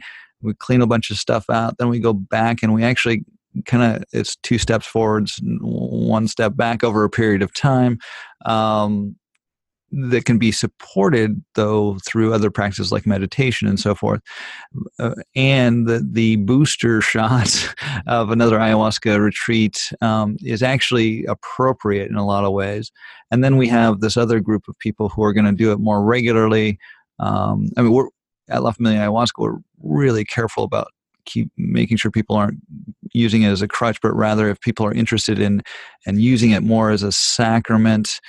we 0.41 0.54
clean 0.54 0.82
a 0.82 0.88
bunch 0.88 1.12
of 1.12 1.18
stuff 1.18 1.49
out, 1.49 1.78
then 1.78 1.89
we 1.89 1.99
go 1.99 2.14
back 2.14 2.64
and 2.64 2.74
we 2.74 2.84
actually 2.84 3.24
kind 3.66 3.84
of 3.97 4.04
it's 4.14 4.38
two 4.38 4.58
steps 4.58 4.88
forwards 4.88 5.41
one 5.60 6.26
step 6.28 6.56
back 6.56 6.84
over 6.86 7.04
a 7.04 7.10
period 7.10 7.41
of 7.41 7.54
time 7.54 7.99
um, 8.45 9.16
that 9.92 10.26
can 10.26 10.38
be 10.38 10.52
supported 10.52 11.44
though 11.56 11.98
through 12.06 12.34
other 12.34 12.50
practices 12.50 12.92
like 12.92 13.06
meditation 13.06 13.68
and 13.68 13.80
so 13.80 13.94
forth. 13.94 14.22
Uh, 15.00 15.16
and 15.36 15.88
the, 15.88 16.06
the 16.10 16.38
booster 16.38 17.02
shot 17.02 17.74
of 18.08 18.32
another 18.32 18.58
ayahuasca 18.58 19.20
retreat 19.20 19.92
um, 20.02 20.38
is 20.42 20.64
actually 20.64 21.26
appropriate 21.26 22.10
in 22.10 22.16
a 22.16 22.26
lot 22.26 22.46
of 22.46 22.54
ways. 22.54 22.92
And 23.32 23.43
then 23.43 23.58
we 23.58 23.68
have 23.68 24.00
this 24.00 24.18
other 24.18 24.39
group 24.39 24.68
of 24.68 24.78
people 24.80 25.09
who 25.09 25.24
are 25.24 25.34
going 25.34 25.46
to 25.46 25.51
do 25.51 25.72
it 25.72 25.80
more 25.80 26.04
regularly. 26.04 26.80
Um, 27.20 27.68
i 27.78 27.82
mean 27.82 27.92
we're 27.92 28.08
at 28.50 28.63
la 28.63 28.72
familia 28.72 29.00
ayahuasca 29.00 29.34
we're 29.38 29.58
really 29.84 30.26
careful 30.26 30.63
about 30.63 30.88
keep 31.26 31.51
making 31.58 31.97
sure 31.97 32.12
people 32.12 32.36
aren't 32.36 32.59
using 33.13 33.43
it 33.43 33.50
as 33.50 33.62
a 33.62 33.68
crutch, 33.68 34.00
but 34.01 34.13
rather 34.16 34.50
if 34.50 34.59
people 34.62 34.86
are 34.86 34.93
interested 34.93 35.39
in 35.39 35.62
and 36.05 36.22
using 36.22 36.51
it 36.51 36.63
more 36.63 36.92
as 36.92 37.04
a 37.04 37.12
sacrament, 37.12 38.20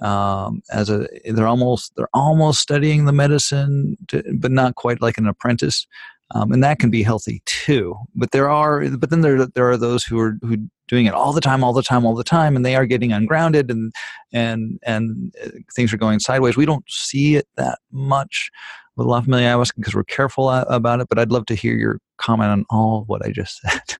um, 0.00 0.62
as 0.72 0.90
a 0.90 1.06
they're 1.24 1.46
almost 1.46 1.92
they're 1.96 2.08
almost 2.14 2.60
studying 2.60 3.04
the 3.04 3.12
medicine, 3.12 3.96
to, 4.08 4.22
but 4.38 4.50
not 4.50 4.74
quite 4.74 5.02
like 5.02 5.18
an 5.18 5.26
apprentice, 5.26 5.86
um, 6.34 6.52
and 6.52 6.64
that 6.64 6.78
can 6.78 6.90
be 6.90 7.02
healthy 7.02 7.42
too. 7.44 7.96
But 8.14 8.30
there 8.30 8.50
are 8.50 8.88
but 8.90 9.10
then 9.10 9.20
there 9.20 9.46
there 9.46 9.70
are 9.70 9.76
those 9.76 10.04
who 10.04 10.18
are 10.18 10.38
who 10.42 10.56
doing 10.88 11.06
it 11.06 11.14
all 11.14 11.32
the 11.32 11.40
time, 11.40 11.62
all 11.62 11.72
the 11.72 11.82
time, 11.82 12.04
all 12.04 12.14
the 12.14 12.24
time, 12.24 12.56
and 12.56 12.64
they 12.64 12.76
are 12.76 12.86
getting 12.86 13.12
ungrounded 13.12 13.70
and 13.70 13.92
and 14.32 14.78
and 14.82 15.34
uh, 15.44 15.50
things 15.74 15.92
are 15.92 15.98
going 15.98 16.20
sideways. 16.20 16.56
We 16.56 16.66
don't 16.66 16.84
see 16.88 17.36
it 17.36 17.46
that 17.56 17.78
much 17.90 18.50
with 18.96 19.06
La 19.06 19.20
Familia 19.20 19.48
Ayahuasca 19.48 19.76
because 19.76 19.94
we're 19.94 20.04
careful 20.04 20.50
about 20.50 21.00
it. 21.00 21.08
But 21.08 21.18
I'd 21.18 21.32
love 21.32 21.46
to 21.46 21.54
hear 21.54 21.74
your 21.74 21.98
comment 22.18 22.50
on 22.50 22.64
all 22.70 23.04
what 23.06 23.24
I 23.24 23.30
just 23.30 23.60
said. 23.62 23.96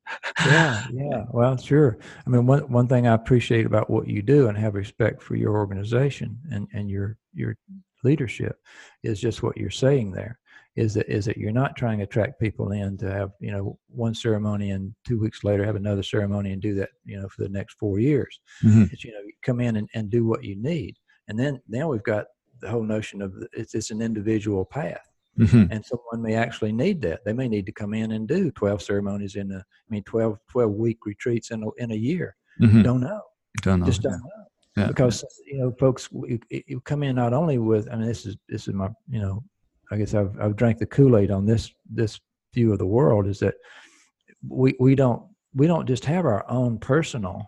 yeah, 0.47 0.87
yeah. 0.93 1.25
Well, 1.31 1.57
sure. 1.57 1.99
I 2.27 2.31
mean, 2.31 2.47
one 2.47 2.71
one 2.71 2.89
thing 2.89 3.07
I 3.07 3.15
appreciate 3.15 3.67
about 3.67 3.91
what 3.91 4.09
you 4.09 4.23
do 4.23 4.49
and 4.49 4.59
have 4.59 4.75
respect 4.75 5.23
for 5.23 5.37
your 5.37 5.57
organization 5.57 6.39
and 6.51 6.69
and 6.73 6.91
your 6.91 7.17
your 7.35 7.57
leadership 8.05 8.59
is 9.03 9.21
just 9.21 9.43
what 9.43 9.57
you're 9.57 9.71
saying 9.71 10.13
there 10.13 10.39
is 10.75 10.95
that 10.95 11.09
is 11.09 11.25
that 11.27 11.37
you're 11.37 11.53
not 11.53 11.77
trying 11.77 11.99
to 11.99 12.05
attract 12.05 12.41
people 12.41 12.73
in 12.73 12.97
to 12.97 13.11
have 13.11 13.33
you 13.41 13.51
know 13.51 13.79
one 13.89 14.15
ceremony 14.15 14.71
and 14.71 14.95
two 15.07 15.19
weeks 15.19 15.45
later 15.45 15.65
have 15.65 15.77
another 15.77 16.03
ceremony 16.03 16.53
and 16.53 16.63
do 16.63 16.75
that 16.75 16.91
you 17.05 17.21
know 17.21 17.29
for 17.29 17.43
the 17.43 17.49
next 17.49 17.75
four 17.79 17.99
years 17.99 18.41
mm-hmm. 18.65 18.85
it's, 18.91 19.05
you 19.05 19.13
know 19.13 19.21
you 19.21 19.33
come 19.43 19.61
in 19.61 19.77
and, 19.77 19.89
and 19.95 20.11
do 20.11 20.27
what 20.27 20.43
you 20.43 20.57
need 20.57 20.97
and 21.29 21.39
then 21.39 21.61
now 21.69 21.89
we've 21.89 22.03
got 22.03 22.27
the 22.63 22.71
whole 22.71 22.83
notion 22.83 23.21
of 23.21 23.35
it's, 23.53 23.75
it's 23.75 23.91
an 23.91 24.01
individual 24.01 24.65
path. 24.65 25.07
Mm-hmm. 25.39 25.73
And 25.73 25.85
someone 25.85 26.23
may 26.23 26.35
actually 26.35 26.73
need 26.73 27.01
that. 27.03 27.25
They 27.25 27.33
may 27.33 27.49
need 27.49 27.67
to 27.67 27.73
come 27.73 27.95
in 27.95 28.13
and 28.13 28.29
do 28.29 28.51
12 28.51 28.83
ceremonies 28.83 29.37
in 29.37 29.51
a, 29.51 29.59
I 29.59 29.89
mean, 29.89 30.03
12, 30.05 30.39
12 30.51 30.73
week 30.73 31.07
retreats 31.07 31.51
in 31.51 31.63
a, 31.63 31.71
in 31.83 31.93
a 31.93 31.97
year. 31.97 32.37
Mm-hmm. 32.61 32.83
Don't 32.83 33.01
know. 33.01 33.21
Don't 33.63 33.81
know. 33.81 33.87
Just 33.87 34.03
don't 34.03 34.13
yeah. 34.13 34.19
know. 34.19 34.45
Yeah. 34.77 34.87
Because, 34.89 35.25
you 35.47 35.59
know, 35.59 35.75
folks, 35.79 36.09
you, 36.13 36.39
you 36.51 36.81
come 36.81 37.03
in 37.03 37.17
not 37.17 37.33
only 37.33 37.59
with, 37.59 37.89
I 37.91 37.97
mean, 37.97 38.07
this 38.07 38.27
is, 38.27 38.37
this 38.49 38.69
is 38.69 38.75
my, 38.75 38.89
you 39.09 39.21
know, 39.21 39.43
I 39.91 39.97
guess 39.97 40.15
I've, 40.15 40.39
I've 40.41 40.57
drank 40.57 40.79
the 40.79 40.87
Kool-Aid 40.87 41.31
on 41.31 41.47
this, 41.47 41.71
this 41.91 42.21
view 42.55 42.73
of 42.73 42.79
the 42.79 42.87
world 42.87 43.27
is 43.27 43.39
that 43.41 43.55
we 44.49 44.75
we 44.81 44.95
don't 44.95 45.23
we 45.55 45.67
don't 45.67 45.87
just 45.87 46.05
have 46.05 46.25
our 46.25 46.49
own 46.51 46.79
personal 46.79 47.47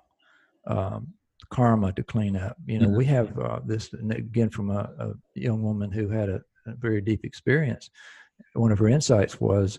um, 0.66 1.08
karma 1.54 1.92
to 1.92 2.02
clean 2.02 2.36
up. 2.36 2.56
You 2.66 2.80
know, 2.80 2.88
we 2.88 3.04
have 3.04 3.38
uh, 3.38 3.60
this 3.64 3.92
again 3.92 4.50
from 4.50 4.70
a, 4.70 4.90
a, 4.98 5.12
young 5.34 5.62
woman 5.62 5.92
who 5.92 6.08
had 6.08 6.28
a, 6.28 6.40
a, 6.66 6.74
very 6.74 7.00
deep 7.00 7.24
experience. 7.24 7.90
One 8.54 8.72
of 8.72 8.78
her 8.80 8.88
insights 8.88 9.40
was, 9.40 9.78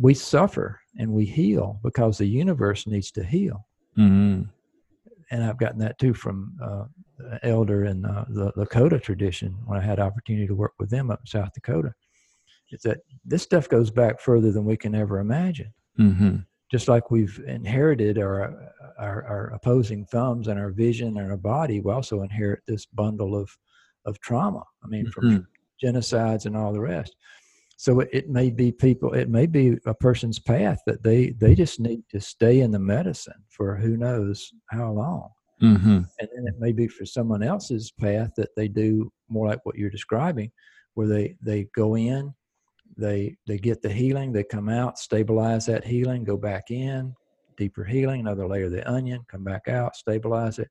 we 0.00 0.14
suffer 0.14 0.80
and 0.98 1.10
we 1.10 1.24
heal 1.24 1.80
because 1.82 2.18
the 2.18 2.26
universe 2.26 2.86
needs 2.86 3.10
to 3.12 3.24
heal. 3.24 3.66
Mm-hmm. 3.98 4.42
And 5.32 5.44
I've 5.44 5.58
gotten 5.58 5.80
that 5.80 5.98
too 5.98 6.14
from 6.14 6.56
uh, 6.62 6.84
elder 7.42 7.86
in 7.86 8.04
uh, 8.04 8.26
the 8.28 8.52
Lakota 8.52 9.02
tradition 9.02 9.56
when 9.64 9.80
I 9.80 9.82
had 9.82 9.98
opportunity 9.98 10.46
to 10.46 10.54
work 10.54 10.74
with 10.78 10.90
them 10.90 11.10
up 11.10 11.20
in 11.22 11.26
South 11.26 11.52
Dakota. 11.52 11.92
Is 12.70 12.82
that 12.82 12.98
this 13.24 13.42
stuff 13.42 13.68
goes 13.68 13.90
back 13.90 14.20
further 14.20 14.52
than 14.52 14.64
we 14.64 14.76
can 14.76 14.94
ever 14.94 15.18
imagine. 15.18 15.72
Mm-hmm 15.98 16.36
just 16.70 16.88
like 16.88 17.10
we've 17.10 17.40
inherited 17.46 18.18
our, 18.18 18.72
our, 18.98 19.24
our 19.24 19.46
opposing 19.54 20.04
thumbs 20.06 20.48
and 20.48 20.58
our 20.58 20.70
vision 20.70 21.18
and 21.18 21.30
our 21.30 21.36
body, 21.36 21.80
we 21.80 21.92
also 21.92 22.22
inherit 22.22 22.60
this 22.66 22.86
bundle 22.86 23.36
of 23.36 23.50
of 24.06 24.20
trauma. 24.20 24.62
I 24.84 24.86
mean, 24.86 25.10
from 25.10 25.24
mm-hmm. 25.24 25.86
genocides 25.86 26.46
and 26.46 26.56
all 26.56 26.72
the 26.72 26.80
rest. 26.80 27.14
So 27.76 28.00
it, 28.00 28.08
it, 28.12 28.28
may 28.30 28.50
be 28.50 28.72
people, 28.72 29.12
it 29.12 29.28
may 29.28 29.46
be 29.46 29.76
a 29.84 29.92
person's 29.92 30.38
path 30.38 30.80
that 30.86 31.02
they 31.02 31.30
they 31.30 31.54
just 31.54 31.78
need 31.78 32.02
to 32.10 32.20
stay 32.20 32.60
in 32.60 32.70
the 32.70 32.78
medicine 32.78 33.44
for 33.50 33.76
who 33.76 33.96
knows 33.96 34.50
how 34.70 34.92
long. 34.92 35.28
Mm-hmm. 35.62 35.88
And 35.88 36.06
then 36.18 36.46
it 36.46 36.54
may 36.58 36.72
be 36.72 36.88
for 36.88 37.04
someone 37.04 37.42
else's 37.42 37.90
path 37.90 38.30
that 38.36 38.54
they 38.56 38.68
do 38.68 39.12
more 39.28 39.46
like 39.46 39.64
what 39.64 39.76
you're 39.76 39.90
describing, 39.90 40.50
where 40.94 41.08
they 41.08 41.36
they 41.42 41.64
go 41.74 41.96
in 41.96 42.32
they 42.96 43.36
they 43.46 43.58
get 43.58 43.82
the 43.82 43.92
healing 43.92 44.32
they 44.32 44.44
come 44.44 44.68
out 44.68 44.98
stabilize 44.98 45.66
that 45.66 45.84
healing 45.84 46.24
go 46.24 46.36
back 46.36 46.70
in 46.70 47.14
deeper 47.56 47.84
healing 47.84 48.20
another 48.20 48.46
layer 48.46 48.66
of 48.66 48.72
the 48.72 48.88
onion 48.90 49.20
come 49.28 49.44
back 49.44 49.68
out 49.68 49.96
stabilize 49.96 50.58
it. 50.58 50.68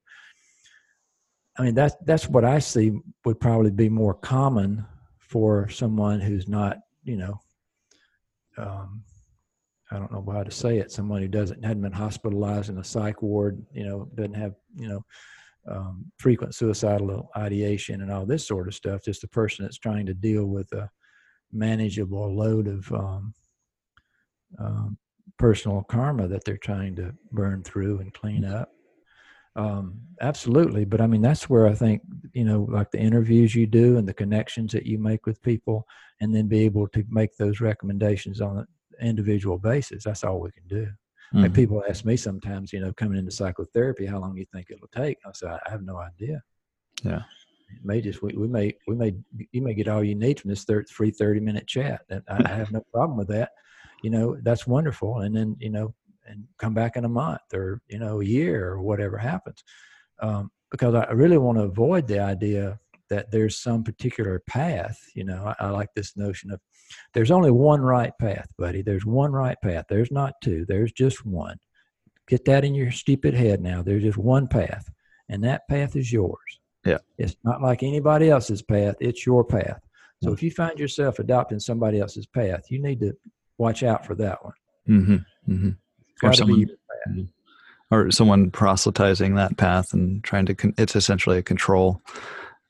I 1.57 1.64
mean 1.64 1.76
that's 1.76 1.95
that's 2.06 2.27
what 2.27 2.43
i 2.43 2.60
see 2.60 2.91
would 3.23 3.39
probably 3.39 3.72
be 3.72 3.89
more 3.89 4.14
common 4.14 4.85
for 5.19 5.69
someone 5.69 6.19
who's 6.19 6.47
not 6.47 6.77
you 7.03 7.18
know 7.18 7.39
um, 8.57 9.03
i 9.91 9.97
don't 9.97 10.11
know 10.11 10.26
how 10.31 10.43
to 10.43 10.52
say 10.52 10.77
it 10.80 10.91
someone 10.91 11.22
who 11.22 11.27
doesn't 11.27 11.64
hadn't 11.64 11.84
been 11.84 11.91
hospitalized 11.91 12.69
in 12.69 12.77
a 12.77 12.84
psych 12.84 13.22
ward 13.22 13.64
you 13.72 13.85
know 13.85 14.10
doesn't 14.15 14.34
have 14.34 14.53
you 14.76 14.88
know 14.88 15.06
um, 15.68 16.06
frequent 16.18 16.53
suicidal 16.53 17.30
ideation 17.38 18.02
and 18.02 18.11
all 18.11 18.26
this 18.26 18.47
sort 18.47 18.68
of 18.68 18.76
stuff 18.76 19.03
just 19.03 19.23
a 19.23 19.27
person 19.27 19.65
that's 19.65 19.80
trying 19.80 20.06
to 20.06 20.14
deal 20.14 20.45
with 20.45 20.72
a 20.73 20.89
manageable 21.51 22.35
load 22.35 22.67
of 22.67 22.91
um, 22.91 23.34
um, 24.59 24.97
personal 25.38 25.84
karma 25.84 26.27
that 26.27 26.43
they're 26.43 26.57
trying 26.57 26.95
to 26.95 27.13
burn 27.31 27.63
through 27.63 27.99
and 27.99 28.13
clean 28.13 28.43
mm-hmm. 28.43 28.55
up. 28.55 28.72
Um, 29.57 30.01
absolutely, 30.22 30.84
but 30.84 30.99
I 30.99 31.07
mean 31.07 31.22
that's 31.22 31.49
where 31.49 31.65
I 31.65 31.73
think 31.73 32.01
you 32.34 32.43
know, 32.43 32.67
like 32.69 32.91
the 32.91 32.99
interviews 32.99 33.55
you 33.55 33.65
do 33.65 33.97
and 33.97 34.07
the 34.07 34.13
connections 34.13 34.73
that 34.73 34.85
you 34.85 34.99
make 34.99 35.26
with 35.26 35.41
people, 35.41 35.88
and 36.19 36.35
then 36.35 36.47
be 36.47 36.59
able 36.65 36.88
to 36.89 37.05
make 37.09 37.38
those 37.38 37.61
recommendations 37.61 38.41
on 38.41 38.57
an 38.57 38.67
individual 39.01 39.57
basis. 39.57 40.03
That's 40.03 40.26
all 40.26 40.41
we 40.41 40.51
can 40.51 40.67
do. 40.67 40.84
Mm-hmm. 40.85 41.43
Like 41.43 41.53
people 41.53 41.84
ask 41.88 42.03
me 42.03 42.17
sometimes, 42.17 42.73
you 42.73 42.81
know, 42.81 42.91
coming 42.93 43.17
into 43.17 43.31
psychotherapy, 43.31 44.05
how 44.05 44.19
long 44.19 44.35
do 44.35 44.41
you 44.41 44.47
think 44.51 44.67
it'll 44.69 44.89
take? 44.89 45.19
I 45.26 45.31
say, 45.34 45.47
I 45.47 45.69
have 45.69 45.84
no 45.84 45.97
idea. 45.99 46.43
Yeah 47.01 47.22
may 47.84 48.02
just 48.02 48.22
we, 48.22 48.34
we 48.35 48.47
may 48.47 48.73
we 48.88 48.95
may 48.95 49.15
you 49.52 49.61
may 49.61 49.73
get 49.73 49.88
all 49.88 50.03
you 50.03 50.15
need 50.15 50.39
from 50.39 50.49
this 50.49 50.64
thir- 50.64 50.85
free 50.85 51.11
30 51.11 51.39
minute 51.39 51.68
chat 51.68 52.02
and 52.10 52.22
I, 52.30 52.41
I 52.45 52.56
have 52.56 52.72
no 52.72 52.81
problem 52.93 53.18
with 53.18 53.27
that. 53.30 53.52
You 54.03 54.10
know 54.10 54.38
that's 54.43 54.68
wonderful 54.68 55.19
and 55.19 55.35
then 55.35 55.56
you 55.60 55.69
know 55.69 55.93
and 56.27 56.45
come 56.57 56.73
back 56.73 56.95
in 56.95 57.06
a 57.06 57.10
month 57.10 57.41
or 57.53 57.81
you 57.88 57.99
know 57.99 58.22
a 58.22 58.26
year 58.26 58.68
or 58.68 58.81
whatever 58.81 59.18
happens. 59.18 59.64
Um, 60.19 60.52
because 60.72 60.95
i 60.95 61.11
really 61.11 61.38
want 61.38 61.57
to 61.57 61.64
avoid 61.65 62.07
the 62.07 62.19
idea 62.19 62.80
that 63.10 63.30
there's 63.31 63.61
some 63.61 63.84
particular 63.84 64.41
path 64.47 64.99
you 65.14 65.23
know 65.23 65.53
I, 65.60 65.68
I 65.68 65.69
like 65.69 65.89
this 65.93 66.18
notion 66.18 66.52
of 66.52 66.60
there's 67.14 67.31
only 67.31 67.52
one 67.52 67.81
right 67.81 68.14
path 68.19 68.47
buddy. 68.57 68.81
There's 68.81 69.06
one 69.06 69.31
right 69.31 69.57
path. 69.61 69.85
There's 69.89 70.11
not 70.11 70.34
two. 70.41 70.65
There's 70.68 70.91
just 70.91 71.26
one. 71.26 71.57
Get 72.27 72.45
that 72.45 72.64
in 72.64 72.73
your 72.73 72.91
stupid 72.91 73.34
head 73.34 73.61
now. 73.61 73.81
There's 73.81 74.03
just 74.03 74.18
one 74.18 74.47
path 74.47 74.89
and 75.30 75.43
that 75.43 75.68
path 75.68 75.95
is 75.95 76.11
yours 76.11 76.60
yeah. 76.86 76.98
It's 77.18 77.36
not 77.44 77.62
like 77.62 77.84
anybody 77.84 78.30
else's 78.30 78.62
path, 78.62 78.95
it's 78.99 79.26
your 79.26 79.44
path. 79.44 79.82
So 80.22 80.28
mm-hmm. 80.28 80.34
if 80.34 80.44
you 80.44 80.52
find 80.52 80.80
yourself 80.80 81.20
adopting 81.20 81.60
somebody 81.60 81.99
else's 81.99 82.26
path, 82.26 82.64
you 82.70 82.82
need 82.82 82.99
to 83.02 83.14
watch 83.57 83.84
out 83.84 84.06
for 84.06 84.16
that 84.16 84.44
one. 84.44 84.53
Mm-hmm. 84.88 85.53
Mm-hmm. 85.53 86.26
Or, 86.26 86.34
someone, 86.34 86.66
mm-hmm. 87.10 87.24
or 87.95 88.12
someone 88.12 88.52
proselytizing 88.52 89.36
that 89.36 89.57
path 89.57 89.94
and 89.94 90.24
trying 90.24 90.45
to, 90.45 90.56
con- 90.56 90.74
it's 90.78 90.95
essentially 90.95 91.38
a 91.38 91.44
control 91.44 92.02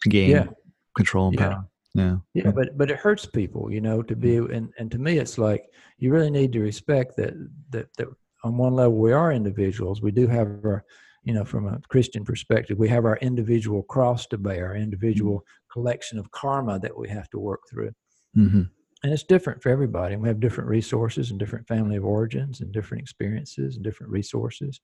game, 0.10 0.32
yeah. 0.32 0.48
control 0.96 1.28
and 1.28 1.40
yeah. 1.40 1.50
power. 1.50 1.66
Yeah. 1.94 2.18
Yeah, 2.34 2.52
but 2.52 2.78
but 2.78 2.92
it 2.92 2.98
hurts 2.98 3.26
people, 3.26 3.72
you 3.72 3.80
know, 3.80 4.02
to 4.04 4.18
be 4.18 4.32
mm-hmm. 4.32 4.52
and 4.52 4.74
and 4.78 4.92
to 4.92 5.00
me 5.00 5.18
it's 5.18 5.38
like 5.38 5.70
you 5.98 6.12
really 6.12 6.30
need 6.30 6.52
to 6.52 6.60
respect 6.60 7.16
that 7.16 7.34
that 7.70 7.88
that 7.98 8.08
on 8.44 8.58
one 8.58 8.74
level 8.74 8.98
we 8.98 9.14
are 9.14 9.32
individuals. 9.32 10.02
We 10.02 10.12
do 10.12 10.28
have 10.28 10.48
our 10.66 10.84
you 11.26 11.34
know, 11.34 11.44
from 11.44 11.68
a 11.68 11.82
Christian 11.90 12.24
perspective, 12.24 12.78
we 12.78 12.88
have 12.90 13.04
our 13.04 13.18
individual 13.18 13.84
cross 13.84 14.28
to 14.28 14.38
bear, 14.38 14.68
our 14.68 14.76
individual 14.76 15.40
mm-hmm. 15.40 15.80
collection 15.80 16.20
of 16.20 16.32
karma 16.32 16.80
that 16.80 16.98
we 16.98 17.10
have 17.10 17.30
to 17.32 17.40
work 17.40 17.62
through. 17.70 17.92
Mm-hmm. 18.38 18.62
And 19.04 19.14
it's 19.14 19.24
different 19.24 19.62
for 19.62 19.70
everybody. 19.70 20.14
And 20.14 20.24
we 20.24 20.30
have 20.30 20.40
different 20.40 20.70
resources 20.70 21.32
and 21.32 21.40
different 21.40 21.68
family 21.68 21.98
of 21.98 22.06
origins 22.06 22.62
and 22.62 22.72
different 22.72 23.02
experiences 23.02 23.76
and 23.76 23.84
different 23.84 24.12
resources. 24.12 24.80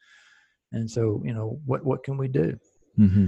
And 0.72 0.90
so, 0.90 1.22
you 1.24 1.34
know, 1.34 1.60
what, 1.66 1.86
what 1.86 2.04
can 2.04 2.18
we 2.18 2.28
do? 2.28 2.58
Mm-hmm. 3.00 3.28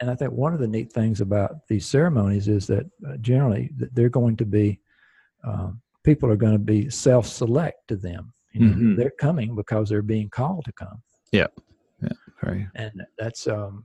And 0.00 0.10
I 0.10 0.14
think 0.14 0.32
one 0.32 0.54
of 0.54 0.60
the 0.60 0.68
neat 0.68 0.92
things 0.92 1.20
about 1.20 1.66
these 1.68 1.86
ceremonies 1.86 2.48
is 2.48 2.66
that 2.68 2.86
uh, 3.06 3.16
generally 3.20 3.70
they're 3.76 4.08
going 4.08 4.36
to 4.36 4.46
be, 4.46 4.80
um, 5.44 5.80
people 6.04 6.30
are 6.30 6.36
going 6.36 6.52
to 6.52 6.58
be 6.58 6.90
self-select 6.90 7.88
to 7.88 7.96
them. 7.96 8.32
You 8.52 8.60
know, 8.60 8.72
mm-hmm. 8.72 8.96
They're 8.96 9.12
coming 9.18 9.54
because 9.54 9.88
they're 9.88 10.02
being 10.02 10.28
called 10.28 10.64
to 10.64 10.72
come. 10.72 11.02
Yeah. 11.32 11.46
And 12.74 13.02
that's 13.18 13.46
um, 13.46 13.84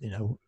you 0.00 0.10
know, 0.10 0.38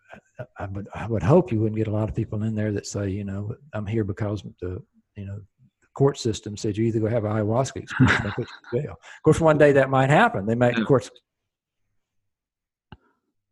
I, 0.59 0.67
would 0.67 0.89
I 0.95 1.07
would 1.07 1.23
hope 1.23 1.53
you 1.53 1.61
wouldn't 1.61 1.77
get 1.77 1.89
a 1.89 1.93
lot 1.93 2.09
of 2.09 2.15
people 2.15 2.43
in 2.43 2.55
there 2.55 2.73
that 2.73 2.87
say, 2.87 3.09
you 3.09 3.25
know, 3.25 3.55
I'm 3.73 3.87
here 3.87 4.05
because 4.05 4.43
the 4.61 4.83
you 5.17 5.27
know 5.27 5.37
the 5.37 5.89
court 5.95 6.19
system 6.19 6.57
said 6.57 6.77
you 6.77 6.85
either 6.85 7.01
go 7.01 7.09
have 7.09 7.25
an 7.25 7.33
ayahuasca 7.33 7.77
experience 7.77 8.21
or 8.25 8.33
you 8.39 8.47
jail. 8.83 8.93
Of 8.93 9.23
course, 9.25 9.41
one 9.41 9.59
day 9.59 9.73
that 9.73 9.91
might 9.91 10.11
happen. 10.11 10.47
They 10.47 10.55
might, 10.55 10.79
of 10.79 10.87
course. 10.87 11.11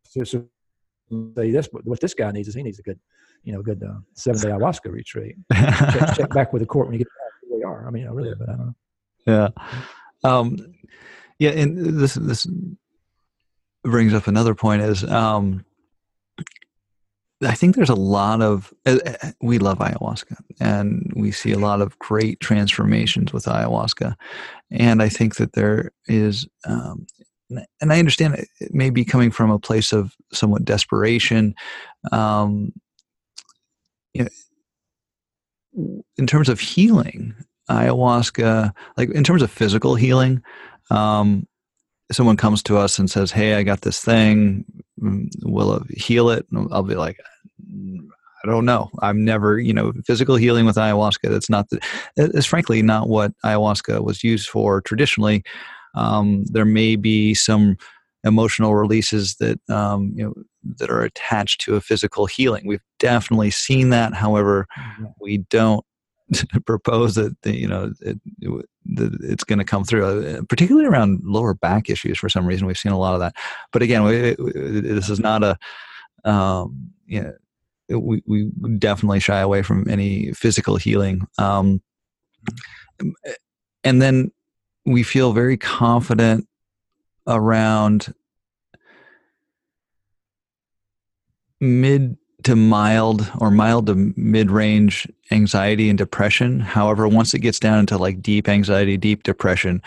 So, 0.06 0.24
say 0.24 1.51
this, 1.51 1.68
what 1.72 2.01
this 2.01 2.14
guy 2.14 2.31
needs 2.31 2.48
is 2.48 2.55
he 2.55 2.62
needs 2.62 2.78
a 2.78 2.82
good, 2.82 3.01
you 3.43 3.52
know, 3.52 3.62
good 3.62 3.82
uh, 3.82 3.98
seven 4.14 4.40
day 4.40 4.48
ayahuasca 4.51 4.93
retreat. 4.93 5.36
check, 5.52 6.16
check, 6.16 6.35
back 6.35 6.52
with 6.52 6.60
the 6.60 6.66
court 6.66 6.86
when 6.86 6.94
you 6.94 6.98
get 6.98 7.09
back. 7.09 7.51
Where 7.51 7.59
we 7.59 7.64
are. 7.64 7.86
I 7.86 7.90
mean, 7.90 8.06
I 8.06 8.10
really, 8.10 8.35
but 8.39 8.48
I 8.48 8.52
don't 8.52 8.66
know. 8.66 8.74
Yeah. 9.26 9.48
Um, 10.22 10.56
yeah, 11.39 11.51
and 11.51 11.98
this 11.98 12.14
this 12.14 12.47
brings 13.85 14.15
up 14.15 14.27
another 14.27 14.55
point 14.55 14.82
is 14.82 15.05
um, 15.05 15.65
I 17.43 17.55
think 17.55 17.77
there's 17.77 17.90
a 17.90 17.94
lot 17.94 18.40
of 18.40 18.73
uh, 18.86 18.98
uh, 19.06 19.31
we 19.40 19.59
love 19.59 19.78
ayahuasca 19.78 20.36
and 20.61 21.12
we 21.15 21.31
see 21.31 21.52
a 21.52 21.59
lot 21.59 21.81
of 21.81 21.98
great 21.98 22.40
transformations 22.40 23.32
with 23.32 23.44
ayahuasca, 23.44 24.15
and 24.70 25.02
I 25.02 25.09
think 25.09 25.36
that 25.36 25.52
there 25.52 25.93
is, 26.06 26.48
um, 26.66 27.06
and 27.51 27.93
I 27.93 27.98
understand 27.98 28.35
it 28.35 28.74
may 28.74 28.90
be 28.90 29.05
coming 29.05 29.31
from 29.31 29.51
a 29.51 29.59
place 29.59 29.93
of 29.93 30.15
somewhat 30.32 30.65
desperation. 30.65 31.55
Um, 32.12 32.73
you 34.15 34.24
know, 35.74 36.02
in 36.16 36.27
terms 36.27 36.48
of 36.48 36.61
healing, 36.61 37.35
ayahuasca, 37.69 38.73
like 38.97 39.11
in 39.11 39.24
terms 39.24 39.43
of 39.43 39.51
physical 39.51 39.97
healing, 39.97 40.43
um, 40.90 41.47
someone 42.15 42.36
comes 42.36 42.62
to 42.65 42.78
us 42.78 42.99
and 42.99 43.11
says, 43.11 43.31
"Hey, 43.31 43.55
I 43.55 43.62
got 43.62 43.82
this 43.82 44.01
thing. 44.01 44.65
Mm, 45.01 45.28
will 45.43 45.74
it 45.74 45.99
heal 45.99 46.31
it?" 46.31 46.47
I'll 46.70 46.82
be 46.82 46.95
like, 46.95 47.19
"I 48.45 48.47
don't 48.47 48.65
know. 48.65 48.91
I'm 49.01 49.24
never, 49.24 49.59
you 49.59 49.73
know, 49.73 49.93
physical 50.07 50.36
healing 50.36 50.66
with 50.66 50.77
ayahuasca. 50.77 51.31
That's 51.31 51.51
not 51.51 51.69
the. 51.70 51.81
It's 52.16 52.47
frankly 52.47 52.82
not 52.82 53.09
what 53.09 53.32
ayahuasca 53.45 54.05
was 54.05 54.24
used 54.24 54.49
for 54.49 54.81
traditionally. 54.81 55.43
Um, 55.95 56.45
there 56.47 56.65
may 56.65 56.97
be 56.97 57.35
some 57.35 57.77
emotional 58.24 58.74
releases 58.74 59.36
that 59.36 59.61
um, 59.70 60.12
you 60.15 60.24
know 60.24 60.35
that 60.78 60.91
are 60.91 61.03
attached 61.03 61.61
to 61.62 61.77
a 61.77 61.81
physical 61.81 62.27
healing. 62.27 62.66
We've 62.66 62.81
definitely 62.99 63.51
seen 63.51 63.91
that. 63.91 64.15
However, 64.15 64.66
mm-hmm. 64.78 65.05
we 65.20 65.39
don't 65.39 65.85
propose 66.66 67.14
that 67.16 67.36
you 67.44 67.68
know 67.68 67.92
it, 68.01 68.18
it, 68.40 68.64
it's 68.86 69.44
going 69.44 69.59
to 69.59 69.64
come 69.64 69.84
through, 69.84 70.26
uh, 70.26 70.42
particularly 70.48 70.86
around 70.86 71.20
lower 71.24 71.55
back 71.55 71.90
issues. 71.90 72.18
For 72.18 72.28
some 72.28 72.46
reason, 72.46 72.66
we've 72.66 72.78
seen 72.78 72.92
a 72.92 72.98
lot 72.98 73.14
of 73.14 73.20
that. 73.20 73.34
But 73.72 73.82
again, 73.82 74.05
we, 74.05 74.34
this 74.80 75.10
is 75.10 75.20
not 75.20 75.42
a 75.42 75.59
um, 76.24 76.90
you 77.06 77.22
know, 77.22 77.98
we 77.98 78.22
we 78.26 78.51
definitely 78.78 79.20
shy 79.20 79.40
away 79.40 79.62
from 79.62 79.88
any 79.88 80.32
physical 80.32 80.76
healing. 80.76 81.26
Um, 81.38 81.82
and 83.82 84.01
then 84.01 84.32
we 84.86 85.02
feel 85.02 85.32
very 85.32 85.56
confident 85.56 86.48
around 87.26 88.14
mid 91.60 92.16
to 92.44 92.56
mild 92.56 93.30
or 93.38 93.50
mild 93.50 93.86
to 93.86 94.12
mid 94.16 94.50
range 94.50 95.06
anxiety 95.30 95.88
and 95.88 95.98
depression. 95.98 96.60
However, 96.60 97.08
once 97.08 97.34
it 97.34 97.40
gets 97.40 97.58
down 97.58 97.78
into 97.78 97.98
like 97.98 98.22
deep 98.22 98.48
anxiety, 98.48 98.96
deep 98.96 99.22
depression, 99.22 99.82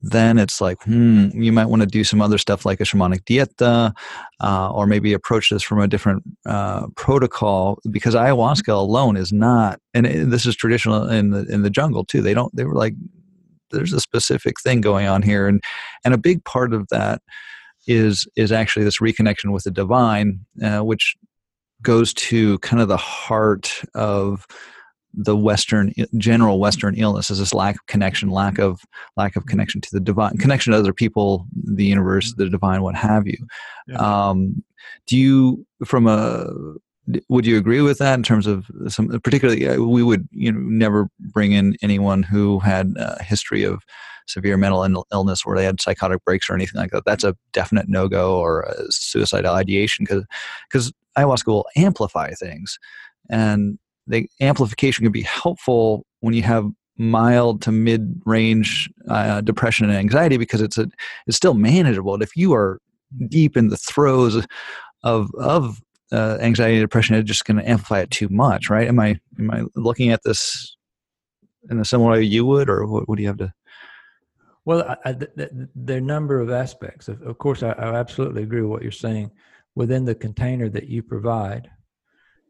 then 0.00 0.38
it's 0.38 0.60
like, 0.60 0.82
hmm, 0.84 1.28
you 1.32 1.52
might 1.52 1.66
want 1.66 1.82
to 1.82 1.86
do 1.86 2.04
some 2.04 2.22
other 2.22 2.38
stuff 2.38 2.64
like 2.64 2.80
a 2.80 2.84
shamanic 2.84 3.24
dieta, 3.24 3.92
uh, 4.40 4.70
or 4.70 4.86
maybe 4.86 5.12
approach 5.12 5.50
this 5.50 5.62
from 5.62 5.80
a 5.80 5.88
different 5.88 6.22
uh, 6.46 6.86
protocol 6.94 7.78
because 7.90 8.14
ayahuasca 8.14 8.72
alone 8.72 9.16
is 9.16 9.32
not, 9.32 9.80
and 9.94 10.06
this 10.06 10.46
is 10.46 10.54
traditional 10.54 11.08
in 11.08 11.30
the 11.30 11.44
in 11.46 11.62
the 11.62 11.70
jungle 11.70 12.04
too. 12.04 12.22
They 12.22 12.34
don't. 12.34 12.54
They 12.54 12.64
were 12.64 12.76
like, 12.76 12.94
there's 13.70 13.92
a 13.92 14.00
specific 14.00 14.60
thing 14.60 14.80
going 14.80 15.08
on 15.08 15.22
here, 15.22 15.48
and 15.48 15.62
and 16.04 16.14
a 16.14 16.18
big 16.18 16.44
part 16.44 16.72
of 16.72 16.86
that 16.88 17.20
is 17.88 18.28
is 18.36 18.52
actually 18.52 18.84
this 18.84 18.98
reconnection 18.98 19.52
with 19.52 19.64
the 19.64 19.70
divine, 19.72 20.44
uh, 20.62 20.80
which 20.80 21.16
goes 21.82 22.12
to 22.14 22.58
kind 22.58 22.82
of 22.82 22.88
the 22.88 22.96
heart 22.96 23.82
of 23.94 24.46
the 25.14 25.36
western 25.36 25.92
general 26.18 26.60
western 26.60 26.94
illness 26.94 27.30
is 27.30 27.38
this 27.38 27.54
lack 27.54 27.76
of 27.76 27.86
connection 27.86 28.30
lack 28.30 28.58
of 28.58 28.82
lack 29.16 29.36
of 29.36 29.46
connection 29.46 29.80
to 29.80 29.88
the 29.90 30.00
divine 30.00 30.36
connection 30.36 30.72
to 30.72 30.78
other 30.78 30.92
people 30.92 31.46
the 31.64 31.84
universe 31.84 32.34
the 32.36 32.48
divine 32.48 32.82
what 32.82 32.94
have 32.94 33.26
you 33.26 33.38
yeah. 33.86 33.96
um, 33.96 34.62
do 35.06 35.16
you 35.16 35.66
from 35.84 36.06
a 36.06 36.46
would 37.28 37.46
you 37.46 37.56
agree 37.56 37.80
with 37.80 37.98
that 37.98 38.14
in 38.14 38.22
terms 38.22 38.46
of 38.46 38.70
some 38.88 39.08
particularly 39.20 39.66
uh, 39.66 39.80
we 39.80 40.02
would 40.02 40.28
you 40.30 40.52
know 40.52 40.60
never 40.60 41.08
bring 41.18 41.52
in 41.52 41.74
anyone 41.82 42.22
who 42.22 42.58
had 42.58 42.94
a 42.98 43.22
history 43.22 43.64
of 43.64 43.82
severe 44.28 44.56
mental 44.56 45.06
illness 45.12 45.44
where 45.44 45.56
they 45.56 45.64
had 45.64 45.80
psychotic 45.80 46.24
breaks 46.24 46.48
or 46.48 46.54
anything 46.54 46.80
like 46.80 46.90
that 46.90 47.04
that's 47.04 47.24
a 47.24 47.36
definite 47.52 47.88
no-go 47.88 48.38
or 48.38 48.62
a 48.62 48.74
suicidal 48.90 49.54
ideation 49.54 50.04
because 50.04 50.92
ayahuasca 51.16 51.46
will 51.46 51.66
amplify 51.76 52.30
things 52.32 52.78
and 53.30 53.78
the 54.06 54.28
amplification 54.40 55.04
can 55.04 55.12
be 55.12 55.22
helpful 55.22 56.04
when 56.20 56.34
you 56.34 56.42
have 56.42 56.70
mild 56.98 57.62
to 57.62 57.72
mid 57.72 58.20
range 58.26 58.90
uh, 59.08 59.40
depression 59.40 59.88
and 59.88 59.96
anxiety 59.96 60.36
because 60.36 60.60
it's 60.60 60.76
a 60.76 60.88
it's 61.26 61.36
still 61.36 61.54
manageable. 61.54 62.20
If 62.20 62.36
you 62.36 62.52
are 62.54 62.80
deep 63.28 63.56
in 63.56 63.68
the 63.68 63.76
throes 63.76 64.44
of 65.04 65.30
of 65.34 65.80
uh, 66.10 66.38
anxiety 66.40 66.76
and 66.76 66.82
depression, 66.82 67.14
it's 67.16 67.28
just 67.28 67.44
going 67.44 67.58
to 67.58 67.68
amplify 67.68 68.00
it 68.00 68.10
too 68.10 68.28
much, 68.28 68.68
right? 68.68 68.88
Am 68.88 68.98
I 68.98 69.18
am 69.38 69.50
I 69.50 69.62
looking 69.76 70.10
at 70.10 70.22
this 70.24 70.76
in 71.70 71.78
a 71.78 71.84
similar 71.84 72.12
way 72.12 72.22
you 72.22 72.44
would, 72.44 72.68
or 72.68 72.86
what, 72.86 73.08
what 73.08 73.16
do 73.16 73.22
you 73.22 73.28
have 73.28 73.38
to? 73.38 73.52
Well, 74.64 74.82
I, 74.82 75.10
I, 75.10 75.16
there 75.74 75.96
are 75.96 75.98
a 75.98 76.00
number 76.00 76.40
of 76.40 76.50
aspects. 76.50 77.08
Of, 77.08 77.22
of 77.22 77.38
course, 77.38 77.62
I, 77.62 77.70
I 77.70 77.94
absolutely 77.94 78.42
agree 78.42 78.60
with 78.62 78.70
what 78.70 78.82
you're 78.82 78.92
saying. 78.92 79.30
Within 79.74 80.04
the 80.04 80.14
container 80.14 80.68
that 80.70 80.88
you 80.88 81.02
provide, 81.02 81.70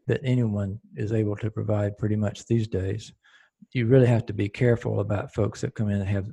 that 0.07 0.21
anyone 0.23 0.79
is 0.95 1.13
able 1.13 1.35
to 1.37 1.51
provide 1.51 1.97
pretty 1.97 2.15
much 2.15 2.45
these 2.45 2.67
days. 2.67 3.13
You 3.73 3.85
really 3.85 4.07
have 4.07 4.25
to 4.25 4.33
be 4.33 4.49
careful 4.49 5.01
about 5.01 5.33
folks 5.33 5.61
that 5.61 5.75
come 5.75 5.89
in 5.89 6.01
and 6.01 6.09
have 6.09 6.27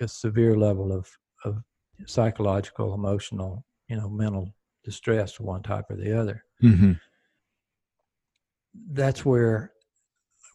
a 0.00 0.06
severe 0.06 0.56
level 0.56 0.92
of, 0.92 1.08
of 1.44 1.62
psychological, 2.06 2.92
emotional, 2.92 3.64
you 3.88 3.96
know, 3.96 4.08
mental 4.08 4.54
distress, 4.84 5.40
one 5.40 5.62
type 5.62 5.86
or 5.88 5.96
the 5.96 6.18
other. 6.18 6.44
Mm-hmm. 6.62 6.92
That's 8.90 9.24
where 9.24 9.72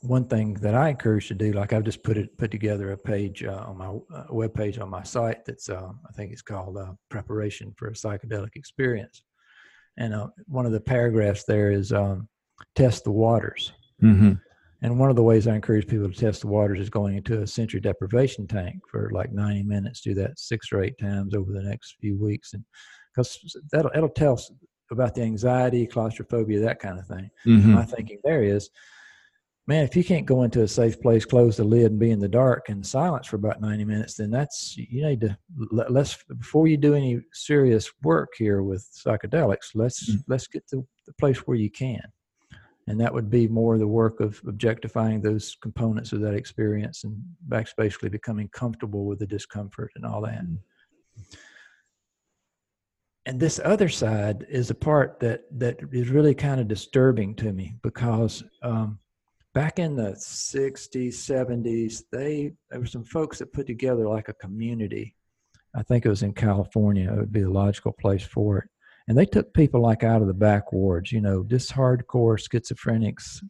one 0.02 0.28
thing 0.28 0.54
that 0.56 0.76
I 0.76 0.90
encourage 0.90 1.28
to 1.30 1.34
do, 1.34 1.54
like 1.54 1.74
I've 1.74 1.84
just 1.84 2.04
put 2.04 2.18
it 2.18 2.38
put 2.38 2.52
together 2.52 2.92
a 2.92 2.98
page 2.98 3.44
uh, 3.44 3.66
on 3.68 3.78
my 3.78 3.88
uh, 4.16 4.26
web 4.30 4.54
page 4.54 4.78
on 4.80 4.90
my 4.90 5.04
site. 5.04 5.46
That's 5.46 5.70
uh, 5.70 5.90
I 6.08 6.12
think 6.14 6.32
it's 6.32 6.42
called 6.42 6.78
uh, 6.78 6.94
"Preparation 7.10 7.74
for 7.78 7.88
a 7.88 7.94
Psychedelic 7.94 8.56
Experience," 8.56 9.24
and 9.98 10.14
uh, 10.14 10.28
one 10.46 10.66
of 10.66 10.72
the 10.72 10.80
paragraphs 10.80 11.44
there 11.46 11.72
is 11.72 11.92
um, 11.92 12.28
test 12.76 13.04
the 13.04 13.12
waters. 13.12 13.74
Mm-hmm. 14.02 14.34
And 14.84 15.00
one 15.00 15.10
of 15.10 15.16
the 15.16 15.24
ways 15.24 15.48
I 15.48 15.56
encourage 15.56 15.88
people 15.88 16.08
to 16.08 16.16
test 16.16 16.42
the 16.42 16.48
waters 16.48 16.80
is 16.80 16.90
going 16.90 17.18
into 17.18 17.42
a 17.42 17.48
sensory 17.48 17.80
deprivation 17.80 18.46
tank 18.46 18.76
for 18.88 19.10
like 19.12 19.32
90 19.32 19.64
minutes. 19.64 20.02
Do 20.02 20.14
that 20.14 20.38
six 20.38 20.72
or 20.72 20.84
eight 20.84 21.00
times 21.00 21.34
over 21.34 21.52
the 21.52 21.64
next 21.64 21.96
few 22.00 22.16
weeks, 22.22 22.54
and 22.54 22.64
because 23.16 23.40
that'll 23.72 23.92
it'll 23.96 24.10
tell 24.10 24.34
us 24.34 24.52
about 24.92 25.16
the 25.16 25.22
anxiety, 25.22 25.88
claustrophobia, 25.88 26.60
that 26.62 26.80
kind 26.80 27.00
of 27.00 27.08
thing. 27.08 27.30
Mm-hmm. 27.46 27.74
My 27.74 27.86
thinking 27.86 28.20
there 28.24 28.44
is, 28.44 28.70
man, 29.68 29.84
if 29.84 29.96
you 29.96 30.04
can't 30.04 30.26
go 30.26 30.44
into 30.44 30.64
a 30.64 30.68
safe 30.68 31.00
place, 31.02 31.26
close 31.26 31.58
the 31.58 31.64
lid, 31.64 31.92
and 31.92 32.00
be 32.00 32.12
in 32.12 32.20
the 32.20 32.28
dark 32.28 32.70
and 32.70 32.86
silence 32.86 33.28
for 33.28 33.36
about 33.36 33.62
90 33.62 33.84
minutes, 33.84 34.16
then 34.16 34.32
that's 34.32 34.78
you 34.78 35.06
need 35.06 35.22
to 35.22 35.38
let's 35.72 36.24
before 36.40 36.68
you 36.68 36.78
do 36.78 36.96
any 36.96 37.20
serious 37.34 37.92
work 38.02 38.30
here 38.38 38.64
with 38.64 38.88
psychedelics, 38.94 39.72
let's 39.76 40.10
mm-hmm. 40.10 40.20
let's 40.28 40.48
get 40.48 40.68
to 40.70 40.88
the 41.06 41.14
place 41.14 41.40
where 41.40 41.58
you 41.58 41.70
can. 41.70 42.02
And 42.90 43.00
that 43.02 43.14
would 43.14 43.30
be 43.30 43.50
more 43.50 43.78
the 43.78 43.88
work 43.88 44.22
of 44.22 44.42
objectifying 44.48 45.22
those 45.22 45.58
components 45.62 46.14
of 46.14 46.22
that 46.22 46.34
experience 46.34 47.04
and 47.04 47.22
back 47.42 47.68
basically 47.76 48.08
becoming 48.08 48.48
comfortable 48.50 49.06
with 49.06 49.20
the 49.20 49.28
discomfort 49.28 49.92
and 49.98 50.06
all 50.06 50.22
that. 50.22 50.46
And 53.26 53.38
this 53.42 53.60
other 53.66 53.90
side 53.90 54.46
is 54.50 54.70
a 54.70 54.76
part 54.76 55.20
that 55.20 55.42
that 55.60 55.80
is 55.92 56.08
really 56.08 56.34
kind 56.34 56.62
of 56.62 56.70
disturbing 56.70 57.36
to 57.36 57.52
me 57.52 57.76
because 57.82 58.42
um, 58.64 59.00
back 59.58 59.80
in 59.80 59.96
the 59.96 60.12
60s 60.12 61.14
70s 61.14 62.04
they 62.12 62.54
there 62.70 62.80
were 62.80 62.86
some 62.86 63.04
folks 63.04 63.40
that 63.40 63.54
put 63.54 63.66
together 63.66 64.08
like 64.08 64.30
a 64.30 64.34
community 64.34 65.16
i 65.76 65.82
think 65.84 66.06
it 66.06 66.10
was 66.10 66.24
in 66.24 66.34
california 66.34 67.12
it 67.12 67.18
would 67.18 67.32
be 67.32 67.42
a 67.42 67.50
logical 67.50 67.92
place 67.92 68.24
for 68.24 68.60
it 68.60 68.70
and 69.08 69.18
they 69.18 69.26
took 69.26 69.54
people 69.54 69.82
like 69.82 70.04
out 70.04 70.22
of 70.22 70.28
the 70.28 70.34
back 70.34 70.74
wards, 70.74 71.12
you 71.12 71.22
know, 71.22 71.44
just 71.44 71.72
hardcore 71.72 72.38
schizophrenics, 72.38 73.42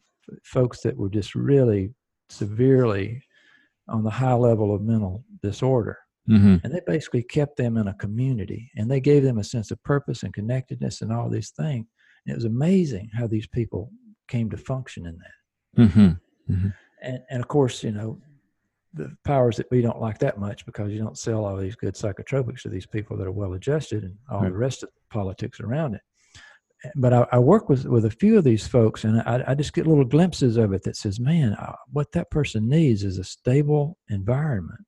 folks 0.44 0.80
that 0.82 0.96
were 0.96 1.08
just 1.08 1.34
really 1.34 1.90
severely 2.28 3.22
on 3.88 4.04
the 4.04 4.10
high 4.10 4.34
level 4.34 4.74
of 4.74 4.82
mental 4.82 5.24
disorder. 5.42 5.98
Mm-hmm. 6.30 6.56
And 6.62 6.72
they 6.72 6.80
basically 6.86 7.22
kept 7.22 7.56
them 7.56 7.76
in 7.76 7.88
a 7.88 7.94
community 7.94 8.70
and 8.76 8.90
they 8.90 9.00
gave 9.00 9.22
them 9.24 9.38
a 9.38 9.44
sense 9.44 9.70
of 9.70 9.82
purpose 9.82 10.22
and 10.22 10.34
connectedness 10.34 11.00
and 11.00 11.12
all 11.12 11.28
these 11.28 11.50
things. 11.50 11.86
And 12.26 12.32
it 12.32 12.36
was 12.36 12.44
amazing 12.44 13.10
how 13.14 13.26
these 13.26 13.46
people 13.46 13.90
came 14.28 14.50
to 14.50 14.58
function 14.58 15.06
in 15.06 15.16
that. 15.18 15.37
Mm-hmm. 15.78 16.52
Mm-hmm. 16.52 16.68
And, 17.02 17.22
and 17.30 17.40
of 17.40 17.48
course, 17.48 17.82
you 17.82 17.92
know, 17.92 18.20
the 18.94 19.14
powers 19.24 19.56
that 19.56 19.70
be 19.70 19.82
don't 19.82 20.00
like 20.00 20.18
that 20.18 20.38
much 20.38 20.66
because 20.66 20.90
you 20.92 20.98
don't 20.98 21.18
sell 21.18 21.44
all 21.44 21.56
these 21.56 21.76
good 21.76 21.94
psychotropics 21.94 22.62
to 22.62 22.68
these 22.68 22.86
people 22.86 23.16
that 23.16 23.26
are 23.26 23.32
well 23.32 23.54
adjusted 23.54 24.02
and 24.02 24.16
all 24.30 24.40
right. 24.40 24.50
the 24.50 24.56
rest 24.56 24.82
of 24.82 24.88
the 24.88 25.14
politics 25.14 25.60
around 25.60 25.94
it. 25.94 26.00
But 26.94 27.12
I, 27.12 27.26
I, 27.32 27.38
work 27.38 27.68
with, 27.68 27.86
with 27.86 28.04
a 28.04 28.10
few 28.10 28.38
of 28.38 28.44
these 28.44 28.66
folks 28.66 29.04
and 29.04 29.20
I, 29.22 29.42
I 29.48 29.54
just 29.54 29.72
get 29.72 29.86
little 29.86 30.04
glimpses 30.04 30.56
of 30.56 30.72
it 30.72 30.84
that 30.84 30.96
says, 30.96 31.18
man, 31.18 31.54
uh, 31.54 31.74
what 31.92 32.12
that 32.12 32.30
person 32.30 32.68
needs 32.68 33.02
is 33.02 33.18
a 33.18 33.24
stable 33.24 33.98
environment 34.10 34.80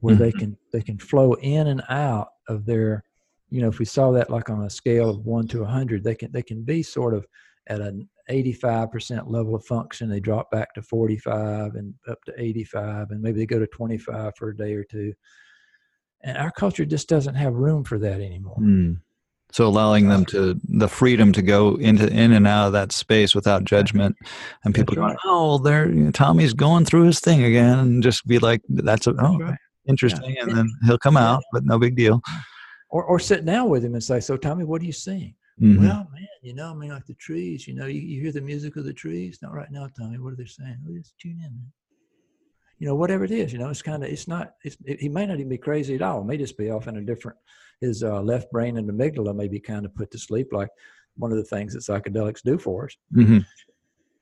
where 0.00 0.14
mm-hmm. 0.14 0.24
they 0.24 0.32
can 0.32 0.56
they 0.72 0.82
can 0.82 0.98
flow 0.98 1.34
in 1.34 1.66
and 1.66 1.82
out 1.88 2.28
of 2.48 2.64
their 2.66 3.02
you 3.50 3.60
know 3.60 3.68
if 3.68 3.78
we 3.78 3.84
saw 3.84 4.10
that 4.12 4.30
like 4.30 4.50
on 4.50 4.64
a 4.64 4.70
scale 4.70 5.10
of 5.10 5.24
1 5.24 5.48
to 5.48 5.58
a 5.58 5.62
100 5.62 6.04
they 6.04 6.14
can 6.14 6.30
they 6.32 6.42
can 6.42 6.62
be 6.62 6.82
sort 6.82 7.14
of 7.14 7.26
at 7.68 7.80
an 7.80 8.08
85% 8.30 9.30
level 9.30 9.54
of 9.54 9.64
function. 9.64 10.08
They 10.08 10.20
drop 10.20 10.50
back 10.50 10.74
to 10.74 10.82
45 10.82 11.74
and 11.74 11.94
up 12.08 12.22
to 12.24 12.34
85, 12.36 13.10
and 13.10 13.22
maybe 13.22 13.40
they 13.40 13.46
go 13.46 13.58
to 13.58 13.66
25 13.66 14.32
for 14.36 14.50
a 14.50 14.56
day 14.56 14.74
or 14.74 14.84
two. 14.84 15.12
And 16.22 16.36
our 16.36 16.50
culture 16.50 16.84
just 16.84 17.08
doesn't 17.08 17.34
have 17.34 17.54
room 17.54 17.84
for 17.84 17.98
that 17.98 18.20
anymore. 18.20 18.58
Mm. 18.60 19.00
So 19.52 19.66
allowing 19.66 20.08
them 20.08 20.24
to 20.26 20.60
the 20.64 20.88
freedom 20.88 21.32
to 21.32 21.40
go 21.40 21.76
into 21.76 22.08
in 22.08 22.32
and 22.32 22.46
out 22.48 22.66
of 22.66 22.72
that 22.72 22.90
space 22.90 23.34
without 23.34 23.64
judgment, 23.64 24.16
and 24.64 24.74
people 24.74 24.96
right. 24.96 25.10
going, 25.10 25.16
"Oh, 25.24 25.58
there, 25.58 26.10
Tommy's 26.10 26.52
going 26.52 26.84
through 26.84 27.04
his 27.04 27.20
thing 27.20 27.44
again," 27.44 27.78
and 27.78 28.02
just 28.02 28.26
be 28.26 28.40
like, 28.40 28.60
"That's 28.68 29.06
a, 29.06 29.14
oh, 29.18 29.38
right. 29.38 29.56
interesting," 29.88 30.34
yeah. 30.34 30.42
and 30.42 30.56
then 30.56 30.68
he'll 30.84 30.98
come 30.98 31.16
out, 31.16 31.44
but 31.52 31.64
no 31.64 31.78
big 31.78 31.94
deal. 31.94 32.20
Or 32.90 33.04
or 33.04 33.20
sit 33.20 33.44
down 33.46 33.68
with 33.68 33.84
him 33.84 33.94
and 33.94 34.02
say, 34.02 34.18
"So, 34.18 34.36
Tommy, 34.36 34.64
what 34.64 34.82
are 34.82 34.84
you 34.84 34.92
seeing?" 34.92 35.35
Mm-hmm. 35.60 35.82
Well, 35.82 36.06
man, 36.12 36.26
you 36.42 36.54
know, 36.54 36.70
I 36.70 36.74
mean, 36.74 36.90
like 36.90 37.06
the 37.06 37.14
trees, 37.14 37.66
you 37.66 37.74
know, 37.74 37.86
you, 37.86 38.00
you 38.00 38.20
hear 38.20 38.32
the 38.32 38.40
music 38.40 38.76
of 38.76 38.84
the 38.84 38.92
trees. 38.92 39.38
Not 39.40 39.54
right 39.54 39.70
now, 39.70 39.88
Tommy. 39.98 40.18
What 40.18 40.34
are 40.34 40.36
they 40.36 40.44
saying? 40.44 40.78
Oh, 40.86 40.94
just 40.96 41.18
tune 41.18 41.32
in, 41.32 41.50
man. 41.52 41.72
You 42.78 42.86
know, 42.86 42.94
whatever 42.94 43.24
it 43.24 43.30
is, 43.30 43.54
you 43.54 43.58
know, 43.58 43.70
it's 43.70 43.80
kind 43.80 44.04
of, 44.04 44.10
it's 44.10 44.28
not, 44.28 44.52
it's, 44.62 44.76
it, 44.84 45.00
he 45.00 45.08
may 45.08 45.24
not 45.24 45.38
even 45.38 45.48
be 45.48 45.56
crazy 45.56 45.94
at 45.94 46.02
all. 46.02 46.20
It 46.20 46.26
may 46.26 46.36
just 46.36 46.58
be 46.58 46.70
off 46.70 46.88
in 46.88 46.98
a 46.98 47.00
different, 47.00 47.38
his 47.80 48.02
uh, 48.02 48.20
left 48.20 48.52
brain 48.52 48.76
and 48.76 48.86
amygdala 48.90 49.34
may 49.34 49.48
be 49.48 49.58
kind 49.58 49.86
of 49.86 49.94
put 49.94 50.10
to 50.10 50.18
sleep, 50.18 50.48
like 50.52 50.68
one 51.16 51.32
of 51.32 51.38
the 51.38 51.44
things 51.44 51.72
that 51.72 51.80
psychedelics 51.80 52.42
do 52.42 52.58
for 52.58 52.84
us. 52.84 52.96
Mm-hmm. 53.14 53.38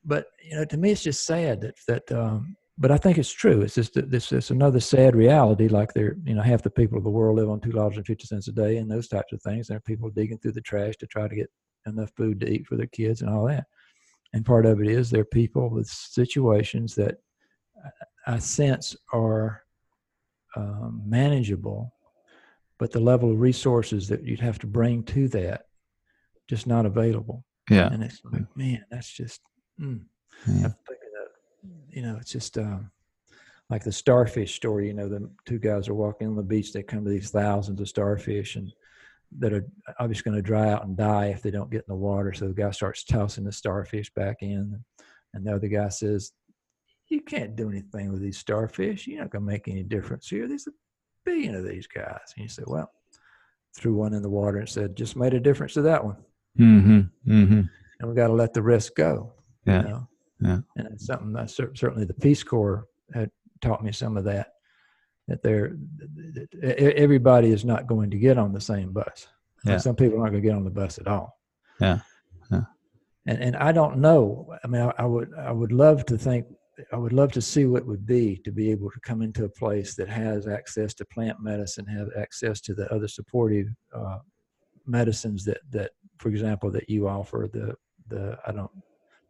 But, 0.04 0.26
you 0.48 0.54
know, 0.54 0.64
to 0.66 0.76
me, 0.76 0.92
it's 0.92 1.02
just 1.02 1.26
sad 1.26 1.62
that, 1.62 1.74
that, 1.88 2.12
um, 2.12 2.56
but 2.76 2.90
I 2.90 2.96
think 2.96 3.18
it's 3.18 3.32
true. 3.32 3.62
It's 3.62 3.74
just 3.74 3.94
this. 4.10 4.32
It's 4.32 4.50
another 4.50 4.80
sad 4.80 5.14
reality. 5.14 5.68
Like 5.68 5.92
they're, 5.92 6.16
you 6.24 6.34
know, 6.34 6.42
half 6.42 6.62
the 6.62 6.70
people 6.70 6.98
of 6.98 7.04
the 7.04 7.10
world 7.10 7.36
live 7.36 7.48
on 7.48 7.60
two 7.60 7.72
dollars 7.72 7.96
and 7.96 8.06
fifty 8.06 8.26
cents 8.26 8.48
a 8.48 8.52
day, 8.52 8.78
and 8.78 8.90
those 8.90 9.08
types 9.08 9.32
of 9.32 9.40
things. 9.42 9.68
There 9.68 9.76
are 9.76 9.80
people 9.80 10.10
digging 10.10 10.38
through 10.38 10.52
the 10.52 10.60
trash 10.60 10.96
to 10.96 11.06
try 11.06 11.28
to 11.28 11.34
get 11.34 11.50
enough 11.86 12.10
food 12.16 12.40
to 12.40 12.50
eat 12.50 12.66
for 12.66 12.76
their 12.76 12.86
kids 12.86 13.20
and 13.20 13.30
all 13.30 13.46
that. 13.46 13.66
And 14.32 14.44
part 14.44 14.66
of 14.66 14.80
it 14.80 14.88
is 14.88 15.10
there 15.10 15.20
are 15.20 15.26
people 15.26 15.70
with 15.70 15.86
situations 15.86 16.94
that 16.96 17.18
I 18.26 18.38
sense 18.38 18.96
are 19.12 19.62
um, 20.56 21.02
manageable, 21.06 21.92
but 22.78 22.90
the 22.90 23.00
level 23.00 23.30
of 23.30 23.40
resources 23.40 24.08
that 24.08 24.24
you'd 24.24 24.40
have 24.40 24.58
to 24.60 24.66
bring 24.66 25.02
to 25.04 25.28
that 25.28 25.66
just 26.48 26.66
not 26.66 26.86
available. 26.86 27.44
Yeah. 27.70 27.92
And 27.92 28.02
it's 28.02 28.20
like, 28.24 28.44
man, 28.56 28.84
that's 28.90 29.10
just, 29.10 29.40
mm. 29.80 30.00
Yeah. 30.46 30.52
I'm 30.54 30.74
thinking 30.88 30.96
of, 30.96 31.03
you 31.90 32.02
know, 32.02 32.16
it's 32.20 32.32
just 32.32 32.58
um, 32.58 32.90
like 33.70 33.84
the 33.84 33.92
starfish 33.92 34.54
story. 34.54 34.88
You 34.88 34.94
know, 34.94 35.08
the 35.08 35.30
two 35.46 35.58
guys 35.58 35.88
are 35.88 35.94
walking 35.94 36.28
on 36.28 36.36
the 36.36 36.42
beach. 36.42 36.72
They 36.72 36.82
come 36.82 37.04
to 37.04 37.10
these 37.10 37.30
thousands 37.30 37.80
of 37.80 37.88
starfish 37.88 38.56
and 38.56 38.72
that 39.38 39.52
are 39.52 39.66
obviously 39.98 40.30
going 40.30 40.36
to 40.36 40.46
dry 40.46 40.70
out 40.70 40.84
and 40.84 40.96
die 40.96 41.26
if 41.26 41.42
they 41.42 41.50
don't 41.50 41.70
get 41.70 41.78
in 41.78 41.88
the 41.88 41.96
water. 41.96 42.32
So 42.32 42.48
the 42.48 42.54
guy 42.54 42.70
starts 42.70 43.04
tossing 43.04 43.44
the 43.44 43.52
starfish 43.52 44.12
back 44.14 44.36
in, 44.42 44.84
and 45.32 45.46
the 45.46 45.54
other 45.54 45.68
guy 45.68 45.88
says, 45.88 46.32
"You 47.08 47.20
can't 47.20 47.56
do 47.56 47.68
anything 47.68 48.12
with 48.12 48.20
these 48.20 48.38
starfish. 48.38 49.06
You're 49.06 49.20
not 49.20 49.30
going 49.30 49.42
to 49.42 49.50
make 49.50 49.66
any 49.66 49.82
difference 49.82 50.28
here. 50.28 50.46
There's 50.46 50.68
a 50.68 50.72
billion 51.24 51.54
of 51.54 51.66
these 51.66 51.86
guys." 51.86 52.20
And 52.36 52.44
you 52.44 52.48
say, 52.48 52.64
"Well." 52.66 52.90
Threw 53.76 53.96
one 53.96 54.14
in 54.14 54.22
the 54.22 54.30
water 54.30 54.58
and 54.58 54.68
said, 54.68 54.94
"Just 54.94 55.16
made 55.16 55.34
a 55.34 55.40
difference 55.40 55.74
to 55.74 55.82
that 55.82 56.04
one." 56.04 56.18
Mm-hmm. 56.58 57.00
Mm-hmm. 57.28 57.62
and 57.98 58.08
we 58.08 58.14
got 58.14 58.28
to 58.28 58.32
let 58.32 58.52
the 58.52 58.62
rest 58.62 58.94
go. 58.94 59.32
Yeah. 59.66 59.82
You 59.82 59.88
know? 59.88 60.08
Yeah. 60.44 60.58
And 60.76 60.88
it's 60.92 61.06
something 61.06 61.32
that 61.32 61.50
certainly 61.50 62.04
the 62.04 62.14
Peace 62.14 62.42
Corps 62.42 62.86
had 63.14 63.30
taught 63.62 63.82
me 63.82 63.92
some 63.92 64.16
of 64.16 64.24
that. 64.24 64.48
That 65.26 65.42
they're 65.42 65.74
that 66.60 66.94
everybody 66.96 67.50
is 67.50 67.64
not 67.64 67.86
going 67.86 68.10
to 68.10 68.18
get 68.18 68.36
on 68.36 68.52
the 68.52 68.60
same 68.60 68.92
bus. 68.92 69.26
Yeah. 69.64 69.78
Some 69.78 69.96
people 69.96 70.20
aren't 70.20 70.32
going 70.32 70.42
to 70.42 70.48
get 70.48 70.56
on 70.56 70.64
the 70.64 70.70
bus 70.70 70.98
at 70.98 71.08
all. 71.08 71.38
Yeah. 71.80 72.00
Yeah. 72.52 72.64
And 73.26 73.42
and 73.42 73.56
I 73.56 73.72
don't 73.72 73.98
know. 73.98 74.54
I 74.62 74.66
mean, 74.66 74.82
I, 74.82 74.92
I 74.98 75.06
would 75.06 75.30
I 75.38 75.50
would 75.50 75.72
love 75.72 76.04
to 76.06 76.18
think. 76.18 76.44
I 76.92 76.96
would 76.96 77.12
love 77.14 77.32
to 77.32 77.40
see 77.40 77.64
what 77.64 77.82
it 77.82 77.86
would 77.86 78.04
be 78.04 78.36
to 78.44 78.50
be 78.50 78.70
able 78.70 78.90
to 78.90 79.00
come 79.00 79.22
into 79.22 79.44
a 79.44 79.48
place 79.48 79.94
that 79.94 80.08
has 80.08 80.48
access 80.48 80.92
to 80.94 81.06
plant 81.06 81.40
medicine, 81.40 81.86
have 81.86 82.08
access 82.18 82.60
to 82.62 82.74
the 82.74 82.92
other 82.92 83.08
supportive 83.08 83.68
uh, 83.94 84.18
medicines 84.84 85.44
that 85.44 85.60
that, 85.70 85.92
for 86.18 86.28
example, 86.28 86.70
that 86.72 86.90
you 86.90 87.08
offer 87.08 87.48
the 87.50 87.74
the 88.08 88.36
I 88.46 88.52
don't 88.52 88.70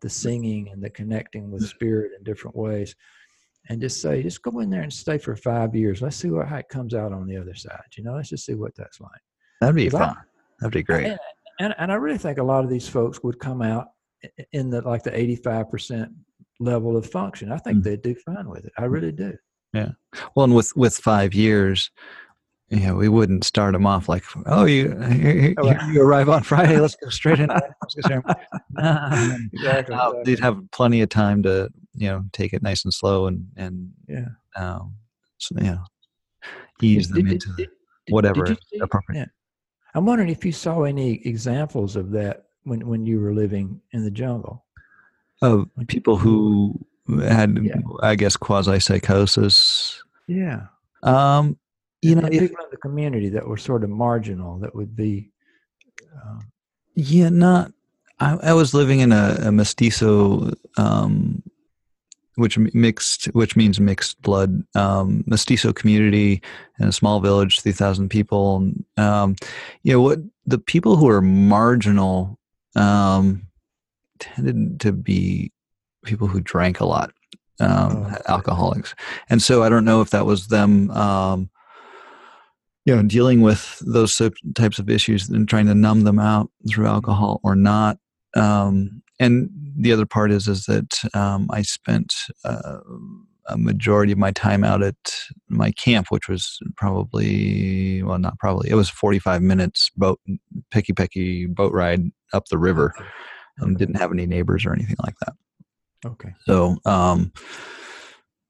the 0.04 0.10
singing 0.10 0.68
and 0.70 0.82
the 0.84 0.90
connecting 0.90 1.50
with 1.50 1.66
spirit 1.66 2.12
in 2.16 2.22
different 2.24 2.54
ways, 2.54 2.94
and 3.70 3.80
just 3.80 4.02
say, 4.02 4.22
just 4.22 4.42
go 4.42 4.60
in 4.60 4.68
there 4.68 4.82
and 4.82 4.92
stay 4.92 5.16
for 5.16 5.34
five 5.34 5.74
years. 5.74 6.02
Let's 6.02 6.16
see 6.16 6.28
what 6.28 6.46
how 6.46 6.58
it 6.58 6.68
comes 6.68 6.92
out 6.94 7.10
on 7.12 7.26
the 7.26 7.38
other 7.38 7.54
side. 7.54 7.80
You 7.96 8.04
know, 8.04 8.14
let's 8.14 8.28
just 8.28 8.44
see 8.44 8.54
what 8.54 8.72
that's 8.76 9.00
like. 9.00 9.22
That'd 9.62 9.74
be 9.76 9.88
'Cause 9.88 10.00
I- 10.00 10.06
fun. 10.08 10.16
That'd 10.60 10.74
be 10.74 10.82
great. 10.82 11.06
And, 11.06 11.18
and 11.60 11.74
and 11.78 11.90
I 11.90 11.94
really 11.94 12.18
think 12.18 12.36
a 12.38 12.42
lot 12.44 12.62
of 12.64 12.70
these 12.70 12.86
folks 12.88 13.22
would 13.22 13.38
come 13.38 13.62
out 13.62 13.86
in 14.52 14.68
the 14.70 14.82
like 14.82 15.02
the 15.02 15.18
eighty 15.18 15.36
five 15.36 15.70
percent 15.70 16.12
level 16.60 16.96
of 16.98 17.06
function. 17.06 17.50
I 17.50 17.56
think 17.58 17.78
Mm. 17.78 17.82
they'd 17.84 18.02
do 18.02 18.14
fine 18.14 18.48
with 18.48 18.66
it. 18.66 18.72
I 18.78 18.84
really 18.84 19.12
do. 19.12 19.32
Yeah 19.72 19.92
well, 20.36 20.44
and 20.44 20.54
with 20.54 20.70
with 20.76 20.96
five 20.98 21.32
years, 21.34 21.90
you 22.70 22.80
know, 22.80 22.94
we 22.96 23.08
wouldn't 23.08 23.44
start 23.44 23.72
them 23.72 23.86
off 23.86 24.08
like, 24.08 24.24
"Oh, 24.46 24.64
you 24.64 24.96
here, 25.00 25.32
here- 25.32 25.54
Oh, 25.58 25.70
you 25.90 26.02
arrive 26.02 26.28
on 26.28 26.42
Friday. 26.42 26.78
Let's 26.80 26.96
go 26.96 27.08
straight 27.10 27.38
in." 27.40 27.48
Let's 27.48 27.94
go 27.94 28.00
straight 28.02 28.22
in." 28.26 28.34
Nah. 28.70 29.36
Exactly. 29.52 29.94
Uh, 29.94 30.12
they'd 30.24 30.40
have 30.40 30.58
plenty 30.72 31.00
of 31.02 31.08
time 31.08 31.42
to 31.44 31.68
you 31.94 32.08
know 32.08 32.24
take 32.32 32.52
it 32.52 32.62
nice 32.62 32.84
and 32.84 32.92
slow 32.92 33.26
and 33.26 33.46
and 33.56 33.90
yeah. 34.08 34.26
um, 34.56 34.94
so, 35.38 35.54
you 35.58 35.64
know 35.70 35.82
ease 36.82 37.08
them 37.08 37.24
Did- 37.24 37.32
into 37.34 37.48
did- 37.56 37.56
did- 38.06 38.12
whatever 38.12 38.44
did 38.44 38.58
see- 38.72 38.78
appropriate. 38.80 39.18
Yeah. 39.20 39.26
I'm 39.94 40.06
wondering 40.06 40.28
if 40.30 40.44
you 40.44 40.50
saw 40.52 40.82
any 40.82 41.24
examples 41.26 41.94
of 41.96 42.10
that 42.12 42.46
when 42.64 42.86
when 42.86 43.06
you 43.06 43.20
were 43.20 43.32
living 43.34 43.80
in 43.92 44.02
the 44.04 44.10
jungle. 44.10 44.64
of 45.42 45.68
people 45.88 46.16
who 46.16 46.74
had, 47.20 47.58
Yeah. 47.62 47.76
I 48.02 48.14
guess, 48.16 48.34
quasi 48.36 48.80
psychosis. 48.80 50.02
Yeah. 50.26 50.66
Um, 51.02 51.58
you 52.04 52.14
know, 52.14 52.28
if, 52.30 52.40
people 52.40 52.64
in 52.64 52.70
the 52.70 52.76
community 52.76 53.30
that 53.30 53.46
were 53.46 53.56
sort 53.56 53.82
of 53.82 53.90
marginal 53.90 54.58
that 54.58 54.74
would 54.74 54.94
be. 54.94 55.30
Um, 56.22 56.52
yeah, 56.94 57.30
not. 57.30 57.72
I, 58.20 58.38
I 58.42 58.52
was 58.52 58.74
living 58.74 59.00
in 59.00 59.10
a, 59.10 59.36
a 59.44 59.52
mestizo, 59.52 60.52
um, 60.76 61.42
which 62.36 62.58
mixed, 62.58 63.26
which 63.26 63.56
means 63.56 63.80
mixed 63.80 64.20
blood, 64.22 64.62
um, 64.74 65.24
mestizo 65.26 65.72
community 65.72 66.42
in 66.78 66.88
a 66.88 66.92
small 66.92 67.20
village, 67.20 67.60
three 67.60 67.72
thousand 67.72 68.10
people. 68.10 68.70
Um, 68.96 69.36
you 69.82 69.94
know 69.94 70.00
what? 70.00 70.18
The 70.46 70.58
people 70.58 70.96
who 70.96 71.08
are 71.08 71.22
marginal 71.22 72.38
um, 72.76 73.46
tended 74.18 74.78
to 74.80 74.92
be 74.92 75.52
people 76.04 76.28
who 76.28 76.40
drank 76.40 76.80
a 76.80 76.86
lot, 76.86 77.12
um, 77.60 78.06
Oh, 78.06 78.16
alcoholics, 78.28 78.94
and 79.30 79.42
so 79.42 79.62
I 79.62 79.68
don't 79.68 79.86
know 79.86 80.02
if 80.02 80.10
that 80.10 80.26
was 80.26 80.48
them. 80.48 80.90
Um, 82.84 82.96
you 82.96 82.96
know, 82.96 83.08
dealing 83.08 83.40
with 83.40 83.82
those 83.86 84.20
types 84.54 84.78
of 84.78 84.90
issues 84.90 85.28
and 85.28 85.48
trying 85.48 85.66
to 85.66 85.74
numb 85.74 86.04
them 86.04 86.18
out 86.18 86.50
through 86.68 86.86
alcohol 86.86 87.40
or 87.42 87.56
not. 87.56 87.98
Um, 88.36 89.02
and 89.20 89.48
the 89.76 89.92
other 89.92 90.06
part 90.06 90.32
is 90.32 90.48
is 90.48 90.66
that 90.66 91.00
um, 91.14 91.48
I 91.50 91.62
spent 91.62 92.14
uh, 92.44 92.78
a 93.46 93.56
majority 93.56 94.12
of 94.12 94.18
my 94.18 94.32
time 94.32 94.64
out 94.64 94.82
at 94.82 94.96
my 95.48 95.70
camp, 95.72 96.08
which 96.10 96.28
was 96.28 96.58
probably 96.76 98.02
well, 98.02 98.18
not 98.18 98.38
probably. 98.38 98.70
It 98.70 98.74
was 98.74 98.90
forty 98.90 99.18
five 99.18 99.42
minutes 99.42 99.90
boat 99.96 100.20
peque 100.70 100.94
peque 100.96 101.46
boat 101.48 101.72
ride 101.72 102.02
up 102.32 102.46
the 102.46 102.58
river, 102.58 102.94
and 103.58 103.78
didn't 103.78 103.96
have 103.96 104.12
any 104.12 104.26
neighbors 104.26 104.66
or 104.66 104.72
anything 104.72 104.96
like 105.04 105.14
that. 105.20 105.34
Okay. 106.04 106.34
So, 106.46 106.76
um, 106.84 107.32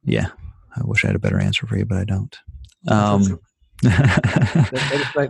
yeah, 0.03 0.29
I 0.77 0.81
wish 0.85 1.05
I 1.05 1.09
had 1.09 1.17
a 1.17 1.21
better 1.21 1.39
answer 1.39 1.67
for 1.67 1.77
you, 1.77 1.85
but 1.85 1.99
I 1.99 2.05
don't. 2.05 2.37
Um, 2.89 3.41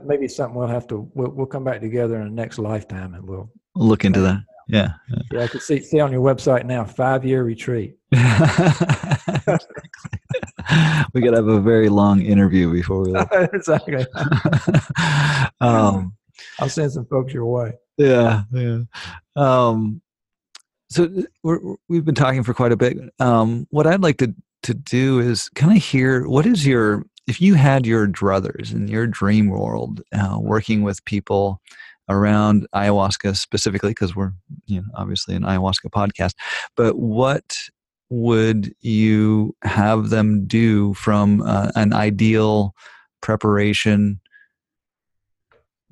maybe 0.05 0.29
something 0.29 0.55
we'll 0.55 0.67
have 0.69 0.87
to 0.89 1.11
we'll, 1.15 1.31
we'll 1.31 1.47
come 1.47 1.65
back 1.65 1.81
together 1.81 2.17
in 2.21 2.25
the 2.25 2.31
next 2.35 2.59
lifetime 2.59 3.15
and 3.15 3.27
we'll 3.27 3.51
look 3.75 4.05
into 4.05 4.21
that. 4.21 4.43
Yeah. 4.69 4.93
yeah 5.31 5.43
I 5.43 5.47
can 5.47 5.61
see 5.61 5.81
see 5.81 6.01
on 6.01 6.11
your 6.11 6.23
website 6.23 6.65
now 6.65 6.85
five 6.85 7.25
year 7.25 7.45
retreat 7.45 7.97
we 8.13 8.19
got 11.21 11.31
to 11.31 11.37
have 11.37 11.49
a 11.49 11.61
very 11.61 11.91
long 11.91 12.23
interview 12.23 12.73
before 12.73 13.03
we. 13.03 13.13
Look. 13.13 13.29
exactly 13.53 14.07
um, 15.61 16.15
I'll 16.59 16.71
send 16.71 16.93
some 16.93 17.05
folks 17.07 17.35
your 17.35 17.45
way 17.47 17.75
yeah, 17.97 18.43
yeah. 18.53 18.81
Um, 19.37 20.01
so 20.91 21.09
we're- 21.43 21.77
we've 21.89 22.05
been 22.05 22.15
talking 22.15 22.43
for 22.43 22.55
quite 22.55 22.73
a 22.73 22.77
bit. 22.77 22.97
Um, 23.21 23.67
what 23.71 23.87
I'd 23.87 24.03
like 24.03 24.19
to 24.19 24.35
to 24.65 24.75
do 24.75 25.21
is, 25.21 25.51
kind 25.51 25.77
of 25.77 25.85
hear 25.85 26.27
what 26.27 26.47
is 26.47 26.67
your 26.67 27.05
if 27.27 27.41
you 27.41 27.55
had 27.55 27.87
your 27.87 28.07
druthers 28.07 28.73
in 28.73 28.89
your 28.89 29.07
dream 29.07 29.49
world, 29.49 30.03
uh, 30.13 30.39
working 30.41 30.83
with 30.83 31.05
people 31.05 31.61
around 32.09 32.67
ayahuasca 32.75 33.37
specifically, 33.37 33.91
because 33.91 34.15
we're 34.15 34.33
you 34.67 34.81
know 34.81 34.87
obviously 34.95 35.35
an 35.35 35.43
ayahuasca 35.43 35.91
podcast, 35.91 36.35
but 36.77 36.99
what 36.99 37.59
would 38.11 38.75
you 38.81 39.57
have 39.63 40.11
them 40.11 40.47
do 40.47 40.95
from 40.95 41.43
uh, 41.43 41.71
an 41.75 41.93
ideal 41.93 42.75
preparation 43.23 44.21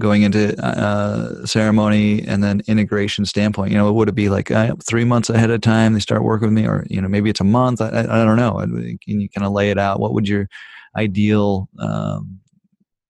going 0.01 0.23
into 0.23 0.55
uh, 0.63 1.47
ceremony 1.47 2.23
and 2.27 2.45
then 2.45 2.61
integration 2.67 3.25
standpoint? 3.25 3.73
You 3.73 3.79
know 3.79 3.91
would 3.91 4.09
it 4.11 4.15
be 4.15 4.29
like 4.29 4.51
uh, 4.51 4.75
three 4.85 5.05
months 5.05 5.31
ahead 5.31 5.51
of 5.51 5.63
time 5.63 5.95
they 5.95 6.01
start 6.01 6.25
working 6.25 6.49
with 6.49 6.55
me 6.55 6.67
or 6.67 6.85
you 6.91 7.01
know 7.01 7.09
maybe 7.09 7.31
it's 7.31 7.41
a 7.41 7.45
month 7.45 7.81
i, 7.81 7.89
I 7.89 8.23
I 8.23 8.25
don't 8.25 8.37
know 8.37 8.59
can 8.59 9.21
you 9.21 9.29
kind 9.31 9.47
of 9.47 9.53
lay 9.53 9.71
it 9.71 9.79
out? 9.79 9.99
What 9.99 10.13
would 10.13 10.29
your 10.29 10.49
ideal 10.97 11.69
um, 11.79 12.41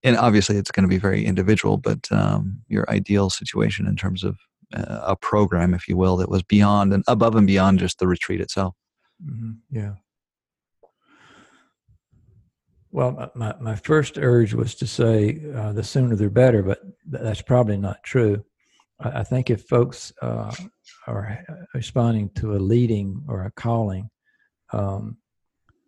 and 0.04 0.16
obviously 0.16 0.56
it's 0.56 0.70
going 0.70 0.82
to 0.84 0.88
be 0.88 0.98
very 0.98 1.24
individual 1.24 1.76
but 1.76 2.10
um, 2.10 2.60
your 2.68 2.88
ideal 2.90 3.30
situation 3.30 3.86
in 3.86 3.96
terms 3.96 4.24
of 4.24 4.38
uh, 4.74 5.00
a 5.06 5.16
program 5.16 5.74
if 5.74 5.88
you 5.88 5.96
will 5.96 6.16
that 6.16 6.30
was 6.30 6.42
beyond 6.42 6.92
and 6.92 7.04
above 7.08 7.36
and 7.36 7.46
beyond 7.46 7.78
just 7.78 7.98
the 7.98 8.06
retreat 8.06 8.40
itself. 8.40 8.74
Hmm 9.24 9.52
yeah. 9.70 9.94
Well 12.90 13.30
my- 13.34 13.54
my, 13.60 13.76
first 13.76 14.18
urge 14.18 14.54
was 14.54 14.74
to 14.76 14.86
say 14.86 15.40
uh, 15.54 15.72
the 15.72 15.84
sooner 15.84 16.16
the 16.16 16.30
better 16.30 16.62
but 16.62 16.80
that's 17.06 17.42
probably 17.42 17.76
not 17.76 18.02
true. 18.02 18.44
I, 19.00 19.20
I 19.20 19.24
think 19.24 19.50
if 19.50 19.62
folks 19.64 20.12
uh, 20.22 20.54
are 21.06 21.44
responding 21.74 22.30
to 22.36 22.54
a 22.54 22.58
leading 22.58 23.24
or 23.28 23.44
a 23.44 23.50
calling 23.50 24.08
um, 24.72 25.18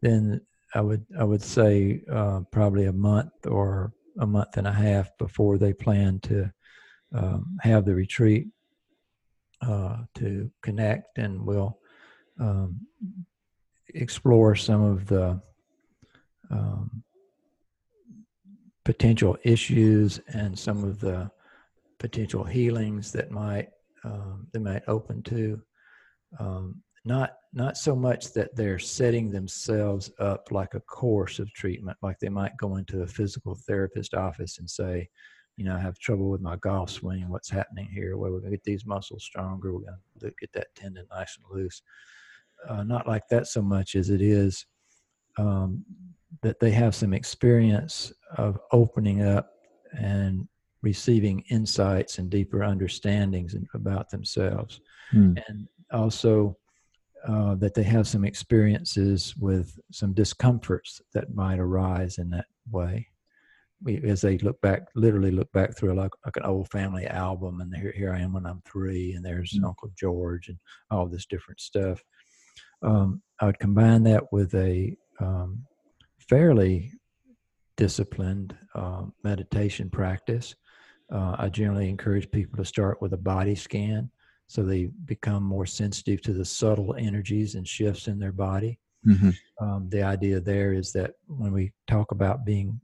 then 0.02 0.40
I 0.74 0.80
would 0.80 1.06
I 1.18 1.24
would 1.24 1.42
say 1.42 2.02
uh, 2.10 2.40
probably 2.51 2.86
a 2.86 2.92
month 2.92 3.46
or 3.46 3.92
a 4.18 4.26
month 4.26 4.56
and 4.56 4.66
a 4.66 4.72
half 4.72 5.16
before 5.18 5.56
they 5.56 5.72
plan 5.72 6.20
to 6.20 6.52
um, 7.14 7.56
have 7.60 7.84
the 7.84 7.94
retreat 7.94 8.48
uh, 9.62 9.98
to 10.16 10.51
connect, 10.62 11.18
and 11.18 11.44
we'll 11.46 11.78
um, 12.40 12.80
explore 13.94 14.56
some 14.56 14.82
of 14.82 15.06
the 15.06 15.40
um, 16.51 17.02
potential 18.84 19.36
issues 19.44 20.20
and 20.28 20.59
some 20.59 20.84
of 20.84 21.01
the 21.01 21.30
potential 21.98 22.44
healings 22.44 23.12
that 23.12 23.30
might 23.30 23.68
um, 24.02 24.46
they 24.52 24.59
might 24.59 24.82
open 24.88 25.22
to. 25.22 25.62
Um, 26.38 26.82
not 27.05 27.34
not 27.55 27.78
so 27.78 27.94
much 27.94 28.32
that 28.32 28.55
they're 28.56 28.81
setting 28.81 29.31
themselves 29.31 30.10
up 30.18 30.51
like 30.51 30.74
a 30.74 30.81
course 30.81 31.39
of 31.39 31.52
treatment, 31.52 31.97
like 32.02 32.18
they 32.18 32.28
might 32.28 32.56
go 32.56 32.76
into 32.76 33.02
a 33.02 33.06
physical 33.06 33.55
therapist 33.55 34.12
office 34.12 34.59
and 34.59 34.68
say, 34.68 35.09
you 35.56 35.64
know, 35.64 35.76
I 35.76 35.78
have 35.78 35.97
trouble 36.01 36.31
with 36.31 36.40
my 36.40 36.56
golf 36.56 36.90
swing. 36.90 37.28
What's 37.28 37.48
happening 37.48 37.89
here? 37.93 38.16
Well, 38.16 38.32
we're 38.32 38.40
going 38.40 38.51
to 38.51 38.56
get 38.56 38.64
these 38.64 38.85
muscles 38.85 39.22
stronger. 39.22 39.72
We're 39.72 39.82
going 39.82 39.98
to 40.20 40.32
get 40.40 40.52
that 40.52 40.74
tendon 40.74 41.06
nice 41.12 41.39
and 41.39 41.56
loose. 41.56 41.81
Uh, 42.68 42.82
not 42.82 43.06
like 43.06 43.28
that 43.31 43.47
so 43.47 43.62
much 43.62 43.94
as 43.94 44.10
it 44.10 44.20
is 44.20 44.66
um, 45.39 45.85
that 46.43 46.59
they 46.59 46.72
have 46.72 46.94
some 46.94 47.14
experience 47.14 48.12
of 48.36 48.59
opening 48.72 49.22
up 49.22 49.51
and 49.97 50.48
receiving 50.82 51.44
insights 51.51 52.18
and 52.18 52.31
deeper 52.31 52.64
understandings 52.64 53.55
about 53.74 54.10
themselves. 54.10 54.81
Hmm. 55.12 55.35
And 55.47 55.68
also 55.93 56.56
uh, 57.26 57.55
that 57.56 57.74
they 57.74 57.82
have 57.82 58.06
some 58.06 58.24
experiences 58.24 59.34
with 59.36 59.78
some 59.90 60.12
discomforts 60.12 61.01
that 61.14 61.34
might 61.34 61.59
arise 61.59 62.18
in 62.18 62.30
that 62.30 62.46
way. 62.70 63.09
We, 63.82 64.02
as 64.05 64.20
they 64.20 64.38
look 64.38 64.60
back, 64.60 64.82
literally 64.94 65.30
look 65.30 65.51
back 65.52 65.76
through 65.76 65.94
like, 65.94 66.12
like 66.24 66.36
an 66.36 66.44
old 66.44 66.70
family 66.70 67.06
album, 67.06 67.60
and 67.60 67.74
here, 67.74 67.92
here 67.96 68.12
I 68.12 68.20
am 68.20 68.32
when 68.32 68.46
I'm 68.46 68.62
three, 68.64 69.12
and 69.12 69.24
there's 69.24 69.52
mm-hmm. 69.52 69.66
Uncle 69.66 69.90
George, 69.98 70.48
and 70.48 70.59
all 70.90 71.06
this 71.06 71.26
different 71.26 71.60
stuff. 71.60 72.02
Um, 72.82 73.22
I 73.40 73.46
would 73.46 73.59
combine 73.59 74.02
that 74.05 74.32
with 74.32 74.55
a 74.55 74.96
um, 75.20 75.64
fairly 76.18 76.92
disciplined 77.76 78.56
uh, 78.74 79.05
meditation 79.22 79.90
practice. 79.90 80.55
Uh, 81.12 81.36
I 81.38 81.48
generally 81.48 81.88
encourage 81.88 82.30
people 82.30 82.56
to 82.56 82.64
start 82.64 83.01
with 83.02 83.12
a 83.12 83.18
body 83.18 83.55
scan 83.55 84.10
so 84.46 84.62
they 84.62 84.90
become 85.04 85.42
more 85.42 85.66
sensitive 85.66 86.20
to 86.22 86.32
the 86.32 86.44
subtle 86.44 86.94
energies 86.98 87.54
and 87.54 87.66
shifts 87.66 88.08
in 88.08 88.18
their 88.18 88.32
body. 88.32 88.78
Mm-hmm. 89.06 89.30
Um, 89.64 89.88
the 89.88 90.02
idea 90.02 90.40
there 90.40 90.72
is 90.72 90.92
that 90.92 91.14
when 91.26 91.52
we 91.52 91.72
talk 91.86 92.12
about 92.12 92.44
being 92.44 92.80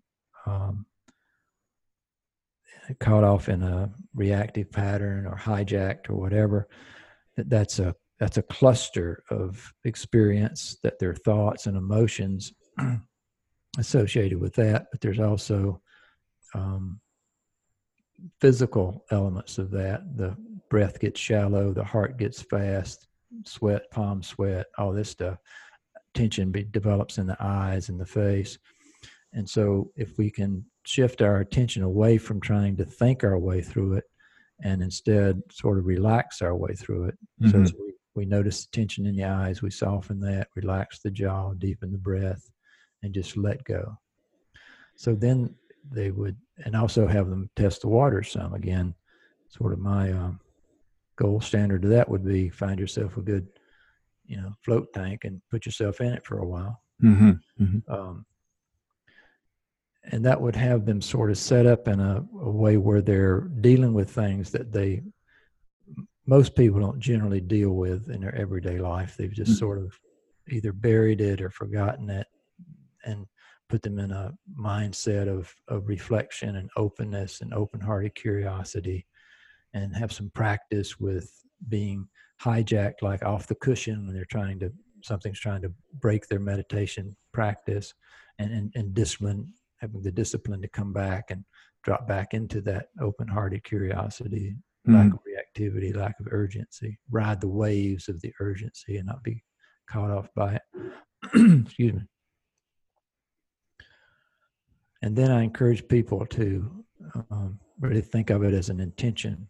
um, 0.47 0.87
caught 2.99 3.25
off 3.25 3.49
in 3.49 3.63
a 3.63 3.91
reactive 4.15 4.71
pattern 4.71 5.27
or 5.27 5.37
hijacked 5.37 6.11
or 6.11 6.17
whatever, 6.17 6.69
that 7.37 7.49
that's 7.49 7.79
a 7.79 7.95
that's 8.19 8.37
a 8.37 8.43
cluster 8.43 9.23
of 9.31 9.73
experience 9.85 10.77
that 10.83 10.99
there 10.99 11.11
are 11.11 11.15
thoughts 11.15 11.67
and 11.67 11.77
emotions 11.77 12.53
associated 13.79 14.39
with 14.39 14.55
that, 14.55 14.87
but 14.93 15.01
there's 15.01 15.21
also 15.21 15.81
um, 16.55 17.01
physical 18.41 19.07
elements 19.11 19.57
of 19.57 19.71
that. 19.71 20.03
The 20.17 20.37
breath 20.71 20.99
gets 21.01 21.21
shallow, 21.21 21.73
the 21.73 21.85
heart 21.85 22.17
gets 22.17 22.41
fast, 22.41 23.09
sweat, 23.45 23.91
palm 23.91 24.23
sweat, 24.23 24.67
all 24.79 24.93
this 24.93 25.11
stuff. 25.11 25.39
Tension 26.15 26.51
be, 26.51 26.65
develops 26.65 27.19
in 27.19 27.27
the 27.27 27.37
eyes 27.41 27.89
and 27.89 28.01
the 28.01 28.07
face. 28.07 28.59
And 29.33 29.49
so, 29.49 29.91
if 29.97 30.17
we 30.19 30.31
can 30.31 30.65
shift 30.85 31.23
our 31.23 31.41
attention 31.41 31.83
away 31.83 32.19
from 32.19 32.41
trying 32.41 32.77
to 32.79 32.85
think 32.85 33.23
our 33.23 33.39
way 33.39 33.63
through 33.63 33.95
it 33.95 34.05
and 34.63 34.83
instead 34.83 35.41
sort 35.53 35.79
of 35.79 35.87
relax 35.87 36.43
our 36.43 36.57
way 36.57 36.75
through 36.75 37.05
it. 37.05 37.19
Mm-hmm. 37.43 37.67
So, 37.67 37.75
we, 37.79 37.93
we 38.15 38.25
notice 38.25 38.65
the 38.65 38.71
tension 38.73 39.07
in 39.07 39.15
the 39.15 39.25
eyes, 39.25 39.63
we 39.63 39.71
soften 39.71 40.21
that, 40.21 40.49
relax 40.57 41.01
the 41.01 41.11
jaw, 41.11 41.53
deepen 41.55 41.93
the 41.93 41.99
breath, 41.99 42.51
and 43.03 43.15
just 43.15 43.37
let 43.37 43.63
go. 43.65 43.97
So 44.97 45.15
then 45.15 45.55
they 45.91 46.11
would, 46.11 46.37
and 46.65 46.77
also 46.77 47.07
have 47.07 47.31
them 47.31 47.49
test 47.57 47.83
the 47.83 47.89
water 47.89 48.23
some. 48.23 48.53
Again, 48.55 48.95
sort 49.49 49.73
of 49.73 49.79
my 49.79 50.13
um, 50.13 50.41
gold 51.21 51.45
standard 51.45 51.83
to 51.83 51.89
that 51.89 52.09
would 52.09 52.25
be 52.25 52.49
find 52.49 52.81
yourself 52.81 53.17
a 53.19 53.21
good, 53.21 53.47
you 54.25 54.39
know, 54.39 54.53
float 54.63 54.93
tank 54.95 55.25
and 55.25 55.43
put 55.51 55.67
yourself 55.67 56.01
in 56.01 56.13
it 56.15 56.25
for 56.25 56.39
a 56.39 56.47
while. 56.47 56.83
Mm-hmm. 57.03 57.31
Mm-hmm. 57.63 57.93
Um, 57.93 58.25
and 60.05 60.25
that 60.25 60.41
would 60.41 60.57
have 60.57 60.87
them 60.87 61.03
sort 61.03 61.31
of 61.31 61.37
set 61.37 61.67
up 61.67 61.87
in 61.89 62.01
a, 62.01 62.25
a, 62.41 62.51
way 62.51 62.79
where 62.79 63.03
they're 63.03 63.43
dealing 63.61 63.93
with 63.93 64.11
things 64.11 64.51
that 64.51 64.73
they 64.73 65.03
most 66.27 66.55
people 66.55 66.81
don't 66.81 67.01
generally 67.01 67.41
deal 67.41 67.73
with 67.73 68.09
in 68.09 68.21
their 68.21 68.35
everyday 68.35 68.79
life 68.79 69.17
they've 69.17 69.33
just 69.33 69.53
mm-hmm. 69.53 69.59
sort 69.59 69.79
of 69.79 69.99
either 70.49 70.73
buried 70.73 71.21
it 71.21 71.41
or 71.43 71.51
forgotten 71.51 72.09
it 72.09 72.27
and 73.05 73.27
put 73.69 73.83
them 73.83 73.99
in 73.99 74.11
a 74.11 74.33
mindset 74.59 75.29
of, 75.29 75.55
of 75.69 75.87
reflection 75.87 76.57
and 76.57 76.71
openness 76.77 77.41
and 77.41 77.53
open-hearted 77.53 78.15
curiosity 78.15 79.07
and 79.75 79.95
have 79.95 80.13
some 80.13 80.31
practice 80.35 80.99
with 80.99 81.33
being 81.69 82.09
hijacked 82.43 83.03
like 83.03 83.23
off 83.23 83.47
the 83.47 83.55
cushion 83.55 84.07
when 84.07 84.15
they're 84.15 84.25
trying 84.25 84.59
to 84.59 84.73
something's 85.03 85.41
trying 85.41 85.63
to 85.63 85.73
break 86.01 86.27
their 86.27 86.41
meditation 86.41 87.17
practice 87.33 87.95
and, 88.39 88.53
and, 88.53 88.73
and 88.75 88.95
discipline 88.95 89.53
having 89.79 90.03
the 90.03 90.13
discipline 90.13 90.61
to 90.61 90.69
come 90.69 90.93
back 90.93 91.31
and 91.31 91.45
drop 91.83 92.07
back 92.07 92.35
into 92.35 92.61
that 92.61 92.89
open-hearted 93.01 93.63
curiosity 93.65 94.57
mm-hmm. 94.87 94.97
lack 94.97 95.13
of 95.13 95.21
reactivity 95.21 95.95
lack 95.95 96.19
of 96.21 96.27
urgency 96.31 96.99
ride 97.11 97.41
the 97.41 97.49
waves 97.49 98.09
of 98.09 98.21
the 98.21 98.33
urgency 98.41 98.97
and 98.97 99.07
not 99.07 99.23
be 99.23 99.43
caught 99.89 100.11
off 100.11 100.29
by 100.35 100.55
it 100.55 100.63
excuse 101.65 101.95
me 101.95 102.03
and 105.03 105.17
then 105.17 105.31
i 105.31 105.43
encourage 105.43 105.87
people 105.89 106.25
to 106.27 106.85
um, 107.31 107.59
really 107.81 108.03
think 108.03 108.31
of 108.31 108.43
it 108.45 108.55
as 108.55 108.69
an 108.69 108.81
intention 108.81 109.49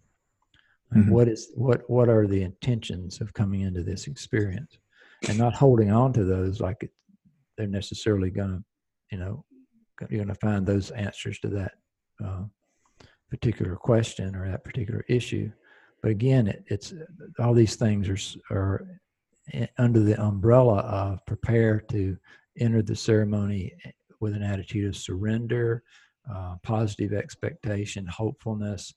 Mm-hmm. 0.95 1.11
What 1.11 1.29
is 1.29 1.53
what 1.55 1.89
what 1.89 2.09
are 2.09 2.27
the 2.27 2.43
intentions 2.43 3.21
of 3.21 3.33
coming 3.33 3.61
into 3.61 3.83
this 3.83 4.07
experience, 4.07 4.79
and 5.29 5.39
not 5.39 5.55
holding 5.55 5.93
on 5.93 6.13
to 6.15 6.25
those 6.25 6.61
like 6.61 6.83
it, 6.83 6.91
they're 7.57 7.67
necessarily 7.67 8.31
going 8.31 8.51
to, 8.51 8.65
you 9.13 9.19
know, 9.19 9.45
you're 10.09 10.25
going 10.25 10.29
to 10.29 10.35
find 10.35 10.67
those 10.67 10.91
answers 10.91 11.39
to 11.41 11.49
that 11.49 11.73
uh, 12.25 12.43
particular 13.31 13.77
question 13.77 14.35
or 14.35 14.51
that 14.51 14.65
particular 14.65 15.05
issue. 15.09 15.51
But 16.03 16.11
again, 16.11 16.49
it, 16.49 16.65
it's 16.67 16.95
all 17.39 17.55
these 17.55 17.77
things 17.77 18.09
are 18.09 18.55
are 18.55 18.87
under 19.79 20.01
the 20.01 20.21
umbrella 20.21 20.79
of 20.79 21.25
prepare 21.27 21.81
to 21.91 22.17
enter 22.59 22.83
the 22.83 22.97
ceremony 22.97 23.73
with 24.21 24.35
an 24.35 24.43
attitude 24.43 24.89
of 24.89 24.97
surrender, 24.97 25.83
uh, 26.33 26.57
positive 26.63 27.13
expectation, 27.13 28.07
hopefulness, 28.07 28.95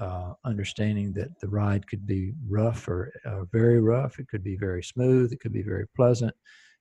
uh, 0.00 0.32
understanding 0.44 1.12
that 1.12 1.38
the 1.40 1.48
ride 1.48 1.86
could 1.86 2.06
be 2.06 2.32
rough 2.48 2.88
or 2.88 3.12
uh, 3.24 3.44
very 3.52 3.80
rough. 3.80 4.18
It 4.18 4.28
could 4.28 4.42
be 4.42 4.56
very 4.56 4.82
smooth. 4.82 5.32
It 5.32 5.40
could 5.40 5.52
be 5.52 5.62
very 5.62 5.86
pleasant. 5.94 6.34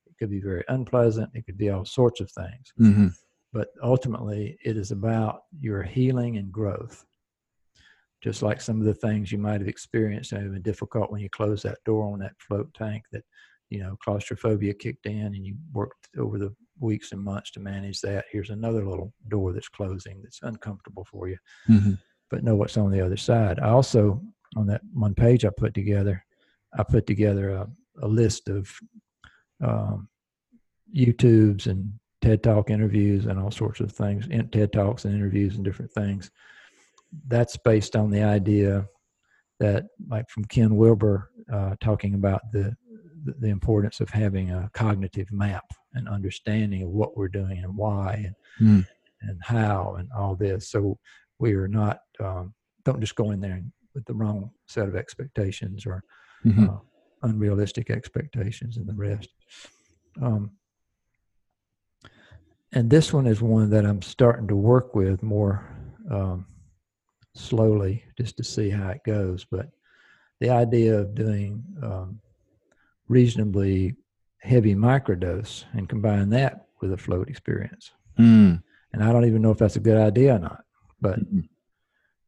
It 0.07 0.17
could 0.17 0.31
be 0.31 0.41
very 0.41 0.63
unpleasant. 0.67 1.29
It 1.33 1.45
could 1.45 1.57
be 1.57 1.69
all 1.69 1.85
sorts 1.85 2.21
of 2.21 2.31
things. 2.31 2.73
Mm-hmm. 2.79 3.07
But 3.51 3.67
ultimately, 3.83 4.57
it 4.63 4.77
is 4.77 4.91
about 4.91 5.43
your 5.59 5.83
healing 5.83 6.37
and 6.37 6.51
growth. 6.51 7.05
Just 8.23 8.41
like 8.41 8.61
some 8.61 8.79
of 8.79 8.85
the 8.85 8.93
things 8.93 9.31
you 9.31 9.37
might 9.37 9.59
have 9.59 9.67
experienced 9.67 10.31
and 10.31 10.41
have 10.41 10.53
been 10.53 10.61
difficult 10.61 11.11
when 11.11 11.21
you 11.21 11.29
close 11.29 11.61
that 11.63 11.83
door 11.85 12.11
on 12.11 12.19
that 12.19 12.39
float 12.39 12.73
tank 12.73 13.03
that, 13.11 13.23
you 13.69 13.79
know, 13.83 13.97
claustrophobia 14.03 14.73
kicked 14.73 15.05
in 15.05 15.25
and 15.25 15.45
you 15.45 15.55
worked 15.73 16.07
over 16.17 16.39
the 16.39 16.55
weeks 16.79 17.11
and 17.11 17.21
months 17.21 17.51
to 17.51 17.59
manage 17.59 17.99
that. 18.01 18.25
Here's 18.31 18.49
another 18.49 18.87
little 18.87 19.13
door 19.27 19.51
that's 19.51 19.67
closing 19.67 20.21
that's 20.23 20.39
uncomfortable 20.41 21.05
for 21.11 21.27
you. 21.27 21.37
Mm-hmm 21.69 21.93
but 22.33 22.43
know 22.43 22.55
what's 22.55 22.77
on 22.77 22.89
the 22.89 22.99
other 22.99 23.15
side. 23.15 23.59
I 23.59 23.69
also, 23.69 24.19
on 24.55 24.65
that 24.65 24.81
one 24.91 25.13
page 25.13 25.45
I 25.45 25.51
put 25.55 25.75
together, 25.75 26.25
I 26.75 26.81
put 26.81 27.05
together 27.05 27.51
a, 27.51 27.67
a 28.01 28.07
list 28.07 28.49
of 28.49 28.71
um, 29.63 30.09
YouTubes 30.97 31.67
and 31.67 31.93
TED 32.21 32.41
Talk 32.41 32.71
interviews 32.71 33.27
and 33.27 33.39
all 33.39 33.51
sorts 33.51 33.81
of 33.81 33.91
things, 33.91 34.27
TED 34.51 34.73
Talks 34.73 35.05
and 35.05 35.13
interviews 35.13 35.57
and 35.57 35.63
different 35.63 35.91
things. 35.91 36.31
That's 37.27 37.55
based 37.55 37.95
on 37.95 38.09
the 38.09 38.23
idea 38.23 38.87
that, 39.59 39.85
like 40.09 40.27
from 40.27 40.45
Ken 40.45 40.75
Wilber, 40.75 41.29
uh, 41.51 41.75
talking 41.81 42.15
about 42.15 42.41
the 42.51 42.75
the 43.39 43.49
importance 43.49 44.01
of 44.01 44.09
having 44.09 44.49
a 44.49 44.69
cognitive 44.73 45.31
map 45.31 45.65
and 45.93 46.09
understanding 46.09 46.81
of 46.81 46.89
what 46.89 47.15
we're 47.15 47.29
doing 47.29 47.63
and 47.63 47.77
why 47.77 48.33
and, 48.59 48.79
mm. 48.83 48.87
and 49.21 49.39
how 49.41 49.95
and 49.97 50.09
all 50.17 50.35
this. 50.35 50.69
So 50.69 50.97
we 51.43 51.53
are 51.55 51.67
not 51.67 51.99
um, 52.21 52.53
don't 52.85 53.01
just 53.01 53.15
go 53.15 53.31
in 53.31 53.41
there 53.41 53.61
with 53.93 54.05
the 54.05 54.13
wrong 54.13 54.49
set 54.65 54.87
of 54.87 54.95
expectations 54.95 55.85
or 55.85 56.01
mm-hmm. 56.45 56.69
uh, 56.69 56.77
unrealistic 57.23 57.89
expectations 57.89 58.77
and 58.77 58.87
the 58.87 58.93
rest. 58.93 59.27
Um, 60.21 60.51
and 62.71 62.89
this 62.89 63.11
one 63.11 63.27
is 63.27 63.41
one 63.41 63.69
that 63.71 63.85
I'm 63.85 64.01
starting 64.01 64.47
to 64.47 64.55
work 64.55 64.95
with 64.95 65.21
more 65.21 65.67
um, 66.09 66.45
slowly 67.35 68.05
just 68.17 68.37
to 68.37 68.43
see 68.45 68.69
how 68.69 68.91
it 68.91 69.01
goes. 69.05 69.43
But 69.43 69.67
the 70.39 70.49
idea 70.49 70.97
of 70.97 71.13
doing 71.13 71.61
um, 71.83 72.21
reasonably 73.09 73.97
heavy 74.39 74.75
microdose 74.75 75.65
and 75.73 75.89
combine 75.89 76.29
that 76.29 76.67
with 76.79 76.93
a 76.93 76.97
float 76.97 77.27
experience. 77.27 77.91
Mm. 78.17 78.63
And 78.93 79.03
I 79.03 79.11
don't 79.11 79.25
even 79.25 79.41
know 79.41 79.51
if 79.51 79.57
that's 79.57 79.75
a 79.75 79.81
good 79.81 79.97
idea 79.97 80.35
or 80.35 80.39
not 80.39 80.63
but 81.03 81.19
mm-hmm. 81.19 81.41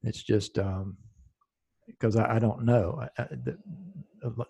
it's 0.03 0.21
just 0.21 0.59
um, 0.59 0.97
because 1.87 2.15
I, 2.15 2.35
I, 2.35 2.39
don't 2.39 2.63
know. 2.63 3.01
I, 3.17 3.23
the, 3.23 3.57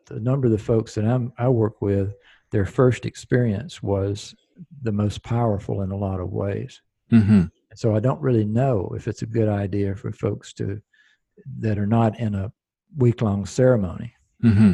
the 0.05 0.19
number 0.19 0.47
of 0.47 0.51
the 0.51 0.57
folks 0.57 0.95
that 0.95 1.05
I'm, 1.05 1.31
I 1.37 1.47
work 1.47 1.81
with, 1.81 2.13
their 2.51 2.65
first 2.65 3.05
experience 3.05 3.81
was 3.83 4.35
the 4.81 4.91
most 4.91 5.23
powerful 5.23 5.81
in 5.81 5.91
a 5.91 5.97
lot 5.97 6.19
of 6.19 6.31
ways. 6.31 6.81
Mm-hmm. 7.11 7.43
So 7.75 7.95
I 7.95 7.99
don't 7.99 8.21
really 8.21 8.45
know 8.45 8.93
if 8.95 9.07
it's 9.07 9.21
a 9.21 9.25
good 9.27 9.49
idea 9.49 9.95
for 9.95 10.11
folks 10.11 10.53
to 10.53 10.81
that 11.59 11.77
are 11.77 11.87
not 11.87 12.19
in 12.19 12.35
a 12.35 12.51
week 12.97 13.21
long 13.21 13.45
ceremony 13.45 14.15
Mm-hmm. 14.43 14.73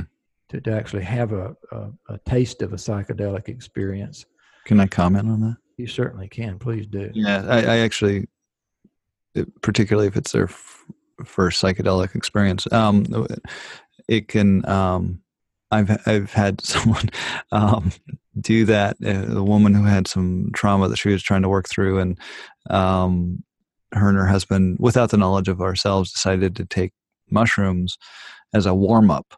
to, 0.49 0.61
to 0.61 0.71
actually 0.73 1.03
have 1.03 1.31
a, 1.31 1.55
a, 1.71 1.91
a 2.09 2.17
taste 2.25 2.61
of 2.61 2.73
a 2.73 2.77
psychedelic 2.77 3.47
experience. 3.47 4.25
Can 4.65 4.79
I 4.79 4.87
comment 4.87 5.29
on 5.29 5.39
that? 5.41 5.57
You 5.77 5.87
certainly 5.87 6.27
can. 6.27 6.59
Please 6.59 6.87
do. 6.87 7.09
Yeah, 7.13 7.45
I, 7.47 7.59
I 7.61 7.77
actually, 7.77 8.27
particularly 9.61 10.07
if 10.07 10.15
it's 10.17 10.31
their 10.31 10.45
f- 10.45 10.85
first 11.25 11.61
psychedelic 11.61 12.15
experience, 12.15 12.71
um, 12.71 13.05
it 14.07 14.27
can. 14.27 14.67
Um, 14.69 15.21
I've 15.71 16.05
I've 16.07 16.31
had 16.33 16.61
someone 16.65 17.09
um, 17.51 17.91
do 18.39 18.65
that. 18.65 18.97
uh, 19.05 19.37
A 19.37 19.43
woman 19.43 19.73
who 19.73 19.85
had 19.85 20.07
some 20.07 20.51
trauma 20.53 20.87
that 20.89 20.97
she 20.97 21.09
was 21.09 21.23
trying 21.23 21.43
to 21.43 21.49
work 21.49 21.69
through, 21.69 21.99
and 21.99 22.19
um, 22.69 23.43
her 23.93 24.09
and 24.09 24.17
her 24.17 24.27
husband, 24.27 24.77
without 24.79 25.11
the 25.11 25.17
knowledge 25.17 25.47
of 25.47 25.61
ourselves, 25.61 26.11
decided 26.11 26.55
to 26.57 26.65
take 26.65 26.91
mushrooms 27.29 27.97
as 28.53 28.65
a 28.65 28.73
warm 28.73 29.09
up 29.09 29.35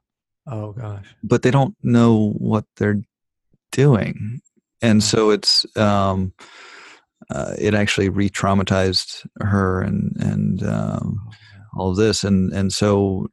Oh 0.48 0.72
gosh. 0.72 1.06
but 1.24 1.44
they 1.44 1.52
don't 1.52 1.76
know 1.84 2.32
what 2.40 2.66
they're 2.78 3.00
doing 3.72 4.42
and 4.82 5.04
so 5.04 5.30
it's 5.30 5.66
um 5.78 6.34
uh, 7.30 7.54
it 7.58 7.74
actually 7.74 8.10
re-traumatized 8.10 9.26
her 9.42 9.82
and 9.82 10.16
and 10.20 10.64
um, 10.64 11.20
Oh, 11.28 11.32
all 11.76 11.90
of 11.92 11.98
this. 11.98 12.24
And 12.24 12.52
and 12.54 12.72
so 12.72 13.28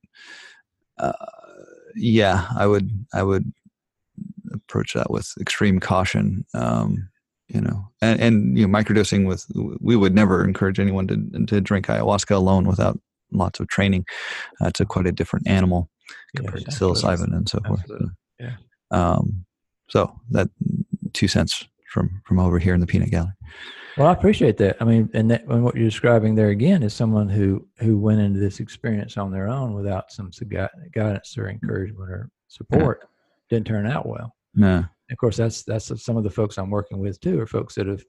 uh, 0.99 1.13
yeah 1.97 2.47
i 2.57 2.67
would 2.67 2.89
i 3.15 3.23
would 3.23 3.53
approach 4.53 4.93
that 4.95 5.11
with 5.11 5.33
extreme 5.41 5.81
caution 5.81 6.45
um 6.55 7.09
you 7.49 7.61
know. 7.61 7.89
And, 8.01 8.21
and 8.21 8.59
you 8.59 8.67
know 8.67 8.73
microdosing 8.79 9.27
with 9.27 9.45
we 9.81 9.97
would 9.97 10.15
never 10.15 10.45
encourage 10.45 10.79
anyone 10.79 11.09
to 11.09 11.47
to 11.47 11.61
drink 11.61 11.87
ayahuasca 11.87 12.35
alone 12.35 12.67
without 12.69 12.99
lots 13.33 13.61
of 13.61 13.69
training. 13.69 14.05
Uh, 14.61 14.69
it's 14.69 14.81
a 14.81 14.85
quite 14.87 15.07
a 15.07 15.13
different 15.13 15.49
animal 15.49 15.91
compared 16.37 16.63
Yes, 16.67 16.79
to 16.79 16.85
psilocybin 16.85 17.35
and 17.37 17.49
so 17.49 17.61
forth. 17.67 17.81
Absolutely. 17.81 18.09
Yeah. 18.39 18.57
um 18.93 19.45
so 19.89 20.15
that 20.31 20.49
two 21.13 21.27
cents 21.29 21.67
from 21.91 22.23
from 22.25 22.39
over 22.39 22.59
here 22.59 22.75
in 22.75 22.81
the 22.81 22.87
peanut 22.87 23.11
gallery 23.11 23.33
Well, 23.97 24.07
I 24.09 24.13
appreciate 24.13 24.57
that. 24.59 24.77
I 24.81 24.85
mean, 24.85 25.11
and, 25.13 25.31
that, 25.31 25.45
and 25.45 25.65
what 25.65 25.75
you're 25.75 25.89
describing 25.89 26.35
there 26.35 26.49
again 26.51 26.83
is 26.83 26.95
someone 26.95 27.29
who 27.29 27.67
who 27.79 27.99
went 27.99 28.21
into 28.21 28.39
this 28.39 28.61
experience 28.61 29.17
on 29.17 29.31
their 29.31 29.49
own 29.49 29.75
without 29.75 30.11
some 30.13 30.31
guidance 30.95 31.37
or 31.37 31.49
encouragement 31.49 32.11
or 32.11 32.31
support. 32.49 33.09
Didn't 33.51 33.67
turn 33.67 33.87
out 33.87 34.07
well. 34.07 34.35
yeah 34.55 34.85
Of 35.11 35.19
course, 35.19 35.37
that's 35.37 35.65
that's 35.65 36.05
some 36.05 36.17
of 36.17 36.25
the 36.25 36.31
folks 36.31 36.57
I'm 36.57 36.71
working 36.71 36.99
with 36.99 37.21
too, 37.21 37.41
are 37.41 37.47
folks 37.47 37.75
that 37.75 37.87
have 37.87 38.05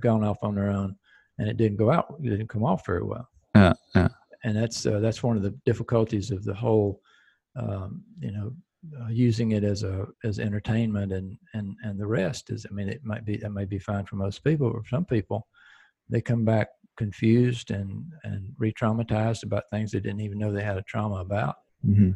gone 0.00 0.24
off 0.24 0.38
on 0.42 0.54
their 0.54 0.70
own, 0.70 0.96
and 1.38 1.48
it 1.48 1.56
didn't 1.56 1.78
go 1.78 1.90
out, 1.90 2.14
it 2.22 2.30
didn't 2.30 2.48
come 2.48 2.64
off 2.64 2.86
very 2.86 3.02
well. 3.02 3.28
yeah 3.54 3.74
yeah 3.94 4.08
And 4.44 4.56
that's 4.56 4.86
uh, 4.86 5.00
that's 5.00 5.22
one 5.24 5.36
of 5.36 5.42
the 5.42 5.54
difficulties 5.64 6.30
of 6.30 6.44
the 6.44 6.54
whole, 6.54 7.00
um, 7.56 8.02
you 8.20 8.30
know, 8.30 8.52
uh, 9.02 9.08
using 9.08 9.52
it 9.52 9.64
as 9.64 9.82
a 9.82 10.06
as 10.24 10.38
entertainment 10.38 11.12
and 11.12 11.36
and 11.54 11.76
and 11.82 11.98
the 11.98 12.06
rest 12.06 12.50
is. 12.50 12.66
I 12.68 12.74
mean, 12.74 12.88
it 12.88 13.04
might 13.04 13.24
be 13.24 13.36
that 13.38 13.50
may 13.50 13.64
be 13.64 13.78
fine 13.78 14.04
for 14.04 14.16
most 14.16 14.44
people, 14.44 14.70
but 14.70 14.82
for 14.82 14.88
some 14.88 15.04
people, 15.04 15.46
they 16.08 16.20
come 16.20 16.44
back 16.44 16.68
confused 16.96 17.70
and 17.70 18.04
and 18.24 18.54
re-traumatized 18.58 19.42
about 19.42 19.64
things 19.70 19.92
they 19.92 20.00
didn't 20.00 20.20
even 20.20 20.38
know 20.38 20.50
they 20.52 20.62
had 20.62 20.78
a 20.78 20.82
trauma 20.82 21.16
about. 21.16 21.56
hmm 21.84 22.12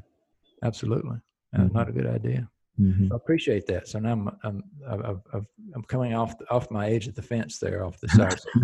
Absolutely, 0.62 1.18
uh, 1.56 1.64
not 1.72 1.88
a 1.88 1.92
good 1.92 2.06
idea. 2.06 2.48
Hmm 2.80 3.08
I 3.12 3.16
appreciate 3.16 3.66
that. 3.66 3.88
So 3.88 3.98
now 3.98 4.12
I'm 4.12 4.28
I'm 4.42 4.62
I've, 4.88 5.00
I've- 5.04 5.20
I've, 5.34 5.46
I'm 5.74 5.82
coming 5.84 6.14
off 6.14 6.36
the, 6.38 6.50
off 6.50 6.70
my 6.70 6.88
edge 6.88 7.06
of 7.08 7.14
the 7.14 7.22
fence 7.22 7.58
there, 7.58 7.84
off 7.84 8.00
the 8.00 8.08
side. 8.08 8.38
So 8.50 8.60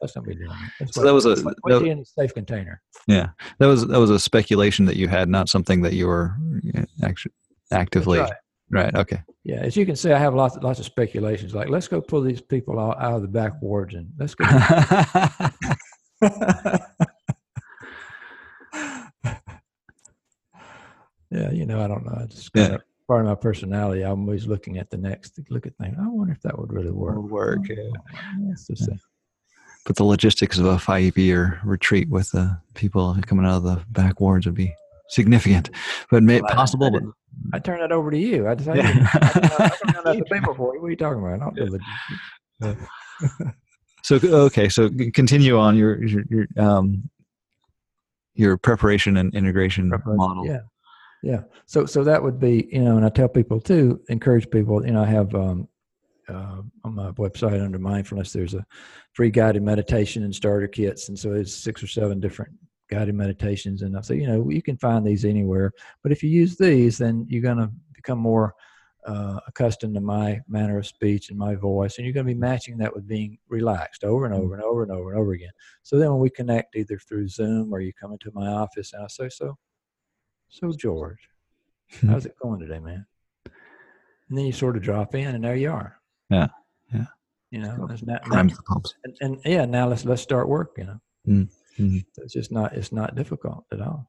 let's 0.00 0.16
not 0.16 0.24
be 0.24 0.34
doing 0.34 0.48
that. 0.48 0.92
So 0.92 1.00
wait- 1.02 1.06
that 1.06 1.14
was 1.14 1.24
a- 1.26 1.28
let's 1.30 1.44
wait- 1.44 1.56
wait 1.64 1.78
that- 1.80 1.84
in 1.86 1.98
a 2.00 2.04
safe 2.04 2.32
container. 2.34 2.80
yeah 3.06 3.28
that 3.58 3.66
was 3.66 3.86
that 3.86 3.98
was 4.00 4.10
a 4.10 4.18
speculation 4.18 4.84
that 4.86 4.96
you 4.96 5.08
had 5.08 5.28
not 5.28 5.48
something 5.48 5.82
that 5.82 5.92
you 5.92 6.06
were 6.06 6.34
actually 7.02 7.32
actively 7.72 8.18
right. 8.18 8.32
right. 8.70 8.94
okay 8.96 9.20
Yeah, 9.44 9.60
as 9.60 9.76
you 9.76 9.84
can 9.86 9.96
see, 9.96 10.12
I 10.12 10.18
have 10.18 10.34
lots 10.34 10.56
lots 10.62 10.78
of 10.80 10.86
speculations. 10.86 11.54
Like, 11.54 11.68
let's 11.68 11.88
go 11.88 12.00
pull 12.00 12.22
these 12.22 12.40
people 12.40 12.78
out, 12.80 12.96
out 13.00 13.14
of 13.16 13.22
the 13.22 13.28
back 13.40 13.52
wards 13.62 13.94
and 13.94 14.08
let's 14.18 14.34
go. 14.34 14.44
yeah, 21.30 21.50
you 21.52 21.66
know, 21.66 21.82
I 21.84 21.88
don't 21.88 22.04
know. 22.04 22.16
I 22.20 22.26
just 22.26 22.50
Yeah. 22.54 22.62
kind 22.62 22.74
of 22.76 22.82
part 23.10 23.22
of 23.22 23.26
my 23.26 23.34
personality. 23.34 24.02
I'm 24.02 24.20
always 24.20 24.46
looking 24.46 24.78
at 24.78 24.88
the 24.88 24.96
next, 24.96 25.40
look 25.50 25.66
at 25.66 25.76
things. 25.78 25.96
I 26.00 26.06
wonder 26.06 26.32
if 26.32 26.40
that 26.42 26.56
would 26.56 26.72
really 26.72 26.92
work. 26.92 27.16
Will 27.16 27.22
work, 27.28 27.68
yeah. 27.68 27.74
Yeah, 28.38 28.52
it's 28.52 28.68
just 28.68 28.86
a- 28.86 28.96
but 29.84 29.96
the 29.96 30.04
logistics 30.04 30.58
of 30.58 30.66
a 30.66 30.78
five 30.78 31.18
year 31.18 31.60
retreat 31.64 32.08
with 32.08 32.30
the 32.30 32.56
people 32.74 33.16
coming 33.26 33.44
out 33.46 33.56
of 33.56 33.62
the 33.64 33.82
back 33.90 34.20
wards 34.20 34.46
would 34.46 34.54
be 34.54 34.72
significant 35.08 35.70
but 36.08 36.22
may, 36.22 36.40
Well, 36.40 36.54
possible 36.54 36.86
I 36.86 36.90
but 36.90 37.02
I 37.54 37.58
turn 37.58 37.80
that 37.80 37.90
over 37.90 38.12
to 38.12 38.16
you. 38.18 38.46
I 38.46 38.54
decided. 38.54 38.84
I, 38.84 38.88
Yeah. 38.88 38.92
didn't- 38.92 39.06
I, 39.60 39.64
I 39.64 39.68
don't 39.92 39.94
know 39.96 40.12
that 40.12 40.18
the 40.18 40.24
paper 40.30 40.54
for 40.54 40.74
you. 40.76 40.80
What 40.82 40.86
are 40.86 40.90
you 40.90 40.96
talking 40.96 41.20
about? 41.20 41.34
I 41.34 41.38
don't 41.38 41.56
do 41.56 41.78
the- 42.60 42.76
so 44.04 44.20
okay 44.22 44.68
so 44.68 44.88
continue 45.14 45.58
on 45.58 45.76
your 45.76 46.02
your, 46.04 46.22
your 46.30 46.46
um 46.58 47.10
your 48.34 48.56
preparation 48.56 49.16
and 49.16 49.34
integration 49.34 49.88
preparation. 49.90 50.16
model 50.16 50.46
Yeah, 50.46 50.60
yeah. 51.22 51.42
So 51.66 51.86
so 51.86 52.04
that 52.04 52.22
would 52.22 52.38
be 52.38 52.68
you 52.72 52.82
know, 52.82 52.96
and 52.96 53.04
I 53.04 53.08
tell 53.08 53.28
people 53.28 53.60
too, 53.60 54.00
encourage 54.08 54.50
people. 54.50 54.84
You 54.84 54.92
know, 54.92 55.02
I 55.02 55.06
have 55.06 55.34
um, 55.34 55.68
uh, 56.28 56.62
on 56.84 56.94
my 56.94 57.10
website 57.12 57.62
under 57.62 57.78
mindfulness, 57.78 58.32
there's 58.32 58.54
a 58.54 58.64
free 59.12 59.30
guided 59.30 59.62
meditation 59.62 60.22
and 60.22 60.34
starter 60.34 60.68
kits, 60.68 61.08
and 61.08 61.18
so 61.18 61.32
there's 61.32 61.54
six 61.54 61.82
or 61.82 61.88
seven 61.88 62.20
different 62.20 62.52
guided 62.90 63.14
meditations, 63.14 63.82
and 63.82 63.96
I 63.96 64.00
say 64.00 64.16
you 64.16 64.26
know 64.26 64.48
you 64.50 64.62
can 64.62 64.76
find 64.76 65.06
these 65.06 65.24
anywhere, 65.24 65.72
but 66.02 66.12
if 66.12 66.22
you 66.22 66.30
use 66.30 66.56
these, 66.56 66.98
then 66.98 67.26
you're 67.28 67.42
going 67.42 67.58
to 67.58 67.70
become 67.94 68.18
more 68.18 68.54
uh, 69.06 69.40
accustomed 69.46 69.94
to 69.94 70.00
my 70.00 70.40
manner 70.48 70.78
of 70.78 70.86
speech 70.86 71.30
and 71.30 71.38
my 71.38 71.54
voice, 71.54 71.96
and 71.96 72.06
you're 72.06 72.14
going 72.14 72.26
to 72.26 72.34
be 72.34 72.38
matching 72.38 72.78
that 72.78 72.94
with 72.94 73.06
being 73.06 73.38
relaxed 73.48 74.04
over 74.04 74.24
and 74.26 74.34
over 74.34 74.54
and 74.54 74.62
over 74.62 74.82
and 74.82 74.92
over 74.92 75.10
and 75.10 75.20
over 75.20 75.32
again. 75.32 75.50
So 75.82 75.98
then 75.98 76.10
when 76.10 76.20
we 76.20 76.30
connect 76.30 76.76
either 76.76 76.98
through 76.98 77.28
Zoom 77.28 77.72
or 77.72 77.80
you 77.80 77.92
come 77.92 78.12
into 78.12 78.30
my 78.32 78.48
office 78.48 78.92
and 78.92 79.02
I 79.02 79.08
say, 79.08 79.28
so, 79.28 79.56
so 80.50 80.72
George, 80.72 81.18
how's 82.06 82.26
it 82.26 82.34
going 82.42 82.60
today, 82.60 82.78
man? 82.78 83.06
And 84.28 84.38
then 84.38 84.46
you 84.46 84.52
sort 84.52 84.76
of 84.76 84.82
drop 84.82 85.14
in 85.14 85.34
and 85.34 85.42
there 85.44 85.56
you 85.56 85.70
are. 85.70 85.96
Yeah, 86.28 86.48
yeah. 86.92 87.06
You 87.50 87.60
know, 87.60 87.88
it's 87.90 88.02
not, 88.04 88.22
primes 88.22 88.56
the 88.56 88.62
pumps 88.62 88.94
and, 89.04 89.16
and 89.20 89.40
yeah, 89.44 89.64
now 89.64 89.88
let's, 89.88 90.04
let's 90.04 90.22
start 90.22 90.48
work, 90.48 90.72
you 90.78 90.84
know. 90.84 91.00
Mm, 91.26 91.48
mhm. 91.78 92.04
It's 92.18 92.32
just 92.34 92.52
not, 92.52 92.72
it's 92.74 92.92
not 92.92 93.16
difficult 93.16 93.64
at 93.72 93.80
all. 93.80 94.08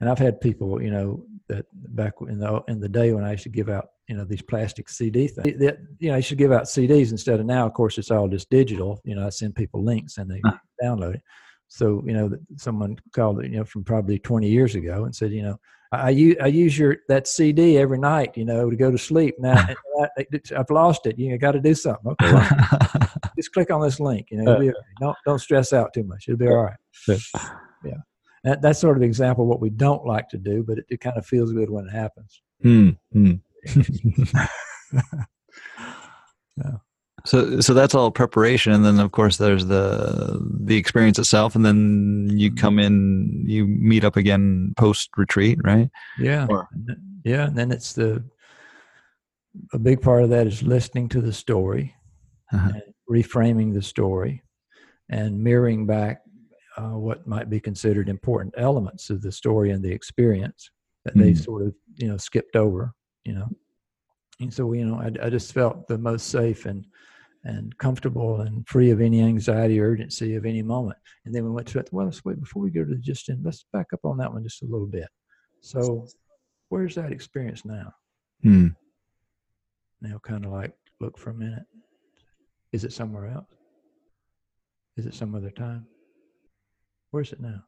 And 0.00 0.08
I've 0.10 0.18
had 0.18 0.40
people, 0.40 0.82
you 0.82 0.90
know, 0.90 1.24
that 1.48 1.66
back 1.94 2.14
in 2.28 2.38
the 2.38 2.62
in 2.68 2.80
the 2.80 2.88
day 2.88 3.12
when 3.12 3.24
I 3.24 3.32
used 3.32 3.44
to 3.44 3.48
give 3.48 3.68
out, 3.68 3.88
you 4.08 4.16
know, 4.16 4.24
these 4.24 4.42
plastic 4.42 4.88
CD 4.88 5.28
things. 5.28 5.58
That, 5.60 5.78
you 5.98 6.08
know, 6.08 6.14
I 6.14 6.18
used 6.18 6.28
to 6.30 6.34
give 6.36 6.50
out 6.52 6.64
CDs 6.64 7.10
instead 7.12 7.38
of 7.38 7.46
now. 7.46 7.64
Of 7.66 7.74
course, 7.74 7.96
it's 7.96 8.10
all 8.10 8.26
just 8.28 8.50
digital. 8.50 9.00
You 9.04 9.14
know, 9.14 9.26
I 9.26 9.30
send 9.30 9.54
people 9.54 9.82
links 9.84 10.18
and 10.18 10.28
they 10.30 10.40
Huh. 10.44 10.56
download 10.82 11.14
it. 11.14 11.22
So 11.68 12.02
you 12.06 12.14
know, 12.14 12.30
someone 12.56 12.98
called 13.12 13.42
you 13.44 13.58
know, 13.58 13.64
from 13.64 13.84
probably 13.84 14.18
20 14.18 14.48
years 14.48 14.74
ago 14.74 15.04
and 15.04 15.14
said, 15.14 15.32
you 15.32 15.42
know, 15.42 15.60
I, 15.92 15.96
I 15.98 16.10
use 16.10 16.36
I 16.42 16.46
use 16.46 16.78
your 16.78 16.96
that 17.08 17.28
CD 17.28 17.78
every 17.78 17.98
night, 17.98 18.36
you 18.36 18.44
know, 18.44 18.70
to 18.70 18.76
go 18.76 18.90
to 18.90 18.98
sleep. 18.98 19.36
Now 19.38 19.66
I, 20.00 20.26
I've 20.56 20.70
lost 20.70 21.06
it. 21.06 21.18
You 21.18 21.30
know, 21.30 21.38
got 21.38 21.52
to 21.52 21.60
do 21.60 21.74
something. 21.74 22.12
Okay, 22.12 22.32
well, 22.32 23.10
just 23.36 23.52
click 23.52 23.70
on 23.70 23.80
this 23.80 24.00
link. 24.00 24.28
You 24.30 24.42
know, 24.42 24.58
be 24.58 24.70
okay. 24.70 24.78
don't 25.00 25.16
don't 25.26 25.38
stress 25.38 25.72
out 25.72 25.92
too 25.92 26.04
much. 26.04 26.24
It'll 26.28 26.38
be 26.38 26.48
all 26.48 26.64
right. 26.64 26.76
Yeah, 27.84 27.94
that, 28.44 28.62
that's 28.62 28.80
sort 28.80 28.96
of 28.96 29.02
an 29.02 29.08
example 29.08 29.44
of 29.44 29.48
what 29.48 29.60
we 29.60 29.70
don't 29.70 30.04
like 30.04 30.28
to 30.30 30.38
do, 30.38 30.64
but 30.66 30.78
it, 30.78 30.86
it 30.88 31.00
kind 31.00 31.16
of 31.16 31.26
feels 31.26 31.52
good 31.52 31.70
when 31.70 31.86
it 31.86 31.92
happens. 31.92 32.42
Hmm, 32.62 32.90
hmm. 33.12 33.32
Yeah. 36.58 36.78
So, 37.28 37.60
so 37.60 37.74
that's 37.74 37.94
all 37.94 38.10
preparation, 38.10 38.72
and 38.72 38.82
then 38.82 38.98
of 39.00 39.12
course 39.12 39.36
there's 39.36 39.66
the 39.66 40.40
the 40.64 40.78
experience 40.78 41.18
itself, 41.18 41.54
and 41.54 41.62
then 41.62 42.30
you 42.32 42.50
come 42.54 42.78
in, 42.78 43.44
you 43.46 43.66
meet 43.66 44.02
up 44.02 44.16
again 44.16 44.72
post 44.78 45.10
retreat, 45.18 45.58
right? 45.62 45.90
Yeah, 46.18 46.46
Or- 46.48 46.68
yeah, 47.24 47.48
and 47.48 47.54
then 47.54 47.70
it's 47.70 47.92
the 47.92 48.24
a 49.74 49.78
big 49.78 50.00
part 50.00 50.22
of 50.22 50.30
that 50.30 50.46
is 50.46 50.62
listening 50.62 51.08
to 51.10 51.20
the 51.20 51.32
story, 51.32 51.94
Uh-huh. 52.50 52.70
and 52.72 52.82
reframing 53.10 53.74
the 53.74 53.82
story, 53.82 54.42
and 55.10 55.38
mirroring 55.38 55.84
back 55.86 56.22
uh, 56.78 56.96
what 56.96 57.26
might 57.26 57.50
be 57.50 57.60
considered 57.60 58.08
important 58.08 58.54
elements 58.56 59.10
of 59.10 59.20
the 59.20 59.32
story 59.32 59.70
and 59.70 59.84
the 59.84 59.92
experience 59.92 60.70
that 61.04 61.14
they 61.14 61.32
Mhm. 61.32 61.44
sort 61.44 61.62
of 61.66 61.74
you 61.96 62.08
know 62.08 62.16
skipped 62.16 62.56
over, 62.56 62.94
you 63.24 63.34
know. 63.34 63.48
And 64.40 64.50
so 64.54 64.72
you 64.72 64.86
know, 64.86 64.94
I, 64.98 65.26
I 65.26 65.28
just 65.28 65.52
felt 65.52 65.88
the 65.88 65.98
most 65.98 66.28
safe 66.28 66.64
and 66.64 66.86
and 67.44 67.76
comfortable 67.78 68.40
and 68.40 68.66
free 68.66 68.90
of 68.90 69.00
any 69.00 69.22
anxiety 69.22 69.80
or 69.80 69.90
urgency 69.90 70.34
of 70.34 70.44
any 70.44 70.62
moment. 70.62 70.98
And 71.24 71.34
then 71.34 71.44
we 71.44 71.50
went 71.50 71.68
to 71.68 71.78
it. 71.78 71.88
Well, 71.92 72.06
let's 72.06 72.24
wait 72.24 72.40
before 72.40 72.62
we 72.62 72.70
go 72.70 72.84
to 72.84 72.90
the 72.90 72.96
just 72.96 73.28
in. 73.28 73.42
Let's 73.42 73.64
back 73.72 73.86
up 73.92 74.00
on 74.04 74.18
that 74.18 74.32
one 74.32 74.42
just 74.42 74.62
a 74.62 74.66
little 74.66 74.86
bit. 74.86 75.08
So 75.60 76.06
where's 76.68 76.94
that 76.96 77.12
experience 77.12 77.64
now? 77.64 77.92
Hmm. 78.42 78.68
Now, 80.00 80.18
kind 80.22 80.44
of 80.44 80.52
like 80.52 80.74
look 81.00 81.18
for 81.18 81.30
a 81.30 81.34
minute. 81.34 81.64
Is 82.72 82.84
it 82.84 82.92
somewhere 82.92 83.26
else? 83.26 83.48
Is 84.96 85.06
it 85.06 85.14
some 85.14 85.34
other 85.34 85.50
time? 85.50 85.86
Where's 87.10 87.32
it 87.32 87.40
now? 87.40 87.62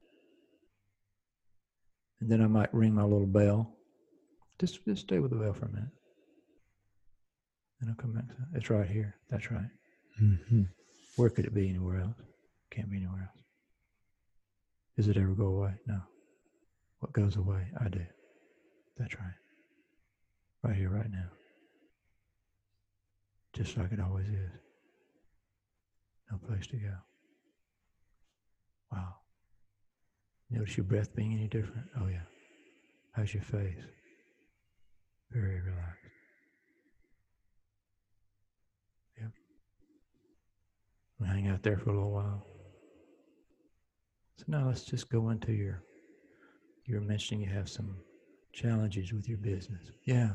And 2.21 2.31
then 2.31 2.43
I 2.43 2.47
might 2.47 2.75
ring 2.75 2.95
my 2.95 3.05
little 3.05 3.27
bell. 3.27 3.77
Just, 4.59 4.85
just 4.85 5.03
stay 5.03 5.21
with 5.21 5.31
the 5.31 5.39
bell 5.39 5.55
for 5.55 5.67
a 5.67 5.71
minute. 5.71 5.89
And 7.81 7.91
I'll 7.91 7.97
come 7.97 8.13
back 8.13 8.29
to 8.29 8.35
it's 8.55 8.71
right 8.71 8.89
here. 8.89 9.17
That's 9.31 9.51
right. 9.51 9.71
Mm-hmm. 10.23 10.63
Where 11.17 11.31
could 11.31 11.47
it 11.47 11.55
be 11.55 11.69
anywhere 11.69 12.01
else? 12.01 12.17
Can't 12.71 12.91
be 12.91 12.99
anywhere 12.99 13.31
else. 13.33 13.45
Does 14.97 15.09
it 15.09 15.17
ever 15.17 15.35
go 15.35 15.47
away? 15.47 15.75
No. 15.87 16.01
What 16.99 17.13
goes 17.13 17.37
away? 17.37 17.67
I 17.81 17.89
do. 17.89 18.05
That's 18.99 19.15
right. 19.19 19.35
Right 20.63 20.77
here, 20.77 20.91
right 20.91 21.11
now. 21.11 21.29
Just 23.55 23.77
like 23.77 23.93
it 23.93 24.01
always 24.01 24.29
is. 24.29 24.51
No 26.31 26.39
place 26.47 26.67
to 26.69 26.77
go. 26.77 26.95
Wow. 28.93 29.15
Notice 30.51 30.77
your 30.77 30.85
breath 30.85 31.15
being 31.15 31.33
any 31.33 31.49
different? 31.49 31.87
Oh, 31.99 32.09
yeah. 32.09 32.23
How's 33.13 33.33
your 33.33 33.43
face? 33.43 33.83
Very 35.31 35.61
relaxed. 35.61 36.00
We'll 41.21 41.29
hang 41.31 41.49
out 41.49 41.63
there 41.63 41.77
for 41.77 41.91
a 41.91 41.93
little 41.95 42.11
while. 42.13 42.47
So 44.39 44.45
now 44.49 44.67
let's 44.67 44.85
just 44.85 45.11
go 45.11 45.29
into 45.29 45.53
your, 45.53 45.85
you're 46.87 47.03
mentioning 47.03 47.43
you 47.43 47.55
have 47.55 47.69
some 47.69 47.95
challenges 48.55 49.13
with 49.13 49.29
your 49.29 49.37
business. 49.39 49.91
Yeah. 50.05 50.31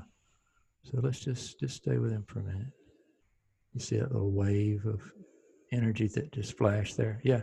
So 0.83 0.99
let's 1.01 1.19
just, 1.19 1.59
just 1.59 1.77
stay 1.77 1.97
with 1.97 2.11
them 2.11 2.23
for 2.27 2.39
a 2.39 2.43
minute. 2.43 2.71
You 3.73 3.79
see 3.79 3.97
that 3.97 4.11
little 4.11 4.31
wave 4.31 4.85
of 4.85 5.01
energy 5.71 6.07
that 6.09 6.31
just 6.31 6.55
flashed 6.55 6.97
there? 6.97 7.19
Yeah. 7.23 7.41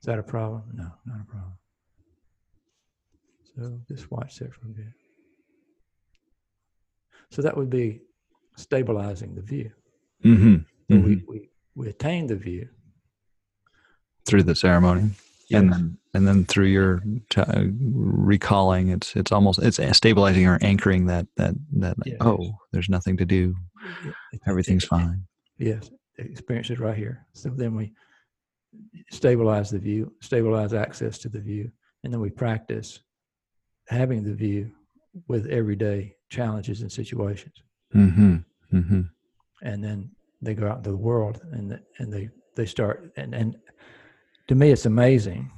Is 0.00 0.04
that 0.04 0.20
a 0.20 0.22
problem? 0.22 0.62
No, 0.72 0.92
not 1.06 1.20
a 1.22 1.24
problem. 1.24 1.52
So 3.56 3.80
just 3.88 4.10
watch 4.12 4.36
that 4.36 4.54
for 4.54 4.66
a 4.66 4.70
bit. 4.70 4.92
So 7.30 7.42
that 7.42 7.56
would 7.56 7.70
be 7.70 8.02
stabilizing 8.56 9.34
the 9.34 9.42
view. 9.42 9.72
hmm 10.22 10.56
So 10.88 10.98
we, 10.98 11.24
we, 11.26 11.50
we 11.76 11.88
attain 11.88 12.26
the 12.26 12.36
view. 12.36 12.68
Through 14.26 14.42
the 14.44 14.56
ceremony. 14.56 15.10
and 15.52 15.72
then 15.72 15.98
and 16.14 16.26
then 16.26 16.44
through 16.46 16.66
your 16.66 17.00
t- 17.30 17.40
uh, 17.40 17.64
recalling 17.80 18.88
it's 18.88 19.14
it's 19.14 19.30
almost 19.30 19.60
it's 19.62 19.78
stabilizing 19.96 20.44
or 20.46 20.58
anchoring 20.62 21.06
that 21.06 21.26
that 21.36 21.54
that 21.74 21.94
Yes. 22.04 22.16
oh 22.20 22.56
there's 22.72 22.88
nothing 22.88 23.16
to 23.18 23.24
do 23.24 23.54
everything's 24.48 24.84
fine 24.84 25.24
Yes, 25.58 25.88
the 26.18 26.24
experience 26.24 26.68
is 26.70 26.80
right 26.80 26.96
here. 26.96 27.24
So 27.32 27.48
then 27.50 27.74
we 27.76 27.92
stabilize 29.10 29.70
the 29.70 29.78
view, 29.78 30.12
stabilize 30.20 30.74
access 30.74 31.16
to 31.18 31.28
the 31.30 31.40
view, 31.40 31.70
and 32.04 32.12
then 32.12 32.20
we 32.20 32.28
practice 32.30 33.00
having 33.88 34.22
the 34.24 34.34
view 34.34 34.70
with 35.28 35.46
everyday 35.46 36.14
challenges 36.28 36.82
and 36.82 36.90
situations. 36.92 37.54
mm-hmm 37.94 38.36
mm-hmm 38.72 39.02
And 39.62 39.82
then 39.84 40.10
they 40.42 40.54
go 40.54 40.68
out 40.68 40.78
into 40.78 40.90
the 40.90 40.96
world 40.96 41.40
and 41.52 41.78
and 41.98 42.12
they 42.12 42.28
they 42.54 42.66
start 42.66 43.12
and 43.16 43.34
and 43.34 43.56
to 44.48 44.54
me 44.54 44.70
it's 44.70 44.86
amazing 44.86 45.50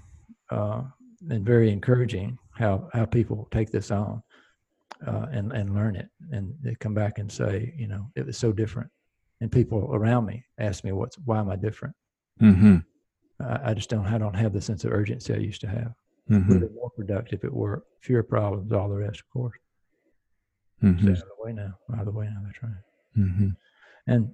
uh, 0.50 0.82
and 1.30 1.44
very 1.44 1.70
encouraging 1.70 2.38
how 2.54 2.88
how 2.92 3.04
people 3.04 3.48
take 3.50 3.70
this 3.70 3.90
on 3.90 4.22
uh, 5.06 5.26
and 5.32 5.52
and 5.52 5.74
learn 5.74 5.96
it. 5.96 6.08
And 6.32 6.54
they 6.62 6.74
come 6.76 6.94
back 6.94 7.18
and 7.18 7.30
say 7.30 7.74
you 7.76 7.88
know 7.88 8.06
it 8.16 8.26
was 8.26 8.36
so 8.36 8.52
different. 8.52 8.90
And 9.40 9.52
people 9.52 9.90
around 9.92 10.26
me 10.26 10.44
ask 10.58 10.84
me 10.84 10.92
what's 10.92 11.16
why 11.24 11.38
am 11.38 11.50
I 11.50 11.56
different? 11.56 11.94
Mm-hmm. 12.40 12.76
I, 13.40 13.70
I 13.70 13.74
just 13.74 13.90
don't 13.90 14.06
I 14.06 14.18
don't 14.18 14.34
have 14.34 14.52
the 14.52 14.60
sense 14.60 14.84
of 14.84 14.92
urgency 14.92 15.34
I 15.34 15.38
used 15.38 15.60
to 15.62 15.68
have. 15.68 15.92
Mm-hmm, 16.30 16.52
really 16.52 16.68
more 16.74 16.90
productive 16.90 17.42
at 17.42 17.52
work 17.52 17.84
fewer 18.02 18.22
problems 18.22 18.70
all 18.72 18.88
the 18.88 18.96
rest 18.96 19.20
of 19.20 19.30
course. 19.30 19.56
Mm-hmm, 20.82 21.08
out 21.08 21.16
of 21.16 21.18
the 21.20 21.44
way 21.44 21.52
now 21.52 21.72
out 21.94 22.00
of 22.00 22.06
the 22.06 22.12
way 22.12 22.26
now 22.26 22.40
that's 22.44 22.62
right. 22.62 22.72
Mm-hmm. 23.16 23.48
and 24.06 24.30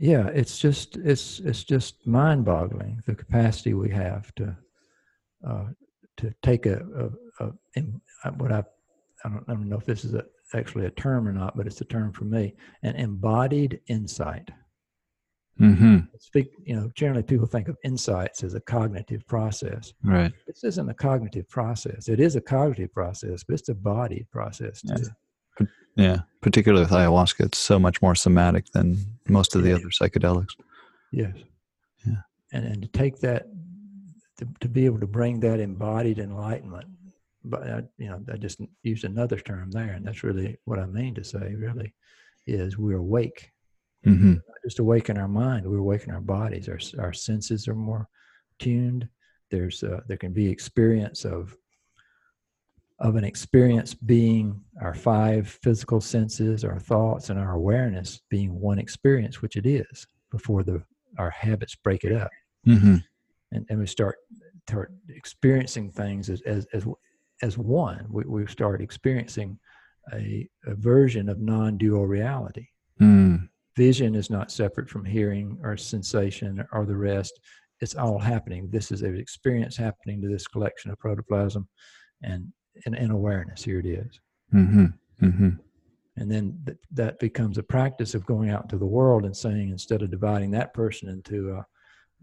yeah 0.00 0.26
it's 0.28 0.58
just 0.58 0.96
it's 0.96 1.40
it's 1.40 1.62
just 1.62 2.06
mind-boggling 2.06 3.00
the 3.06 3.14
capacity 3.14 3.74
we 3.74 3.90
have 3.90 4.34
to 4.34 4.56
uh, 5.46 5.66
to 6.16 6.34
take 6.42 6.66
a, 6.66 6.82
a, 7.40 7.44
a 7.44 7.52
uh, 8.24 8.30
what 8.32 8.52
I 8.52 8.62
I 9.24 9.28
don't, 9.28 9.44
I 9.48 9.52
don't 9.52 9.68
know 9.68 9.78
if 9.78 9.86
this 9.86 10.04
is 10.04 10.14
a, 10.14 10.24
actually 10.54 10.86
a 10.86 10.90
term 10.90 11.28
or 11.28 11.32
not, 11.32 11.56
but 11.56 11.66
it's 11.66 11.80
a 11.80 11.84
term 11.84 12.12
for 12.12 12.24
me 12.24 12.54
an 12.82 12.96
embodied 12.96 13.80
insight. 13.88 14.50
Mm-hmm. 15.60 15.98
Speak, 16.18 16.52
you 16.64 16.74
know, 16.74 16.90
generally 16.94 17.22
people 17.22 17.46
think 17.46 17.68
of 17.68 17.76
insights 17.84 18.42
as 18.42 18.54
a 18.54 18.60
cognitive 18.60 19.26
process. 19.26 19.92
right 20.02 20.32
This 20.46 20.64
isn't 20.64 20.88
a 20.88 20.94
cognitive 20.94 21.48
process. 21.50 22.08
It 22.08 22.18
is 22.18 22.34
a 22.34 22.40
cognitive 22.40 22.94
process, 22.94 23.44
but 23.44 23.54
it's 23.58 23.68
a 23.68 23.74
body 23.74 24.26
process 24.32 24.80
too. 24.80 25.04
Yeah 26.00 26.20
particularly 26.40 26.82
with 26.82 26.92
ayahuasca 26.92 27.44
it's 27.44 27.58
so 27.58 27.78
much 27.78 28.00
more 28.02 28.14
somatic 28.14 28.64
than 28.72 28.96
most 29.28 29.54
of 29.54 29.62
the 29.62 29.72
other 29.72 29.88
psychedelics 29.88 30.54
Yes. 31.12 31.34
Yeah. 32.06 32.22
And 32.52 32.64
and 32.64 32.82
to 32.82 32.88
take 32.88 33.18
that, 33.20 33.46
to, 34.38 34.48
to 34.60 34.68
be 34.68 34.86
able 34.86 35.00
to 35.00 35.06
bring 35.06 35.40
that 35.40 35.60
embodied 35.60 36.18
enlightenment, 36.18 36.86
but 37.44 37.62
I, 37.62 37.82
you 37.98 38.08
know, 38.08 38.22
I 38.32 38.36
just 38.36 38.60
used 38.82 39.04
another 39.04 39.38
term 39.38 39.70
there, 39.70 39.92
and 39.92 40.06
that's 40.06 40.22
really 40.22 40.58
what 40.64 40.78
I 40.78 40.86
mean 40.86 41.14
to 41.14 41.24
say. 41.24 41.54
Really, 41.54 41.94
is 42.46 42.78
we're 42.78 42.98
awake, 42.98 43.50
mm-hmm 44.06 44.34
not 44.34 44.62
just 44.64 44.78
awake 44.78 45.08
in 45.08 45.18
our 45.18 45.28
mind. 45.28 45.66
We're 45.66 45.78
awake 45.78 46.04
in 46.04 46.12
our 46.12 46.20
bodies. 46.20 46.68
Our 46.68 46.80
our 46.98 47.12
senses 47.12 47.68
are 47.68 47.74
more 47.74 48.08
tuned. 48.58 49.08
There's 49.50 49.82
uh, 49.82 50.00
there 50.06 50.16
can 50.16 50.32
be 50.32 50.48
experience 50.48 51.24
of 51.24 51.56
of 53.00 53.16
an 53.16 53.24
experience 53.24 53.94
being 53.94 54.60
our 54.82 54.94
five 54.94 55.48
physical 55.62 56.00
senses, 56.00 56.64
our 56.64 56.78
thoughts, 56.78 57.30
and 57.30 57.38
our 57.38 57.52
awareness 57.52 58.20
being 58.28 58.60
one 58.60 58.78
experience, 58.78 59.40
which 59.40 59.56
it 59.56 59.66
is 59.66 60.06
before 60.30 60.62
the 60.62 60.82
our 61.18 61.30
habits 61.30 61.74
break 61.74 62.04
it 62.04 62.12
up 62.12 62.30
mm-hmm 62.64 62.94
and, 63.52 63.66
and 63.68 63.78
we 63.78 63.86
start, 63.86 64.16
start 64.68 64.92
experiencing 65.08 65.90
things 65.90 66.30
as 66.30 66.40
as 66.42 66.66
as, 66.72 66.86
as 67.42 67.58
one. 67.58 68.06
We, 68.10 68.24
we 68.24 68.46
start 68.46 68.80
experiencing 68.80 69.58
a, 70.12 70.48
a 70.66 70.74
version 70.74 71.28
of 71.28 71.40
non-dual 71.40 72.06
reality. 72.06 72.66
mm 73.00 73.48
Vision 73.76 74.14
is 74.16 74.28
not 74.28 74.50
separate 74.50 74.90
from 74.90 75.04
hearing 75.04 75.56
or 75.62 75.76
sensation 75.76 76.62
or 76.72 76.84
the 76.84 76.96
rest. 76.96 77.40
It's 77.80 77.94
all 77.94 78.18
happening. 78.18 78.68
This 78.68 78.90
is 78.90 79.02
an 79.02 79.16
experience 79.16 79.76
happening 79.76 80.20
to 80.20 80.28
this 80.28 80.46
collection 80.46 80.90
of 80.90 80.98
protoplasm, 80.98 81.66
and 82.22 82.52
and, 82.86 83.10
awareness. 83.10 83.62
Here 83.62 83.78
it 83.78 83.86
is. 83.86 84.20
mm-hmm 84.54 84.86
mm-hmm 85.22 85.50
And 86.16 86.30
then 86.30 86.58
th- 86.66 86.78
that 86.92 87.18
becomes 87.18 87.58
a 87.58 87.62
practice 87.62 88.14
of 88.14 88.26
going 88.26 88.50
out 88.50 88.64
into 88.64 88.78
the 88.78 88.86
world 88.86 89.24
and 89.24 89.36
saying, 89.36 89.70
instead 89.70 90.02
of 90.02 90.10
dividing 90.10 90.50
that 90.52 90.74
person 90.74 91.08
into 91.08 91.54
uh, 91.56 91.62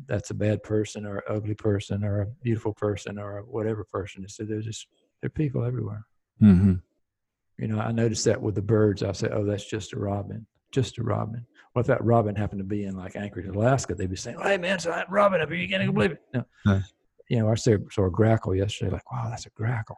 that's 0.06 0.30
a 0.30 0.36
bad 0.36 0.62
person 0.62 1.06
or 1.06 1.18
an 1.18 1.24
ugly 1.36 1.56
person 1.56 2.04
or 2.04 2.22
a 2.22 2.26
beautiful 2.44 2.74
person 2.74 3.18
or 3.18 3.40
a 3.40 3.42
whatever 3.42 3.84
person, 3.84 4.24
it's 4.24 4.38
there's 4.38 4.66
just 4.66 4.88
there 5.22 5.28
are 5.28 5.32
people 5.32 5.64
everywhere. 5.64 6.06
mm-hmm 6.42 6.74
You 7.58 7.68
know, 7.68 7.80
I 7.80 7.92
noticed 7.92 8.26
that 8.26 8.42
with 8.42 8.56
the 8.56 8.62
birds. 8.62 9.02
I 9.02 9.12
say, 9.14 9.30
oh, 9.32 9.46
that's 9.46 9.66
just 9.66 9.94
a 9.94 10.00
robin, 10.00 10.46
just 10.72 11.00
a 11.00 11.04
robin. 11.04 11.46
Well, 11.74 11.82
if 11.82 11.88
that 11.88 12.04
robin 12.04 12.36
happened 12.36 12.60
to 12.60 12.66
be 12.66 12.86
in 12.86 12.96
like 12.96 13.16
Anchorage, 13.16 13.48
Alaska, 13.48 13.96
they'd 13.96 14.10
be 14.10 14.16
saying, 14.16 14.38
hey, 14.42 14.58
man, 14.58 14.80
so 14.80 14.90
that 14.90 15.10
robin 15.10 15.42
up 15.42 15.50
here, 15.50 15.58
you 15.58 15.68
can't 15.68 15.94
believe 15.94 16.12
it. 16.12 16.22
No. 16.34 16.44
Nice. 16.66 16.94
You 17.30 17.40
know, 17.40 17.52
I 17.52 17.56
saw, 17.56 17.76
saw 17.92 18.06
a 18.06 18.12
grackle 18.12 18.56
yesterday, 18.56 18.92
like, 18.92 19.12
wow, 19.12 19.28
that's 19.30 19.48
a 19.48 19.50
grackle. 19.50 19.98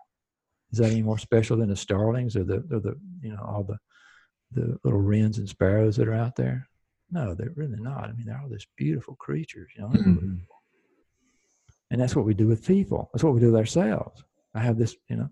Is 0.72 0.78
that 0.80 0.92
any 0.92 1.02
more 1.02 1.18
special 1.18 1.58
than 1.58 1.70
the 1.70 1.76
starlings 1.76 2.36
or 2.36 2.44
the, 2.44 2.58
or 2.72 2.80
the 2.80 2.96
you 3.22 3.32
know, 3.32 3.44
all 3.44 3.64
the, 3.64 3.78
the 4.52 4.78
little 4.84 5.02
wrens 5.02 5.38
and 5.38 5.50
sparrows 5.50 5.96
that 5.98 6.08
are 6.08 6.14
out 6.14 6.36
there? 6.36 6.68
No, 7.12 7.34
they're 7.34 7.52
really 7.56 7.80
not. 7.80 8.04
I 8.04 8.12
mean, 8.14 8.26
they're 8.28 8.40
all 8.42 8.50
these 8.50 8.68
beautiful 8.78 9.16
creatures, 9.16 9.72
you 9.76 9.82
know. 9.82 9.90
Mhm. 9.90 10.42
And 11.92 12.00
that's 12.00 12.16
what 12.16 12.26
we 12.26 12.36
do 12.36 12.48
with 12.48 12.66
people. 12.68 13.10
That's 13.12 13.24
what 13.24 13.34
we 13.34 13.40
do 13.40 13.48
with 13.48 13.56
ourselves. 13.60 14.24
I 14.54 14.60
have 14.60 14.78
this, 14.78 14.96
you 15.10 15.16
know, 15.16 15.30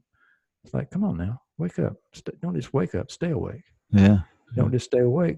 it's 0.64 0.74
like, 0.74 0.90
come 0.90 1.04
on 1.04 1.18
now, 1.18 1.40
wake 1.60 1.78
up. 1.78 1.94
Stay, 2.14 2.32
don't 2.42 2.56
just 2.56 2.74
wake 2.74 2.96
up, 2.96 3.12
stay 3.12 3.30
awake. 3.32 3.64
yeah 3.92 4.20
Don't 4.56 4.72
just 4.72 4.86
stay 4.86 5.00
awake. 5.00 5.38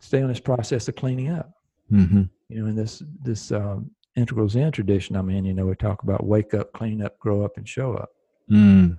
Stay 0.00 0.22
on 0.22 0.28
this 0.28 0.40
process 0.40 0.88
of 0.88 0.96
cleaning 0.96 1.28
up. 1.30 1.50
mm-hmm 1.92 2.22
You 2.48 2.60
know, 2.62 2.66
in 2.68 2.74
this 2.76 3.02
this 3.22 3.52
um, 3.52 3.90
integral 4.16 4.48
Zen 4.48 4.72
tradition 4.72 5.14
I'm 5.14 5.28
in, 5.30 5.44
you 5.44 5.52
know, 5.52 5.66
we 5.66 5.74
talk 5.74 6.02
about 6.02 6.24
wake 6.24 6.54
up, 6.54 6.72
clean 6.72 7.02
up, 7.02 7.18
grow 7.18 7.44
up, 7.44 7.58
and 7.58 7.68
show 7.68 7.92
up. 7.94 8.10
mm 8.50 8.98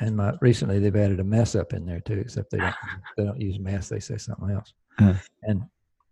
And 0.00 0.16
my, 0.16 0.32
recently 0.40 0.78
they've 0.78 0.96
added 0.96 1.20
a 1.20 1.24
mess 1.24 1.54
up 1.54 1.72
in 1.72 1.86
there 1.86 2.00
too, 2.00 2.14
except 2.14 2.50
they 2.50 2.58
don't 2.58 2.74
they 3.16 3.24
don't 3.24 3.40
use 3.40 3.58
mess, 3.58 3.88
they 3.88 4.00
say 4.00 4.16
something 4.16 4.50
else. 4.50 4.72
Huh. 4.98 5.14
And 5.44 5.62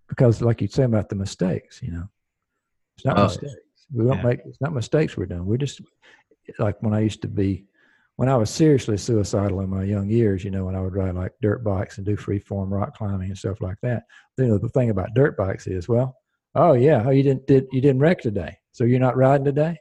because, 0.09 0.43
like 0.43 0.61
you 0.61 0.69
say 0.69 0.85
about 0.85 1.09
the 1.09 1.17
mistakes, 1.17 1.83
you 1.83 1.93
know, 1.93 2.09
it's 2.97 3.05
not 3.05 3.19
Oh, 3.19 3.25
mistakes. 3.25 3.55
We 3.93 4.05
don't 4.05 4.19
yeah. 4.19 4.23
make 4.23 4.41
it's 4.45 4.61
not 4.61 4.73
mistakes 4.73 5.17
we're 5.17 5.27
doing. 5.27 5.47
We're 5.47 5.57
just 5.57 5.81
like 6.59 6.81
when 6.83 6.95
I 6.95 7.01
used 7.01 7.23
to 7.23 7.29
be 7.29 7.67
when 8.17 8.29
I 8.29 8.37
was 8.37 8.51
seriously 8.51 8.97
suicidal 8.99 9.61
in 9.61 9.71
my 9.71 9.85
young 9.85 10.09
years, 10.09 10.45
you 10.45 10.51
know, 10.51 10.67
when 10.67 10.77
I 10.77 10.81
would 10.81 10.95
ride 10.95 11.15
like 11.15 11.33
dirt 11.41 11.65
bikes 11.65 11.97
and 11.97 12.07
do 12.07 12.17
free 12.17 12.39
form 12.39 12.73
rock 12.73 12.97
climbing 12.97 13.31
and 13.31 13.39
stuff 13.39 13.61
like 13.61 13.79
that. 13.83 14.05
You 14.39 14.47
know, 14.47 14.59
the 14.59 14.69
thing 14.69 14.91
about 14.91 15.15
dirt 15.15 15.37
bikes 15.37 15.67
is, 15.67 15.89
well, 15.89 16.17
oh 16.55 16.75
yeah, 16.75 17.03
oh 17.07 17.11
you 17.11 17.23
didn't 17.23 17.47
did 17.47 17.67
you 17.73 17.81
didn't 17.81 18.01
wreck 18.01 18.21
today, 18.21 18.57
so 18.73 18.85
you're 18.85 19.01
not 19.01 19.17
riding 19.17 19.45
today. 19.45 19.79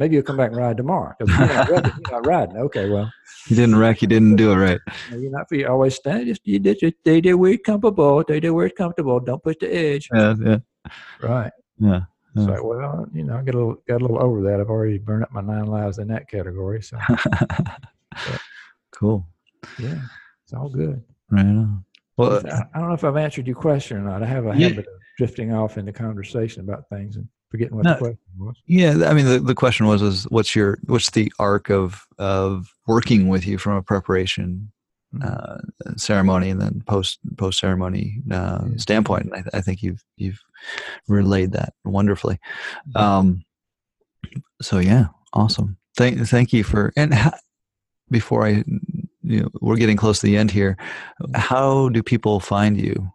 Maybe 0.00 0.14
you'll 0.14 0.24
come 0.24 0.38
back 0.38 0.48
and 0.48 0.56
ride 0.56 0.78
tomorrow 0.78 1.14
because 1.18 1.38
you're, 1.38 1.46
not 1.46 1.68
riding, 1.68 1.92
you're 2.00 2.10
not 2.10 2.26
riding. 2.26 2.56
Okay, 2.56 2.88
well, 2.88 3.12
you 3.48 3.54
didn't 3.54 3.76
wreck, 3.76 4.00
you 4.00 4.08
didn't 4.08 4.36
do 4.36 4.50
it 4.50 4.56
right. 4.56 4.80
You're 5.10 5.30
not. 5.30 5.46
For 5.46 5.56
you 5.56 5.68
always 5.68 5.94
stand. 5.94 6.26
Just 6.26 6.40
you 6.46 6.58
did. 6.58 6.80
You, 6.80 6.90
they 7.04 7.20
did 7.20 7.34
where 7.34 7.52
it's 7.52 7.62
comfortable. 7.62 8.24
They 8.26 8.40
did 8.40 8.48
where 8.50 8.64
it's 8.64 8.78
comfortable. 8.78 9.20
Don't 9.20 9.42
push 9.42 9.56
the 9.60 9.72
edge. 9.72 10.08
Yeah, 10.10 10.34
yeah. 10.42 10.58
Right. 11.20 11.52
Yeah. 11.78 12.00
It's 12.34 12.46
like, 12.46 12.64
well, 12.64 13.06
you 13.12 13.24
know, 13.24 13.36
I 13.36 13.42
got 13.42 13.54
a 13.54 13.58
little 13.58 13.82
got 13.86 14.00
a 14.00 14.04
little 14.04 14.22
over 14.22 14.40
that. 14.42 14.58
I've 14.58 14.70
already 14.70 14.96
burned 14.96 15.24
up 15.24 15.32
my 15.32 15.42
nine 15.42 15.66
lives 15.66 15.98
in 15.98 16.08
that 16.08 16.30
category. 16.30 16.80
So 16.80 16.98
cool. 18.92 19.26
Yeah, 19.78 20.00
it's 20.44 20.54
all 20.54 20.70
good. 20.70 21.04
Right 21.30 21.44
on. 21.44 21.84
Well, 22.16 22.40
I, 22.46 22.62
I, 22.72 22.78
don't 22.78 22.88
know 22.88 22.94
if 22.94 23.04
I've 23.04 23.16
answered 23.18 23.46
your 23.46 23.56
question 23.56 23.98
or 23.98 24.00
not. 24.00 24.22
I 24.22 24.26
have 24.26 24.46
a 24.46 24.56
yeah. 24.56 24.68
habit 24.68 24.86
of 24.86 24.94
drifting 25.18 25.52
off 25.52 25.76
into 25.76 25.92
conversation 25.92 26.62
about 26.62 26.88
things 26.88 27.16
and 27.16 27.28
forgetting 27.50 27.76
what 27.76 27.84
no, 27.84 27.92
the 27.92 27.98
question 27.98 28.18
was. 28.38 28.56
Yeah, 28.66 29.08
I 29.08 29.14
mean, 29.14 29.26
the, 29.26 29.40
the 29.40 29.54
question 29.54 29.86
was, 29.86 30.02
is 30.02 30.24
what's 30.24 30.54
your 30.54 30.78
what's 30.84 31.10
the 31.10 31.32
arc 31.38 31.70
of 31.70 32.06
of 32.18 32.72
working 32.86 33.28
with 33.28 33.46
you 33.46 33.58
from 33.58 33.74
a 33.74 33.82
preparation 33.82 34.70
mm-hmm. 35.14 35.26
uh, 35.26 35.96
ceremony 35.96 36.50
and 36.50 36.60
then 36.60 36.82
post 36.86 37.18
post 37.36 37.58
ceremony 37.58 38.22
uh, 38.30 38.64
yeah. 38.64 38.76
standpoint? 38.76 39.32
I, 39.34 39.58
I, 39.58 39.60
think 39.60 39.82
you've 39.82 40.02
you've 40.16 40.40
relayed 41.08 41.52
that 41.52 41.74
wonderfully. 41.84 42.38
Mm-hmm. 42.88 43.02
Um, 43.02 43.44
so 44.62 44.78
yeah, 44.78 45.06
awesome. 45.32 45.76
Thank 45.96 46.20
thank 46.28 46.52
you 46.52 46.64
for 46.64 46.92
and 46.96 47.14
before 48.10 48.46
I, 48.46 48.64
you 49.22 49.42
know, 49.42 49.48
we're 49.60 49.76
getting 49.76 49.96
close 49.96 50.20
to 50.20 50.26
the 50.26 50.36
end 50.36 50.50
here. 50.50 50.76
How 51.34 51.88
do 51.88 52.02
people 52.02 52.40
find 52.40 52.80
you? 52.80 53.12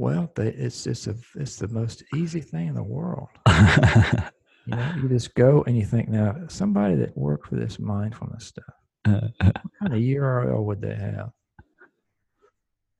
Well, 0.00 0.32
they, 0.34 0.48
it's 0.48 0.82
just 0.84 1.08
a, 1.08 1.16
it's 1.34 1.56
the 1.56 1.68
most 1.68 2.02
easy 2.16 2.40
thing 2.40 2.68
in 2.68 2.74
the 2.74 2.82
world. 2.82 3.28
you 3.46 4.74
know, 4.74 4.94
you 4.96 5.10
just 5.10 5.34
go 5.34 5.62
and 5.66 5.76
you 5.76 5.84
think 5.84 6.08
now 6.08 6.36
somebody 6.48 6.94
that 6.94 7.14
worked 7.18 7.48
for 7.48 7.56
this 7.56 7.78
mindfulness 7.78 8.46
stuff, 8.46 8.64
what 9.04 9.34
kind 9.78 9.92
of 9.92 10.00
URL 10.00 10.64
would 10.64 10.80
they 10.80 10.94
have? 10.94 11.32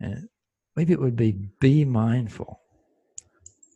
And 0.01 0.29
maybe 0.77 0.93
it 0.93 1.01
would 1.01 1.17
be 1.17 1.39
be 1.59 1.87
mindful. 1.87 2.61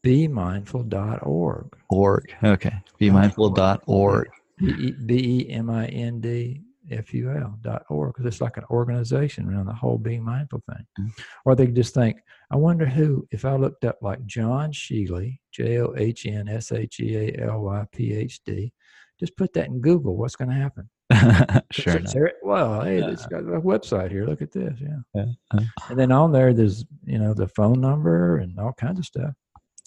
Be 0.03 0.29
mindful.org. 0.29 1.79
Org. 1.89 2.35
Okay. 2.45 2.75
Be 2.99 3.11
mindful.org. 3.11 4.29
B 5.07 5.47
E 5.49 5.51
M 5.51 5.71
I 5.71 5.87
N 5.87 6.21
D 6.21 6.61
F 6.91 7.15
U 7.15 7.31
L 7.31 7.59
dot 7.63 7.85
org 7.89 8.13
because 8.13 8.27
it's 8.27 8.41
like 8.41 8.57
an 8.57 8.65
organization 8.71 9.49
around 9.49 9.67
the 9.67 9.73
whole 9.73 9.99
being 9.99 10.23
mindful 10.23 10.63
thing. 10.69 10.87
Mm-hmm. 11.01 11.23
Or 11.45 11.55
they 11.55 11.67
just 11.69 11.95
think, 11.95 12.19
I 12.55 12.57
wonder 12.57 12.87
who, 12.87 13.27
if 13.33 13.45
I 13.45 13.57
looked 13.57 13.85
up 13.85 13.99
like 14.01 14.25
John 14.27 14.71
Shealy, 14.71 15.41
J 15.51 15.81
O 15.81 15.93
H 15.97 16.25
N 16.25 16.49
S 16.49 16.71
H 16.71 17.01
E 17.01 17.17
A 17.17 17.49
L 17.49 17.63
Y 17.63 17.85
P 17.91 18.15
H 18.15 18.45
D, 18.47 18.73
just 19.19 19.37
put 19.37 19.53
that 19.55 19.67
in 19.67 19.81
Google, 19.81 20.17
what's 20.17 20.37
going 20.37 20.51
to 20.51 20.55
happen? 20.55 20.89
sure. 21.73 22.31
well, 22.45 22.83
hey, 22.83 22.99
it's 22.99 23.27
got 23.27 23.41
a 23.41 23.61
website 23.61 24.13
here. 24.13 24.25
Look 24.25 24.41
at 24.41 24.53
this. 24.53 24.79
Yeah. 24.81 24.99
yeah. 25.15 25.25
Uh, 25.53 25.63
and 25.89 25.99
then 25.99 26.13
on 26.13 26.31
there, 26.31 26.55
there's, 26.55 26.85
you 27.05 27.19
know, 27.19 27.35
the 27.35 27.49
phone 27.49 27.81
number 27.81 28.39
and 28.39 28.57
all 28.61 28.73
kinds 28.73 29.01
of 29.01 29.05
stuff. 29.05 29.35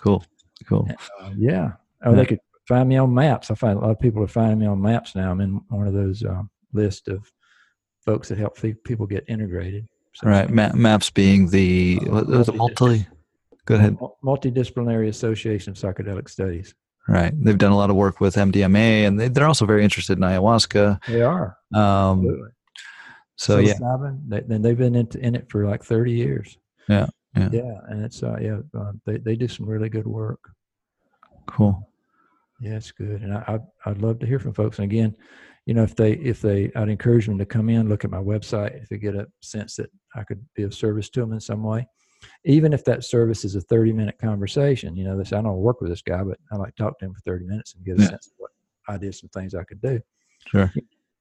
Cool. 0.02 0.22
Cool. 0.68 0.90
Uh, 1.22 1.32
yeah. 1.38 1.72
Oh, 2.04 2.10
yeah. 2.10 2.18
they 2.18 2.26
could 2.26 2.40
find 2.68 2.90
me 2.90 2.98
on 2.98 3.14
maps. 3.14 3.50
I 3.50 3.56
find 3.56 3.78
a 3.78 3.82
lot 3.82 3.92
of 3.92 4.00
people 4.02 4.22
are 4.24 4.28
finding 4.28 4.60
me 4.60 4.66
on 4.66 4.82
maps 4.82 5.16
now. 5.16 5.32
I'm 5.32 5.40
in 5.40 5.62
one 5.70 5.88
of 5.88 5.94
those 5.94 6.22
uh, 6.22 6.44
list 6.74 7.08
of 7.08 7.32
folks 8.04 8.28
that 8.28 8.38
help 8.38 8.58
people 8.84 9.08
get 9.08 9.24
integrated. 9.30 9.88
So, 10.18 10.30
right, 10.30 10.50
Ma- 10.50 10.74
maps 10.74 11.12
being 11.12 11.50
the 11.50 12.00
uh, 12.12 12.22
the 12.42 12.54
multi. 12.54 13.06
Go 13.66 13.76
ahead. 13.76 13.98
Multidisciplinary 14.24 15.10
Association 15.10 15.72
of 15.72 15.78
Psychedelic 15.78 16.28
Studies. 16.28 16.74
Right, 17.08 17.32
they've 17.44 17.58
done 17.58 17.72
a 17.72 17.78
lot 17.78 17.92
of 17.92 17.96
work 17.96 18.20
with 18.20 18.34
MDMA, 18.34 19.08
and 19.08 19.20
they, 19.20 19.42
are 19.42 19.46
also 19.46 19.68
very 19.68 19.84
interested 19.84 20.18
in 20.18 20.24
ayahuasca. 20.24 21.06
They 21.06 21.22
are. 21.22 21.56
Um, 21.72 22.52
so, 23.36 23.58
so 23.58 23.60
yeah, 23.60 23.76
they, 24.28 24.58
they've 24.58 24.78
been 24.78 24.96
in, 24.96 25.08
in 25.20 25.36
it 25.36 25.52
for 25.52 25.68
like 25.68 25.84
thirty 25.84 26.14
years. 26.14 26.58
Yeah, 26.90 27.08
yeah, 27.36 27.50
yeah, 27.52 27.80
and 27.88 28.04
it's 28.04 28.24
uh, 28.24 28.38
yeah, 28.42 28.58
uh, 28.76 28.94
they 29.06 29.18
they 29.18 29.36
do 29.36 29.48
some 29.48 29.68
really 29.68 29.90
good 29.90 30.08
work. 30.08 30.40
Cool. 31.46 31.88
Yeah, 32.60 32.78
it's 32.78 32.90
good, 32.90 33.22
and 33.22 33.36
I, 33.36 33.44
I'd, 33.48 33.62
I'd 33.86 34.02
love 34.02 34.18
to 34.20 34.26
hear 34.26 34.40
from 34.40 34.54
folks. 34.54 34.80
And 34.80 34.92
again, 34.92 35.16
you 35.68 35.74
know, 35.74 35.84
if 35.84 35.98
they 35.98 36.14
if 36.14 36.42
they, 36.42 36.72
I'd 36.78 36.88
encourage 36.88 37.26
them 37.26 37.38
to 37.38 37.46
come 37.46 37.70
in, 37.70 37.90
look 37.90 38.06
at 38.06 38.10
my 38.10 38.22
website, 38.22 38.82
if 38.82 38.88
they 38.88 38.98
get 38.98 39.16
a 39.16 39.28
sense 39.42 39.76
that 39.76 39.92
I 40.16 40.24
could 40.24 40.44
be 40.56 40.64
of 40.64 40.74
service 40.74 41.10
to 41.10 41.20
them 41.20 41.34
in 41.34 41.42
some 41.42 41.62
way, 41.62 41.86
even 42.46 42.72
if 42.72 42.86
that 42.86 43.04
service 43.04 43.44
is 43.44 43.56
a 43.56 43.62
thirty 43.62 43.92
minute 43.92 44.18
conversation. 44.18 44.96
You 44.96 45.04
know, 45.04 45.18
this 45.18 45.34
I 45.34 45.42
don't 45.42 45.58
work 45.58 45.82
with 45.82 45.90
this 45.90 46.02
guy, 46.02 46.24
but 46.24 46.40
I 46.54 46.56
like 46.56 46.74
to 46.78 46.84
talk 46.84 46.98
to 47.00 47.06
him 47.06 47.14
for 47.14 47.20
thirty 47.20 47.46
minutes 47.46 47.76
and 47.76 47.84
get 47.84 48.00
a 48.00 48.02
yeah. 48.02 48.08
sense 48.08 48.28
of 48.28 48.34
what 48.38 48.52
ideas 48.90 49.22
and 49.22 49.32
things 49.34 49.54
I 49.54 49.66
could 49.66 49.82
do. 49.82 50.00
Sure. 50.48 50.72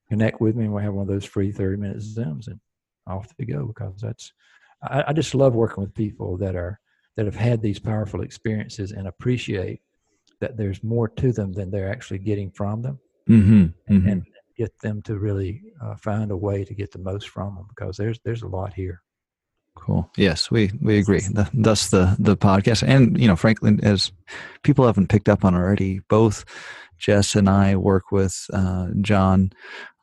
Connect 0.07 0.39
with 0.39 0.55
me, 0.55 0.63
and 0.63 0.73
we'll 0.73 0.81
have 0.81 0.93
one 0.93 1.01
of 1.01 1.13
those 1.13 1.25
free 1.25 1.51
thirty 1.51 1.75
minute 1.75 1.97
zooms, 1.97 2.47
and 2.47 2.61
off 3.05 3.35
to 3.35 3.45
go 3.45 3.65
because 3.65 3.99
that's. 4.01 4.31
I, 4.81 5.03
I 5.09 5.13
just 5.13 5.35
love 5.35 5.55
working 5.55 5.83
with 5.83 5.93
people 5.93 6.37
that 6.37 6.55
are 6.55 6.79
that 7.17 7.25
have 7.25 7.35
had 7.35 7.61
these 7.61 7.79
powerful 7.79 8.21
experiences 8.21 8.93
and 8.93 9.09
appreciate 9.09 9.81
that 10.39 10.55
there's 10.55 10.81
more 10.85 11.09
to 11.09 11.33
them 11.33 11.51
than 11.51 11.69
they're 11.69 11.91
actually 11.91 12.19
getting 12.19 12.49
from 12.51 12.81
them, 12.81 12.99
mm-hmm, 13.27 13.93
mm-hmm. 13.93 14.07
and 14.07 14.25
get 14.57 14.77
them 14.79 15.01
to 15.03 15.17
really 15.17 15.61
uh, 15.81 15.95
find 15.95 16.31
a 16.31 16.37
way 16.37 16.63
to 16.63 16.73
get 16.73 16.91
the 16.91 16.99
most 16.99 17.29
from 17.29 17.55
them 17.55 17.65
because 17.69 17.97
there's 17.97 18.19
there's 18.23 18.43
a 18.43 18.47
lot 18.47 18.73
here. 18.73 19.01
Cool. 19.75 20.09
Yes, 20.17 20.49
we 20.49 20.71
we 20.81 20.97
agree. 20.97 21.21
Thus 21.53 21.89
the 21.89 22.15
the 22.19 22.35
podcast, 22.35 22.83
and 22.85 23.19
you 23.19 23.27
know, 23.27 23.35
frankly, 23.35 23.77
as 23.83 24.11
people 24.63 24.85
haven't 24.85 25.09
picked 25.09 25.29
up 25.29 25.45
on 25.45 25.55
already, 25.55 25.99
both 26.09 26.45
Jess 26.97 27.35
and 27.35 27.47
I 27.47 27.75
work 27.75 28.11
with 28.11 28.45
uh, 28.51 28.87
John 29.01 29.51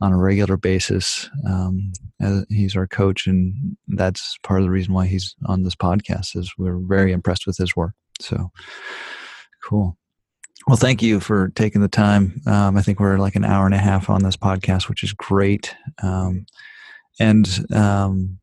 on 0.01 0.13
a 0.13 0.19
regular 0.19 0.57
basis. 0.57 1.29
Um, 1.49 1.93
he's 2.49 2.77
our 2.77 2.87
coach, 2.87 3.27
and 3.27 3.77
that's 3.89 4.39
part 4.43 4.61
of 4.61 4.67
the 4.67 4.71
reason 4.71 4.95
why 4.95 5.07
he's 5.07 5.35
on 5.47 5.65
this 5.65 5.75
podcast. 5.75 6.37
Is 6.37 6.55
we're 6.57 6.79
very 6.79 7.13
impressed 7.13 7.47
with 7.47 7.57
his 7.57 7.75
work. 7.75 7.95
So 8.21 8.51
cool. 9.63 9.99
Well, 10.67 10.77
thank 10.77 11.03
you 11.03 11.21
for 11.21 11.51
taking 11.51 11.83
the 11.83 11.89
time. 11.89 12.41
Um, 12.47 12.77
I 12.77 12.83
think 12.83 12.99
we're 12.99 13.19
like 13.19 13.37
an 13.37 13.45
hour 13.45 13.67
and 13.67 13.75
a 13.75 13.79
half 13.79 14.09
on 14.09 14.23
this 14.23 14.37
podcast, 14.37 14.89
which 14.89 15.03
is 15.03 15.13
great. 15.13 15.75
Um, 16.03 16.47
and 17.21 17.67
um, 17.75 18.39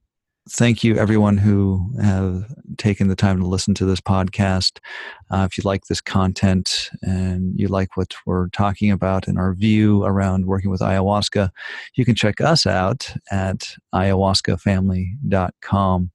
thank 0.50 0.84
you, 0.84 0.98
everyone 0.98 1.38
who 1.38 1.90
have 2.02 2.46
taken 2.78 3.08
the 3.08 3.16
time 3.16 3.40
to 3.40 3.48
listen 3.48 3.74
to 3.76 3.86
this 3.86 4.02
podcast. 4.02 4.80
Uh, 5.32 5.48
if 5.50 5.58
you 5.58 5.64
like 5.66 5.86
this 5.86 6.02
content 6.02 6.92
and 7.02 7.60
you 7.60 7.68
like 7.68 7.98
what 7.98 8.14
we're 8.26 8.50
talking 8.50 8.92
about 8.92 9.28
and 9.28 9.40
our 9.40 9.54
view 9.54 10.04
around 10.04 10.46
working 10.46 10.70
with 10.70 10.82
ayahuasca, 10.82 11.50
you 11.96 12.06
can 12.06 12.16
check 12.16 12.40
us 12.42 12.68
out 12.68 13.14
at 13.32 13.76
ayahuascafamily.com. 13.96 16.12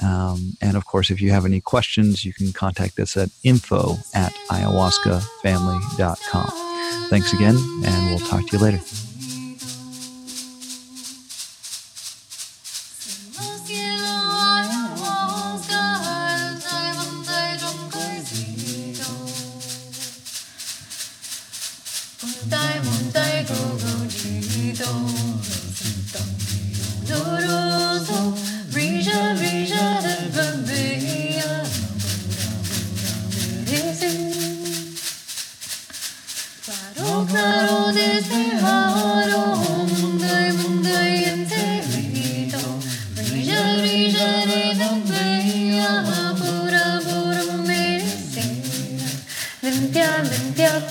Um, 0.00 0.56
and 0.60 0.76
of 0.76 0.86
course, 0.86 1.10
if 1.10 1.20
you 1.20 1.32
have 1.32 1.44
any 1.44 1.60
questions, 1.60 2.24
you 2.24 2.32
can 2.32 2.52
contact 2.52 2.98
us 2.98 3.16
at 3.16 3.30
info 3.42 3.96
at 4.14 4.32
ayahuascafamily.com. 4.50 7.08
Thanks 7.10 7.32
again, 7.32 7.56
and 7.84 8.10
we'll 8.10 8.26
talk 8.26 8.46
to 8.48 8.56
you 8.56 8.62
later. 8.62 8.80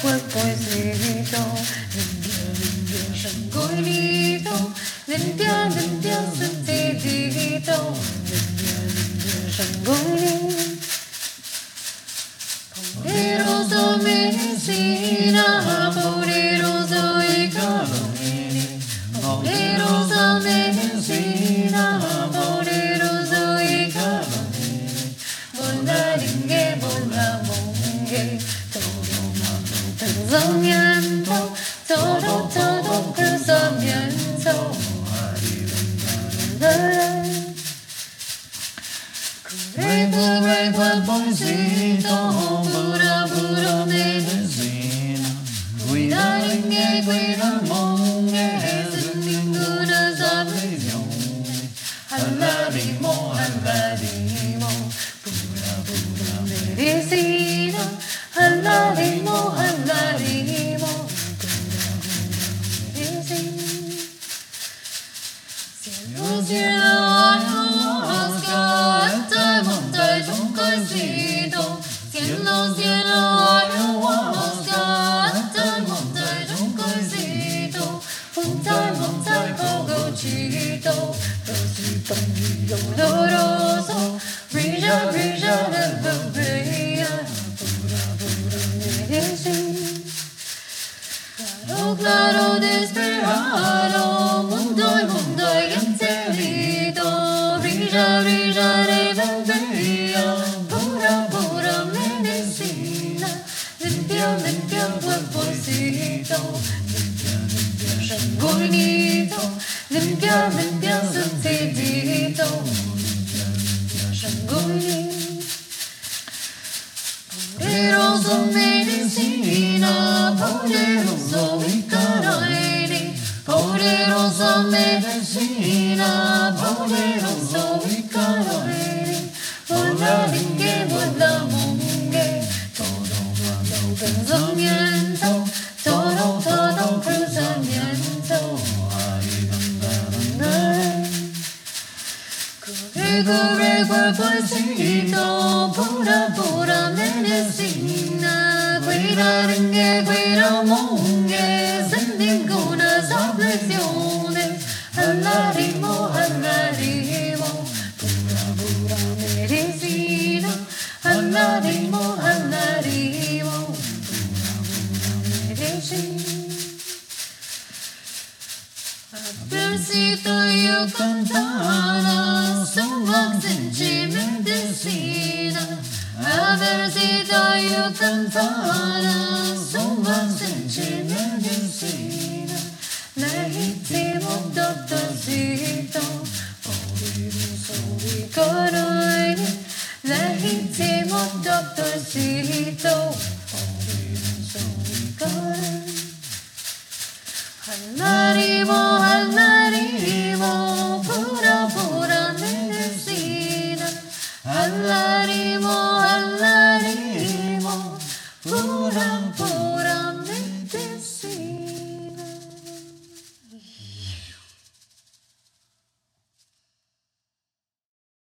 cuerpo 0.01 0.39
es 0.39 0.75
delito. 0.75 1.37
Golito, 3.53 4.73
limpia, 5.07 5.69
limpia, 5.69 6.19
sentidito. 6.37 7.93
Pero 13.03 13.69
su 13.69 14.03
medicina, 14.03 15.87
amor. 15.87 16.20